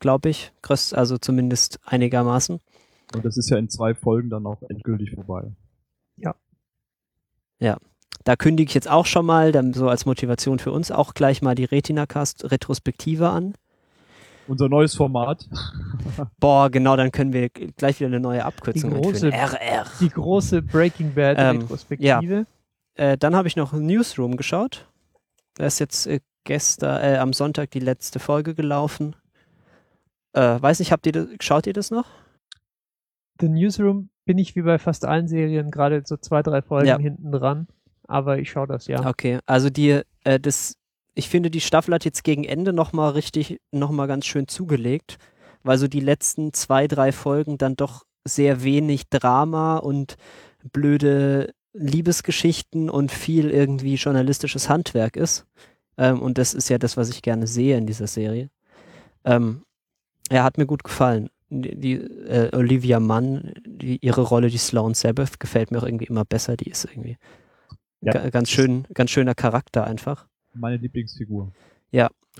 Glaube 0.00 0.30
ich. 0.30 0.52
Also 0.92 1.18
zumindest 1.18 1.78
einigermaßen. 1.84 2.60
Und 3.14 3.24
das 3.24 3.36
ist 3.36 3.50
ja 3.50 3.58
in 3.58 3.68
zwei 3.68 3.94
Folgen 3.94 4.30
dann 4.30 4.46
auch 4.46 4.62
endgültig 4.68 5.14
vorbei. 5.14 5.50
Da 8.24 8.36
kündige 8.36 8.68
ich 8.68 8.74
jetzt 8.74 8.90
auch 8.90 9.06
schon 9.06 9.24
mal, 9.24 9.52
dann 9.52 9.72
so 9.72 9.88
als 9.88 10.04
Motivation 10.04 10.58
für 10.58 10.70
uns, 10.70 10.90
auch 10.90 11.14
gleich 11.14 11.40
mal 11.40 11.54
die 11.54 11.64
Retina-Cast-Retrospektive 11.64 13.30
an. 13.30 13.54
Unser 14.48 14.68
neues 14.68 14.94
Format. 14.94 15.46
Boah, 16.40 16.70
genau, 16.70 16.96
dann 16.96 17.12
können 17.12 17.32
wir 17.32 17.48
gleich 17.50 18.00
wieder 18.00 18.08
eine 18.08 18.20
neue 18.20 18.44
Abkürzung 18.44 18.90
Die 18.90 18.96
große-. 19.00 19.30
RR. 19.30 19.84
die 20.00 20.08
große 20.08 20.62
Breaking 20.62 21.14
Bad 21.14 21.36
Ähm, 21.38 21.60
Retrospektive. 21.60 22.46
Äh, 22.94 23.16
dann 23.18 23.36
habe 23.36 23.46
ich 23.48 23.56
noch 23.56 23.72
Newsroom 23.72 24.36
geschaut. 24.36 24.88
Da 25.54 25.66
ist 25.66 25.78
jetzt 25.78 26.06
äh, 26.06 26.20
gestern, 26.44 27.02
äh, 27.02 27.18
am 27.18 27.32
Sonntag 27.32 27.70
die 27.70 27.80
letzte 27.80 28.18
Folge 28.18 28.54
gelaufen. 28.54 29.14
Äh, 30.32 30.60
weiß 30.60 30.78
nicht, 30.80 30.92
habt 30.92 31.06
ihr 31.06 31.12
das, 31.12 31.26
schaut 31.40 31.66
ihr 31.66 31.72
das 31.72 31.90
noch? 31.90 32.06
The 33.40 33.48
Newsroom 33.48 34.08
bin 34.24 34.38
ich 34.38 34.56
wie 34.56 34.62
bei 34.62 34.78
fast 34.78 35.04
allen 35.04 35.28
Serien 35.28 35.70
gerade 35.70 36.02
so 36.04 36.16
zwei, 36.16 36.42
drei 36.42 36.62
Folgen 36.62 36.86
Ja. 36.88 36.98
hinten 36.98 37.30
dran. 37.32 37.68
Aber 38.06 38.38
ich 38.38 38.50
schaue 38.50 38.66
das 38.66 38.86
ja. 38.86 39.06
Okay, 39.06 39.38
also 39.46 39.68
die, 39.70 40.00
äh, 40.24 40.40
das, 40.40 40.76
ich 41.18 41.28
finde, 41.28 41.50
die 41.50 41.60
Staffel 41.60 41.92
hat 41.94 42.04
jetzt 42.04 42.22
gegen 42.22 42.44
Ende 42.44 42.72
nochmal 42.72 43.10
richtig, 43.10 43.58
nochmal 43.72 44.06
ganz 44.06 44.24
schön 44.24 44.46
zugelegt, 44.46 45.18
weil 45.64 45.76
so 45.76 45.88
die 45.88 46.00
letzten 46.00 46.52
zwei, 46.52 46.86
drei 46.86 47.10
Folgen 47.10 47.58
dann 47.58 47.74
doch 47.74 48.04
sehr 48.24 48.62
wenig 48.62 49.08
Drama 49.08 49.78
und 49.78 50.14
blöde 50.72 51.52
Liebesgeschichten 51.72 52.88
und 52.88 53.10
viel 53.10 53.50
irgendwie 53.50 53.96
journalistisches 53.96 54.68
Handwerk 54.68 55.16
ist. 55.16 55.44
Ähm, 55.96 56.22
und 56.22 56.38
das 56.38 56.54
ist 56.54 56.68
ja 56.70 56.78
das, 56.78 56.96
was 56.96 57.08
ich 57.10 57.20
gerne 57.22 57.46
sehe 57.46 57.76
in 57.76 57.86
dieser 57.86 58.06
Serie. 58.06 58.50
Ähm, 59.24 59.64
ja, 60.30 60.44
hat 60.44 60.56
mir 60.56 60.66
gut 60.66 60.84
gefallen. 60.84 61.30
Die, 61.50 61.74
die 61.74 61.94
äh, 61.94 62.54
Olivia 62.54 63.00
Munn, 63.00 63.54
die, 63.66 63.98
ihre 64.02 64.20
Rolle, 64.22 64.50
die 64.50 64.58
Sloane 64.58 64.94
Sabbath, 64.94 65.40
gefällt 65.40 65.70
mir 65.70 65.78
auch 65.78 65.86
irgendwie 65.86 66.06
immer 66.06 66.24
besser. 66.24 66.56
Die 66.56 66.70
ist 66.70 66.84
irgendwie 66.84 67.16
Ja, 68.02 68.12
ga- 68.12 68.30
ganz 68.30 68.50
schön, 68.50 68.84
ganz 68.94 69.10
schöner 69.10 69.34
Charakter 69.34 69.84
einfach. 69.84 70.26
Meine 70.58 70.76
Lieblingsfigur. 70.76 71.52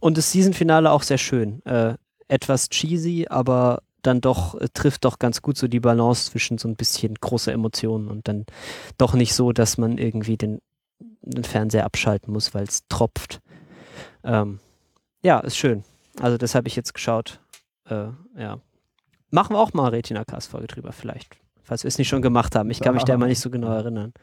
Und 0.01 0.19
das 0.19 0.33
Season-Finale 0.33 0.91
auch 0.91 1.03
sehr 1.03 1.19
schön. 1.19 1.65
Äh, 1.65 1.95
etwas 2.29 2.69
cheesy, 2.69 3.27
aber 3.29 3.83
dann 4.03 4.21
doch, 4.21 4.55
äh, 4.61 4.69
trifft 4.73 5.05
doch 5.05 5.19
ganz 5.19 5.43
gut 5.43 5.57
so 5.57 5.67
die 5.67 5.81
Balance 5.81 6.31
zwischen 6.31 6.59
so 6.59 6.69
ein 6.69 6.77
bisschen 6.77 7.15
großer 7.15 7.53
Emotionen 7.53 8.09
und 8.09 8.29
dann 8.29 8.47
doch 8.97 9.15
nicht 9.15 9.35
so, 9.35 9.53
dass 9.53 9.79
man 9.79 9.99
irgendwie 9.99 10.37
den, 10.37 10.61
den 11.23 11.45
Fernseher 11.45 11.85
abschalten 11.85 12.33
muss, 12.33 12.55
weil 12.55 12.65
es 12.65 12.87
tropft. 12.89 13.41
Ähm, 14.25 14.61
ja, 15.23 15.41
ist 15.41 15.57
schön. 15.57 15.85
Also 16.21 16.37
das 16.37 16.55
habe 16.55 16.69
ich 16.69 16.77
jetzt 16.77 16.95
geschaut. 16.95 17.41
Äh, 17.87 18.09
ja. 18.37 18.61
Machen 19.31 19.55
wir 19.55 19.61
auch 19.61 19.73
mal 19.73 19.89
eine 19.89 19.97
Retina-Cast-Folge 19.97 20.69
drüber 20.69 20.93
vielleicht. 20.93 21.37
Falls 21.63 21.85
wir 21.85 21.89
es 21.89 21.99
nicht 21.99 22.09
schon 22.09 22.23
gemacht 22.23 22.55
haben. 22.55 22.71
Ich 22.71 22.81
kann 22.81 22.95
mich 22.95 23.05
da 23.05 23.15
immer 23.15 23.27
nicht 23.27 23.41
so 23.41 23.51
genau 23.51 23.71
erinnern. 23.73 24.15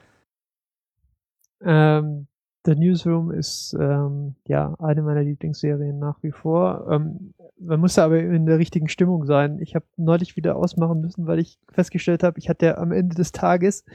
Ähm, 1.61 2.27
The 2.65 2.75
Newsroom 2.75 3.31
ist 3.31 3.75
ähm, 3.79 4.35
ja 4.47 4.73
eine 4.79 5.03
meiner 5.03 5.21
Lieblingsserien 5.21 5.99
nach 5.99 6.21
wie 6.23 6.31
vor. 6.31 6.87
Ähm, 6.91 7.33
man 7.59 7.79
muss 7.79 7.97
aber 7.99 8.19
in 8.19 8.45
der 8.45 8.57
richtigen 8.57 8.89
Stimmung 8.89 9.25
sein. 9.25 9.59
Ich 9.59 9.75
habe 9.75 9.85
neulich 9.97 10.35
wieder 10.35 10.55
ausmachen 10.55 10.99
müssen, 10.99 11.27
weil 11.27 11.39
ich 11.39 11.59
festgestellt 11.69 12.23
habe, 12.23 12.39
ich 12.39 12.49
hatte 12.49 12.77
am 12.77 12.91
Ende 12.91 13.15
des 13.15 13.31
Tages 13.31 13.85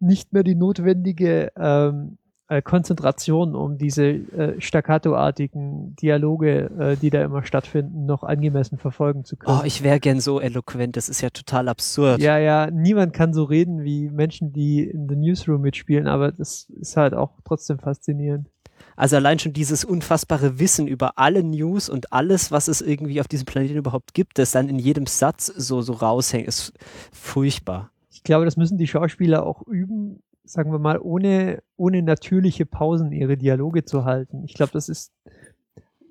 nicht 0.00 0.32
mehr 0.32 0.42
die 0.42 0.54
notwendige 0.54 1.52
ähm, 1.56 2.18
äh, 2.50 2.62
Konzentration, 2.62 3.54
um 3.54 3.78
diese 3.78 4.06
äh, 4.06 4.60
staccatoartigen 4.60 5.94
Dialoge, 5.94 6.70
äh, 6.78 6.96
die 6.96 7.10
da 7.10 7.22
immer 7.22 7.44
stattfinden, 7.44 8.06
noch 8.06 8.24
angemessen 8.24 8.76
verfolgen 8.76 9.24
zu 9.24 9.36
können. 9.36 9.60
Oh, 9.60 9.64
ich 9.64 9.84
wäre 9.84 10.00
gern 10.00 10.18
so 10.18 10.40
eloquent. 10.40 10.96
Das 10.96 11.08
ist 11.08 11.20
ja 11.20 11.30
total 11.30 11.68
absurd. 11.68 12.20
Ja, 12.20 12.38
ja, 12.38 12.68
niemand 12.68 13.12
kann 13.12 13.32
so 13.32 13.44
reden 13.44 13.84
wie 13.84 14.10
Menschen, 14.10 14.52
die 14.52 14.82
in 14.82 15.08
The 15.08 15.14
Newsroom 15.14 15.60
mitspielen, 15.60 16.08
aber 16.08 16.32
das 16.32 16.68
ist 16.80 16.96
halt 16.96 17.14
auch 17.14 17.30
trotzdem 17.44 17.78
faszinierend. 17.78 18.48
Also 18.96 19.14
allein 19.14 19.38
schon 19.38 19.52
dieses 19.52 19.84
unfassbare 19.84 20.58
Wissen 20.58 20.88
über 20.88 21.18
alle 21.18 21.44
News 21.44 21.88
und 21.88 22.12
alles, 22.12 22.50
was 22.50 22.66
es 22.66 22.80
irgendwie 22.80 23.20
auf 23.20 23.28
diesem 23.28 23.46
Planeten 23.46 23.76
überhaupt 23.76 24.12
gibt, 24.12 24.38
das 24.38 24.50
dann 24.50 24.68
in 24.68 24.80
jedem 24.80 25.06
Satz 25.06 25.46
so, 25.46 25.82
so 25.82 25.92
raushängt, 25.92 26.48
ist 26.48 26.72
furchtbar. 27.12 27.92
Ich 28.10 28.24
glaube, 28.24 28.44
das 28.44 28.56
müssen 28.56 28.76
die 28.76 28.88
Schauspieler 28.88 29.46
auch 29.46 29.62
üben, 29.68 30.20
sagen 30.52 30.72
wir 30.72 30.78
mal, 30.78 30.98
ohne, 30.98 31.62
ohne 31.76 32.02
natürliche 32.02 32.66
Pausen 32.66 33.12
ihre 33.12 33.36
Dialoge 33.36 33.84
zu 33.84 34.04
halten. 34.04 34.42
Ich 34.44 34.54
glaube, 34.54 34.72
das 34.72 34.88
ist, 34.88 35.12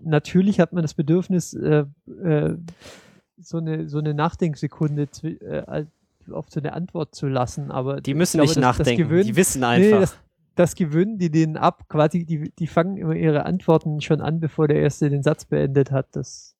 natürlich 0.02 0.60
hat 0.60 0.74
man 0.74 0.82
das 0.82 0.94
Bedürfnis, 0.94 1.54
äh, 1.54 1.86
äh, 2.24 2.58
so 3.38 3.58
eine, 3.58 3.88
so 3.90 4.00
eine 4.00 4.14
Nachdenksekunde 4.14 5.08
äh, 5.24 5.86
auf 6.32 6.50
so 6.50 6.60
eine 6.60 6.74
Antwort 6.74 7.16
zu 7.16 7.28
lassen, 7.28 7.72
aber 7.72 8.02
die 8.02 8.14
müssen 8.14 8.38
glaube, 8.38 8.48
nicht 8.48 8.58
das, 8.58 8.62
nachdenken, 8.62 9.02
das 9.02 9.08
gewöhnen, 9.08 9.28
die 9.28 9.36
wissen 9.36 9.64
einfach. 9.64 9.92
Nee, 9.92 10.00
das, 10.00 10.18
das 10.56 10.76
gewöhnen 10.76 11.18
die 11.18 11.32
denen 11.32 11.58
ab, 11.58 11.86
quasi, 11.88 12.26
die, 12.26 12.52
die 12.52 12.68
fangen 12.68 12.98
immer 12.98 13.16
ihre 13.16 13.46
Antworten 13.46 14.02
schon 14.02 14.22
an, 14.22 14.40
bevor 14.40 14.68
der 14.68 14.78
Erste 14.82 15.10
den 15.10 15.24
Satz 15.24 15.46
beendet 15.46 15.92
hat. 15.92 16.08
Das, 16.12 16.56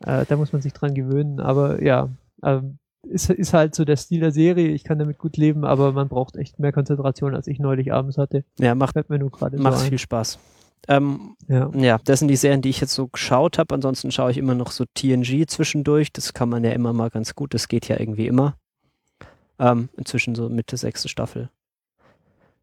äh, 0.00 0.24
da 0.26 0.36
muss 0.36 0.52
man 0.52 0.62
sich 0.62 0.72
dran 0.72 0.94
gewöhnen, 0.94 1.38
aber 1.38 1.82
ja, 1.82 2.08
ähm, 2.42 2.78
ist, 3.02 3.30
ist 3.30 3.52
halt 3.52 3.74
so 3.74 3.84
der 3.84 3.96
Stil 3.96 4.20
der 4.20 4.32
Serie. 4.32 4.68
Ich 4.68 4.84
kann 4.84 4.98
damit 4.98 5.18
gut 5.18 5.36
leben, 5.36 5.64
aber 5.64 5.92
man 5.92 6.08
braucht 6.08 6.36
echt 6.36 6.58
mehr 6.58 6.72
Konzentration, 6.72 7.34
als 7.34 7.46
ich 7.46 7.58
neulich 7.58 7.92
abends 7.92 8.18
hatte. 8.18 8.44
Ja, 8.58 8.74
macht, 8.74 8.96
mir 9.08 9.18
nur 9.18 9.30
gerade 9.30 9.58
macht 9.58 9.78
so 9.78 9.86
viel 9.86 9.98
Spaß. 9.98 10.38
Ähm, 10.88 11.36
ja. 11.48 11.70
ja, 11.74 12.00
das 12.04 12.20
sind 12.20 12.28
die 12.28 12.36
Serien, 12.36 12.62
die 12.62 12.70
ich 12.70 12.80
jetzt 12.80 12.94
so 12.94 13.08
geschaut 13.08 13.58
habe. 13.58 13.74
Ansonsten 13.74 14.10
schaue 14.10 14.30
ich 14.30 14.38
immer 14.38 14.54
noch 14.54 14.70
so 14.70 14.84
TNG 14.94 15.46
zwischendurch. 15.46 16.12
Das 16.12 16.32
kann 16.34 16.48
man 16.48 16.64
ja 16.64 16.72
immer 16.72 16.92
mal 16.92 17.10
ganz 17.10 17.34
gut. 17.34 17.54
Das 17.54 17.68
geht 17.68 17.88
ja 17.88 17.98
irgendwie 17.98 18.26
immer. 18.26 18.56
Ähm, 19.58 19.90
inzwischen 19.96 20.34
so 20.34 20.48
Mitte 20.48 20.76
sechste 20.76 21.08
Staffel. 21.08 21.50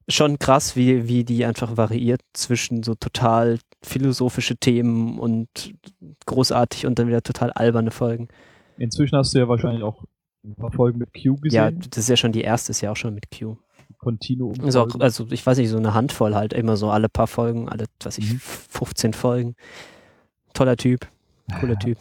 Schon 0.10 0.40
krass, 0.40 0.76
wie, 0.76 1.08
wie 1.08 1.26
die 1.26 1.46
einfach 1.46 1.76
variiert 1.78 2.22
zwischen 2.34 2.82
so 2.82 2.96
total 2.96 3.60
philosophische 3.84 4.56
Themen 4.56 5.20
und 5.20 5.74
großartig 6.26 6.86
und 6.86 6.98
dann 6.98 7.08
wieder 7.08 7.22
total 7.22 7.52
alberne 7.52 7.92
Folgen. 7.92 8.30
Inzwischen 8.78 9.18
hast 9.18 9.36
du 9.36 9.40
ja 9.40 9.48
wahrscheinlich 9.48 9.84
auch 9.84 10.04
paar 10.56 10.72
Folgen 10.72 11.00
mit 11.00 11.14
Q 11.14 11.36
gesehen. 11.36 11.56
Ja, 11.56 11.72
das 11.72 11.98
ist 11.98 12.10
ja 12.10 12.18
schon 12.18 12.32
die 12.32 12.42
erste, 12.42 12.72
ist 12.72 12.82
ja 12.82 12.92
auch 12.92 12.96
schon 12.96 13.14
mit 13.14 13.26
Q. 13.32 13.58
Continuum. 13.98 14.54
Also, 14.64 14.82
auch, 14.82 15.00
also 15.00 15.28
ich 15.32 15.46
weiß 15.46 15.58
nicht, 15.58 15.70
so 15.70 15.78
eine 15.78 15.94
Handvoll 15.94 16.36
halt, 16.36 16.54
immer 16.54 16.78
so 16.78 16.90
alle 16.90 17.10
paar 17.10 17.28
Folgen, 17.28 17.68
alle, 17.68 17.86
was 18.04 18.18
ich, 18.18 18.38
15 18.38 19.10
mhm. 19.10 19.14
Folgen. 19.14 19.56
Toller 20.54 20.78
Typ, 20.78 21.08
cooler 21.60 21.78
Typ. 21.78 21.98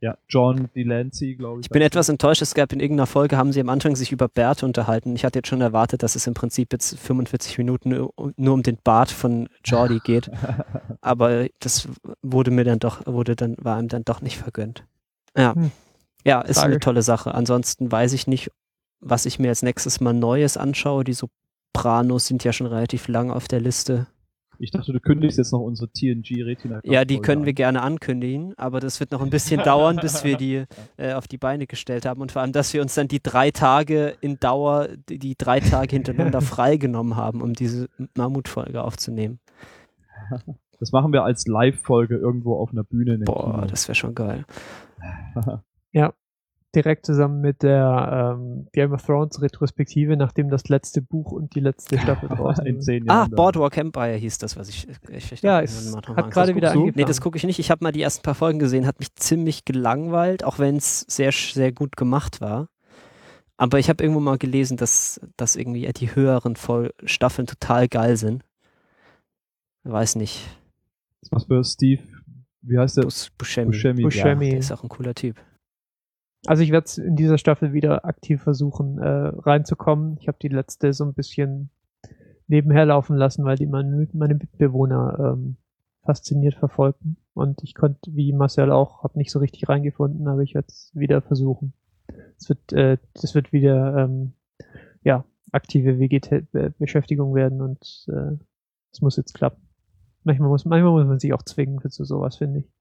Ja, 0.00 0.16
John 0.28 0.68
Delancey, 0.76 1.34
glaube 1.34 1.60
ich. 1.60 1.66
Ich 1.66 1.70
bin 1.70 1.82
etwas 1.82 2.08
enttäuscht, 2.08 2.40
es 2.40 2.54
gab 2.54 2.72
in 2.72 2.78
irgendeiner 2.78 3.06
Folge, 3.06 3.36
haben 3.36 3.52
sie 3.52 3.60
am 3.60 3.68
Anfang 3.68 3.96
sich 3.96 4.12
über 4.12 4.28
Bärte 4.28 4.64
unterhalten. 4.64 5.16
Ich 5.16 5.24
hatte 5.24 5.40
jetzt 5.40 5.48
schon 5.48 5.60
erwartet, 5.60 6.04
dass 6.04 6.14
es 6.14 6.26
im 6.28 6.34
Prinzip 6.34 6.72
jetzt 6.72 6.96
45 6.98 7.58
Minuten 7.58 7.90
nur 8.36 8.52
um 8.54 8.62
den 8.62 8.78
Bart 8.82 9.10
von 9.10 9.48
Jordi 9.64 9.98
geht. 10.04 10.30
Aber 11.00 11.48
das 11.58 11.88
wurde 12.22 12.52
mir 12.52 12.62
dann 12.62 12.78
doch, 12.78 13.06
wurde 13.06 13.34
dann, 13.34 13.56
war 13.58 13.80
ihm 13.80 13.88
dann 13.88 14.04
doch 14.04 14.20
nicht 14.20 14.38
vergönnt. 14.38 14.84
Ja. 15.36 15.54
Hm. 15.54 15.72
Ja, 16.28 16.40
ist 16.42 16.58
Frage. 16.58 16.72
eine 16.72 16.80
tolle 16.80 17.02
Sache. 17.02 17.34
Ansonsten 17.34 17.90
weiß 17.90 18.12
ich 18.12 18.26
nicht, 18.26 18.50
was 19.00 19.26
ich 19.26 19.38
mir 19.38 19.48
als 19.48 19.62
nächstes 19.62 20.00
mal 20.00 20.12
Neues 20.12 20.56
anschaue. 20.56 21.04
Die 21.04 21.14
Sopranos 21.14 22.26
sind 22.26 22.44
ja 22.44 22.52
schon 22.52 22.66
relativ 22.66 23.08
lang 23.08 23.30
auf 23.30 23.48
der 23.48 23.60
Liste. 23.60 24.06
Ich 24.60 24.72
dachte, 24.72 24.92
du 24.92 24.98
kündigst 24.98 25.38
jetzt 25.38 25.52
noch 25.52 25.60
unsere 25.60 25.88
TNG 25.88 26.42
Retina. 26.42 26.80
Ja, 26.82 27.04
die 27.04 27.20
können 27.20 27.42
an. 27.42 27.46
wir 27.46 27.52
gerne 27.52 27.80
ankündigen, 27.80 28.54
aber 28.56 28.80
das 28.80 28.98
wird 28.98 29.12
noch 29.12 29.22
ein 29.22 29.30
bisschen 29.30 29.62
dauern, 29.62 29.96
bis 29.96 30.24
wir 30.24 30.36
die 30.36 30.64
äh, 30.96 31.12
auf 31.12 31.28
die 31.28 31.38
Beine 31.38 31.68
gestellt 31.68 32.04
haben 32.04 32.20
und 32.20 32.32
vor 32.32 32.42
allem, 32.42 32.52
dass 32.52 32.74
wir 32.74 32.82
uns 32.82 32.94
dann 32.94 33.06
die 33.06 33.22
drei 33.22 33.52
Tage 33.52 34.16
in 34.20 34.40
Dauer, 34.40 34.88
die, 35.08 35.20
die 35.20 35.36
drei 35.38 35.60
Tage 35.60 35.94
hintereinander 35.94 36.40
freigenommen 36.42 37.14
haben, 37.14 37.40
um 37.40 37.52
diese 37.52 37.88
Mammutfolge 38.16 38.82
aufzunehmen. 38.82 39.38
Das 40.80 40.90
machen 40.90 41.12
wir 41.12 41.22
als 41.22 41.46
Live-Folge 41.46 42.16
irgendwo 42.16 42.56
auf 42.56 42.72
einer 42.72 42.84
Bühne. 42.84 43.18
Boah, 43.18 43.52
Kino. 43.52 43.66
das 43.66 43.86
wäre 43.86 43.94
schon 43.94 44.14
geil. 44.14 44.44
ja, 45.92 46.12
direkt 46.74 47.06
zusammen 47.06 47.40
mit 47.40 47.62
der 47.62 48.34
ähm, 48.36 48.68
Game 48.72 48.92
of 48.92 49.04
Thrones 49.04 49.40
Retrospektive, 49.40 50.16
nachdem 50.16 50.50
das 50.50 50.68
letzte 50.68 51.00
Buch 51.00 51.32
und 51.32 51.54
die 51.54 51.60
letzte 51.60 51.98
Staffel 51.98 52.28
draußen 52.36 52.66
in 52.66 52.80
zehn 52.80 53.06
Jahren. 53.06 53.32
Ah, 53.32 53.34
Boardwalk 53.34 53.76
Empire 53.78 54.14
hieß 54.14 54.38
das, 54.38 54.56
was 54.56 54.68
ich, 54.68 54.86
ich, 55.08 55.32
ich 55.32 55.42
Ja, 55.42 55.60
es 55.60 55.96
hat 55.96 56.30
gerade 56.30 56.54
wieder 56.54 56.72
angefangen. 56.72 56.92
Nee, 56.94 57.04
das 57.04 57.20
gucke 57.20 57.38
ich 57.38 57.44
nicht. 57.44 57.58
Ich 57.58 57.70
habe 57.70 57.82
mal 57.82 57.92
die 57.92 58.02
ersten 58.02 58.22
paar 58.22 58.34
Folgen 58.34 58.58
gesehen, 58.58 58.86
hat 58.86 58.98
mich 58.98 59.14
ziemlich 59.14 59.64
gelangweilt, 59.64 60.44
auch 60.44 60.58
wenn 60.58 60.76
es 60.76 61.00
sehr, 61.00 61.32
sehr 61.32 61.72
gut 61.72 61.96
gemacht 61.96 62.40
war. 62.40 62.68
Aber 63.56 63.78
ich 63.78 63.88
habe 63.88 64.04
irgendwo 64.04 64.20
mal 64.20 64.38
gelesen, 64.38 64.76
dass, 64.76 65.20
dass 65.36 65.56
irgendwie 65.56 65.90
die 65.92 66.14
höheren 66.14 66.54
Voll 66.54 66.92
Staffeln 67.04 67.46
total 67.46 67.88
geil 67.88 68.16
sind. 68.16 68.44
Weiß 69.84 70.16
nicht. 70.16 70.48
Was 71.30 71.46
für 71.46 71.64
Steve, 71.64 72.02
wie 72.62 72.78
heißt 72.78 72.98
der? 72.98 73.02
Bus 73.02 73.30
Buscemi. 73.36 73.72
Buscemi. 73.72 74.02
Buscemi. 74.02 74.44
Ja, 74.44 74.50
der 74.50 74.58
ist 74.58 74.70
auch 74.70 74.82
ein 74.82 74.88
cooler 74.88 75.14
Typ. 75.14 75.36
Also 76.46 76.62
ich 76.62 76.70
werde 76.70 76.88
in 77.02 77.16
dieser 77.16 77.38
Staffel 77.38 77.72
wieder 77.72 78.04
aktiv 78.04 78.42
versuchen 78.42 78.98
äh, 78.98 79.08
reinzukommen. 79.08 80.16
Ich 80.20 80.28
habe 80.28 80.38
die 80.40 80.48
letzte 80.48 80.92
so 80.92 81.04
ein 81.04 81.14
bisschen 81.14 81.70
nebenher 82.46 82.86
laufen 82.86 83.16
lassen, 83.16 83.44
weil 83.44 83.56
die 83.56 83.66
meine, 83.66 84.08
meine 84.12 84.34
Mitbewohner 84.34 85.34
ähm, 85.34 85.56
fasziniert 86.04 86.54
verfolgten. 86.54 87.16
Und 87.34 87.62
ich 87.62 87.74
konnte, 87.74 88.14
wie 88.14 88.32
Marcel 88.32 88.70
auch, 88.70 89.02
habe 89.02 89.18
nicht 89.18 89.30
so 89.30 89.38
richtig 89.40 89.68
reingefunden, 89.68 90.26
aber 90.28 90.42
ich 90.42 90.54
werde 90.54 90.68
es 90.68 90.90
wieder 90.94 91.20
versuchen. 91.22 91.72
Es 92.38 92.48
wird, 92.48 92.72
äh, 92.72 92.98
das 93.14 93.34
wird 93.34 93.52
wieder 93.52 93.96
ähm, 93.96 94.32
ja 95.02 95.24
aktive 95.52 95.98
WG 95.98 96.20
Beschäftigung 96.78 97.34
werden 97.34 97.60
und 97.60 98.06
äh, 98.08 98.36
es 98.92 99.00
muss 99.02 99.16
jetzt 99.16 99.34
klappen. 99.34 99.68
Manchmal 100.24 100.48
muss, 100.48 100.64
manchmal 100.64 100.92
muss 100.92 101.06
man 101.06 101.18
sich 101.18 101.32
auch 101.32 101.42
zwingen 101.42 101.80
für 101.80 101.90
so 101.90 102.04
sowas, 102.04 102.36
finde 102.36 102.60
ich 102.60 102.77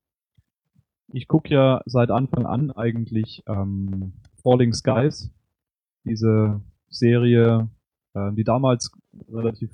ich 1.14 1.28
gucke 1.28 1.54
ja 1.54 1.82
seit 1.86 2.12
Anfang 2.12 2.46
an 2.46 2.72
eigentlich 2.72 3.44
ähm, 3.48 4.14
Falling 4.44 4.74
Skies, 4.74 5.32
diese 6.04 6.62
Serie, 6.90 7.70
äh, 8.14 8.32
die 8.34 8.44
damals 8.44 8.92
relativ 9.32 9.72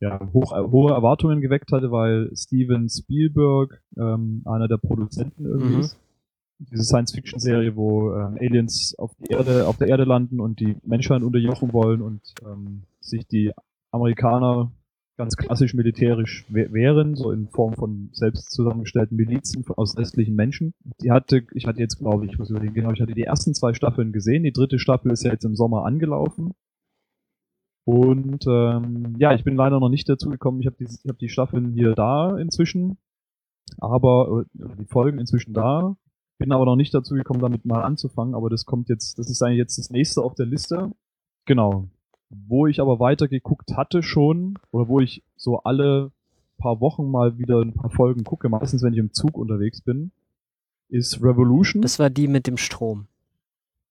ja, 0.00 0.20
hoch, 0.32 0.52
äh, 0.52 0.62
hohe 0.62 0.92
Erwartungen 0.92 1.40
geweckt 1.40 1.72
hatte, 1.72 1.90
weil 1.90 2.30
Steven 2.34 2.88
Spielberg 2.88 3.82
ähm, 3.96 4.42
einer 4.46 4.66
der 4.66 4.78
Produzenten 4.78 5.44
irgendwie 5.44 5.74
mhm. 5.74 5.80
ist. 5.80 5.98
Diese 6.58 6.84
Science-Fiction-Serie, 6.84 7.74
wo 7.74 8.12
ähm, 8.12 8.36
Aliens 8.38 8.94
auf, 8.98 9.14
die 9.16 9.32
Erde, 9.32 9.66
auf 9.66 9.78
der 9.78 9.88
Erde 9.88 10.04
landen 10.04 10.40
und 10.40 10.60
die 10.60 10.76
Menschheit 10.84 11.22
unterjochen 11.22 11.72
wollen 11.72 12.02
und 12.02 12.20
ähm, 12.44 12.82
sich 13.00 13.26
die 13.26 13.52
Amerikaner 13.90 14.70
ganz 15.20 15.36
klassisch 15.36 15.74
militärisch 15.74 16.46
wären, 16.48 17.14
so 17.14 17.30
in 17.30 17.46
Form 17.48 17.74
von 17.74 18.08
selbst 18.12 18.52
zusammengestellten 18.52 19.18
Milizen 19.18 19.62
aus 19.76 19.98
restlichen 19.98 20.34
Menschen. 20.34 20.72
Die 21.02 21.10
hatte, 21.10 21.46
ich 21.52 21.66
hatte 21.66 21.78
jetzt, 21.78 21.98
glaube 21.98 22.24
ich, 22.24 22.38
muss 22.38 22.48
überlegen, 22.48 22.72
genau, 22.72 22.90
ich 22.92 23.02
hatte 23.02 23.12
die 23.12 23.24
ersten 23.24 23.52
zwei 23.52 23.74
Staffeln 23.74 24.12
gesehen. 24.12 24.44
Die 24.44 24.52
dritte 24.52 24.78
Staffel 24.78 25.12
ist 25.12 25.22
ja 25.22 25.30
jetzt 25.30 25.44
im 25.44 25.56
Sommer 25.56 25.84
angelaufen. 25.84 26.54
Und 27.84 28.46
ähm, 28.46 29.16
ja, 29.18 29.34
ich 29.34 29.44
bin 29.44 29.56
leider 29.56 29.78
noch 29.78 29.90
nicht 29.90 30.08
dazu 30.08 30.30
gekommen. 30.30 30.60
Ich 30.60 30.66
habe 30.66 30.76
die, 30.80 30.86
hab 30.86 31.18
die 31.18 31.28
Staffeln 31.28 31.74
hier 31.74 31.94
da 31.94 32.38
inzwischen, 32.38 32.96
aber 33.76 34.46
die 34.54 34.86
Folgen 34.86 35.18
inzwischen 35.18 35.52
da. 35.52 35.96
Bin 36.38 36.52
aber 36.52 36.64
noch 36.64 36.76
nicht 36.76 36.94
dazu 36.94 37.14
gekommen, 37.14 37.40
damit 37.40 37.66
mal 37.66 37.82
anzufangen. 37.82 38.34
Aber 38.34 38.48
das 38.48 38.64
kommt 38.64 38.88
jetzt, 38.88 39.18
das 39.18 39.28
ist 39.28 39.42
eigentlich 39.42 39.58
jetzt 39.58 39.76
das 39.76 39.90
nächste 39.90 40.22
auf 40.22 40.34
der 40.34 40.46
Liste. 40.46 40.92
Genau. 41.44 41.90
Wo 42.30 42.66
ich 42.66 42.80
aber 42.80 43.00
weitergeguckt 43.00 43.76
hatte 43.76 44.02
schon, 44.02 44.58
oder 44.70 44.88
wo 44.88 45.00
ich 45.00 45.22
so 45.36 45.58
alle 45.60 46.12
paar 46.58 46.80
Wochen 46.80 47.10
mal 47.10 47.38
wieder 47.38 47.60
ein 47.60 47.74
paar 47.74 47.90
Folgen 47.90 48.22
gucke, 48.22 48.48
meistens 48.48 48.82
wenn 48.82 48.92
ich 48.92 48.98
im 48.98 49.12
Zug 49.12 49.36
unterwegs 49.36 49.80
bin, 49.80 50.12
ist 50.88 51.22
Revolution. 51.22 51.82
Das 51.82 51.98
war 51.98 52.10
die 52.10 52.28
mit 52.28 52.46
dem 52.46 52.56
Strom. 52.56 53.06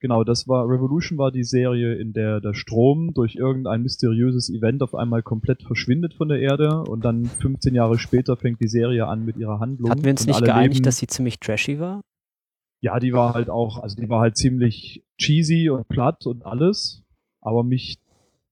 Genau, 0.01 0.23
das 0.23 0.47
war 0.47 0.69
Revolution 0.69 1.17
war 1.17 1.31
die 1.31 1.43
Serie, 1.43 1.95
in 1.95 2.13
der 2.13 2.39
der 2.39 2.53
Strom 2.53 3.13
durch 3.13 3.35
irgendein 3.35 3.81
mysteriöses 3.81 4.49
Event 4.49 4.81
auf 4.81 4.95
einmal 4.95 5.21
komplett 5.21 5.61
verschwindet 5.63 6.13
von 6.13 6.29
der 6.29 6.39
Erde 6.39 6.83
und 6.83 7.03
dann 7.03 7.25
15 7.25 7.75
Jahre 7.75 7.99
später 7.99 8.37
fängt 8.37 8.61
die 8.61 8.69
Serie 8.69 9.07
an 9.07 9.25
mit 9.25 9.35
ihrer 9.35 9.59
Handlung. 9.59 9.91
Hatten 9.91 10.05
wir 10.05 10.11
uns 10.11 10.25
nicht 10.25 10.41
geeinigt, 10.41 10.75
leben, 10.75 10.85
dass 10.85 10.99
sie 10.99 11.07
ziemlich 11.07 11.39
trashy 11.41 11.79
war? 11.79 11.99
Ja, 12.79 12.97
die 13.01 13.11
war 13.11 13.33
halt 13.33 13.49
auch, 13.49 13.79
also 13.79 13.97
die 13.97 14.07
war 14.07 14.21
halt 14.21 14.37
ziemlich 14.37 15.03
cheesy 15.17 15.69
und 15.69 15.89
platt 15.89 16.25
und 16.25 16.45
alles, 16.45 17.03
aber 17.41 17.63
mich 17.63 17.99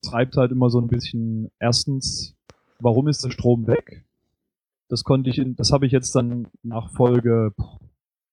treibt 0.01 0.37
halt 0.37 0.51
immer 0.51 0.69
so 0.69 0.79
ein 0.79 0.87
bisschen 0.87 1.51
erstens, 1.59 2.35
warum 2.79 3.07
ist 3.07 3.23
der 3.23 3.31
Strom 3.31 3.67
weg? 3.67 4.05
Das 4.89 5.03
konnte 5.03 5.29
ich, 5.29 5.37
in, 5.37 5.55
das 5.55 5.71
habe 5.71 5.85
ich 5.85 5.91
jetzt 5.91 6.15
dann 6.15 6.47
nach 6.63 6.91
Folge 6.91 7.53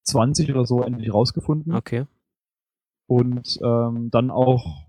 20 0.04 0.50
oder 0.50 0.64
so 0.66 0.82
endlich 0.82 1.12
rausgefunden. 1.12 1.74
Okay. 1.74 2.06
Und 3.06 3.58
ähm, 3.62 4.10
dann 4.10 4.30
auch, 4.30 4.86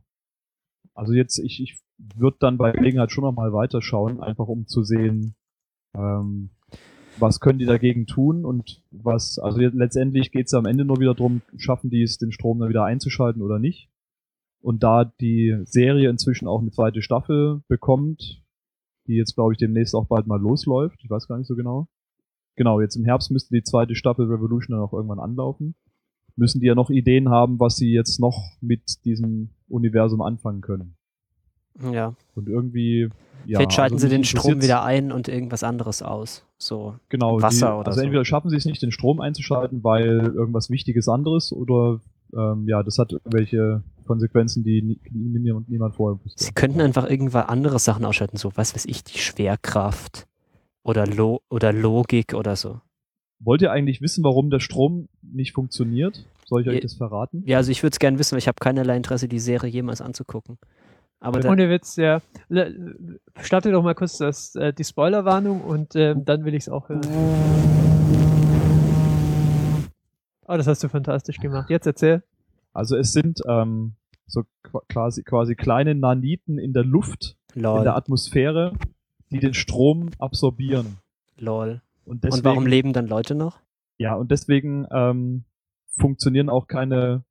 also 0.93 1.14
jetzt, 1.14 1.39
ich, 1.39 1.61
ich 1.61 1.80
würde 1.97 2.38
dann 2.39 2.57
bei 2.57 2.72
Gelegenheit 2.72 3.11
schon 3.11 3.23
nochmal 3.23 3.53
weiterschauen, 3.53 4.22
einfach 4.22 4.47
um 4.47 4.68
zu 4.68 4.84
sehen, 4.84 5.35
ähm, 5.95 6.52
was 7.18 7.39
können 7.39 7.60
die 7.60 7.65
dagegen 7.65 8.07
tun 8.07 8.45
und 8.45 8.84
was, 8.91 9.39
also 9.39 9.60
letztendlich 9.60 10.31
geht 10.31 10.47
es 10.47 10.53
am 10.53 10.65
Ende 10.65 10.85
nur 10.85 10.99
wieder 10.99 11.15
drum, 11.15 11.41
schaffen 11.57 11.89
die 11.89 12.03
es, 12.03 12.18
den 12.18 12.31
Strom 12.31 12.60
dann 12.60 12.69
wieder 12.69 12.84
einzuschalten 12.84 13.41
oder 13.41 13.60
nicht. 13.60 13.89
Und 14.65 14.81
da 14.81 15.05
die 15.05 15.55
Serie 15.65 16.09
inzwischen 16.09 16.47
auch 16.47 16.59
eine 16.59 16.71
zweite 16.71 17.03
Staffel 17.03 17.61
bekommt, 17.67 18.41
die 19.05 19.13
jetzt, 19.13 19.35
glaube 19.35 19.53
ich, 19.53 19.59
demnächst 19.59 19.93
auch 19.93 20.07
bald 20.07 20.25
mal 20.25 20.41
losläuft. 20.41 21.03
Ich 21.03 21.09
weiß 21.11 21.27
gar 21.27 21.37
nicht 21.37 21.45
so 21.45 21.55
genau. 21.55 21.87
Genau, 22.55 22.81
jetzt 22.81 22.95
im 22.95 23.05
Herbst 23.05 23.29
müsste 23.29 23.53
die 23.53 23.61
zweite 23.61 23.93
Staffel 23.93 24.25
Revolution 24.25 24.75
dann 24.75 24.83
auch 24.83 24.91
irgendwann 24.91 25.19
anlaufen. 25.19 25.75
Müssen 26.35 26.61
die 26.61 26.65
ja 26.65 26.73
noch 26.73 26.89
Ideen 26.89 27.29
haben, 27.29 27.59
was 27.59 27.75
sie 27.75 27.91
jetzt 27.91 28.19
noch 28.19 28.53
mit 28.59 29.05
diesem 29.05 29.49
Universum 29.69 30.23
anfangen 30.23 30.61
können. 30.61 30.95
Ja. 31.91 32.15
Und 32.33 32.49
irgendwie, 32.49 33.09
ja. 33.45 33.59
Vielleicht 33.59 33.73
schalten 33.73 33.95
also 33.97 34.07
sie 34.07 34.15
den 34.15 34.23
Strom 34.23 34.63
wieder 34.63 34.83
ein 34.83 35.11
und 35.11 35.27
irgendwas 35.27 35.63
anderes 35.63 36.01
aus. 36.01 36.43
So. 36.57 36.95
Genau, 37.09 37.39
Wasser 37.39 37.67
die, 37.67 37.73
oder 37.73 37.87
also 37.89 37.99
so. 37.99 38.03
entweder 38.03 38.25
schaffen 38.25 38.49
sie 38.49 38.57
es 38.57 38.65
nicht, 38.65 38.81
den 38.81 38.91
Strom 38.91 39.21
einzuschalten, 39.21 39.83
weil 39.83 40.33
irgendwas 40.35 40.71
Wichtiges 40.71 41.07
anderes 41.07 41.53
oder 41.53 42.01
ähm, 42.35 42.67
ja, 42.67 42.81
das 42.81 42.97
hat 42.97 43.11
irgendwelche 43.11 43.83
Konsequenzen, 44.06 44.64
die 44.64 44.82
nie, 44.82 44.99
nie, 45.11 45.40
niemand, 45.40 45.69
niemand 45.69 45.95
vorher 45.95 46.23
wusste. 46.23 46.44
Sie 46.44 46.53
könnten 46.53 46.82
einfach 46.82 47.10
irgendwann 47.10 47.45
andere 47.45 47.80
Sachen 47.80 48.06
ausschalten, 48.06 48.38
so 48.38 48.52
was 48.56 48.76
weiß 48.76 48.86
ich, 48.86 49.03
die 49.03 49.18
Schwerkraft 49.18 50.27
oder, 50.84 51.06
Lo 51.07 51.41
oder 51.49 51.73
Logik 51.73 52.34
oder 52.34 52.56
so. 52.56 52.82
Wollt 53.40 53.61
ihr 53.61 53.72
eigentlich 53.72 54.02
wissen, 54.02 54.23
warum 54.23 54.49
der 54.49 54.60
Strom 54.60 55.10
nicht 55.22 55.53
funktioniert? 55.53 56.26
Soll 56.45 56.61
ich 56.61 56.69
euch 56.69 56.80
das 56.80 56.94
verraten? 56.94 57.44
Ja, 57.45 57.57
also 57.57 57.72
ich 57.72 57.84
würde 57.84 57.94
es 57.94 57.99
gerne 57.99 58.18
wissen, 58.19 58.34
weil 58.34 58.40
ich 58.40 58.48
habe 58.48 58.57
keinerlei 58.60 58.95
Interesse, 58.95 59.27
die 59.27 59.40
Serie 59.40 59.69
jemals 59.69 59.99
anzugucken. 59.99 60.57
Aber 61.19 61.44
Ohne 61.49 61.69
Witz, 61.69 61.95
ja. 61.95 62.22
Starte 63.41 63.72
doch 63.72 63.84
mal 63.84 63.95
kurz 63.95 64.18
das, 64.18 64.56
äh, 64.56 64.73
die 64.73 64.84
Spoilerwarnung 64.84 65.61
und 65.61 65.95
ähm, 65.95 66.23
dann 66.23 66.45
will 66.45 66.53
ich 66.53 66.64
es 66.64 66.69
auch 66.69 66.88
hören. 66.88 67.02
Oh, 70.48 70.56
das 70.56 70.68
hast 70.68 70.84
du 70.84 70.90
fantastisch 70.90 71.40
gemacht. 71.40 71.69
Jetzt 71.69 71.88
erzähl. 71.88 72.22
Also 72.76 72.95
es 72.97 73.14
sind 73.14 73.39
ähm, 73.47 73.93
so 74.27 74.41
qu- 74.64 74.81
quasi, 74.89 75.23
quasi 75.23 75.56
kleine 75.56 75.95
Naniten 75.95 76.57
in 76.60 76.73
der 76.73 76.84
Luft, 76.84 77.38
in 77.56 77.61
der 77.64 77.72
lol, 77.73 77.88
Atmosphäre, 77.88 78.73
die 79.31 79.39
den 79.39 79.53
Strom 79.53 80.10
absorbieren. 80.19 80.97
lol. 81.38 81.81
Und 82.06 82.23
deswegen, 82.23 82.39
Und 82.39 82.43
warum 82.45 82.68
leben 82.68 82.93
dann 82.93 83.07
Leute 83.07 83.34
noch? 83.35 83.60
ja, 83.97 84.14
und 84.15 84.30
deswegen 84.30 84.85
ähm, 84.91 85.45
funktionieren 85.97 86.49
auch 86.49 86.68
keine 86.68 87.23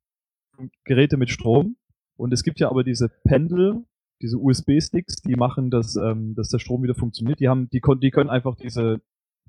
Geräte 0.83 1.17
mit 1.17 1.29
Strom. 1.29 1.75
Und 2.17 2.33
es 2.33 2.43
gibt 2.43 2.59
ja 2.59 2.69
aber 2.69 2.83
diese 2.83 3.09
Pendel, 3.23 3.83
diese 4.21 4.37
USB-Sticks, 4.37 5.17
die 5.21 5.35
machen, 5.35 5.69
dass, 5.69 5.95
ähm, 5.95 6.33
dass 6.35 6.49
der 6.49 6.59
Strom 6.59 6.81
wieder 6.83 6.95
funktioniert. 6.95 7.39
Die 7.39 7.49
haben, 7.49 7.69
die, 7.69 7.81
die 8.01 8.11
können 8.11 8.29
einfach 8.29 8.55
diese 8.55 9.01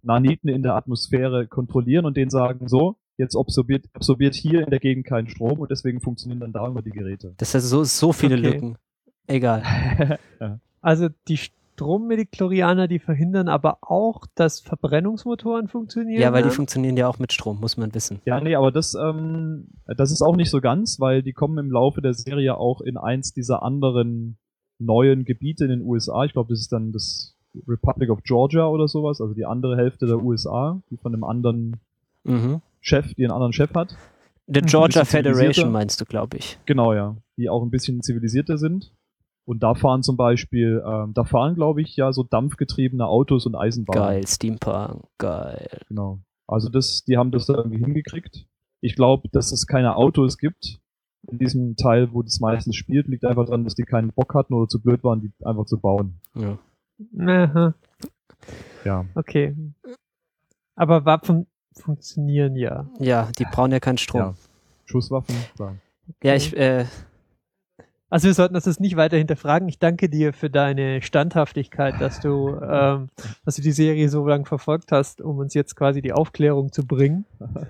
Naniten 0.03 0.49
in 0.49 0.63
der 0.63 0.75
Atmosphäre 0.75 1.47
kontrollieren 1.47 2.05
und 2.05 2.17
denen 2.17 2.31
sagen, 2.31 2.69
so, 2.69 2.97
jetzt 3.19 3.37
absorbiert, 3.37 3.87
absorbiert 3.95 4.35
hier 4.35 4.63
in 4.63 4.71
der 4.71 4.81
Gegend 4.81 5.07
keinen 5.07 5.29
Strom 5.29 5.59
und 5.61 5.71
deswegen 5.71 6.01
funktionieren 6.01 6.41
dann 6.41 6.53
da 6.53 6.67
immer 6.67 6.83
die 6.83 6.91
Geräte. 6.91 7.35
Das 7.39 7.55
heißt, 7.55 7.67
so, 7.69 7.85
so 7.85 8.13
viele 8.13 8.37
Okay. 8.37 8.47
Lücken. 8.51 8.79
Egal. 9.27 9.63
Also 10.83 11.09
die 11.27 11.37
Strommediklorianer, 11.37 12.87
die 12.87 13.01
verhindern 13.01 13.49
aber 13.49 13.79
auch, 13.81 14.27
dass 14.37 14.61
Verbrennungsmotoren 14.61 15.67
funktionieren. 15.67 16.23
Ja, 16.23 16.33
weil 16.33 16.45
die 16.45 16.51
funktionieren 16.51 16.97
ja 16.97 17.09
auch 17.09 17.19
mit 17.19 17.33
Strom, 17.33 17.59
muss 17.59 17.77
man 17.77 17.93
wissen. 17.93 18.21
Ja, 18.25 18.41
nee, 18.41 18.55
aber 18.55 18.71
das, 18.71 18.95
ähm, 18.95 19.67
das 19.87 20.13
ist 20.13 20.23
auch 20.23 20.37
nicht 20.37 20.51
so 20.51 20.61
ganz, 20.61 21.01
weil 21.01 21.25
die 21.25 21.33
kommen 21.33 21.59
im 21.59 21.73
Laufe 21.73 22.01
der 22.03 22.15
Serie 22.15 22.57
auch 22.57 22.81
in 22.81 22.97
eins 22.97 23.33
dieser 23.33 23.65
anderen 23.65 24.37
neuen 24.79 25.25
Gebiete 25.25 25.65
in 25.65 25.71
den 25.71 25.83
USA. 25.83 26.25
Ich 26.25 26.33
glaube, 26.35 26.51
das 26.53 26.61
ist 26.61 26.71
dann 26.71 26.93
das 26.93 27.35
Republic 27.67 28.11
of 28.11 28.23
Georgia 28.23 28.69
oder 28.69 28.87
sowas, 28.87 29.21
also 29.21 29.35
die 29.35 29.47
andere 29.47 29.77
Hälfte 29.77 30.07
der 30.07 30.23
USA, 30.23 30.81
die 30.91 30.99
von 30.99 31.13
einem 31.15 31.25
anderen 31.25 31.81
Mhm. 32.27 32.61
Chef, 32.87 33.15
die 33.15 33.25
einen 33.25 33.33
anderen 33.33 33.53
Chef 33.53 33.75
hat. 33.75 33.97
The 34.47 34.61
Georgia 34.61 35.05
Federation 35.05 35.73
meinst 35.73 36.01
du, 36.01 36.05
glaube 36.05 36.37
ich. 36.37 36.59
Genau, 36.67 36.93
ja. 36.95 37.17
Die 37.37 37.49
auch 37.51 37.63
ein 37.63 37.71
bisschen 37.71 38.01
zivilisierter 38.03 38.59
sind. 38.59 38.95
Und 39.45 39.63
da 39.63 39.75
fahren 39.75 40.03
zum 40.03 40.17
Beispiel, 40.17 40.83
ähm, 40.87 41.13
da 41.15 41.25
fahren, 41.25 41.55
glaube 41.57 41.83
ich, 41.83 41.97
ja 41.97 42.13
so 42.13 42.23
dampfgetriebene 42.23 43.07
Autos 43.07 43.47
und 43.47 43.55
Eisenbahnen. 43.57 44.03
Geil, 44.03 44.27
Steampunk, 44.27 45.05
geil. 45.19 45.81
Genau. 45.89 46.21
Also 46.49 46.69
das, 46.69 47.05
die 47.05 47.17
haben 47.17 47.33
das 47.33 47.47
da 47.47 47.55
irgendwie 47.55 47.79
hingekriegt. 47.85 48.47
Ich 48.81 48.95
glaube, 48.95 49.29
dass 49.33 49.51
es 49.53 49.67
keine 49.67 49.97
Autos 49.97 50.39
gibt. 50.39 50.81
In 51.29 51.39
diesem 51.39 51.75
Teil, 51.75 52.13
wo 52.13 52.23
das 52.23 52.39
meistens 52.39 52.77
spielt, 52.77 53.09
liegt 53.09 53.25
einfach 53.25 53.47
daran, 53.47 53.65
dass 53.65 53.75
die 53.75 53.83
keinen 53.83 54.13
Bock 54.13 54.33
hatten 54.35 54.55
oder 54.55 54.69
zu 54.69 54.81
blöd 54.81 55.03
waren, 55.03 55.21
die 55.21 55.33
einfach 55.45 55.67
zu 55.67 55.81
bauen. 55.81 56.21
Ja. 56.37 56.59
Aha, 57.19 57.75
Ja. 58.85 59.05
okay. 59.17 59.57
Aber 60.77 61.05
Waffen 61.05 61.47
funktionieren 61.81 62.57
ja. 62.57 62.89
ja, 62.99 63.29
die 63.39 63.45
brauchen 63.45 63.73
ja 63.73 63.81
keinen 63.81 63.99
Strom. 63.99 64.21
Ja. 64.21 64.35
Schusswaffen, 64.87 65.35
klar. 65.55 65.77
Ja, 66.23 66.35
ich, 66.35 66.57
äh, 66.57 66.85
Also 68.09 68.29
wir 68.29 68.35
sollten 68.35 68.55
das 68.55 68.67
jetzt 68.67 68.81
nicht 68.81 68.97
weiter 68.97 69.17
hinterfragen. 69.17 69.69
Ich 69.69 69.81
danke 69.81 70.09
dir 70.09 70.33
für 70.33 70.49
deine 70.49 71.03
Standhaftigkeit, 71.03 72.01
dass 72.01 72.21
du, 72.21 72.51
ähm, 72.63 73.09
dass 73.45 73.57
du 73.57 73.63
die 73.63 73.73
Serie 73.73 74.09
so 74.09 74.27
lange 74.27 74.47
verfolgt 74.47 74.93
hast, 74.93 75.21
um 75.21 75.39
uns 75.39 75.55
jetzt 75.55 75.75
quasi 75.75 76.03
die 76.03 76.13
Aufklärung 76.13 76.73
zu 76.73 76.87
bringen. 76.87 77.25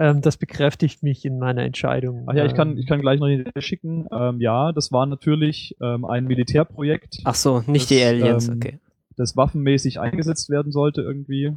Ähm, 0.00 0.20
das 0.20 0.36
bekräftigt 0.36 1.02
mich 1.02 1.24
in 1.24 1.40
meiner 1.40 1.62
Entscheidung. 1.62 2.22
Ach 2.28 2.34
ja, 2.34 2.44
ich 2.44 2.54
kann, 2.54 2.70
Ähm, 2.70 2.78
ich 2.78 2.86
kann 2.86 3.00
gleich 3.00 3.18
noch 3.18 3.26
eine 3.26 3.40
Idee 3.40 3.60
schicken. 3.60 4.06
Ähm, 4.12 4.40
ja, 4.40 4.70
das 4.70 4.92
war 4.92 5.06
natürlich 5.06 5.76
ähm, 5.82 6.04
ein 6.04 6.24
Militärprojekt, 6.26 7.18
ach 7.24 7.34
so, 7.34 7.64
nicht 7.66 7.90
Das, 7.90 7.98
die 7.98 8.04
Aliens, 8.04 8.46
ähm, 8.46 8.54
okay. 8.58 8.78
das 9.16 9.36
waffenmäßig 9.36 9.98
eingesetzt 9.98 10.50
werden 10.50 10.70
sollte 10.70 11.02
irgendwie. 11.02 11.56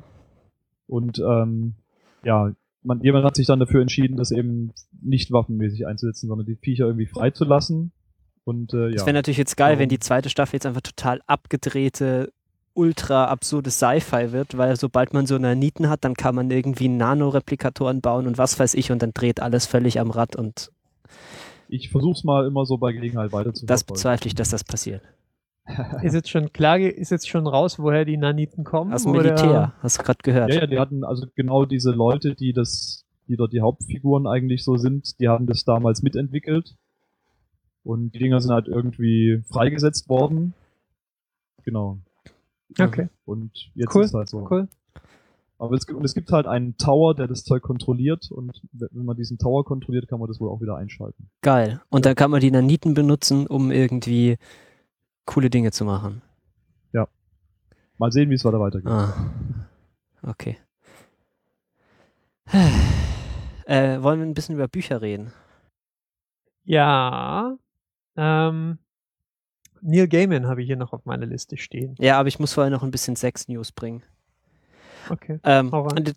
Und 0.87 1.19
ähm, 1.19 1.75
ja, 2.23 2.53
man, 2.83 3.01
jemand 3.01 3.25
hat 3.25 3.35
sich 3.35 3.47
dann 3.47 3.59
dafür 3.59 3.81
entschieden, 3.81 4.17
das 4.17 4.31
eben 4.31 4.73
nicht 5.01 5.31
waffenmäßig 5.31 5.87
einzusetzen, 5.87 6.27
sondern 6.27 6.45
die 6.45 6.55
Viecher 6.55 6.85
irgendwie 6.85 7.07
freizulassen. 7.07 7.91
Und 8.43 8.73
äh, 8.73 8.89
Es 8.89 9.01
ja. 9.01 9.05
wäre 9.05 9.13
natürlich 9.13 9.37
jetzt 9.37 9.55
geil, 9.55 9.77
wenn 9.79 9.89
die 9.89 9.99
zweite 9.99 10.29
Staffel 10.29 10.55
jetzt 10.55 10.65
einfach 10.65 10.81
total 10.81 11.21
abgedrehte, 11.27 12.31
ultra 12.73 13.25
absurdes 13.25 13.77
Sci-Fi 13.77 14.31
wird, 14.31 14.57
weil 14.57 14.75
sobald 14.77 15.13
man 15.13 15.25
so 15.25 15.37
Naniten 15.37 15.89
hat, 15.89 16.03
dann 16.03 16.13
kann 16.13 16.35
man 16.35 16.49
irgendwie 16.49 16.87
Nanoreplikatoren 16.87 18.01
bauen 18.01 18.27
und 18.27 18.37
was 18.37 18.59
weiß 18.59 18.75
ich 18.75 18.91
und 18.91 19.01
dann 19.01 19.11
dreht 19.13 19.41
alles 19.41 19.65
völlig 19.65 19.99
am 19.99 20.09
Rad 20.09 20.35
und 20.35 20.71
Ich 21.67 21.89
versuch's 21.89 22.23
mal 22.23 22.47
immer 22.47 22.65
so 22.65 22.77
bei 22.77 22.93
Gelegenheit 22.93 23.33
weiter 23.33 23.53
zu 23.53 23.65
das 23.65 23.83
bezweifle 23.83 24.27
ich, 24.27 24.35
dass 24.35 24.49
das 24.49 24.63
passiert. 24.63 25.01
Ist 26.03 26.13
jetzt 26.13 26.29
schon 26.29 26.51
klar, 26.51 26.79
ist 26.79 27.11
jetzt 27.11 27.29
schon 27.29 27.45
raus, 27.47 27.77
woher 27.79 28.03
die 28.03 28.17
Naniten 28.17 28.63
kommen? 28.63 28.91
Aus 28.93 29.03
dem 29.03 29.11
oder- 29.11 29.23
Militär, 29.23 29.73
hast 29.79 29.99
du 29.99 30.03
gerade 30.03 30.19
gehört. 30.23 30.49
Ja, 30.53 30.61
ja, 30.61 30.67
die 30.67 30.79
hatten 30.79 31.03
also 31.03 31.27
genau 31.35 31.65
diese 31.65 31.91
Leute, 31.91 32.33
die 32.35 32.51
das, 32.51 33.05
die 33.27 33.37
dort 33.37 33.53
die 33.53 33.61
Hauptfiguren 33.61 34.25
eigentlich 34.27 34.63
so 34.63 34.77
sind, 34.77 35.19
die 35.19 35.27
haben 35.27 35.45
das 35.45 35.63
damals 35.63 36.01
mitentwickelt. 36.01 36.75
Und 37.83 38.11
die 38.13 38.19
Dinger 38.19 38.41
sind 38.41 38.51
halt 38.51 38.67
irgendwie 38.67 39.43
freigesetzt 39.51 40.09
worden. 40.09 40.53
Genau. 41.63 41.99
Okay, 42.79 43.09
Und 43.25 43.51
jetzt 43.75 43.93
Cool, 43.95 44.03
ist 44.03 44.13
halt 44.13 44.29
so. 44.29 44.47
cool. 44.49 44.67
Aber 45.57 45.75
es 45.75 45.85
gibt, 45.85 45.99
und 45.99 46.05
es 46.05 46.15
gibt 46.15 46.31
halt 46.31 46.47
einen 46.47 46.75
Tower, 46.77 47.13
der 47.13 47.27
das 47.27 47.43
Zeug 47.43 47.61
kontrolliert 47.61 48.31
und 48.31 48.61
wenn 48.71 48.89
wenn 48.93 49.05
man 49.05 49.15
diesen 49.15 49.37
Tower 49.37 49.63
kontrolliert, 49.63 50.07
kann 50.07 50.19
man 50.19 50.27
das 50.27 50.39
wohl 50.39 50.49
auch 50.49 50.59
wieder 50.59 50.75
einschalten. 50.75 51.29
Geil. 51.41 51.81
Und 51.89 52.05
dann 52.07 52.15
kann 52.15 52.31
man 52.31 52.39
die 52.41 52.49
Naniten 52.49 52.95
benutzen, 52.95 53.45
um 53.45 53.69
irgendwie 53.71 54.37
coole 55.25 55.49
Dinge 55.49 55.71
zu 55.71 55.85
machen. 55.85 56.21
Mal 58.01 58.11
sehen, 58.11 58.31
wie 58.31 58.33
es 58.33 58.43
weiter 58.43 58.59
weitergeht. 58.59 58.89
Ah. 58.89 59.13
Okay. 60.23 60.57
Äh, 63.65 64.01
wollen 64.01 64.19
wir 64.19 64.25
ein 64.25 64.33
bisschen 64.33 64.55
über 64.55 64.67
Bücher 64.67 65.03
reden? 65.03 65.31
Ja. 66.63 67.55
Ähm, 68.17 68.79
Neil 69.81 70.07
Gaiman 70.07 70.47
habe 70.47 70.63
ich 70.63 70.65
hier 70.65 70.77
noch 70.77 70.93
auf 70.93 71.05
meiner 71.05 71.27
Liste 71.27 71.57
stehen. 71.57 71.95
Ja, 71.99 72.19
aber 72.19 72.27
ich 72.27 72.39
muss 72.39 72.53
vorher 72.53 72.71
noch 72.71 72.81
ein 72.81 72.89
bisschen 72.89 73.15
Sex-News 73.15 73.71
bringen. 73.71 74.01
Okay. 75.09 75.39
Ähm, 75.43 75.69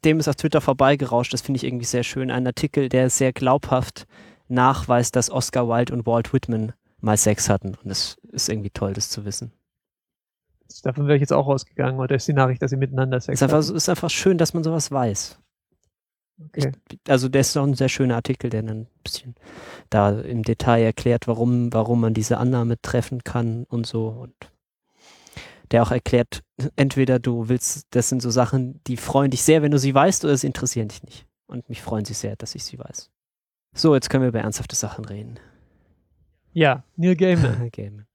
dem 0.03 0.21
ist 0.21 0.29
auf 0.29 0.37
Twitter 0.37 0.63
vorbeigerauscht, 0.63 1.35
das 1.35 1.43
finde 1.43 1.59
ich 1.59 1.65
irgendwie 1.65 1.85
sehr 1.85 2.03
schön. 2.03 2.31
Ein 2.31 2.47
Artikel, 2.47 2.89
der 2.89 3.11
sehr 3.11 3.35
glaubhaft 3.35 4.07
nachweist, 4.49 5.17
dass 5.17 5.31
Oscar 5.31 5.69
Wilde 5.69 5.93
und 5.93 6.07
Walt 6.07 6.33
Whitman 6.33 6.73
mal 7.05 7.17
Sex 7.17 7.49
hatten. 7.49 7.75
Und 7.75 7.89
das 7.89 8.17
ist 8.33 8.49
irgendwie 8.49 8.71
toll, 8.71 8.93
das 8.93 9.11
zu 9.11 9.25
wissen. 9.25 9.53
Davon 10.83 11.07
wäre 11.07 11.17
ich 11.17 11.21
jetzt 11.21 11.33
auch 11.33 11.47
ausgegangen. 11.47 12.01
Oder 12.01 12.17
ist 12.17 12.27
die 12.27 12.33
Nachricht, 12.33 12.63
dass 12.63 12.71
sie 12.71 12.77
miteinander 12.77 13.19
Es 13.19 13.27
Sex 13.27 13.39
ist 13.39 13.43
einfach, 13.43 13.59
hatten? 13.59 13.77
ist 13.77 13.89
einfach 13.89 14.11
schön, 14.11 14.39
dass 14.39 14.55
man 14.55 14.65
sowas 14.65 14.91
weiß. 14.91 15.39
Okay. 16.47 16.73
Also 17.07 17.29
der 17.29 17.43
ist 17.43 17.57
auch 17.57 17.65
ein 17.65 17.75
sehr 17.75 17.89
schöner 17.89 18.17
Artikel, 18.17 18.51
der 18.51 18.63
dann 18.63 18.81
ein 18.83 18.89
bisschen 19.05 19.37
da 19.89 20.19
im 20.19 20.43
Detail 20.43 20.83
erklärt, 20.83 21.29
warum, 21.29 21.73
warum 21.73 22.01
man 22.01 22.13
diese 22.13 22.39
Annahme 22.39 22.81
treffen 22.81 23.23
kann 23.23 23.65
und 23.65 23.87
so. 23.87 24.09
Und 24.09 24.35
der 25.71 25.83
auch 25.83 25.93
erklärt, 25.93 26.43
entweder 26.75 27.21
du 27.21 27.49
willst, 27.49 27.87
das 27.91 28.09
sind 28.09 28.21
so 28.21 28.31
Sachen, 28.31 28.81
die 28.87 28.97
freuen 28.97 29.31
dich 29.31 29.43
sehr, 29.43 29.63
wenn 29.63 29.71
du 29.71 29.79
sie 29.79 29.95
weißt, 29.95 30.25
oder 30.25 30.37
sie 30.37 30.49
interessieren 30.49 30.89
dich 30.89 31.05
nicht. 31.05 31.27
Und 31.47 31.69
mich 31.69 31.83
freuen 31.83 32.05
sie 32.05 32.15
sehr, 32.15 32.35
dass 32.35 32.55
ich 32.57 32.65
sie 32.65 32.79
weiß. 32.79 33.11
So, 33.77 33.95
jetzt 33.95 34.11
können 34.11 34.23
wir 34.23 34.29
über 34.29 34.41
ernsthafte 34.41 34.77
Sachen 34.77 35.05
reden. 35.05 35.39
Ja, 36.55 36.85
Neil 36.97 37.17
Gaiman. 37.17 37.69
Game. 37.73 38.07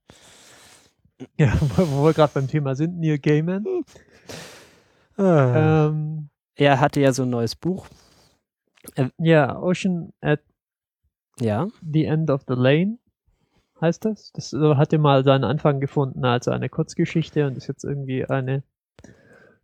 ja, 1.36 1.52
wo, 1.76 2.04
wir 2.06 2.14
gerade 2.14 2.32
beim 2.34 2.48
Thema 2.48 2.74
sind. 2.74 2.98
Neil 2.98 3.18
Gaiman. 3.18 3.64
Ah. 5.16 5.86
Ähm, 5.88 6.30
Er 6.56 6.80
hatte 6.80 7.00
ja 7.00 7.12
so 7.12 7.24
ein 7.24 7.30
neues 7.30 7.54
Buch. 7.54 7.86
ja, 9.18 9.58
Ocean 9.60 10.12
at 10.22 10.40
Ja. 11.38 11.68
the 11.82 12.04
End 12.06 12.30
of 12.30 12.42
the 12.48 12.54
Lane. 12.54 12.98
heißt 13.80 14.04
das. 14.06 14.32
Das 14.32 14.52
äh, 14.52 14.74
hatte 14.76 14.98
mal 14.98 15.22
seinen 15.24 15.44
Anfang 15.44 15.80
gefunden 15.80 16.24
als 16.24 16.48
eine 16.48 16.68
Kurzgeschichte 16.70 17.46
und 17.46 17.56
ist 17.56 17.66
jetzt 17.66 17.84
irgendwie 17.84 18.24
eine 18.24 18.62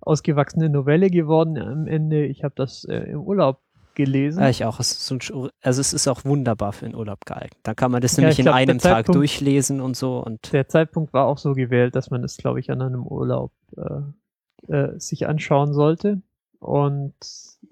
ausgewachsene 0.00 0.68
Novelle 0.68 1.10
geworden 1.10 1.58
am 1.58 1.86
Ende. 1.86 2.26
Ich 2.26 2.44
habe 2.44 2.54
das 2.56 2.84
äh, 2.84 2.96
im 3.10 3.20
Urlaub 3.22 3.62
gelesen. 3.96 4.40
Ja, 4.40 4.48
ich 4.48 4.64
auch. 4.64 4.78
Es 4.78 4.92
ist 4.92 5.10
ein, 5.10 5.48
also 5.62 5.80
es 5.80 5.92
ist 5.92 6.06
auch 6.06 6.24
wunderbar 6.24 6.72
für 6.72 6.84
den 6.84 6.94
Urlaub 6.94 7.26
geeignet. 7.26 7.58
Da 7.64 7.74
kann 7.74 7.90
man 7.90 8.00
das 8.00 8.16
Ja, 8.16 8.22
nämlich 8.22 8.38
ich 8.38 8.44
glaub, 8.44 8.54
in 8.54 8.70
einem 8.70 8.78
Tag 8.78 9.06
durchlesen 9.06 9.80
und 9.80 9.96
so 9.96 10.18
und 10.18 10.52
Der 10.52 10.68
Zeitpunkt 10.68 11.12
war 11.12 11.26
auch 11.26 11.38
so 11.38 11.54
gewählt, 11.54 11.96
dass 11.96 12.10
man 12.10 12.22
es, 12.22 12.36
glaube 12.36 12.60
ich, 12.60 12.70
an 12.70 12.80
einem 12.80 13.04
Urlaub 13.04 13.52
äh, 13.76 14.72
äh, 14.72 14.98
sich 15.00 15.26
anschauen 15.26 15.72
sollte. 15.72 16.22
Und 16.60 17.14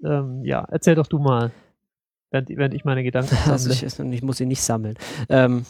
ähm, 0.03 0.43
ja, 0.43 0.65
erzähl 0.69 0.95
doch 0.95 1.07
du 1.07 1.19
mal, 1.19 1.51
während, 2.31 2.49
während 2.49 2.73
ich 2.73 2.85
meine 2.85 3.03
Gedanken 3.03 3.35
Also 3.49 3.71
sammle. 3.71 4.13
ich, 4.13 4.17
ich 4.17 4.23
muss 4.23 4.37
sie 4.37 4.45
nicht 4.45 4.61
sammeln. 4.61 4.95
Ähm, 5.29 5.65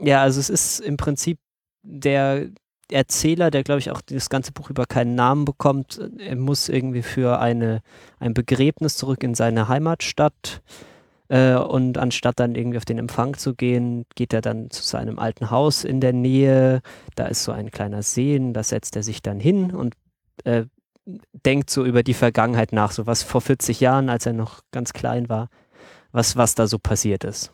ja, 0.00 0.22
also 0.22 0.40
es 0.40 0.50
ist 0.50 0.80
im 0.80 0.96
Prinzip 0.96 1.38
der 1.82 2.48
Erzähler, 2.90 3.50
der 3.50 3.64
glaube 3.64 3.80
ich 3.80 3.90
auch 3.90 4.00
das 4.00 4.28
ganze 4.28 4.52
Buch 4.52 4.70
über 4.70 4.86
keinen 4.86 5.14
Namen 5.14 5.44
bekommt. 5.44 6.00
Er 6.18 6.36
muss 6.36 6.68
irgendwie 6.68 7.02
für 7.02 7.40
eine, 7.40 7.82
ein 8.18 8.34
Begräbnis 8.34 8.96
zurück 8.96 9.22
in 9.22 9.34
seine 9.34 9.68
Heimatstadt. 9.68 10.62
Äh, 11.28 11.56
und 11.56 11.98
anstatt 11.98 12.38
dann 12.38 12.54
irgendwie 12.54 12.78
auf 12.78 12.84
den 12.84 12.98
Empfang 12.98 13.34
zu 13.34 13.54
gehen, 13.54 14.04
geht 14.14 14.32
er 14.32 14.40
dann 14.40 14.70
zu 14.70 14.82
seinem 14.82 15.18
alten 15.18 15.50
Haus 15.50 15.84
in 15.84 16.00
der 16.00 16.12
Nähe. 16.12 16.82
Da 17.16 17.26
ist 17.26 17.44
so 17.44 17.52
ein 17.52 17.70
kleiner 17.70 18.02
See, 18.02 18.40
da 18.52 18.62
setzt 18.62 18.96
er 18.96 19.02
sich 19.02 19.22
dann 19.22 19.40
hin 19.40 19.74
und 19.74 19.94
äh, 20.44 20.66
denkt 21.32 21.70
so 21.70 21.84
über 21.84 22.02
die 22.02 22.14
Vergangenheit 22.14 22.72
nach, 22.72 22.92
so 22.92 23.06
was 23.06 23.22
vor 23.22 23.40
40 23.40 23.80
Jahren, 23.80 24.08
als 24.08 24.26
er 24.26 24.32
noch 24.32 24.60
ganz 24.72 24.92
klein 24.92 25.28
war, 25.28 25.48
was, 26.12 26.36
was 26.36 26.54
da 26.54 26.66
so 26.66 26.78
passiert 26.78 27.24
ist. 27.24 27.52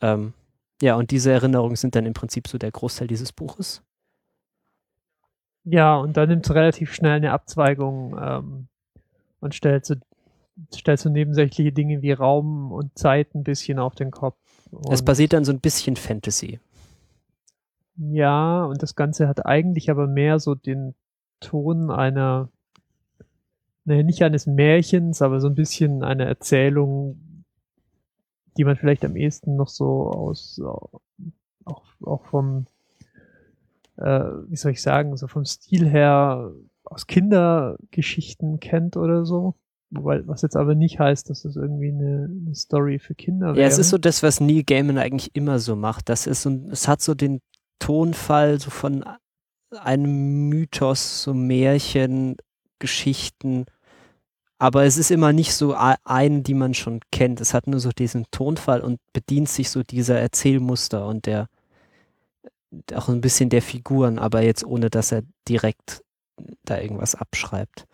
Ähm, 0.00 0.34
ja, 0.82 0.94
und 0.94 1.10
diese 1.10 1.32
Erinnerungen 1.32 1.76
sind 1.76 1.94
dann 1.96 2.06
im 2.06 2.14
Prinzip 2.14 2.46
so 2.46 2.58
der 2.58 2.70
Großteil 2.70 3.08
dieses 3.08 3.32
Buches. 3.32 3.82
Ja, 5.64 5.96
und 5.96 6.16
dann 6.16 6.28
nimmt 6.28 6.46
es 6.46 6.54
relativ 6.54 6.94
schnell 6.94 7.12
eine 7.12 7.32
Abzweigung 7.32 8.16
ähm, 8.20 8.68
und 9.40 9.54
stellt 9.54 9.84
so, 9.84 9.96
stellt 10.74 11.00
so 11.00 11.10
nebensächliche 11.10 11.72
Dinge 11.72 12.02
wie 12.02 12.12
Raum 12.12 12.72
und 12.72 12.96
Zeit 12.98 13.34
ein 13.34 13.44
bisschen 13.44 13.78
auf 13.78 13.94
den 13.94 14.10
Kopf. 14.10 14.38
Es 14.90 15.04
basiert 15.04 15.32
dann 15.32 15.44
so 15.44 15.52
ein 15.52 15.60
bisschen 15.60 15.96
Fantasy. 15.96 16.60
Ja, 17.96 18.64
und 18.64 18.82
das 18.82 18.94
Ganze 18.94 19.26
hat 19.26 19.44
eigentlich 19.44 19.90
aber 19.90 20.06
mehr 20.06 20.38
so 20.38 20.54
den 20.54 20.94
Ton 21.40 21.90
einer, 21.90 22.48
naja, 23.84 24.02
nicht 24.02 24.22
eines 24.22 24.46
Märchens, 24.46 25.20
aber 25.20 25.40
so 25.40 25.48
ein 25.48 25.54
bisschen 25.54 26.02
eine 26.04 26.24
Erzählung, 26.24 27.44
die 28.56 28.64
man 28.64 28.76
vielleicht 28.76 29.04
am 29.04 29.16
ehesten 29.16 29.56
noch 29.56 29.68
so 29.68 30.10
aus, 30.10 30.60
auch, 31.64 31.84
auch 32.02 32.24
vom, 32.26 32.66
äh, 33.98 34.24
wie 34.48 34.56
soll 34.56 34.72
ich 34.72 34.82
sagen, 34.82 35.16
so 35.16 35.26
vom 35.26 35.44
Stil 35.44 35.88
her 35.88 36.52
aus 36.84 37.06
Kindergeschichten 37.06 38.60
kennt 38.60 38.96
oder 38.96 39.24
so. 39.24 39.54
Wobei, 39.90 40.26
was 40.26 40.42
jetzt 40.42 40.56
aber 40.56 40.74
nicht 40.74 40.98
heißt, 40.98 41.30
dass 41.30 41.44
es 41.44 41.56
irgendwie 41.56 41.88
eine, 41.88 42.28
eine 42.30 42.54
Story 42.54 42.98
für 42.98 43.14
Kinder 43.14 43.48
wäre. 43.54 43.60
Ja, 43.60 43.66
es 43.66 43.78
ist 43.78 43.88
so 43.88 43.96
das, 43.98 44.22
was 44.22 44.40
Neil 44.40 44.62
Gaiman 44.62 44.98
eigentlich 44.98 45.34
immer 45.34 45.58
so 45.58 45.76
macht. 45.76 46.08
Das 46.10 46.26
ist 46.26 46.42
so, 46.42 46.50
ein- 46.50 46.68
es 46.70 46.86
hat 46.88 47.00
so 47.00 47.14
den 47.14 47.40
Tonfall 47.78 48.60
so 48.60 48.70
von 48.70 49.04
einem 49.70 50.48
Mythos, 50.48 51.22
so 51.22 51.32
Märchen, 51.32 52.36
Geschichten. 52.78 53.64
Aber 54.58 54.84
es 54.84 54.98
ist 54.98 55.10
immer 55.10 55.32
nicht 55.32 55.54
so 55.54 55.74
eine, 55.74 56.42
die 56.42 56.54
man 56.54 56.74
schon 56.74 57.00
kennt. 57.12 57.40
Es 57.40 57.54
hat 57.54 57.66
nur 57.66 57.80
so 57.80 57.90
diesen 57.90 58.26
Tonfall 58.30 58.80
und 58.80 58.98
bedient 59.12 59.48
sich 59.48 59.70
so 59.70 59.82
dieser 59.82 60.18
Erzählmuster 60.20 61.06
und 61.06 61.26
der 61.26 61.48
auch 62.94 63.08
ein 63.08 63.20
bisschen 63.20 63.48
der 63.50 63.62
Figuren, 63.62 64.18
aber 64.18 64.42
jetzt 64.42 64.64
ohne, 64.64 64.90
dass 64.90 65.12
er 65.12 65.22
direkt 65.48 66.02
da 66.64 66.78
irgendwas 66.80 67.14
abschreibt. 67.14 67.86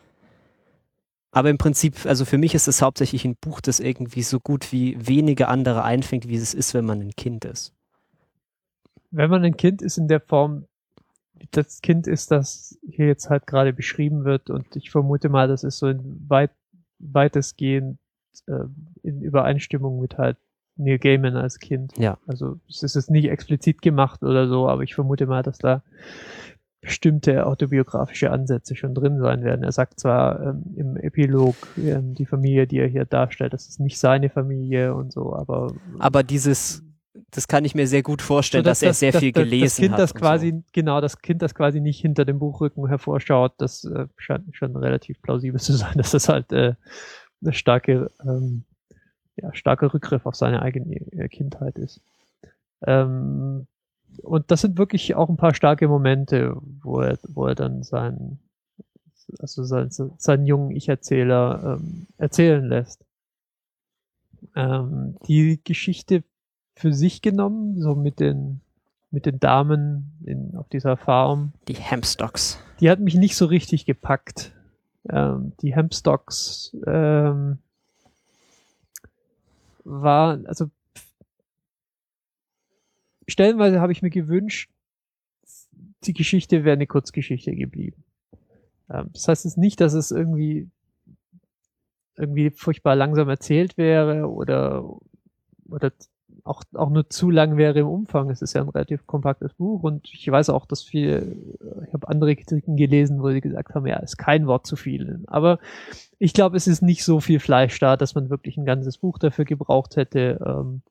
Aber 1.31 1.51
im 1.51 1.59
Prinzip, 1.59 2.07
also 2.07 2.25
für 2.25 2.39
mich 2.39 2.55
ist 2.55 2.69
es 2.69 2.83
hauptsächlich 2.83 3.25
ein 3.25 3.37
Buch, 3.41 3.61
das 3.61 3.81
irgendwie 3.81 4.23
so 4.23 4.39
gut 4.39 4.71
wie 4.73 4.97
wenige 5.05 5.49
andere 5.49 5.83
einfängt, 5.83 6.29
wie 6.29 6.37
es 6.37 6.55
ist, 6.55 6.75
wenn 6.75 6.85
man 6.85 7.01
ein 7.01 7.17
Kind 7.17 7.45
ist. 7.45 7.73
wenn 9.11 9.31
man 9.31 9.45
ein 9.45 9.57
Kind 9.57 9.83
ist 9.83 9.97
in 9.99 10.09
der 10.09 10.21
Form, 10.21 10.67
das 11.53 11.81
Kind 11.81 12.07
ist, 12.07 12.31
das 12.31 12.79
hier 12.89 13.07
jetzt 13.07 13.31
halt 13.31 13.47
gerade 13.47 13.73
beschrieben 13.73 14.25
wird, 14.25 14.51
und 14.51 14.77
ich 14.77 14.91
vermute 14.91 15.29
mal, 15.29 15.49
das 15.49 15.65
ist 15.65 15.79
so 15.79 15.89
in 15.89 16.29
weit, 16.29 16.53
weitestgehend 16.99 17.99
äh, 18.47 18.65
in 19.03 19.23
Übereinstimmung 19.23 20.01
mit 20.01 20.19
halt 20.19 20.39
Neil 20.77 20.99
Gaiman 20.99 21.37
als 21.37 21.59
Kind. 21.59 21.97
Ja. 21.99 22.19
Also 22.27 22.59
es 22.69 22.83
ist 22.83 22.97
jetzt 22.97 23.11
nicht 23.11 23.29
explizit 23.29 23.83
gemacht 23.83 24.23
oder 24.23 24.49
so, 24.49 24.69
aber 24.69 24.83
ich 24.83 24.95
vermute 24.95 25.27
mal, 25.27 25.43
dass 25.43 25.59
da 25.59 25.83
bestimmte 26.85 27.47
autobiografische 27.47 28.31
Ansätze 28.31 28.77
schon 28.77 28.95
drin 28.95 29.19
sein 29.19 29.43
werden. 29.43 29.65
Er 29.65 29.73
sagt 29.73 29.99
zwar 29.99 30.41
ähm, 30.41 30.65
im 30.77 30.97
Epilog, 30.97 31.57
ähm, 31.79 32.15
die 32.15 32.27
Familie, 32.27 32.67
die 32.67 32.79
er 32.79 32.89
hier 32.89 33.07
darstellt, 33.07 33.55
das 33.55 33.69
ist 33.69 33.81
nicht 33.81 33.99
seine 33.99 34.29
Familie 34.29 34.95
und 34.95 35.13
so, 35.13 35.35
aber 35.35 35.73
Aber 35.99 36.23
dieses, 36.23 36.83
das 37.31 37.49
kann 37.49 37.65
ich 37.65 37.75
mir 37.75 37.87
sehr 37.87 38.03
gut 38.03 38.21
vorstellen, 38.21 38.65
So, 38.65 38.71
dass, 38.71 38.83
er 38.83 38.93
sehr 38.93 39.13
viel 39.15 39.33
das, 39.33 39.45
gelesen 39.45 39.65
das 39.65 39.77
kind, 39.77 39.93
hat. 39.93 40.01
Das 40.01 40.15
quasi, 40.15 40.63
genau, 40.73 41.01
das 41.01 41.19
Kind, 41.21 41.41
das 41.41 41.55
quasi 41.55 41.81
nicht 41.81 42.01
hinter 42.01 42.25
dem 42.25 42.39
Buchrücken 42.39 42.87
hervorschaut, 42.87 43.55
das 43.59 43.85
äh, 43.85 44.07
scheint 44.17 44.55
schon 44.55 44.77
relativ 44.77 45.23
plausibel 45.23 45.61
zu 45.61 45.73
sein, 45.73 45.97
dass 45.97 46.11
das 46.11 46.29
halt 46.29 46.53
äh, 46.53 46.75
eine 47.43 47.53
starke, 47.55 48.11
ähm, 48.23 48.65
ja, 49.37 49.53
starker 49.55 49.93
Rückgriff 49.93 50.27
auf 50.27 50.37
seine 50.37 50.63
eigene 50.63 50.95
äh, 51.13 51.29
Kindheit 51.29 51.77
ist. 51.79 52.01
Ähm, 52.83 53.67
und 54.23 54.51
das 54.51 54.61
sind 54.61 54.79
wirklich 54.79 55.15
auch 55.15 55.29
ein 55.29 55.37
paar 55.37 55.55
starke 55.55 55.89
Momente, 55.89 56.57
wo 56.83 57.01
er, 57.01 57.19
wo 57.29 57.47
er 57.47 57.55
dann 57.55 57.83
seinen, 57.83 58.39
also 59.39 59.65
seinen, 59.65 59.91
seinen 59.91 60.47
jungen 60.47 60.71
Ich-Erzähler 60.71 61.79
ähm, 61.81 62.07
erzählen 62.17 62.65
lässt. 62.65 63.05
Ähm, 64.55 65.17
die 65.27 65.61
Geschichte 65.65 66.23
für 66.77 66.93
sich 66.93 67.23
genommen, 67.23 67.81
so 67.81 67.95
mit 67.95 68.21
den, 68.21 68.61
mit 69.11 69.27
den 69.27 69.41
Damen 69.41 70.13
in, 70.25 70.57
auf 70.57 70.69
dieser 70.69 70.97
Farm. 70.97 71.53
Die 71.69 71.75
Hamstocks. 71.75 72.59
die 72.81 72.91
hat 72.91 73.01
mich 73.01 73.15
nicht 73.15 73.37
so 73.37 73.47
richtig 73.47 73.87
gepackt. 73.87 74.53
Ähm, 75.09 75.53
die 75.61 75.75
Hempstocks 75.75 76.77
ähm, 76.87 77.59
war, 79.85 80.41
also 80.47 80.71
stellenweise 83.27 83.81
habe 83.81 83.93
ich 83.93 84.03
mir 84.03 84.11
gewünscht, 84.11 84.71
die 86.05 86.13
Geschichte 86.13 86.65
wäre 86.65 86.75
eine 86.75 86.87
Kurzgeschichte 86.87 87.55
geblieben. 87.55 88.05
Ähm, 88.91 89.11
das 89.13 89.29
heißt 89.29 89.45
jetzt 89.45 89.59
nicht, 89.59 89.81
dass 89.81 89.95
es 89.95 90.11
irgendwie 90.11 90.69
irgendwie 92.17 92.51
furchtbar 92.51 92.95
langsam 92.95 93.29
erzählt 93.29 93.77
wäre 93.77 94.31
oder 94.31 94.85
oder 95.69 95.93
auch, 96.45 96.63
auch 96.75 96.91
nur 96.91 97.09
zu 97.09 97.31
lang 97.31 97.57
wäre 97.57 97.81
im 97.81 97.89
Umfang. 97.89 98.29
Es 98.29 98.43
ist 98.43 98.53
ja 98.53 98.61
ein 98.61 98.69
relativ 98.69 99.07
kompaktes 99.07 99.55
Buch 99.55 99.83
und 99.83 100.09
ich 100.13 100.31
weiß 100.31 100.51
auch, 100.51 100.67
dass 100.67 100.83
viel, 100.83 101.57
ich 101.87 101.93
habe 101.95 102.09
andere 102.09 102.37
Kritiken 102.37 102.77
gelesen, 102.77 103.23
wo 103.23 103.31
sie 103.31 103.41
gesagt 103.41 103.75
haben, 103.75 103.87
ja, 103.87 103.97
ist 103.97 104.19
kein 104.19 104.47
Wort 104.47 104.67
zu 104.67 104.77
viel. 104.77 105.25
Aber 105.27 105.59
ich 106.19 106.35
glaube, 106.35 106.57
es 106.59 106.67
ist 106.67 106.83
nicht 106.83 107.03
so 107.03 107.21
viel 107.21 107.41
Fleisch 107.41 107.79
da, 107.79 107.97
dass 107.97 108.15
man 108.15 108.29
wirklich 108.29 108.59
ein 108.59 108.67
ganzes 108.67 108.99
Buch 108.99 109.19
dafür 109.19 109.47
gebraucht 109.47 109.97
hätte. 109.97 110.39
Ähm, 110.45 110.83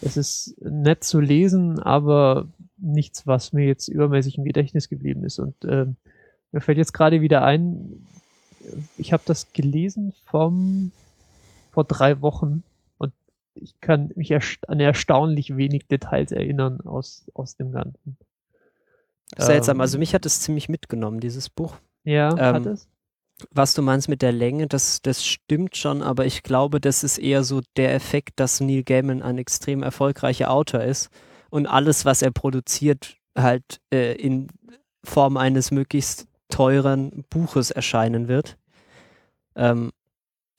es 0.00 0.16
ist 0.16 0.56
nett 0.62 1.02
zu 1.02 1.18
lesen, 1.18 1.80
aber 1.80 2.46
nichts, 2.76 3.26
was 3.26 3.52
mir 3.52 3.66
jetzt 3.66 3.88
übermäßig 3.88 4.38
im 4.38 4.44
Gedächtnis 4.44 4.88
geblieben 4.88 5.24
ist. 5.24 5.40
Und 5.40 5.56
ähm, 5.64 5.96
mir 6.52 6.60
fällt 6.60 6.78
jetzt 6.78 6.92
gerade 6.92 7.20
wieder 7.20 7.42
ein, 7.42 8.06
ich 8.96 9.12
habe 9.12 9.22
das 9.26 9.52
gelesen 9.52 10.12
vom 10.26 10.92
vor 11.72 11.84
drei 11.84 12.20
Wochen 12.20 12.62
ich 13.54 13.80
kann 13.80 14.10
mich 14.16 14.30
erst 14.30 14.68
an 14.68 14.80
erstaunlich 14.80 15.56
wenig 15.56 15.86
Details 15.86 16.32
erinnern 16.32 16.80
aus, 16.80 17.26
aus 17.34 17.56
dem 17.56 17.72
Ganzen. 17.72 18.16
Seltsam. 19.36 19.76
Ähm, 19.76 19.80
Also 19.80 19.98
mich 19.98 20.14
hat 20.14 20.26
es 20.26 20.40
ziemlich 20.40 20.68
mitgenommen, 20.68 21.20
dieses 21.20 21.50
Buch. 21.50 21.76
Ja, 22.04 22.30
ähm, 22.30 22.54
hat 22.54 22.66
es? 22.66 22.88
Was 23.50 23.74
du 23.74 23.82
meinst 23.82 24.08
mit 24.08 24.22
der 24.22 24.30
Länge, 24.32 24.68
das, 24.68 25.02
das 25.02 25.24
stimmt 25.26 25.76
schon, 25.76 26.02
aber 26.02 26.24
ich 26.24 26.44
glaube, 26.44 26.80
das 26.80 27.02
ist 27.02 27.18
eher 27.18 27.42
so 27.42 27.62
der 27.76 27.92
Effekt, 27.94 28.38
dass 28.38 28.60
Neil 28.60 28.84
Gaiman 28.84 29.22
ein 29.22 29.38
extrem 29.38 29.82
erfolgreicher 29.82 30.50
Autor 30.50 30.82
ist 30.82 31.10
und 31.50 31.66
alles, 31.66 32.04
was 32.04 32.22
er 32.22 32.30
produziert, 32.30 33.16
halt 33.36 33.80
äh, 33.92 34.14
in 34.14 34.48
Form 35.02 35.36
eines 35.36 35.72
möglichst 35.72 36.28
teuren 36.48 37.24
Buches 37.28 37.72
erscheinen 37.72 38.28
wird. 38.28 38.56
Ähm, 39.56 39.90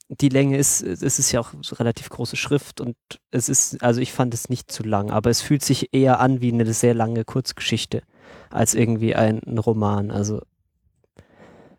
die 0.08 0.30
Länge 0.30 0.58
ist, 0.58 0.82
es 0.82 1.20
ist 1.20 1.32
ja 1.32 1.40
auch 1.40 1.54
relativ 1.80 2.10
große 2.10 2.36
Schrift 2.36 2.80
und 2.80 2.96
es 3.32 3.50
ist, 3.50 3.82
also 3.84 4.02
ich 4.02 4.14
fand 4.14 4.34
es 4.34 4.50
nicht 4.50 4.72
zu 4.72 4.84
lang, 4.84 5.10
aber 5.10 5.30
es 5.30 5.42
fühlt 5.42 5.64
sich 5.64 5.94
eher 5.94 6.20
an 6.20 6.42
wie 6.42 6.54
eine 6.54 6.72
sehr 6.74 6.94
lange 6.94 7.26
Kurzgeschichte 7.26 8.04
als 8.52 8.76
irgendwie 8.76 9.16
ein, 9.16 9.42
ein 9.46 9.58
Roman. 9.58 10.12
Also 10.12 10.42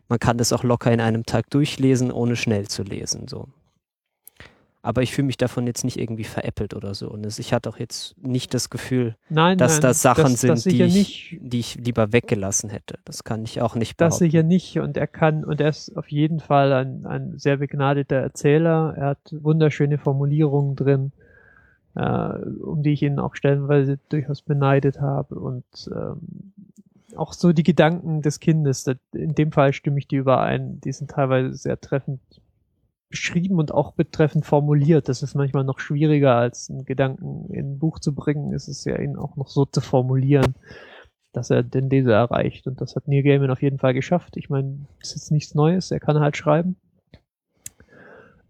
man 0.09 0.19
kann 0.19 0.37
das 0.37 0.53
auch 0.53 0.63
locker 0.63 0.91
in 0.91 1.01
einem 1.01 1.25
Tag 1.25 1.49
durchlesen, 1.49 2.11
ohne 2.11 2.35
schnell 2.35 2.67
zu 2.67 2.83
lesen. 2.83 3.27
So. 3.27 3.47
Aber 4.87 5.01
ich 5.01 5.13
fühle 5.13 5.25
mich 5.25 5.35
davon 5.35 5.67
jetzt 5.67 5.83
nicht 5.83 5.99
irgendwie 5.99 6.23
veräppelt 6.23 6.73
oder 6.73 6.93
so. 6.95 7.09
Und 7.09 7.25
es, 7.25 7.39
ich 7.39 7.53
hatte 7.53 7.69
auch 7.69 7.77
jetzt 7.77 8.15
nicht 8.25 8.53
das 8.53 8.69
Gefühl, 8.69 9.17
Nein, 9.27 9.57
dass 9.57 9.73
nein, 9.73 9.81
das 9.81 10.01
Sachen 10.01 10.23
das, 10.23 10.39
sind, 10.39 10.51
das 10.51 10.63
die, 10.63 10.81
ich, 10.81 10.93
nicht. 10.95 11.37
die 11.41 11.59
ich 11.59 11.75
lieber 11.75 12.13
weggelassen 12.13 12.69
hätte. 12.69 12.97
Das 13.03 13.25
kann 13.25 13.43
ich 13.43 13.61
auch 13.61 13.75
nicht 13.75 13.99
Das 13.99 14.19
behaupten. 14.19 14.23
sicher 14.31 14.43
nicht. 14.43 14.79
Und 14.79 14.95
er 14.95 15.07
kann, 15.07 15.43
und 15.43 15.59
er 15.59 15.67
ist 15.67 15.97
auf 15.97 16.09
jeden 16.09 16.39
Fall 16.39 16.71
ein, 16.71 17.05
ein 17.05 17.37
sehr 17.37 17.57
begnadeter 17.57 18.15
Erzähler. 18.15 18.93
Er 18.95 19.07
hat 19.07 19.19
wunderschöne 19.31 19.97
Formulierungen 19.97 20.77
drin, 20.77 21.11
äh, 21.95 22.29
um 22.63 22.81
die 22.81 22.93
ich 22.93 23.03
ihn 23.03 23.19
auch 23.19 23.35
stellenweise 23.35 23.99
durchaus 24.07 24.41
beneidet 24.41 25.01
habe. 25.01 25.35
Und 25.35 25.65
ähm, 25.93 26.53
auch 27.17 27.33
so 27.33 27.51
die 27.51 27.63
Gedanken 27.63 28.21
des 28.21 28.39
Kindes, 28.39 28.85
das, 28.85 28.95
in 29.11 29.35
dem 29.35 29.51
Fall 29.51 29.73
stimme 29.73 29.99
ich 29.99 30.07
dir 30.07 30.21
überein, 30.21 30.79
die 30.79 30.93
sind 30.93 31.11
teilweise 31.11 31.53
sehr 31.55 31.77
treffend 31.81 32.21
beschrieben 33.09 33.57
und 33.57 33.73
auch 33.73 33.93
betreffend 33.93 34.45
formuliert. 34.45 35.09
Das 35.09 35.23
ist 35.23 35.35
manchmal 35.35 35.63
noch 35.63 35.79
schwieriger, 35.79 36.35
als 36.35 36.69
einen 36.69 36.85
Gedanken 36.85 37.51
in 37.53 37.73
ein 37.73 37.79
Buch 37.79 37.99
zu 37.99 38.13
bringen. 38.13 38.53
Es 38.53 38.67
ist 38.67 38.85
ja 38.85 38.99
ihn 38.99 39.15
auch 39.15 39.35
noch 39.35 39.47
so 39.47 39.65
zu 39.65 39.81
formulieren, 39.81 40.55
dass 41.31 41.49
er 41.49 41.63
den 41.63 41.89
Leser 41.89 42.13
erreicht. 42.13 42.67
Und 42.67 42.81
das 42.81 42.95
hat 42.95 43.07
Neil 43.07 43.23
Gaiman 43.23 43.51
auf 43.51 43.61
jeden 43.61 43.79
Fall 43.79 43.93
geschafft. 43.93 44.35
Ich 44.37 44.49
meine, 44.49 44.87
es 45.01 45.09
ist 45.09 45.15
jetzt 45.15 45.31
nichts 45.31 45.55
Neues, 45.55 45.91
er 45.91 45.99
kann 45.99 46.19
halt 46.19 46.35
schreiben. 46.35 46.75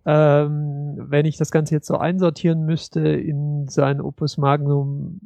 Ähm, 0.05 0.95
wenn 0.97 1.25
ich 1.25 1.37
das 1.37 1.51
Ganze 1.51 1.75
jetzt 1.75 1.87
so 1.87 1.97
einsortieren 1.97 2.65
müsste 2.65 3.01
in 3.01 3.67
sein 3.67 3.99
Opus 3.99 4.37
Magnum 4.37 5.19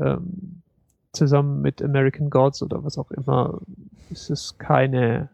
ähm, 0.00 0.62
zusammen 1.12 1.62
mit 1.62 1.80
American 1.80 2.28
Gods 2.28 2.62
oder 2.62 2.82
was 2.84 2.98
auch 2.98 3.10
immer, 3.12 3.60
ist 4.10 4.30
es 4.30 4.58
keine 4.58 5.30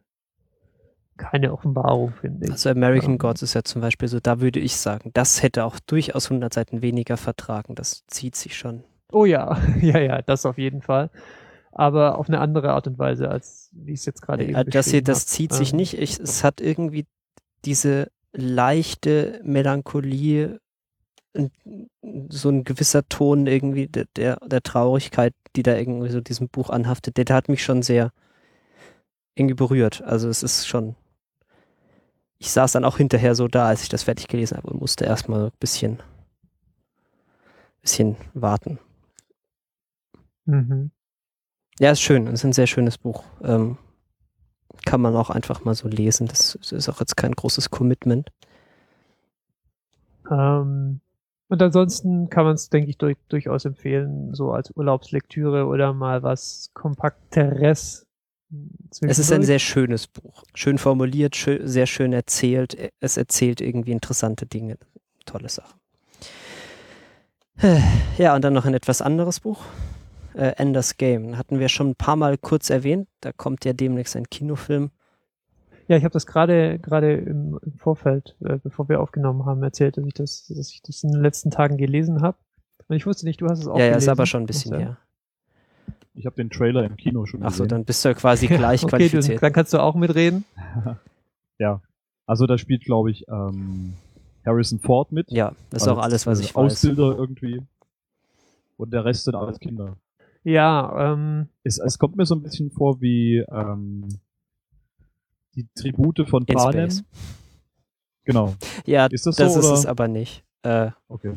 keine 1.23 1.53
Offenbarung, 1.53 2.13
finde 2.21 2.47
ich. 2.47 2.53
Also 2.53 2.69
American 2.71 3.13
Ähm. 3.13 3.19
Gods 3.19 3.43
ist 3.43 3.55
ja 3.55 3.63
zum 3.63 3.81
Beispiel 3.81 4.09
so, 4.09 4.19
da 4.21 4.41
würde 4.41 4.59
ich 4.59 4.77
sagen, 4.77 5.11
das 5.15 5.43
hätte 5.43 5.65
auch 5.65 5.79
durchaus 5.87 6.27
100 6.27 6.53
Seiten 6.53 6.83
weniger 6.83 7.17
vertragen. 7.17 7.75
Das 7.75 8.05
zieht 8.09 8.35
sich 8.35 8.57
schon. 8.57 8.83
Oh 9.13 9.25
ja, 9.25 9.57
ja, 9.81 9.99
ja, 10.01 10.23
das 10.23 10.45
auf 10.47 10.59
jeden 10.59 10.83
Fall. 10.83 11.11
Aber 11.71 12.19
auf 12.19 12.29
eine 12.29 12.41
andere 12.41 12.73
Art 12.73 12.87
und 12.87 12.99
Weise, 12.99 13.31
als 13.31 13.71
wie 13.73 13.93
ich 13.93 14.01
es 14.01 14.07
jetzt 14.07 14.21
gerade 14.21 14.43
eben 14.45 14.55
Ja, 14.55 14.65
das 14.65 14.89
hier, 14.89 15.03
das 15.03 15.27
zieht 15.27 15.53
sich 15.53 15.71
Ähm, 15.73 15.77
nicht. 15.77 15.99
Ich, 15.99 16.19
es 16.19 16.45
hat 16.45 16.61
irgendwie 16.61 17.07
diese 17.65 18.11
leichte 18.33 19.41
Melancholie, 19.45 20.61
so 22.29 22.51
ein 22.51 22.65
gewisser 22.65 23.09
Ton 23.09 23.47
irgendwie 23.47 23.87
der, 23.87 24.07
der, 24.17 24.37
der 24.45 24.63
Traurigkeit, 24.63 25.35
die 25.57 25.63
da 25.63 25.77
irgendwie 25.77 26.11
so 26.11 26.21
diesem 26.21 26.49
Buch 26.49 26.69
anhaftet, 26.69 27.17
der, 27.17 27.25
der 27.25 27.37
hat 27.37 27.49
mich 27.49 27.63
schon 27.63 27.83
sehr 27.83 28.13
irgendwie 29.35 29.55
berührt. 29.55 30.03
Also 30.03 30.29
es 30.29 30.43
ist 30.43 30.67
schon. 30.67 30.95
Ich 32.43 32.51
saß 32.51 32.73
dann 32.73 32.85
auch 32.85 32.97
hinterher 32.97 33.37
so 33.37 33.47
da, 33.47 33.69
als 33.69 33.85
ich 33.85 33.89
das 33.89 34.03
fertig 34.03 34.27
gelesen 34.27 34.57
habe 34.57 34.69
und 34.69 34.81
musste 34.81 35.05
erstmal 35.05 35.45
ein 35.45 35.53
bisschen, 35.61 36.01
bisschen 37.83 38.17
warten. 38.35 38.81
Mhm. 40.47 40.91
Ja, 41.79 41.93
ist 41.93 42.01
schön. 42.01 42.27
Es 42.27 42.41
ist 42.41 42.45
ein 42.45 42.53
sehr 42.53 42.67
schönes 42.67 42.99
Buch. 42.99 43.23
Ähm, 43.45 43.79
kann 44.85 45.01
man 45.01 45.15
auch 45.15 45.31
einfach 45.31 45.65
mal 45.65 45.77
so 45.77 45.87
lesen. 45.87 46.27
Das 46.27 46.57
ist 46.57 46.89
auch 46.89 46.99
jetzt 46.99 47.17
kein 47.17 47.31
großes 47.31 47.71
Commitment. 47.71 48.33
Ähm, 50.29 51.01
und 51.47 51.63
ansonsten 51.63 52.29
kann 52.29 52.45
man 52.45 52.55
es, 52.55 52.71
denke 52.71 52.91
ich, 52.91 52.99
durch, 52.99 53.19
durchaus 53.29 53.67
empfehlen, 53.67 54.35
so 54.35 54.51
als 54.51 54.73
Urlaubslektüre 54.75 55.67
oder 55.67 55.93
mal 55.93 56.25
was 56.25 56.73
Kompakteres. 56.75 58.05
Es 59.01 59.19
ist 59.19 59.33
ein 59.33 59.43
sehr 59.43 59.59
schönes 59.59 60.07
Buch. 60.07 60.45
Schön 60.55 60.79
formuliert, 60.79 61.37
schö 61.37 61.67
sehr 61.67 61.87
schön 61.87 62.13
erzählt. 62.13 62.77
Es 63.01 63.17
erzählt 63.17 63.61
irgendwie 63.61 63.93
interessante 63.93 64.47
Dinge. 64.47 64.77
Tolle 65.25 65.49
Sache. 65.49 65.75
Ja, 68.19 68.35
und 68.35 68.43
dann 68.43 68.53
noch 68.53 68.67
ein 68.67 68.75
etwas 68.75 69.01
anderes 69.03 69.41
Buch. 69.41 69.65
Äh, 70.35 70.55
Enders 70.57 70.97
Game. 70.97 71.37
Hatten 71.37 71.59
wir 71.59 71.69
schon 71.69 71.91
ein 71.91 71.95
paar 71.95 72.17
Mal 72.17 72.39
kurz 72.39 72.71
erwähnt. 72.71 73.09
Da 73.21 73.33
kommt 73.33 73.65
ja 73.65 73.73
demnächst 73.73 74.17
ein 74.17 74.29
Kinofilm. 74.29 74.91
Ja, 75.89 75.97
ich 75.97 76.05
habe 76.05 76.13
das 76.13 76.27
gerade 76.27 76.79
gerade 76.79 77.15
im, 77.15 77.59
im 77.63 77.79
Vorfeld, 77.79 78.37
äh, 78.45 78.59
bevor 78.63 78.89
wir 78.89 79.01
aufgenommen 79.01 79.45
haben, 79.45 79.63
erzählt, 79.63 79.97
dass 79.97 80.07
ich 80.07 80.15
das, 80.15 80.47
dass 80.49 80.71
ich 80.71 80.83
das 80.83 81.03
in 81.03 81.13
den 81.13 81.23
letzten 81.23 81.51
Tagen 81.51 81.77
gelesen 81.77 82.23
habe. 82.23 82.39
Und 82.89 82.97
ich 82.97 83.07
wusste 83.07 83.27
nicht, 83.27 83.41
du 83.41 83.47
hast 83.49 83.61
es 83.61 83.67
auch 83.67 83.79
ja, 83.79 83.85
ja, 83.85 83.91
gelesen. 83.91 84.05
ist 84.05 84.09
aber 84.09 84.27
schon 84.27 84.43
ein 84.43 84.47
bisschen 84.47 84.81
ja. 84.81 84.99
Ich 86.15 86.27
habe 86.27 86.37
den 86.37 86.51
Trailer 86.51 86.85
im 86.85 86.97
Kino 86.97 87.25
schon 87.27 87.43
Ach 87.43 87.51
so, 87.51 87.65
gesehen. 87.65 87.69
dann 87.69 87.85
bist 87.85 88.05
du 88.05 88.09
ja 88.11 88.15
quasi 88.15 88.47
gleich 88.49 88.83
okay, 88.85 88.91
du, 88.91 88.97
qualifiziert. 89.09 89.43
dann 89.43 89.53
kannst 89.53 89.73
du 89.73 89.79
auch 89.79 89.95
mitreden. 89.95 90.45
ja. 91.59 91.81
Also 92.27 92.47
da 92.47 92.59
spielt, 92.59 92.85
glaube 92.85 93.11
ich, 93.11 93.27
ähm, 93.29 93.95
Harrison 94.45 94.79
Ford 94.81 95.11
mit. 95.13 95.31
Ja, 95.31 95.53
das 95.71 95.83
ist 95.83 95.89
auch 95.89 95.99
alles, 95.99 96.27
was 96.27 96.41
äh, 96.41 96.45
ich 96.45 96.55
weiß. 96.55 96.73
Ausbilder 96.73 97.17
irgendwie. 97.17 97.63
Und 98.77 98.93
der 98.93 99.05
Rest 99.05 99.25
sind 99.25 99.35
alles 99.35 99.59
Kinder. 99.59 99.97
Ja, 100.45 101.13
ähm, 101.13 101.49
Es, 101.63 101.79
es 101.79 101.99
kommt 101.99 102.17
mir 102.17 102.27
so 102.27 102.35
ein 102.35 102.43
bisschen 102.43 102.71
vor 102.71 103.01
wie 103.01 103.39
ähm, 103.51 104.09
die 105.55 105.69
Tribute 105.75 106.27
von 106.29 106.45
Panem. 106.47 106.91
Genau. 108.25 108.55
Ja, 108.85 109.07
Ist 109.07 109.27
das 109.27 109.37
das 109.37 109.55
so, 109.55 109.61
ist 109.61 109.67
oder? 109.67 109.75
es 109.75 109.87
aber 109.87 110.09
nicht. 110.09 110.45
Äh, 110.63 110.91
Okay. 111.09 111.35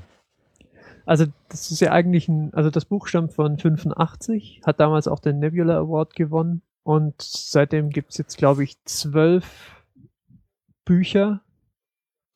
Also 1.06 1.26
das 1.49 1.72
ist 1.72 1.80
ja 1.82 1.91
eigentlich 1.91 2.27
ein, 2.27 2.53
also 2.53 2.69
das 2.69 2.86
Buch 2.86 3.07
stammt 3.07 3.34
von 3.34 3.57
85, 3.57 4.61
hat 4.65 4.80
damals 4.80 5.07
auch 5.07 5.19
den 5.19 5.40
Nebula 5.40 5.77
Award 5.77 6.15
gewonnen 6.15 6.61
und 6.84 7.22
seitdem 7.22 7.90
gibt's 7.90 8.18
jetzt, 8.18 8.38
glaube 8.38 8.64
ich, 8.64 8.84
zwölf 8.86 9.84
Bücher 10.84 11.41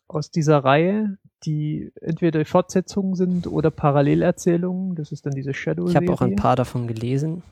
aus 0.08 0.32
dieser 0.32 0.64
Reihe, 0.64 1.18
die 1.44 1.92
entweder 2.02 2.44
Fortsetzungen 2.46 3.16
sind 3.16 3.48
oder 3.48 3.72
Parallelerzählungen. 3.72 4.96
Das 4.96 5.12
ist 5.12 5.26
dann 5.26 5.34
diese 5.34 5.54
shadow 5.54 5.88
ich 5.88 5.96
habe 5.96 6.12
auch 6.12 6.22
ein 6.22 6.36
paar 6.36 6.56
davon 6.56 6.88
gelesen. 6.88 7.44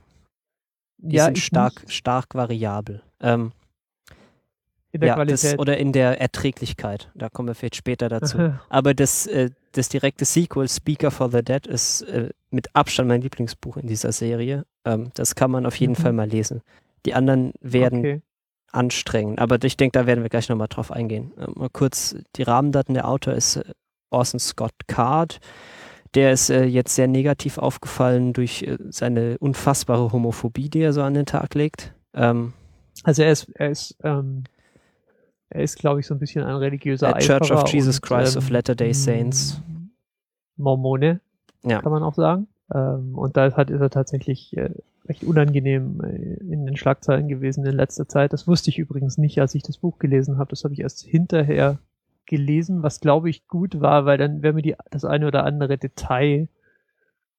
Die 0.98 1.16
ja, 1.16 1.26
sind 1.26 1.38
stark, 1.38 1.84
nicht 1.84 1.94
stark 1.94 2.34
variabel. 2.34 3.04
Ähm, 3.22 3.52
in 4.98 5.02
der 5.02 5.08
ja, 5.18 5.26
das, 5.26 5.42
Qualität. 5.42 5.60
oder 5.60 5.78
in 5.78 5.92
der 5.94 6.20
Erträglichkeit. 6.20 7.10
Da 7.16 7.30
kommen 7.30 7.48
wir 7.48 7.56
vielleicht 7.56 7.76
später 7.76 8.10
dazu. 8.10 8.54
Aber 8.70 8.94
das, 8.94 9.28
äh, 9.28 9.52
das 9.72 9.90
direkte 9.90 10.26
Sequel, 10.26 10.68
Speaker 10.68 11.12
for 11.12 11.32
the 11.32 11.42
Dead, 11.44 11.66
ist 11.68 12.02
äh, 12.04 12.30
mit 12.52 12.76
Abstand 12.76 13.08
mein 13.08 13.22
Lieblingsbuch 13.22 13.78
in 13.78 13.88
dieser 13.88 14.12
Serie. 14.12 14.66
Ähm, 14.86 15.12
das 15.14 15.36
kann 15.36 15.52
man 15.52 15.66
auf 15.66 15.76
jeden 15.76 15.94
Mhm. 15.94 15.98
Fall 15.98 16.14
mal 16.14 16.28
lesen. 16.28 16.62
Die 17.06 17.14
anderen 17.14 17.54
werden 17.62 18.00
okay. 18.00 18.22
anstrengend, 18.72 19.40
aber 19.40 19.64
ich 19.64 19.78
denke, 19.78 19.98
da 20.00 20.06
werden 20.08 20.24
wir 20.24 20.30
gleich 20.30 20.50
nochmal 20.50 20.68
drauf 20.68 20.92
eingehen. 20.92 21.32
Äh, 21.38 21.46
mal 21.56 21.70
kurz 21.72 22.16
die 22.36 22.44
Rahmendaten. 22.44 22.94
Der 22.96 23.08
Autor 23.08 23.34
ist 23.34 23.58
äh, 23.58 23.64
Orson 24.10 24.40
Scott 24.40 24.74
Card. 24.88 25.40
Der 26.16 26.32
ist 26.32 26.50
äh, 26.50 26.64
jetzt 26.64 26.96
sehr 26.96 27.08
negativ 27.08 27.58
aufgefallen 27.58 28.34
durch 28.34 28.64
äh, 28.64 28.78
seine 28.90 29.38
unfassbare 29.40 30.12
Homophobie, 30.12 30.70
die 30.70 30.80
er 30.82 30.94
so 30.94 31.02
an 31.04 31.14
den 31.14 31.26
Tag 31.26 31.54
legt. 31.54 31.94
Ähm, 32.14 32.54
Also 33.04 33.22
er 33.22 33.32
ist, 33.32 33.48
er 33.54 33.70
ist, 33.70 33.96
ähm, 34.04 34.46
er 35.50 35.64
ist, 35.64 35.78
glaube 35.78 36.00
ich, 36.00 36.08
so 36.08 36.14
ein 36.14 36.20
bisschen 36.20 36.44
ein 36.44 36.56
religiöser 36.56 37.16
äh, 37.16 37.20
Church 37.20 37.52
of 37.52 37.68
Jesus 37.72 37.98
und, 37.98 38.02
Christ 38.04 38.36
ähm, 38.36 38.40
of 38.40 38.50
Latter-day 38.50 38.94
Saints. 38.94 39.62
Mormone, 40.58 41.22
Ja. 41.64 41.82
kann 41.82 41.92
man 41.92 42.04
auch 42.04 42.16
sagen. 42.16 42.48
Ähm, 42.74 43.16
und 43.18 43.38
da 43.38 43.52
hat, 43.56 43.70
ist 43.70 43.80
er 43.80 43.90
tatsächlich 43.90 44.56
äh, 44.58 44.72
recht 45.08 45.24
unangenehm 45.24 46.02
äh, 46.04 46.34
in 46.52 46.66
den 46.66 46.76
Schlagzeilen 46.76 47.28
gewesen 47.28 47.66
in 47.66 47.76
letzter 47.76 48.08
Zeit. 48.08 48.34
Das 48.34 48.48
wusste 48.48 48.70
ich 48.70 48.78
übrigens 48.78 49.18
nicht, 49.18 49.40
als 49.40 49.56
ich 49.56 49.64
das 49.64 49.78
Buch 49.78 50.00
gelesen 50.00 50.38
habe. 50.38 50.50
Das 50.50 50.64
habe 50.64 50.74
ich 50.74 50.82
erst 50.82 51.06
hinterher 51.06 51.78
gelesen, 52.26 52.84
was 52.84 53.00
glaube 53.00 53.30
ich 53.30 53.48
gut 53.48 53.80
war, 53.80 54.06
weil 54.06 54.18
dann 54.18 54.42
wäre 54.42 54.54
mir 54.54 54.62
die, 54.62 54.76
das 54.92 55.06
eine 55.06 55.28
oder 55.28 55.46
andere 55.46 55.78
Detail 55.78 56.50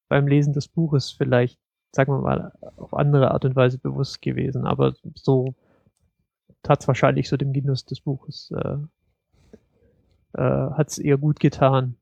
beim 0.08 0.26
Lesen 0.26 0.54
des 0.54 0.68
Buches 0.68 1.10
vielleicht, 1.10 1.58
sagen 1.92 2.12
wir 2.12 2.20
mal, 2.22 2.52
auf 2.76 2.94
andere 2.94 3.32
Art 3.32 3.44
und 3.44 3.54
Weise 3.54 3.78
bewusst 3.78 4.22
gewesen. 4.22 4.64
Aber 4.66 4.94
so 5.14 5.54
hat 6.66 6.80
es 6.80 6.88
wahrscheinlich 6.88 7.28
so 7.28 7.36
dem 7.36 7.52
Genuss 7.52 7.84
des 7.84 8.00
Buches 8.00 8.52
äh, 8.56 8.78
äh, 10.34 10.70
hat 10.70 10.88
es 10.88 10.98
eher 10.98 11.18
gut 11.18 11.40
getan. 11.40 11.96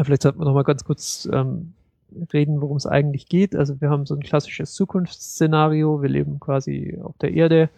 Vielleicht 0.00 0.22
sollten 0.22 0.38
wir 0.38 0.44
noch 0.44 0.54
mal 0.54 0.64
ganz 0.64 0.84
kurz 0.84 1.28
ähm, 1.32 1.74
reden, 2.32 2.60
worum 2.60 2.76
es 2.76 2.86
eigentlich 2.86 3.26
geht. 3.26 3.56
Also 3.56 3.80
wir 3.80 3.90
haben 3.90 4.06
so 4.06 4.14
ein 4.14 4.22
klassisches 4.22 4.72
Zukunftsszenario. 4.74 6.02
Wir 6.02 6.08
leben 6.08 6.38
quasi 6.40 6.98
auf 7.02 7.16
der 7.18 7.32
Erde 7.32 7.70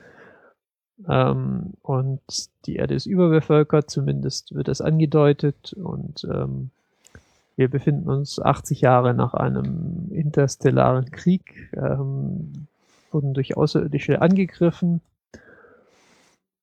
ähm, 1.09 1.74
und 1.82 2.20
die 2.66 2.77
Erde 2.77 2.94
ist 2.94 3.06
überbevölkert, 3.06 3.90
zumindest 3.90 4.55
wird 4.55 4.69
es 4.69 4.81
angedeutet 4.81 5.73
und 5.73 6.24
ähm, 6.24 6.70
wir 7.56 7.69
befinden 7.69 8.09
uns 8.09 8.40
80 8.40 8.81
Jahre 8.81 9.14
nach 9.14 9.35
einem 9.35 10.10
interstellaren 10.10 11.10
Krieg, 11.10 11.70
ähm, 11.77 12.66
wurden 13.10 13.35
durch 13.35 13.56
Außerirdische 13.56 14.23
angegriffen 14.23 15.01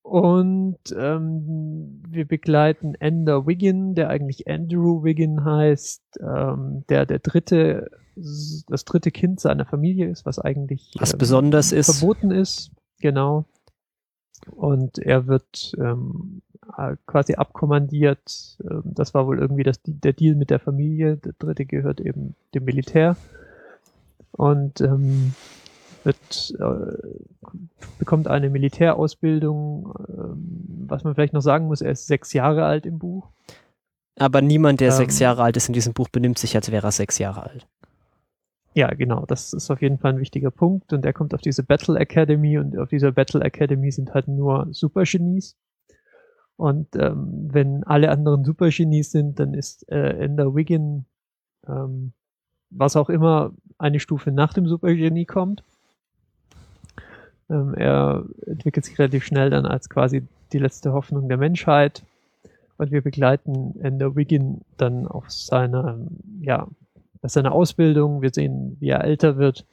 und 0.10 0.80
ähm, 0.98 2.02
wir 2.08 2.28
begleiten 2.28 2.96
Ender 2.96 3.46
Wiggin, 3.46 3.94
der 3.94 4.10
eigentlich 4.10 4.50
Andrew 4.50 5.04
Wiggin 5.04 5.46
heißt, 5.46 6.20
ähm, 6.20 6.84
der 6.90 7.06
der 7.06 7.20
dritte, 7.20 7.92
das 8.16 8.86
dritte 8.86 9.12
Kind 9.12 9.40
seiner 9.40 9.66
Familie 9.66 10.10
ist, 10.10 10.26
was 10.26 10.40
eigentlich 10.40 10.96
Was 10.98 11.14
ähm, 11.14 11.20
besonders 11.20 11.72
ist. 11.72 12.00
verboten 12.00 12.32
ist, 12.32 12.72
genau. 13.00 13.46
Und 14.50 14.98
er 14.98 15.28
wird 15.28 15.74
ähm, 15.78 16.42
äh, 16.76 16.96
quasi 17.06 17.36
abkommandiert. 17.36 18.58
Ähm, 18.64 18.82
das 18.86 19.14
war 19.14 19.28
wohl 19.28 19.38
irgendwie 19.38 19.64
das, 19.64 19.80
der 19.86 20.14
Deal 20.14 20.34
mit 20.34 20.50
der 20.50 20.60
Familie. 20.60 21.18
Der 21.18 21.34
dritte 21.38 21.68
gehört 21.68 22.02
eben 22.02 22.34
dem 22.56 22.64
Militär. 22.64 23.16
Und 24.32 24.82
ähm, 24.82 25.36
wird, 26.06 26.56
äh, 26.60 26.98
bekommt 27.98 28.28
eine 28.28 28.50
Militärausbildung. 28.50 29.94
Ähm, 30.10 30.86
was 30.88 31.04
man 31.04 31.16
vielleicht 31.16 31.34
noch 31.34 31.42
sagen 31.42 31.68
muss, 31.68 31.82
er 31.82 31.92
ist 31.92 32.08
sechs 32.08 32.34
Jahre 32.34 32.66
alt 32.66 32.86
im 32.86 33.00
Buch. 33.00 33.30
Aber 34.18 34.42
niemand, 34.42 34.82
der 34.82 34.90
ähm, 34.90 34.96
sechs 34.96 35.20
Jahre 35.20 35.44
alt 35.44 35.58
ist 35.58 35.70
in 35.70 35.74
diesem 35.74 35.94
Buch, 35.94 36.10
benimmt 36.10 36.40
sich, 36.40 36.56
als 36.56 36.72
wäre 36.72 36.88
er 36.88 36.92
sechs 36.92 37.18
Jahre 37.20 37.44
alt. 37.44 37.68
Ja, 38.74 38.94
genau, 38.94 39.26
das 39.26 39.54
ist 39.54 39.72
auf 39.72 39.82
jeden 39.82 39.98
Fall 39.98 40.14
ein 40.14 40.20
wichtiger 40.20 40.52
Punkt. 40.52 40.94
Und 40.94 41.06
er 41.06 41.14
kommt 41.14 41.34
auf 41.34 41.42
diese 41.42 41.64
Battle 41.64 41.98
Academy 42.00 42.58
und 42.58 42.78
auf 42.78 42.90
dieser 42.90 43.12
Battle 43.12 43.42
Academy 43.42 43.92
sind 43.92 44.14
halt 44.14 44.28
nur 44.28 44.68
Supergenies. 44.72 45.56
Und 46.56 46.96
ähm, 46.96 47.48
wenn 47.52 47.84
alle 47.86 48.12
anderen 48.12 48.44
Supergenies 48.44 49.12
sind, 49.12 49.40
dann 49.40 49.54
ist 49.54 49.90
äh, 49.90 50.20
Ender 50.20 50.54
Wiggin, 50.56 51.06
ähm, 51.68 52.14
was 52.70 52.96
auch 52.96 53.10
immer, 53.10 53.54
eine 53.78 54.00
Stufe 54.00 54.32
nach 54.32 54.54
dem 54.54 54.68
Supergenie 54.68 55.26
kommt. 55.26 55.64
Ähm, 57.50 57.74
er 57.74 58.26
entwickelt 58.46 58.86
sich 58.86 58.98
relativ 59.00 59.26
schnell 59.26 59.50
dann 59.50 59.66
als 59.66 59.90
quasi 59.90 60.28
die 60.54 60.60
letzte 60.60 60.94
Hoffnung 60.94 61.28
der 61.28 61.38
Menschheit. 61.38 62.04
Und 62.78 62.92
wir 62.92 63.02
begleiten 63.02 63.80
Ender 63.82 64.16
Wiggin 64.16 64.62
dann 64.78 65.08
auf 65.08 65.30
seiner, 65.30 66.00
ja, 66.42 66.68
seiner 67.22 67.52
Ausbildung. 67.52 68.22
Wir 68.22 68.32
sehen, 68.34 68.78
wie 68.80 68.90
er 68.90 69.04
älter 69.04 69.38
wird 69.38 69.66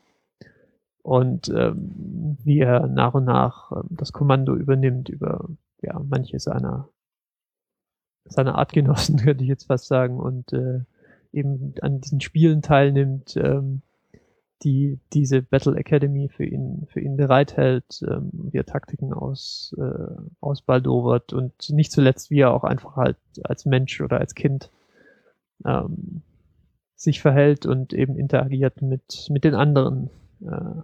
und 1.07 1.49
ähm, 1.51 2.37
wie 2.43 2.59
er 2.59 2.89
nach 2.89 3.15
und 3.15 3.25
nach 3.25 3.71
ähm, 3.71 3.85
das 3.91 4.13
Kommando 4.13 4.57
übernimmt 4.57 5.09
über 5.09 5.49
ja, 5.81 6.01
manche 6.01 6.41
seiner, 6.41 6.89
seiner 8.25 8.57
Artgenossen, 8.57 9.17
könnte 9.25 9.45
ich 9.45 9.49
jetzt 9.49 9.67
fast 9.67 9.87
sagen, 9.87 10.19
und 10.19 10.53
äh, 10.53 10.81
eben 11.33 11.75
an 11.81 12.01
diesen 12.01 12.21
Spielen 12.21 12.61
teilnimmt, 12.61 13.37
ähm, 13.37 13.83
die 14.63 14.99
diese 15.13 15.43
Battle 15.43 15.77
Academy 15.77 16.29
für 16.29 16.45
ihn 16.45 16.87
für 16.89 17.01
ihn 17.01 17.17
bereithält, 17.17 18.03
ähm, 18.03 18.31
wie 18.33 18.59
er 18.59 18.65
Taktiken 18.65 19.13
aus 19.13 19.75
äh, 19.79 20.17
ausbaldowert 20.41 21.33
und 21.33 21.71
nicht 21.71 21.93
zuletzt 21.93 22.31
wie 22.31 22.41
er 22.41 22.53
auch 22.53 22.65
einfach 22.65 22.97
halt 22.97 23.19
als 23.45 23.67
Mensch 23.67 24.01
oder 24.01 24.19
als 24.19 24.35
Kind 24.35 24.71
ähm, 25.65 26.23
sich 26.95 27.21
verhält 27.21 27.67
und 27.67 27.93
eben 27.93 28.17
interagiert 28.17 28.81
mit 28.81 29.27
mit 29.31 29.45
den 29.45 29.55
anderen. 29.55 30.11
Äh, 30.41 30.83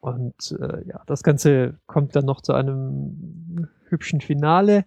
und 0.00 0.56
äh, 0.60 0.86
ja 0.86 1.02
das 1.06 1.24
Ganze 1.24 1.78
kommt 1.86 2.14
dann 2.14 2.24
noch 2.24 2.40
zu 2.40 2.52
einem 2.52 3.68
hübschen 3.88 4.20
Finale. 4.20 4.84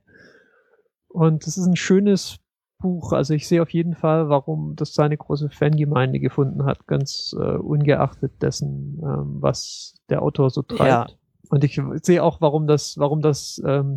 Und 1.09 1.45
es 1.45 1.57
ist 1.57 1.65
ein 1.65 1.75
schönes 1.75 2.39
Buch. 2.81 3.13
Also 3.13 3.33
ich 3.33 3.47
sehe 3.47 3.61
auf 3.61 3.69
jeden 3.69 3.95
Fall, 3.95 4.27
warum 4.29 4.75
das 4.75 4.93
seine 4.93 5.15
große 5.15 5.49
Fangemeinde 5.49 6.19
gefunden 6.19 6.65
hat, 6.65 6.87
ganz 6.87 7.33
äh, 7.39 7.55
ungeachtet 7.55 8.41
dessen, 8.41 8.99
ähm, 9.03 9.37
was 9.39 9.95
der 10.09 10.21
Autor 10.21 10.49
so 10.49 10.61
treibt. 10.61 10.81
Ja. 10.81 11.07
Und 11.49 11.63
ich 11.63 11.81
sehe 12.01 12.23
auch, 12.23 12.41
warum 12.41 12.67
das, 12.67 12.97
warum 12.97 13.21
das, 13.21 13.61
ähm, 13.65 13.95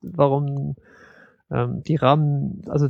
warum 0.00 0.76
ähm, 1.50 1.82
die 1.82 1.96
Rahmen, 1.96 2.62
also 2.68 2.88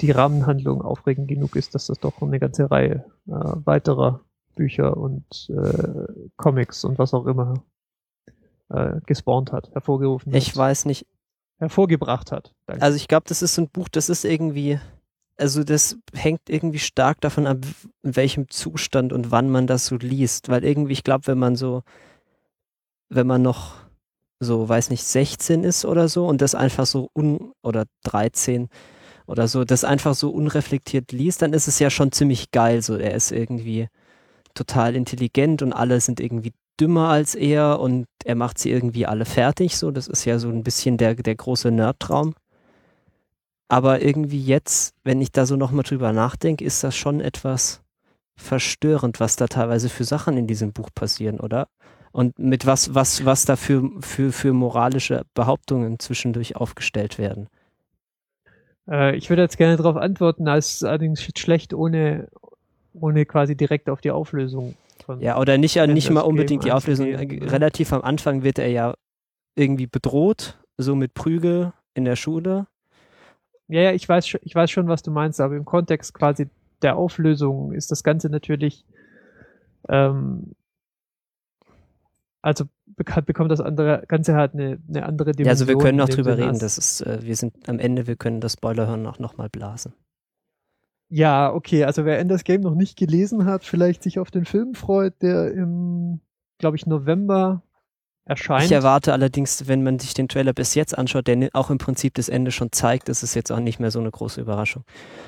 die 0.00 0.10
Rahmenhandlung 0.10 0.82
aufregend 0.82 1.28
genug 1.28 1.56
ist, 1.56 1.74
dass 1.74 1.86
das 1.86 1.98
doch 1.98 2.20
eine 2.20 2.38
ganze 2.38 2.70
Reihe 2.70 3.04
äh, 3.26 3.32
weiterer 3.32 4.20
Bücher 4.54 4.96
und 4.96 5.50
äh, 5.50 6.06
Comics 6.36 6.84
und 6.84 6.98
was 6.98 7.14
auch 7.14 7.26
immer 7.26 7.64
äh, 8.70 9.00
gespawnt 9.06 9.52
hat, 9.52 9.70
hervorgerufen 9.72 10.32
hat. 10.32 10.38
Ich 10.38 10.56
weiß 10.56 10.86
nicht, 10.86 11.06
hervorgebracht 11.58 12.32
hat. 12.32 12.52
Danke. 12.66 12.82
Also 12.82 12.96
ich 12.96 13.08
glaube, 13.08 13.24
das 13.28 13.42
ist 13.42 13.54
so 13.54 13.62
ein 13.62 13.68
Buch, 13.68 13.88
das 13.88 14.08
ist 14.08 14.24
irgendwie, 14.24 14.80
also 15.36 15.64
das 15.64 15.96
hängt 16.12 16.48
irgendwie 16.48 16.78
stark 16.78 17.20
davon 17.20 17.46
ab, 17.46 17.58
in 18.02 18.16
welchem 18.16 18.48
Zustand 18.48 19.12
und 19.12 19.30
wann 19.30 19.50
man 19.50 19.66
das 19.66 19.86
so 19.86 19.96
liest. 19.96 20.48
Weil 20.48 20.64
irgendwie, 20.64 20.92
ich 20.92 21.04
glaube, 21.04 21.26
wenn 21.26 21.38
man 21.38 21.56
so, 21.56 21.82
wenn 23.08 23.26
man 23.26 23.42
noch 23.42 23.76
so, 24.40 24.68
weiß 24.68 24.90
nicht, 24.90 25.04
16 25.04 25.64
ist 25.64 25.84
oder 25.84 26.08
so 26.08 26.26
und 26.26 26.40
das 26.40 26.54
einfach 26.54 26.86
so 26.86 27.10
un, 27.14 27.52
oder 27.62 27.84
13 28.02 28.68
oder 29.26 29.48
so, 29.48 29.64
das 29.64 29.84
einfach 29.84 30.14
so 30.14 30.30
unreflektiert 30.30 31.12
liest, 31.12 31.42
dann 31.42 31.52
ist 31.52 31.68
es 31.68 31.78
ja 31.78 31.90
schon 31.90 32.12
ziemlich 32.12 32.50
geil. 32.50 32.82
So, 32.82 32.96
er 32.96 33.14
ist 33.14 33.32
irgendwie 33.32 33.88
total 34.54 34.96
intelligent 34.96 35.62
und 35.62 35.72
alle 35.72 36.00
sind 36.00 36.20
irgendwie 36.20 36.52
dümmer 36.80 37.08
als 37.08 37.34
er 37.34 37.80
und 37.80 38.06
er 38.24 38.34
macht 38.34 38.58
sie 38.58 38.70
irgendwie 38.70 39.06
alle 39.06 39.24
fertig. 39.24 39.76
So, 39.76 39.90
das 39.90 40.08
ist 40.08 40.24
ja 40.24 40.38
so 40.38 40.48
ein 40.48 40.62
bisschen 40.62 40.96
der, 40.96 41.14
der 41.14 41.34
große 41.34 41.70
Nerdtraum. 41.70 42.34
Aber 43.68 44.02
irgendwie 44.02 44.42
jetzt, 44.42 44.94
wenn 45.04 45.20
ich 45.20 45.32
da 45.32 45.46
so 45.46 45.56
nochmal 45.56 45.84
drüber 45.84 46.12
nachdenke, 46.12 46.64
ist 46.64 46.84
das 46.84 46.94
schon 46.96 47.20
etwas 47.20 47.82
verstörend, 48.36 49.20
was 49.20 49.36
da 49.36 49.46
teilweise 49.46 49.88
für 49.88 50.04
Sachen 50.04 50.36
in 50.36 50.46
diesem 50.46 50.72
Buch 50.72 50.90
passieren, 50.94 51.40
oder? 51.40 51.68
Und 52.12 52.38
mit 52.38 52.66
was, 52.66 52.94
was, 52.94 53.24
was 53.24 53.44
da 53.44 53.56
für, 53.56 53.90
für, 54.00 54.32
für 54.32 54.52
moralische 54.52 55.22
Behauptungen 55.34 55.98
zwischendurch 55.98 56.56
aufgestellt 56.56 57.18
werden. 57.18 57.48
Äh, 58.88 59.16
ich 59.16 59.30
würde 59.30 59.42
jetzt 59.42 59.56
gerne 59.56 59.76
darauf 59.76 59.96
antworten, 59.96 60.46
als 60.46 60.82
allerdings 60.82 61.22
schlecht 61.36 61.74
ohne, 61.74 62.28
ohne 62.92 63.26
quasi 63.26 63.56
direkt 63.56 63.88
auf 63.88 64.00
die 64.00 64.10
Auflösung 64.10 64.76
von. 65.04 65.20
Ja, 65.20 65.38
oder 65.38 65.58
nicht, 65.58 65.74
ja, 65.74 65.86
nicht 65.86 66.10
mal 66.10 66.22
unbedingt 66.22 66.62
Game 66.62 66.70
die 66.70 66.72
Auflösung. 66.72 67.06
Gehen, 67.06 67.48
Relativ 67.48 67.92
am 67.92 68.02
Anfang 68.02 68.42
wird 68.42 68.58
er 68.58 68.68
ja 68.68 68.94
irgendwie 69.54 69.86
bedroht, 69.86 70.58
so 70.76 70.94
mit 70.94 71.14
Prügel 71.14 71.72
in 71.94 72.04
der 72.04 72.16
Schule. 72.16 72.66
Ja, 73.68 73.82
ja, 73.82 73.92
ich 73.92 74.08
weiß, 74.08 74.36
ich 74.42 74.54
weiß 74.54 74.70
schon, 74.70 74.88
was 74.88 75.02
du 75.02 75.10
meinst, 75.10 75.40
aber 75.40 75.56
im 75.56 75.64
Kontext 75.64 76.12
quasi 76.14 76.48
der 76.82 76.96
Auflösung 76.96 77.72
ist 77.72 77.90
das 77.90 78.04
Ganze 78.04 78.28
natürlich, 78.28 78.84
ähm, 79.88 80.54
also 82.42 82.66
bekommt 82.86 83.50
das 83.50 83.60
andere 83.60 84.04
Ganze 84.06 84.34
halt 84.34 84.52
eine, 84.52 84.78
eine 84.88 85.06
andere 85.06 85.32
Dimension. 85.32 85.46
Ja, 85.46 85.50
also 85.50 85.66
wir 85.66 85.78
können 85.78 85.96
noch 85.96 86.10
drüber 86.10 86.36
reden, 86.36 86.58
das 86.58 86.76
ist, 86.76 87.00
äh, 87.00 87.20
wir 87.22 87.36
sind 87.36 87.68
am 87.68 87.78
Ende, 87.78 88.06
wir 88.06 88.16
können 88.16 88.40
das 88.40 88.52
Spoiler 88.52 88.86
hören 88.86 89.02
noch, 89.02 89.18
noch 89.18 89.36
mal 89.38 89.48
blasen. 89.48 89.94
Ja, 91.14 91.54
okay, 91.54 91.84
also 91.84 92.04
wer 92.04 92.18
Enders 92.18 92.42
Game 92.42 92.62
noch 92.62 92.74
nicht 92.74 92.98
gelesen 92.98 93.44
hat, 93.44 93.62
vielleicht 93.62 94.02
sich 94.02 94.18
auf 94.18 94.32
den 94.32 94.44
Film 94.44 94.74
freut, 94.74 95.22
der 95.22 95.52
im, 95.52 96.18
glaube 96.58 96.76
ich, 96.76 96.86
November 96.86 97.62
erscheint. 98.24 98.64
Ich 98.64 98.72
erwarte 98.72 99.12
allerdings, 99.12 99.68
wenn 99.68 99.84
man 99.84 100.00
sich 100.00 100.14
den 100.14 100.26
Trailer 100.26 100.52
bis 100.52 100.74
jetzt 100.74 100.98
anschaut, 100.98 101.28
der 101.28 101.50
auch 101.52 101.70
im 101.70 101.78
Prinzip 101.78 102.14
das 102.14 102.28
Ende 102.28 102.50
schon 102.50 102.72
zeigt, 102.72 103.08
ist 103.08 103.22
es 103.22 103.34
jetzt 103.34 103.52
auch 103.52 103.60
nicht 103.60 103.78
mehr 103.78 103.92
so 103.92 104.00
eine 104.00 104.10
große 104.10 104.40
Überraschung. 104.40 104.82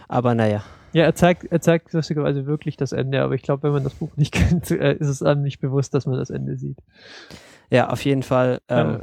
Aber 0.09 0.35
naja. 0.35 0.65
Ja, 0.93 1.05
er 1.05 1.15
zeigt, 1.15 1.45
er 1.53 1.61
zeigt 1.61 1.93
lustigerweise 1.93 2.47
wirklich 2.47 2.77
das 2.77 2.91
Ende, 2.91 3.23
aber 3.23 3.37
ich 3.37 3.43
glaube, 3.43 3.63
wenn 3.63 3.73
man 3.73 3.85
das 3.85 3.95
Buch 3.95 4.11
nicht 4.17 4.33
kennt, 4.35 4.73
äh, 4.73 4.95
ist 4.95 5.07
es 5.07 5.23
einem 5.23 5.43
nicht 5.43 5.61
bewusst, 5.61 5.95
dass 5.95 6.05
man 6.05 6.19
das 6.19 6.31
Ende 6.31 6.57
sieht. 6.57 6.79
Ja, 7.71 7.91
auf 7.91 8.05
jeden 8.05 8.25
Fall. 8.25 8.59
Ähm, 8.69 8.89
ja, 8.89 9.01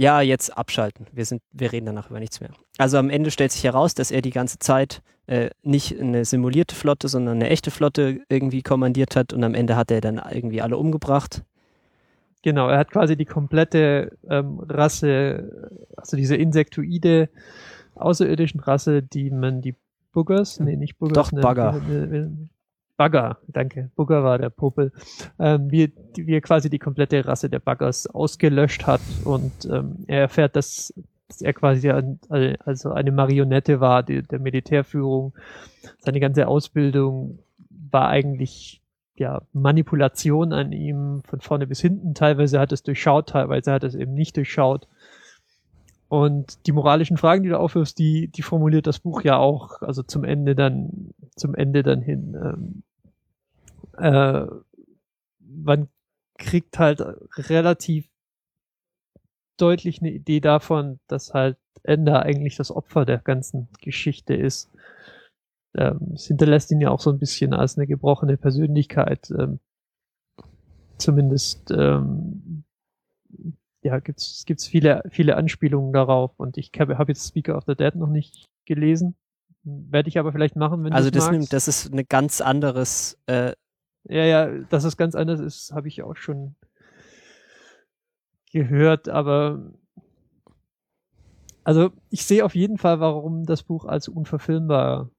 jetzt 0.00 0.56
abschalten. 0.56 1.06
Wir, 1.12 1.24
sind, 1.24 1.42
wir 1.52 1.72
reden 1.72 1.86
danach 1.86 2.10
über 2.10 2.20
nichts 2.20 2.40
mehr. 2.40 2.50
Also 2.78 2.96
am 2.96 3.10
Ende 3.10 3.30
stellt 3.30 3.52
sich 3.52 3.64
heraus, 3.64 3.94
dass 3.94 4.10
er 4.10 4.22
die 4.22 4.30
ganze 4.30 4.58
Zeit 4.58 5.02
äh, 5.26 5.50
nicht 5.62 6.00
eine 6.00 6.24
simulierte 6.24 6.74
Flotte, 6.74 7.08
sondern 7.08 7.36
eine 7.36 7.50
echte 7.50 7.70
Flotte 7.70 8.20
irgendwie 8.28 8.62
kommandiert 8.62 9.14
hat 9.14 9.32
und 9.32 9.44
am 9.44 9.54
Ende 9.54 9.76
hat 9.76 9.90
er 9.90 10.00
dann 10.00 10.20
irgendwie 10.32 10.62
alle 10.62 10.78
umgebracht. 10.78 11.42
Genau, 12.42 12.68
er 12.68 12.78
hat 12.78 12.90
quasi 12.90 13.16
die 13.16 13.26
komplette 13.26 14.16
ähm, 14.28 14.58
Rasse, 14.60 15.76
also 15.96 16.16
diese 16.16 16.36
Insektoide, 16.36 17.28
außerirdischen 17.94 18.60
Rasse, 18.60 19.02
die 19.02 19.30
man 19.30 19.60
die 19.60 19.76
Buggers, 20.12 20.58
nee, 20.58 20.76
nicht 20.76 20.98
Buggers, 20.98 21.30
Doch, 21.30 21.40
Bagger. 21.40 21.80
Bagger, 23.00 23.38
danke. 23.48 23.88
Bugger 23.96 24.24
war 24.24 24.36
der 24.36 24.50
Popel, 24.50 24.92
ähm, 25.38 25.70
wie, 25.70 25.90
wie 26.16 26.34
er 26.34 26.42
quasi 26.42 26.68
die 26.68 26.78
komplette 26.78 27.26
Rasse 27.26 27.48
der 27.48 27.58
Buggers 27.58 28.06
ausgelöscht 28.06 28.86
hat 28.86 29.00
und 29.24 29.52
ähm, 29.64 30.04
er 30.06 30.20
erfährt, 30.20 30.54
dass, 30.54 30.92
dass 31.26 31.40
er 31.40 31.54
quasi 31.54 31.90
ein, 31.90 32.20
also 32.62 32.92
eine 32.92 33.10
Marionette 33.10 33.80
war 33.80 34.02
die, 34.02 34.22
der 34.22 34.38
Militärführung. 34.38 35.32
Seine 36.00 36.20
ganze 36.20 36.46
Ausbildung 36.46 37.38
war 37.90 38.08
eigentlich 38.10 38.82
ja 39.14 39.40
Manipulation 39.54 40.52
an 40.52 40.72
ihm 40.72 41.22
von 41.24 41.40
vorne 41.40 41.66
bis 41.66 41.80
hinten. 41.80 42.12
Teilweise 42.12 42.60
hat 42.60 42.70
es 42.70 42.82
durchschaut, 42.82 43.30
teilweise 43.30 43.72
hat 43.72 43.82
es 43.82 43.94
eben 43.94 44.12
nicht 44.12 44.36
durchschaut. 44.36 44.88
Und 46.10 46.66
die 46.66 46.72
moralischen 46.72 47.16
Fragen, 47.16 47.44
die 47.44 47.48
du 47.48 47.58
aufwirfst, 47.58 47.98
die, 47.98 48.28
die 48.28 48.42
formuliert 48.42 48.86
das 48.86 48.98
Buch 48.98 49.22
ja 49.22 49.38
auch, 49.38 49.80
also 49.80 50.02
zum 50.02 50.24
Ende 50.24 50.54
dann, 50.54 51.14
zum 51.34 51.54
Ende 51.54 51.82
dann 51.82 52.02
hin. 52.02 52.36
Ähm, 52.38 52.82
äh, 54.00 54.46
man 55.38 55.88
kriegt 56.38 56.78
halt 56.78 57.00
relativ 57.36 58.08
deutlich 59.56 60.00
eine 60.00 60.10
Idee 60.10 60.40
davon, 60.40 61.00
dass 61.06 61.34
halt 61.34 61.58
Ender 61.82 62.22
eigentlich 62.22 62.56
das 62.56 62.70
Opfer 62.70 63.04
der 63.04 63.18
ganzen 63.18 63.68
Geschichte 63.80 64.34
ist. 64.34 64.70
Ähm, 65.76 66.12
es 66.14 66.26
hinterlässt 66.26 66.70
ihn 66.70 66.80
ja 66.80 66.90
auch 66.90 67.00
so 67.00 67.10
ein 67.10 67.18
bisschen 67.18 67.52
als 67.54 67.76
eine 67.76 67.86
gebrochene 67.86 68.36
Persönlichkeit. 68.36 69.30
Ähm, 69.30 69.60
zumindest 70.98 71.70
ähm, 71.70 72.64
ja, 73.82 73.98
gibt's 73.98 74.44
gibt's 74.46 74.66
viele 74.66 75.02
viele 75.10 75.36
Anspielungen 75.36 75.92
darauf 75.92 76.38
und 76.38 76.58
ich 76.58 76.70
habe 76.78 76.98
hab 76.98 77.08
jetzt 77.08 77.26
Speaker 77.28 77.56
of 77.56 77.64
the 77.66 77.74
Dead 77.74 77.94
noch 77.94 78.08
nicht 78.08 78.46
gelesen, 78.66 79.16
werde 79.64 80.08
ich 80.08 80.18
aber 80.18 80.32
vielleicht 80.32 80.56
machen, 80.56 80.84
wenn 80.84 80.92
Also 80.92 81.10
das 81.10 81.24
magst. 81.24 81.32
nimmt, 81.32 81.52
das 81.52 81.68
ist 81.68 81.92
eine 81.92 82.04
ganz 82.04 82.40
anderes, 82.40 83.18
äh, 83.26 83.52
Ja, 84.04 84.24
ja, 84.24 84.58
dass 84.70 84.84
es 84.84 84.96
ganz 84.96 85.14
anders 85.14 85.40
ist, 85.40 85.72
habe 85.72 85.88
ich 85.88 86.02
auch 86.02 86.16
schon 86.16 86.56
gehört, 88.52 89.08
aber 89.08 89.72
also 91.64 91.92
ich 92.10 92.24
sehe 92.24 92.44
auf 92.44 92.54
jeden 92.54 92.78
Fall, 92.78 93.00
warum 93.00 93.44
das 93.44 93.62
Buch 93.62 93.84
als 93.84 94.08
unverfilmbar 94.08 95.10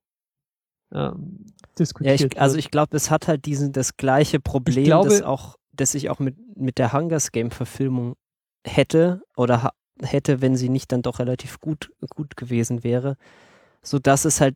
ähm, 0.92 1.46
ja, 1.46 1.54
diskutiert 1.80 2.22
ich, 2.22 2.42
also 2.42 2.56
wird. 2.56 2.66
ich 2.66 2.72
glaube, 2.72 2.98
es 2.98 3.10
hat 3.10 3.28
halt 3.28 3.46
diesen, 3.46 3.72
das 3.72 3.96
gleiche 3.98 4.40
Problem, 4.40 4.84
glaube- 4.84 5.10
das 5.10 5.22
auch, 5.22 5.58
das 5.72 5.96
ich 5.96 6.10
auch 6.10 6.20
mit, 6.20 6.36
mit 6.58 6.78
der 6.78 6.92
Hunger 6.94 7.20
Game 7.32 7.52
Verfilmung 7.52 8.16
hätte 8.66 9.22
oder 9.36 9.64
ha 9.64 9.72
hätte, 10.04 10.42
wenn 10.42 10.56
sie 10.56 10.70
nicht 10.70 10.92
dann 10.92 11.04
doch 11.04 11.20
relativ 11.20 11.60
gut, 11.60 11.92
gut 12.10 12.36
gewesen 12.36 12.84
wäre, 12.84 13.18
so 13.84 14.00
dass 14.00 14.26
es 14.26 14.42
halt 14.42 14.56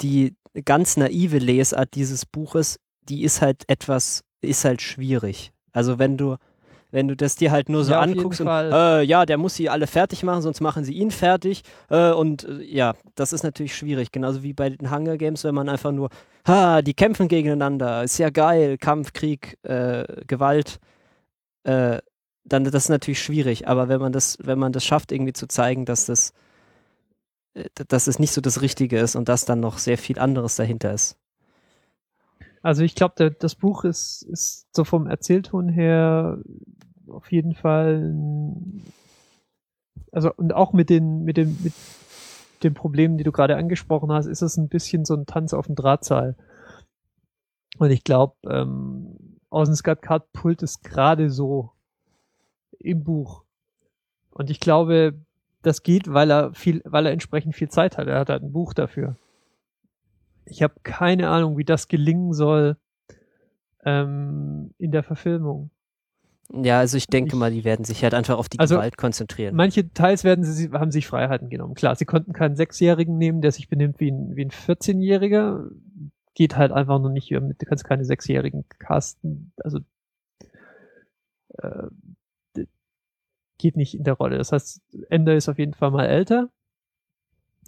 die 0.00 0.36
ganz 0.64 0.96
naive 0.96 1.38
Lesart 1.38 1.94
dieses 1.96 2.24
Buches, 2.24 2.78
die 3.08 3.24
ist 3.24 3.42
halt 3.42 3.64
etwas, 3.68 4.24
ist 4.40 4.64
halt 4.64 4.82
schwierig. 4.82 5.52
Also 5.72 5.98
wenn 5.98 6.16
du, 6.16 6.36
wenn 6.90 7.08
du 7.08 7.16
das 7.16 7.36
dir 7.36 7.50
halt 7.50 7.68
nur 7.68 7.84
so 7.84 7.92
Ja, 7.92 8.00
anguckst 8.00 8.40
und 8.40 8.48
äh, 8.48 9.02
ja, 9.02 9.26
der 9.26 9.38
muss 9.38 9.54
sie 9.54 9.68
alle 9.68 9.86
fertig 9.86 10.22
machen, 10.22 10.42
sonst 10.42 10.60
machen 10.60 10.84
sie 10.84 10.94
ihn 10.94 11.10
fertig. 11.10 11.62
Äh, 11.90 12.12
und 12.12 12.44
äh, 12.44 12.62
ja, 12.62 12.94
das 13.14 13.32
ist 13.32 13.42
natürlich 13.42 13.76
schwierig. 13.76 14.12
Genauso 14.12 14.42
wie 14.42 14.52
bei 14.52 14.70
den 14.70 14.90
Hunger 14.90 15.16
Games, 15.16 15.44
wenn 15.44 15.54
man 15.54 15.68
einfach 15.68 15.92
nur, 15.92 16.10
ha, 16.46 16.82
die 16.82 16.94
kämpfen 16.94 17.28
gegeneinander, 17.28 18.02
ist 18.04 18.18
ja 18.18 18.30
geil, 18.30 18.78
Kampf, 18.78 19.12
Krieg, 19.12 19.58
äh, 19.62 20.04
Gewalt, 20.26 20.78
äh, 21.64 21.98
dann 22.44 22.64
das 22.64 22.84
ist 22.84 22.88
natürlich 22.88 23.22
schwierig. 23.22 23.68
Aber 23.68 23.88
wenn 23.88 24.00
man 24.00 24.12
das, 24.12 24.38
wenn 24.40 24.58
man 24.58 24.72
das 24.72 24.84
schafft, 24.84 25.12
irgendwie 25.12 25.32
zu 25.32 25.48
zeigen, 25.48 25.84
dass 25.84 26.06
das, 26.06 26.32
äh, 27.54 27.64
dass 27.88 28.06
es 28.06 28.18
nicht 28.18 28.32
so 28.32 28.40
das 28.40 28.62
Richtige 28.62 28.98
ist 28.98 29.16
und 29.16 29.28
dass 29.28 29.44
dann 29.44 29.60
noch 29.60 29.78
sehr 29.78 29.98
viel 29.98 30.18
anderes 30.18 30.56
dahinter 30.56 30.92
ist. 30.94 31.16
Also 32.66 32.82
ich 32.82 32.96
glaube, 32.96 33.30
das 33.30 33.54
Buch 33.54 33.84
ist, 33.84 34.22
ist 34.22 34.66
so 34.74 34.82
vom 34.82 35.06
Erzählton 35.06 35.68
her 35.68 36.42
auf 37.06 37.30
jeden 37.30 37.54
Fall, 37.54 38.12
also 40.10 40.32
und 40.34 40.52
auch 40.52 40.72
mit 40.72 40.90
den 40.90 41.22
mit 41.22 41.36
den 41.36 41.56
mit 41.62 41.72
den 42.64 42.74
Problemen, 42.74 43.18
die 43.18 43.22
du 43.22 43.30
gerade 43.30 43.54
angesprochen 43.54 44.10
hast, 44.10 44.26
ist 44.26 44.42
es 44.42 44.56
ein 44.56 44.68
bisschen 44.68 45.04
so 45.04 45.14
ein 45.14 45.26
Tanz 45.26 45.54
auf 45.54 45.66
dem 45.66 45.76
Drahtseil. 45.76 46.34
Und 47.78 47.92
ich 47.92 48.02
glaube, 48.02 48.34
ähm, 48.50 49.38
Ausenskat 49.48 50.02
Card 50.02 50.32
pult 50.32 50.64
es 50.64 50.80
gerade 50.80 51.30
so 51.30 51.70
im 52.80 53.04
Buch. 53.04 53.44
Und 54.30 54.50
ich 54.50 54.58
glaube, 54.58 55.14
das 55.62 55.84
geht, 55.84 56.12
weil 56.12 56.32
er 56.32 56.52
viel, 56.52 56.82
weil 56.84 57.06
er 57.06 57.12
entsprechend 57.12 57.54
viel 57.54 57.68
Zeit 57.68 57.96
hat. 57.96 58.08
Er 58.08 58.18
hat 58.18 58.28
halt 58.28 58.42
ein 58.42 58.52
Buch 58.52 58.74
dafür. 58.74 59.14
Ich 60.46 60.62
habe 60.62 60.74
keine 60.82 61.28
Ahnung, 61.28 61.58
wie 61.58 61.64
das 61.64 61.88
gelingen 61.88 62.32
soll 62.32 62.76
ähm, 63.84 64.72
in 64.78 64.90
der 64.92 65.02
Verfilmung. 65.02 65.70
Ja, 66.52 66.78
also 66.78 66.96
ich 66.96 67.08
denke 67.08 67.32
Ich- 67.34 67.38
mal, 67.38 67.50
die 67.50 67.64
werden 67.64 67.84
sich 67.84 68.02
halt 68.04 68.14
einfach 68.14 68.38
auf 68.38 68.48
die 68.48 68.60
Also, 68.60 68.76
Gewalt 68.76 68.96
konzentrieren. 68.96 69.56
Manche 69.56 69.92
Teils 69.92 70.22
werden 70.22 70.44
sie, 70.44 70.70
haben 70.70 70.92
sich 70.92 71.06
Freiheiten 71.08 71.48
genommen. 71.50 71.74
Klar, 71.74 71.96
sie 71.96 72.04
konnten 72.04 72.32
keinen 72.32 72.54
Sechsjährigen 72.54 73.18
nehmen, 73.18 73.40
der 73.42 73.50
sich 73.50 73.68
benimmt 73.68 73.98
wie 73.98 74.10
ein, 74.12 74.36
wie 74.36 74.44
ein 74.44 74.50
14-Jähriger. 74.52 75.68
Geht 76.34 76.56
halt 76.56 76.70
einfach 76.70 77.00
noch 77.00 77.10
nicht. 77.10 77.30
Du 77.32 77.54
kannst 77.66 77.84
keine 77.84 78.04
Sechsjährigen 78.04 78.64
casten. 78.78 79.52
Also 79.64 79.80
äh, 81.58 81.88
geht 83.58 83.76
nicht 83.76 83.94
in 83.96 84.04
der 84.04 84.14
Rolle. 84.14 84.36
Das 84.38 84.52
heißt, 84.52 84.82
Ender 85.08 85.34
ist 85.34 85.48
auf 85.48 85.58
jeden 85.58 85.74
Fall 85.74 85.90
mal 85.90 86.06
älter. 86.06 86.50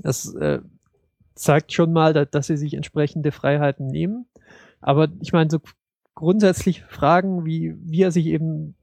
Das 0.02 0.32
äh, 0.34 0.60
zeigt 1.38 1.72
schon 1.72 1.92
mal, 1.92 2.12
da, 2.12 2.24
dass 2.24 2.46
sie 2.46 2.56
sich 2.56 2.74
entsprechende 2.74 3.32
Freiheiten 3.32 3.86
nehmen. 3.86 4.26
Aber 4.80 5.08
ich 5.20 5.32
meine, 5.32 5.50
so 5.50 5.58
grundsätzlich 6.14 6.82
Fragen, 6.82 7.44
wie, 7.44 7.74
wie 7.80 8.02
er 8.02 8.10
sich 8.10 8.26
eben 8.26 8.74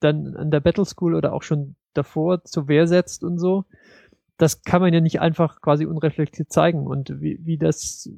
dann 0.00 0.36
an 0.36 0.50
der 0.50 0.60
Battle 0.60 0.84
School 0.84 1.14
oder 1.14 1.32
auch 1.32 1.42
schon 1.42 1.74
davor 1.94 2.44
zur 2.44 2.68
Wehr 2.68 2.86
setzt 2.86 3.24
und 3.24 3.38
so, 3.38 3.64
das 4.36 4.62
kann 4.62 4.82
man 4.82 4.92
ja 4.92 5.00
nicht 5.00 5.20
einfach 5.20 5.60
quasi 5.60 5.86
unreflektiert 5.86 6.52
zeigen. 6.52 6.86
Und 6.86 7.20
wie, 7.20 7.38
wie 7.42 7.58
das, 7.58 8.10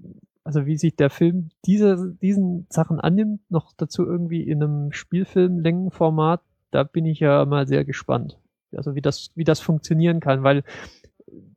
also 0.45 0.67
wie 0.67 0.77
sich 0.77 0.97
der 0.97 1.11
Film 1.11 1.51
diese, 1.65 2.15
diesen 2.21 2.67
Sachen 2.71 3.01
annimmt, 3.01 3.41
noch 3.51 3.73
dazu 3.77 4.05
irgendwie 4.05 4.43
in 4.43 4.63
einem 4.63 4.93
Spielfilm-Längenformat, 4.93 6.43
da 6.71 6.83
bin 6.83 7.07
ich 7.07 7.21
ja 7.21 7.45
mal 7.45 7.67
sehr 7.67 7.85
gespannt. 7.85 8.39
Also 8.77 8.95
wie 8.95 9.01
das, 9.01 9.31
wie 9.35 9.45
das 9.45 9.61
funktionieren 9.61 10.21
kann, 10.21 10.43
weil 10.43 10.65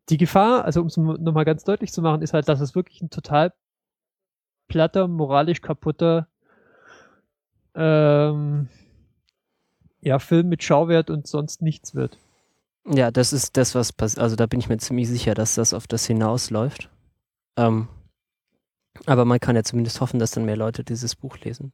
die 0.09 0.17
Gefahr, 0.17 0.65
also 0.65 0.81
um 0.81 0.87
es 0.87 0.97
nochmal 0.97 1.45
ganz 1.45 1.63
deutlich 1.63 1.91
zu 1.93 2.01
machen, 2.01 2.21
ist 2.21 2.33
halt, 2.33 2.47
dass 2.49 2.59
es 2.59 2.75
wirklich 2.75 3.01
ein 3.01 3.09
total 3.09 3.53
platter, 4.67 5.07
moralisch 5.07 5.61
kaputter 5.61 6.27
ähm, 7.75 8.67
ja, 10.01 10.19
Film 10.19 10.49
mit 10.49 10.63
Schauwert 10.63 11.09
und 11.09 11.27
sonst 11.27 11.61
nichts 11.61 11.95
wird. 11.95 12.17
Ja, 12.85 13.11
das 13.11 13.31
ist 13.31 13.57
das, 13.57 13.75
was 13.75 13.93
passiert. 13.93 14.21
Also 14.21 14.35
da 14.35 14.47
bin 14.47 14.59
ich 14.59 14.69
mir 14.69 14.77
ziemlich 14.77 15.07
sicher, 15.07 15.33
dass 15.33 15.55
das 15.55 15.73
auf 15.73 15.87
das 15.87 16.05
hinausläuft. 16.05 16.89
Ähm, 17.57 17.87
aber 19.05 19.25
man 19.25 19.39
kann 19.39 19.55
ja 19.55 19.63
zumindest 19.63 20.01
hoffen, 20.01 20.19
dass 20.19 20.31
dann 20.31 20.45
mehr 20.45 20.57
Leute 20.57 20.83
dieses 20.83 21.15
Buch 21.15 21.37
lesen. 21.39 21.73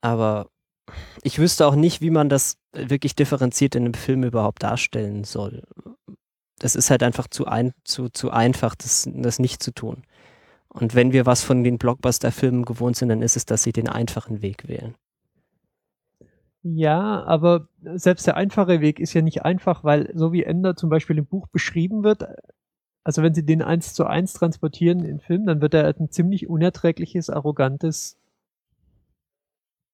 Aber 0.00 0.50
ich 1.22 1.38
wüsste 1.38 1.66
auch 1.66 1.74
nicht, 1.74 2.00
wie 2.00 2.10
man 2.10 2.28
das 2.28 2.58
wirklich 2.72 3.16
differenziert 3.16 3.74
in 3.74 3.84
einem 3.84 3.94
Film 3.94 4.22
überhaupt 4.22 4.62
darstellen 4.62 5.24
soll. 5.24 5.64
Das 6.58 6.74
ist 6.74 6.90
halt 6.90 7.02
einfach 7.02 7.28
zu, 7.28 7.46
ein, 7.46 7.72
zu, 7.84 8.08
zu 8.08 8.30
einfach, 8.30 8.74
das, 8.74 9.08
das 9.12 9.38
nicht 9.38 9.62
zu 9.62 9.72
tun. 9.72 10.02
Und 10.68 10.94
wenn 10.94 11.12
wir 11.12 11.26
was 11.26 11.42
von 11.42 11.64
den 11.64 11.78
Blockbuster-Filmen 11.78 12.64
gewohnt 12.64 12.96
sind, 12.96 13.08
dann 13.08 13.22
ist 13.22 13.36
es, 13.36 13.46
dass 13.46 13.62
sie 13.62 13.72
den 13.72 13.88
einfachen 13.88 14.42
Weg 14.42 14.68
wählen. 14.68 14.94
Ja, 16.62 17.24
aber 17.24 17.68
selbst 17.94 18.26
der 18.26 18.36
einfache 18.36 18.80
Weg 18.80 19.00
ist 19.00 19.14
ja 19.14 19.22
nicht 19.22 19.44
einfach, 19.44 19.84
weil 19.84 20.10
so 20.14 20.32
wie 20.32 20.42
Ender 20.42 20.76
zum 20.76 20.90
Beispiel 20.90 21.16
im 21.16 21.26
Buch 21.26 21.46
beschrieben 21.46 22.02
wird, 22.02 22.24
also 23.04 23.22
wenn 23.22 23.32
sie 23.32 23.46
den 23.46 23.62
eins 23.62 23.94
zu 23.94 24.04
eins 24.04 24.34
transportieren 24.34 24.98
in 24.98 25.06
den 25.06 25.20
Film, 25.20 25.46
dann 25.46 25.60
wird 25.62 25.72
er 25.74 25.84
halt 25.84 26.00
ein 26.00 26.10
ziemlich 26.10 26.48
unerträgliches, 26.48 27.30
arrogantes 27.30 28.18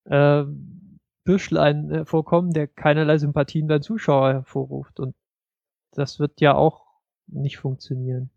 äh, 0.06 0.44
Bürschlein 1.24 1.90
äh, 1.90 2.04
vorkommen, 2.04 2.52
der 2.52 2.66
keinerlei 2.66 3.18
Sympathien 3.18 3.66
beim 3.68 3.82
Zuschauer 3.82 4.32
hervorruft. 4.32 5.00
Und 5.00 5.14
das 5.94 6.18
wird 6.18 6.40
ja 6.40 6.54
auch 6.54 6.82
nicht 7.26 7.58
funktionieren. 7.58 8.30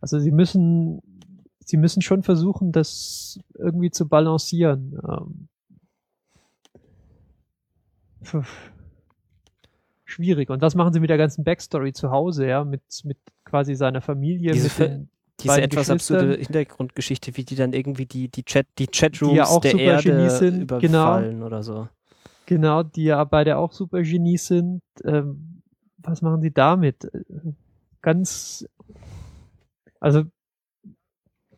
Also 0.00 0.18
sie 0.18 0.30
müssen, 0.30 1.00
sie 1.60 1.76
müssen 1.76 2.02
schon 2.02 2.22
versuchen, 2.22 2.72
das 2.72 3.38
irgendwie 3.54 3.90
zu 3.90 4.08
balancieren. 4.08 5.00
Ähm, 5.08 5.48
pf, 8.22 8.72
schwierig. 10.04 10.50
Und 10.50 10.62
das 10.62 10.74
machen 10.74 10.92
sie 10.92 11.00
mit 11.00 11.10
der 11.10 11.18
ganzen 11.18 11.44
Backstory 11.44 11.92
zu 11.92 12.10
Hause, 12.10 12.46
ja, 12.46 12.64
mit, 12.64 12.82
mit 13.04 13.18
quasi 13.44 13.74
seiner 13.74 14.00
Familie, 14.00 14.52
Diese 14.52 14.68
mit 14.68 14.90
den, 14.90 15.08
Diese 15.40 15.62
etwas 15.62 15.90
absurde 15.90 16.34
Hintergrundgeschichte, 16.34 17.36
wie 17.36 17.44
die 17.44 17.56
dann 17.56 17.72
irgendwie 17.72 18.06
die, 18.06 18.28
die 18.28 18.44
Chat, 18.44 18.66
die 18.78 18.86
Chatrooms 18.86 19.32
Die 19.32 19.36
ja 19.36 19.46
auch 19.46 19.60
der 19.60 19.72
super 19.72 19.82
Erde 19.82 20.10
Genies 20.10 20.38
sind, 20.38 20.68
genau. 20.68 20.78
überfallen 20.80 21.42
oder 21.42 21.62
so. 21.62 21.88
genau, 22.46 22.82
die 22.82 23.04
ja 23.04 23.24
beide 23.24 23.56
auch 23.56 23.72
super 23.72 24.02
Genies 24.02 24.46
sind. 24.46 24.82
Ähm, 25.04 25.62
was 26.04 26.22
machen 26.22 26.42
sie 26.42 26.52
damit? 26.52 27.10
Ganz, 28.02 28.66
also 30.00 30.24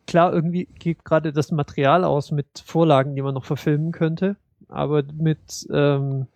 klar, 0.06 0.32
irgendwie 0.32 0.66
geht 0.66 1.04
gerade 1.04 1.32
das 1.32 1.50
Material 1.50 2.04
aus 2.04 2.30
mit 2.30 2.62
Vorlagen, 2.64 3.14
die 3.14 3.22
man 3.22 3.34
noch 3.34 3.44
verfilmen 3.44 3.92
könnte, 3.92 4.36
aber 4.68 5.02
mit 5.12 5.66
ähm, 5.72 6.26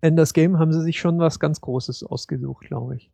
Enders 0.00 0.34
Game 0.34 0.58
haben 0.58 0.72
sie 0.72 0.82
sich 0.82 0.98
schon 0.98 1.18
was 1.18 1.40
ganz 1.40 1.60
Großes 1.60 2.02
ausgesucht, 2.04 2.66
glaube 2.66 2.96
ich. 2.96 3.10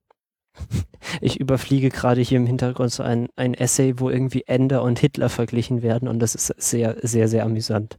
Ich 1.21 1.39
überfliege 1.39 1.91
gerade 1.91 2.23
hier 2.23 2.39
im 2.39 2.47
Hintergrund 2.47 2.91
so 2.91 3.03
ein, 3.03 3.29
ein 3.37 3.53
Essay, 3.53 3.99
wo 3.99 4.09
irgendwie 4.09 4.45
Ender 4.47 4.83
und 4.83 4.99
Hitler 4.99 5.29
verglichen 5.29 5.83
werden 5.83 6.09
und 6.09 6.21
das 6.21 6.35
ist 6.35 6.47
sehr, 6.47 6.97
sehr, 7.03 7.29
sehr 7.29 7.45
amüsant. 7.45 7.99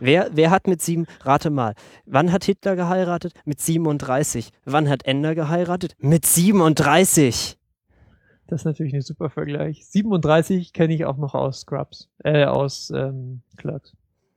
Wer, 0.00 0.30
wer 0.32 0.50
hat 0.50 0.66
mit 0.66 0.82
sieben, 0.82 1.06
rate 1.22 1.50
mal, 1.50 1.74
wann 2.04 2.32
hat 2.32 2.44
Hitler 2.44 2.76
geheiratet? 2.76 3.32
Mit 3.44 3.60
37. 3.60 4.50
Wann 4.64 4.88
hat 4.88 5.06
Ender 5.06 5.34
geheiratet? 5.34 5.94
Mit 5.98 6.26
37. 6.26 7.58
Das 8.46 8.60
ist 8.60 8.64
natürlich 8.64 8.94
ein 8.94 9.00
super 9.00 9.30
Vergleich. 9.30 9.86
37 9.86 10.72
kenne 10.72 10.94
ich 10.94 11.06
auch 11.06 11.16
noch 11.16 11.34
aus 11.34 11.60
Scrubs, 11.60 12.10
äh, 12.22 12.44
aus 12.44 12.92
ähm, 12.94 13.42
Clerks. 13.56 13.94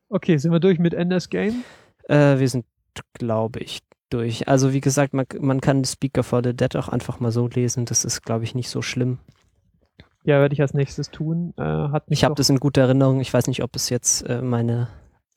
Okay, 0.10 0.38
sind 0.38 0.52
wir 0.52 0.60
durch 0.60 0.80
mit 0.80 0.94
Enders 0.94 1.30
Game? 1.30 1.64
Äh, 2.08 2.40
wir 2.40 2.48
sind, 2.48 2.66
glaube 3.14 3.60
ich, 3.60 3.82
durch. 4.10 4.48
Also 4.48 4.72
wie 4.74 4.82
gesagt, 4.82 5.14
man, 5.14 5.26
man 5.40 5.60
kann 5.60 5.84
Speaker 5.84 6.24
for 6.24 6.42
the 6.44 6.56
Dead 6.56 6.76
auch 6.78 6.88
einfach 6.88 7.20
mal 7.20 7.32
so 7.32 7.48
lesen. 7.48 7.86
Das 7.86 8.06
ist, 8.06 8.24
glaube 8.24 8.46
ich, 8.46 8.56
nicht 8.56 8.70
so 8.70 8.82
schlimm. 8.82 9.20
Ja, 10.24 10.40
werde 10.40 10.54
ich 10.54 10.62
als 10.62 10.74
nächstes 10.74 11.12
tun. 11.12 11.54
Äh, 11.58 11.62
hat 11.62 12.04
Ich 12.08 12.24
habe 12.24 12.36
das 12.36 12.50
in 12.50 12.60
guter 12.60 12.82
Erinnerung. 12.82 13.20
Ich 13.20 13.34
weiß 13.34 13.48
nicht, 13.48 13.64
ob 13.64 13.76
es 13.76 13.90
jetzt 13.90 14.22
äh, 14.24 14.42
meine, 14.42 14.88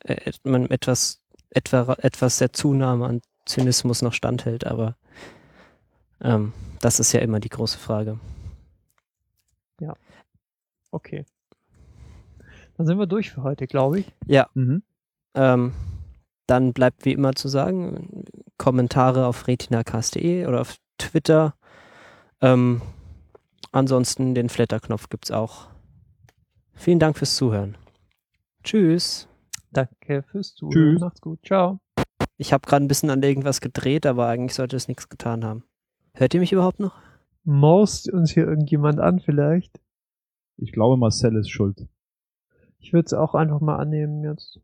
äh, 0.04 0.32
mein 0.44 0.70
etwas 0.70 1.20
etwa, 1.50 1.94
etwas 2.00 2.38
der 2.38 2.52
Zunahme 2.52 3.06
an 3.06 3.22
Zynismus 3.46 4.02
noch 4.02 4.12
standhält, 4.12 4.66
aber 4.66 4.96
ähm, 6.20 6.52
das 6.80 7.00
ist 7.00 7.12
ja 7.12 7.20
immer 7.20 7.40
die 7.40 7.48
große 7.48 7.78
Frage. 7.78 8.18
Okay. 10.92 11.24
Dann 12.76 12.86
sind 12.86 12.98
wir 12.98 13.06
durch 13.06 13.30
für 13.30 13.42
heute, 13.42 13.66
glaube 13.66 14.00
ich. 14.00 14.12
Ja, 14.26 14.48
Mhm. 14.54 14.82
ähm, 15.34 15.72
dann 16.46 16.72
bleibt 16.72 17.04
wie 17.04 17.12
immer 17.12 17.34
zu 17.34 17.48
sagen, 17.48 18.24
Kommentare 18.58 19.26
auf 19.26 19.46
retinacast.de 19.46 20.46
oder 20.46 20.60
auf 20.60 20.76
Twitter. 20.98 21.54
Ähm, 22.40 22.82
ansonsten 23.70 24.34
den 24.34 24.48
Flatterknopf 24.48 25.08
gibt 25.08 25.26
es 25.26 25.30
auch. 25.30 25.68
Vielen 26.74 26.98
Dank 26.98 27.18
fürs 27.18 27.36
Zuhören. 27.36 27.76
Tschüss. 28.64 29.28
Danke 29.72 30.22
fürs 30.22 30.54
Zuhören. 30.54 30.72
Tschüss. 30.72 31.00
Macht's 31.00 31.20
gut. 31.20 31.40
Ciao. 31.44 31.80
Ich 32.36 32.52
habe 32.52 32.66
gerade 32.66 32.84
ein 32.84 32.88
bisschen 32.88 33.10
an 33.10 33.22
irgendwas 33.22 33.60
gedreht, 33.60 34.06
aber 34.06 34.26
eigentlich 34.26 34.54
sollte 34.54 34.76
es 34.76 34.88
nichts 34.88 35.08
getan 35.08 35.44
haben. 35.44 35.64
Hört 36.14 36.34
ihr 36.34 36.40
mich 36.40 36.52
überhaupt 36.52 36.80
noch? 36.80 36.94
Most 37.44 38.10
uns 38.12 38.30
hier 38.32 38.46
irgendjemand 38.46 38.98
an 39.00 39.20
vielleicht? 39.20 39.80
Ich 40.56 40.72
glaube, 40.72 40.96
Marcel 40.96 41.36
ist 41.36 41.50
schuld. 41.50 41.86
Ich 42.78 42.92
würde 42.92 43.06
es 43.06 43.14
auch 43.14 43.34
einfach 43.34 43.60
mal 43.60 43.76
annehmen 43.76 44.24
jetzt. 44.24 44.60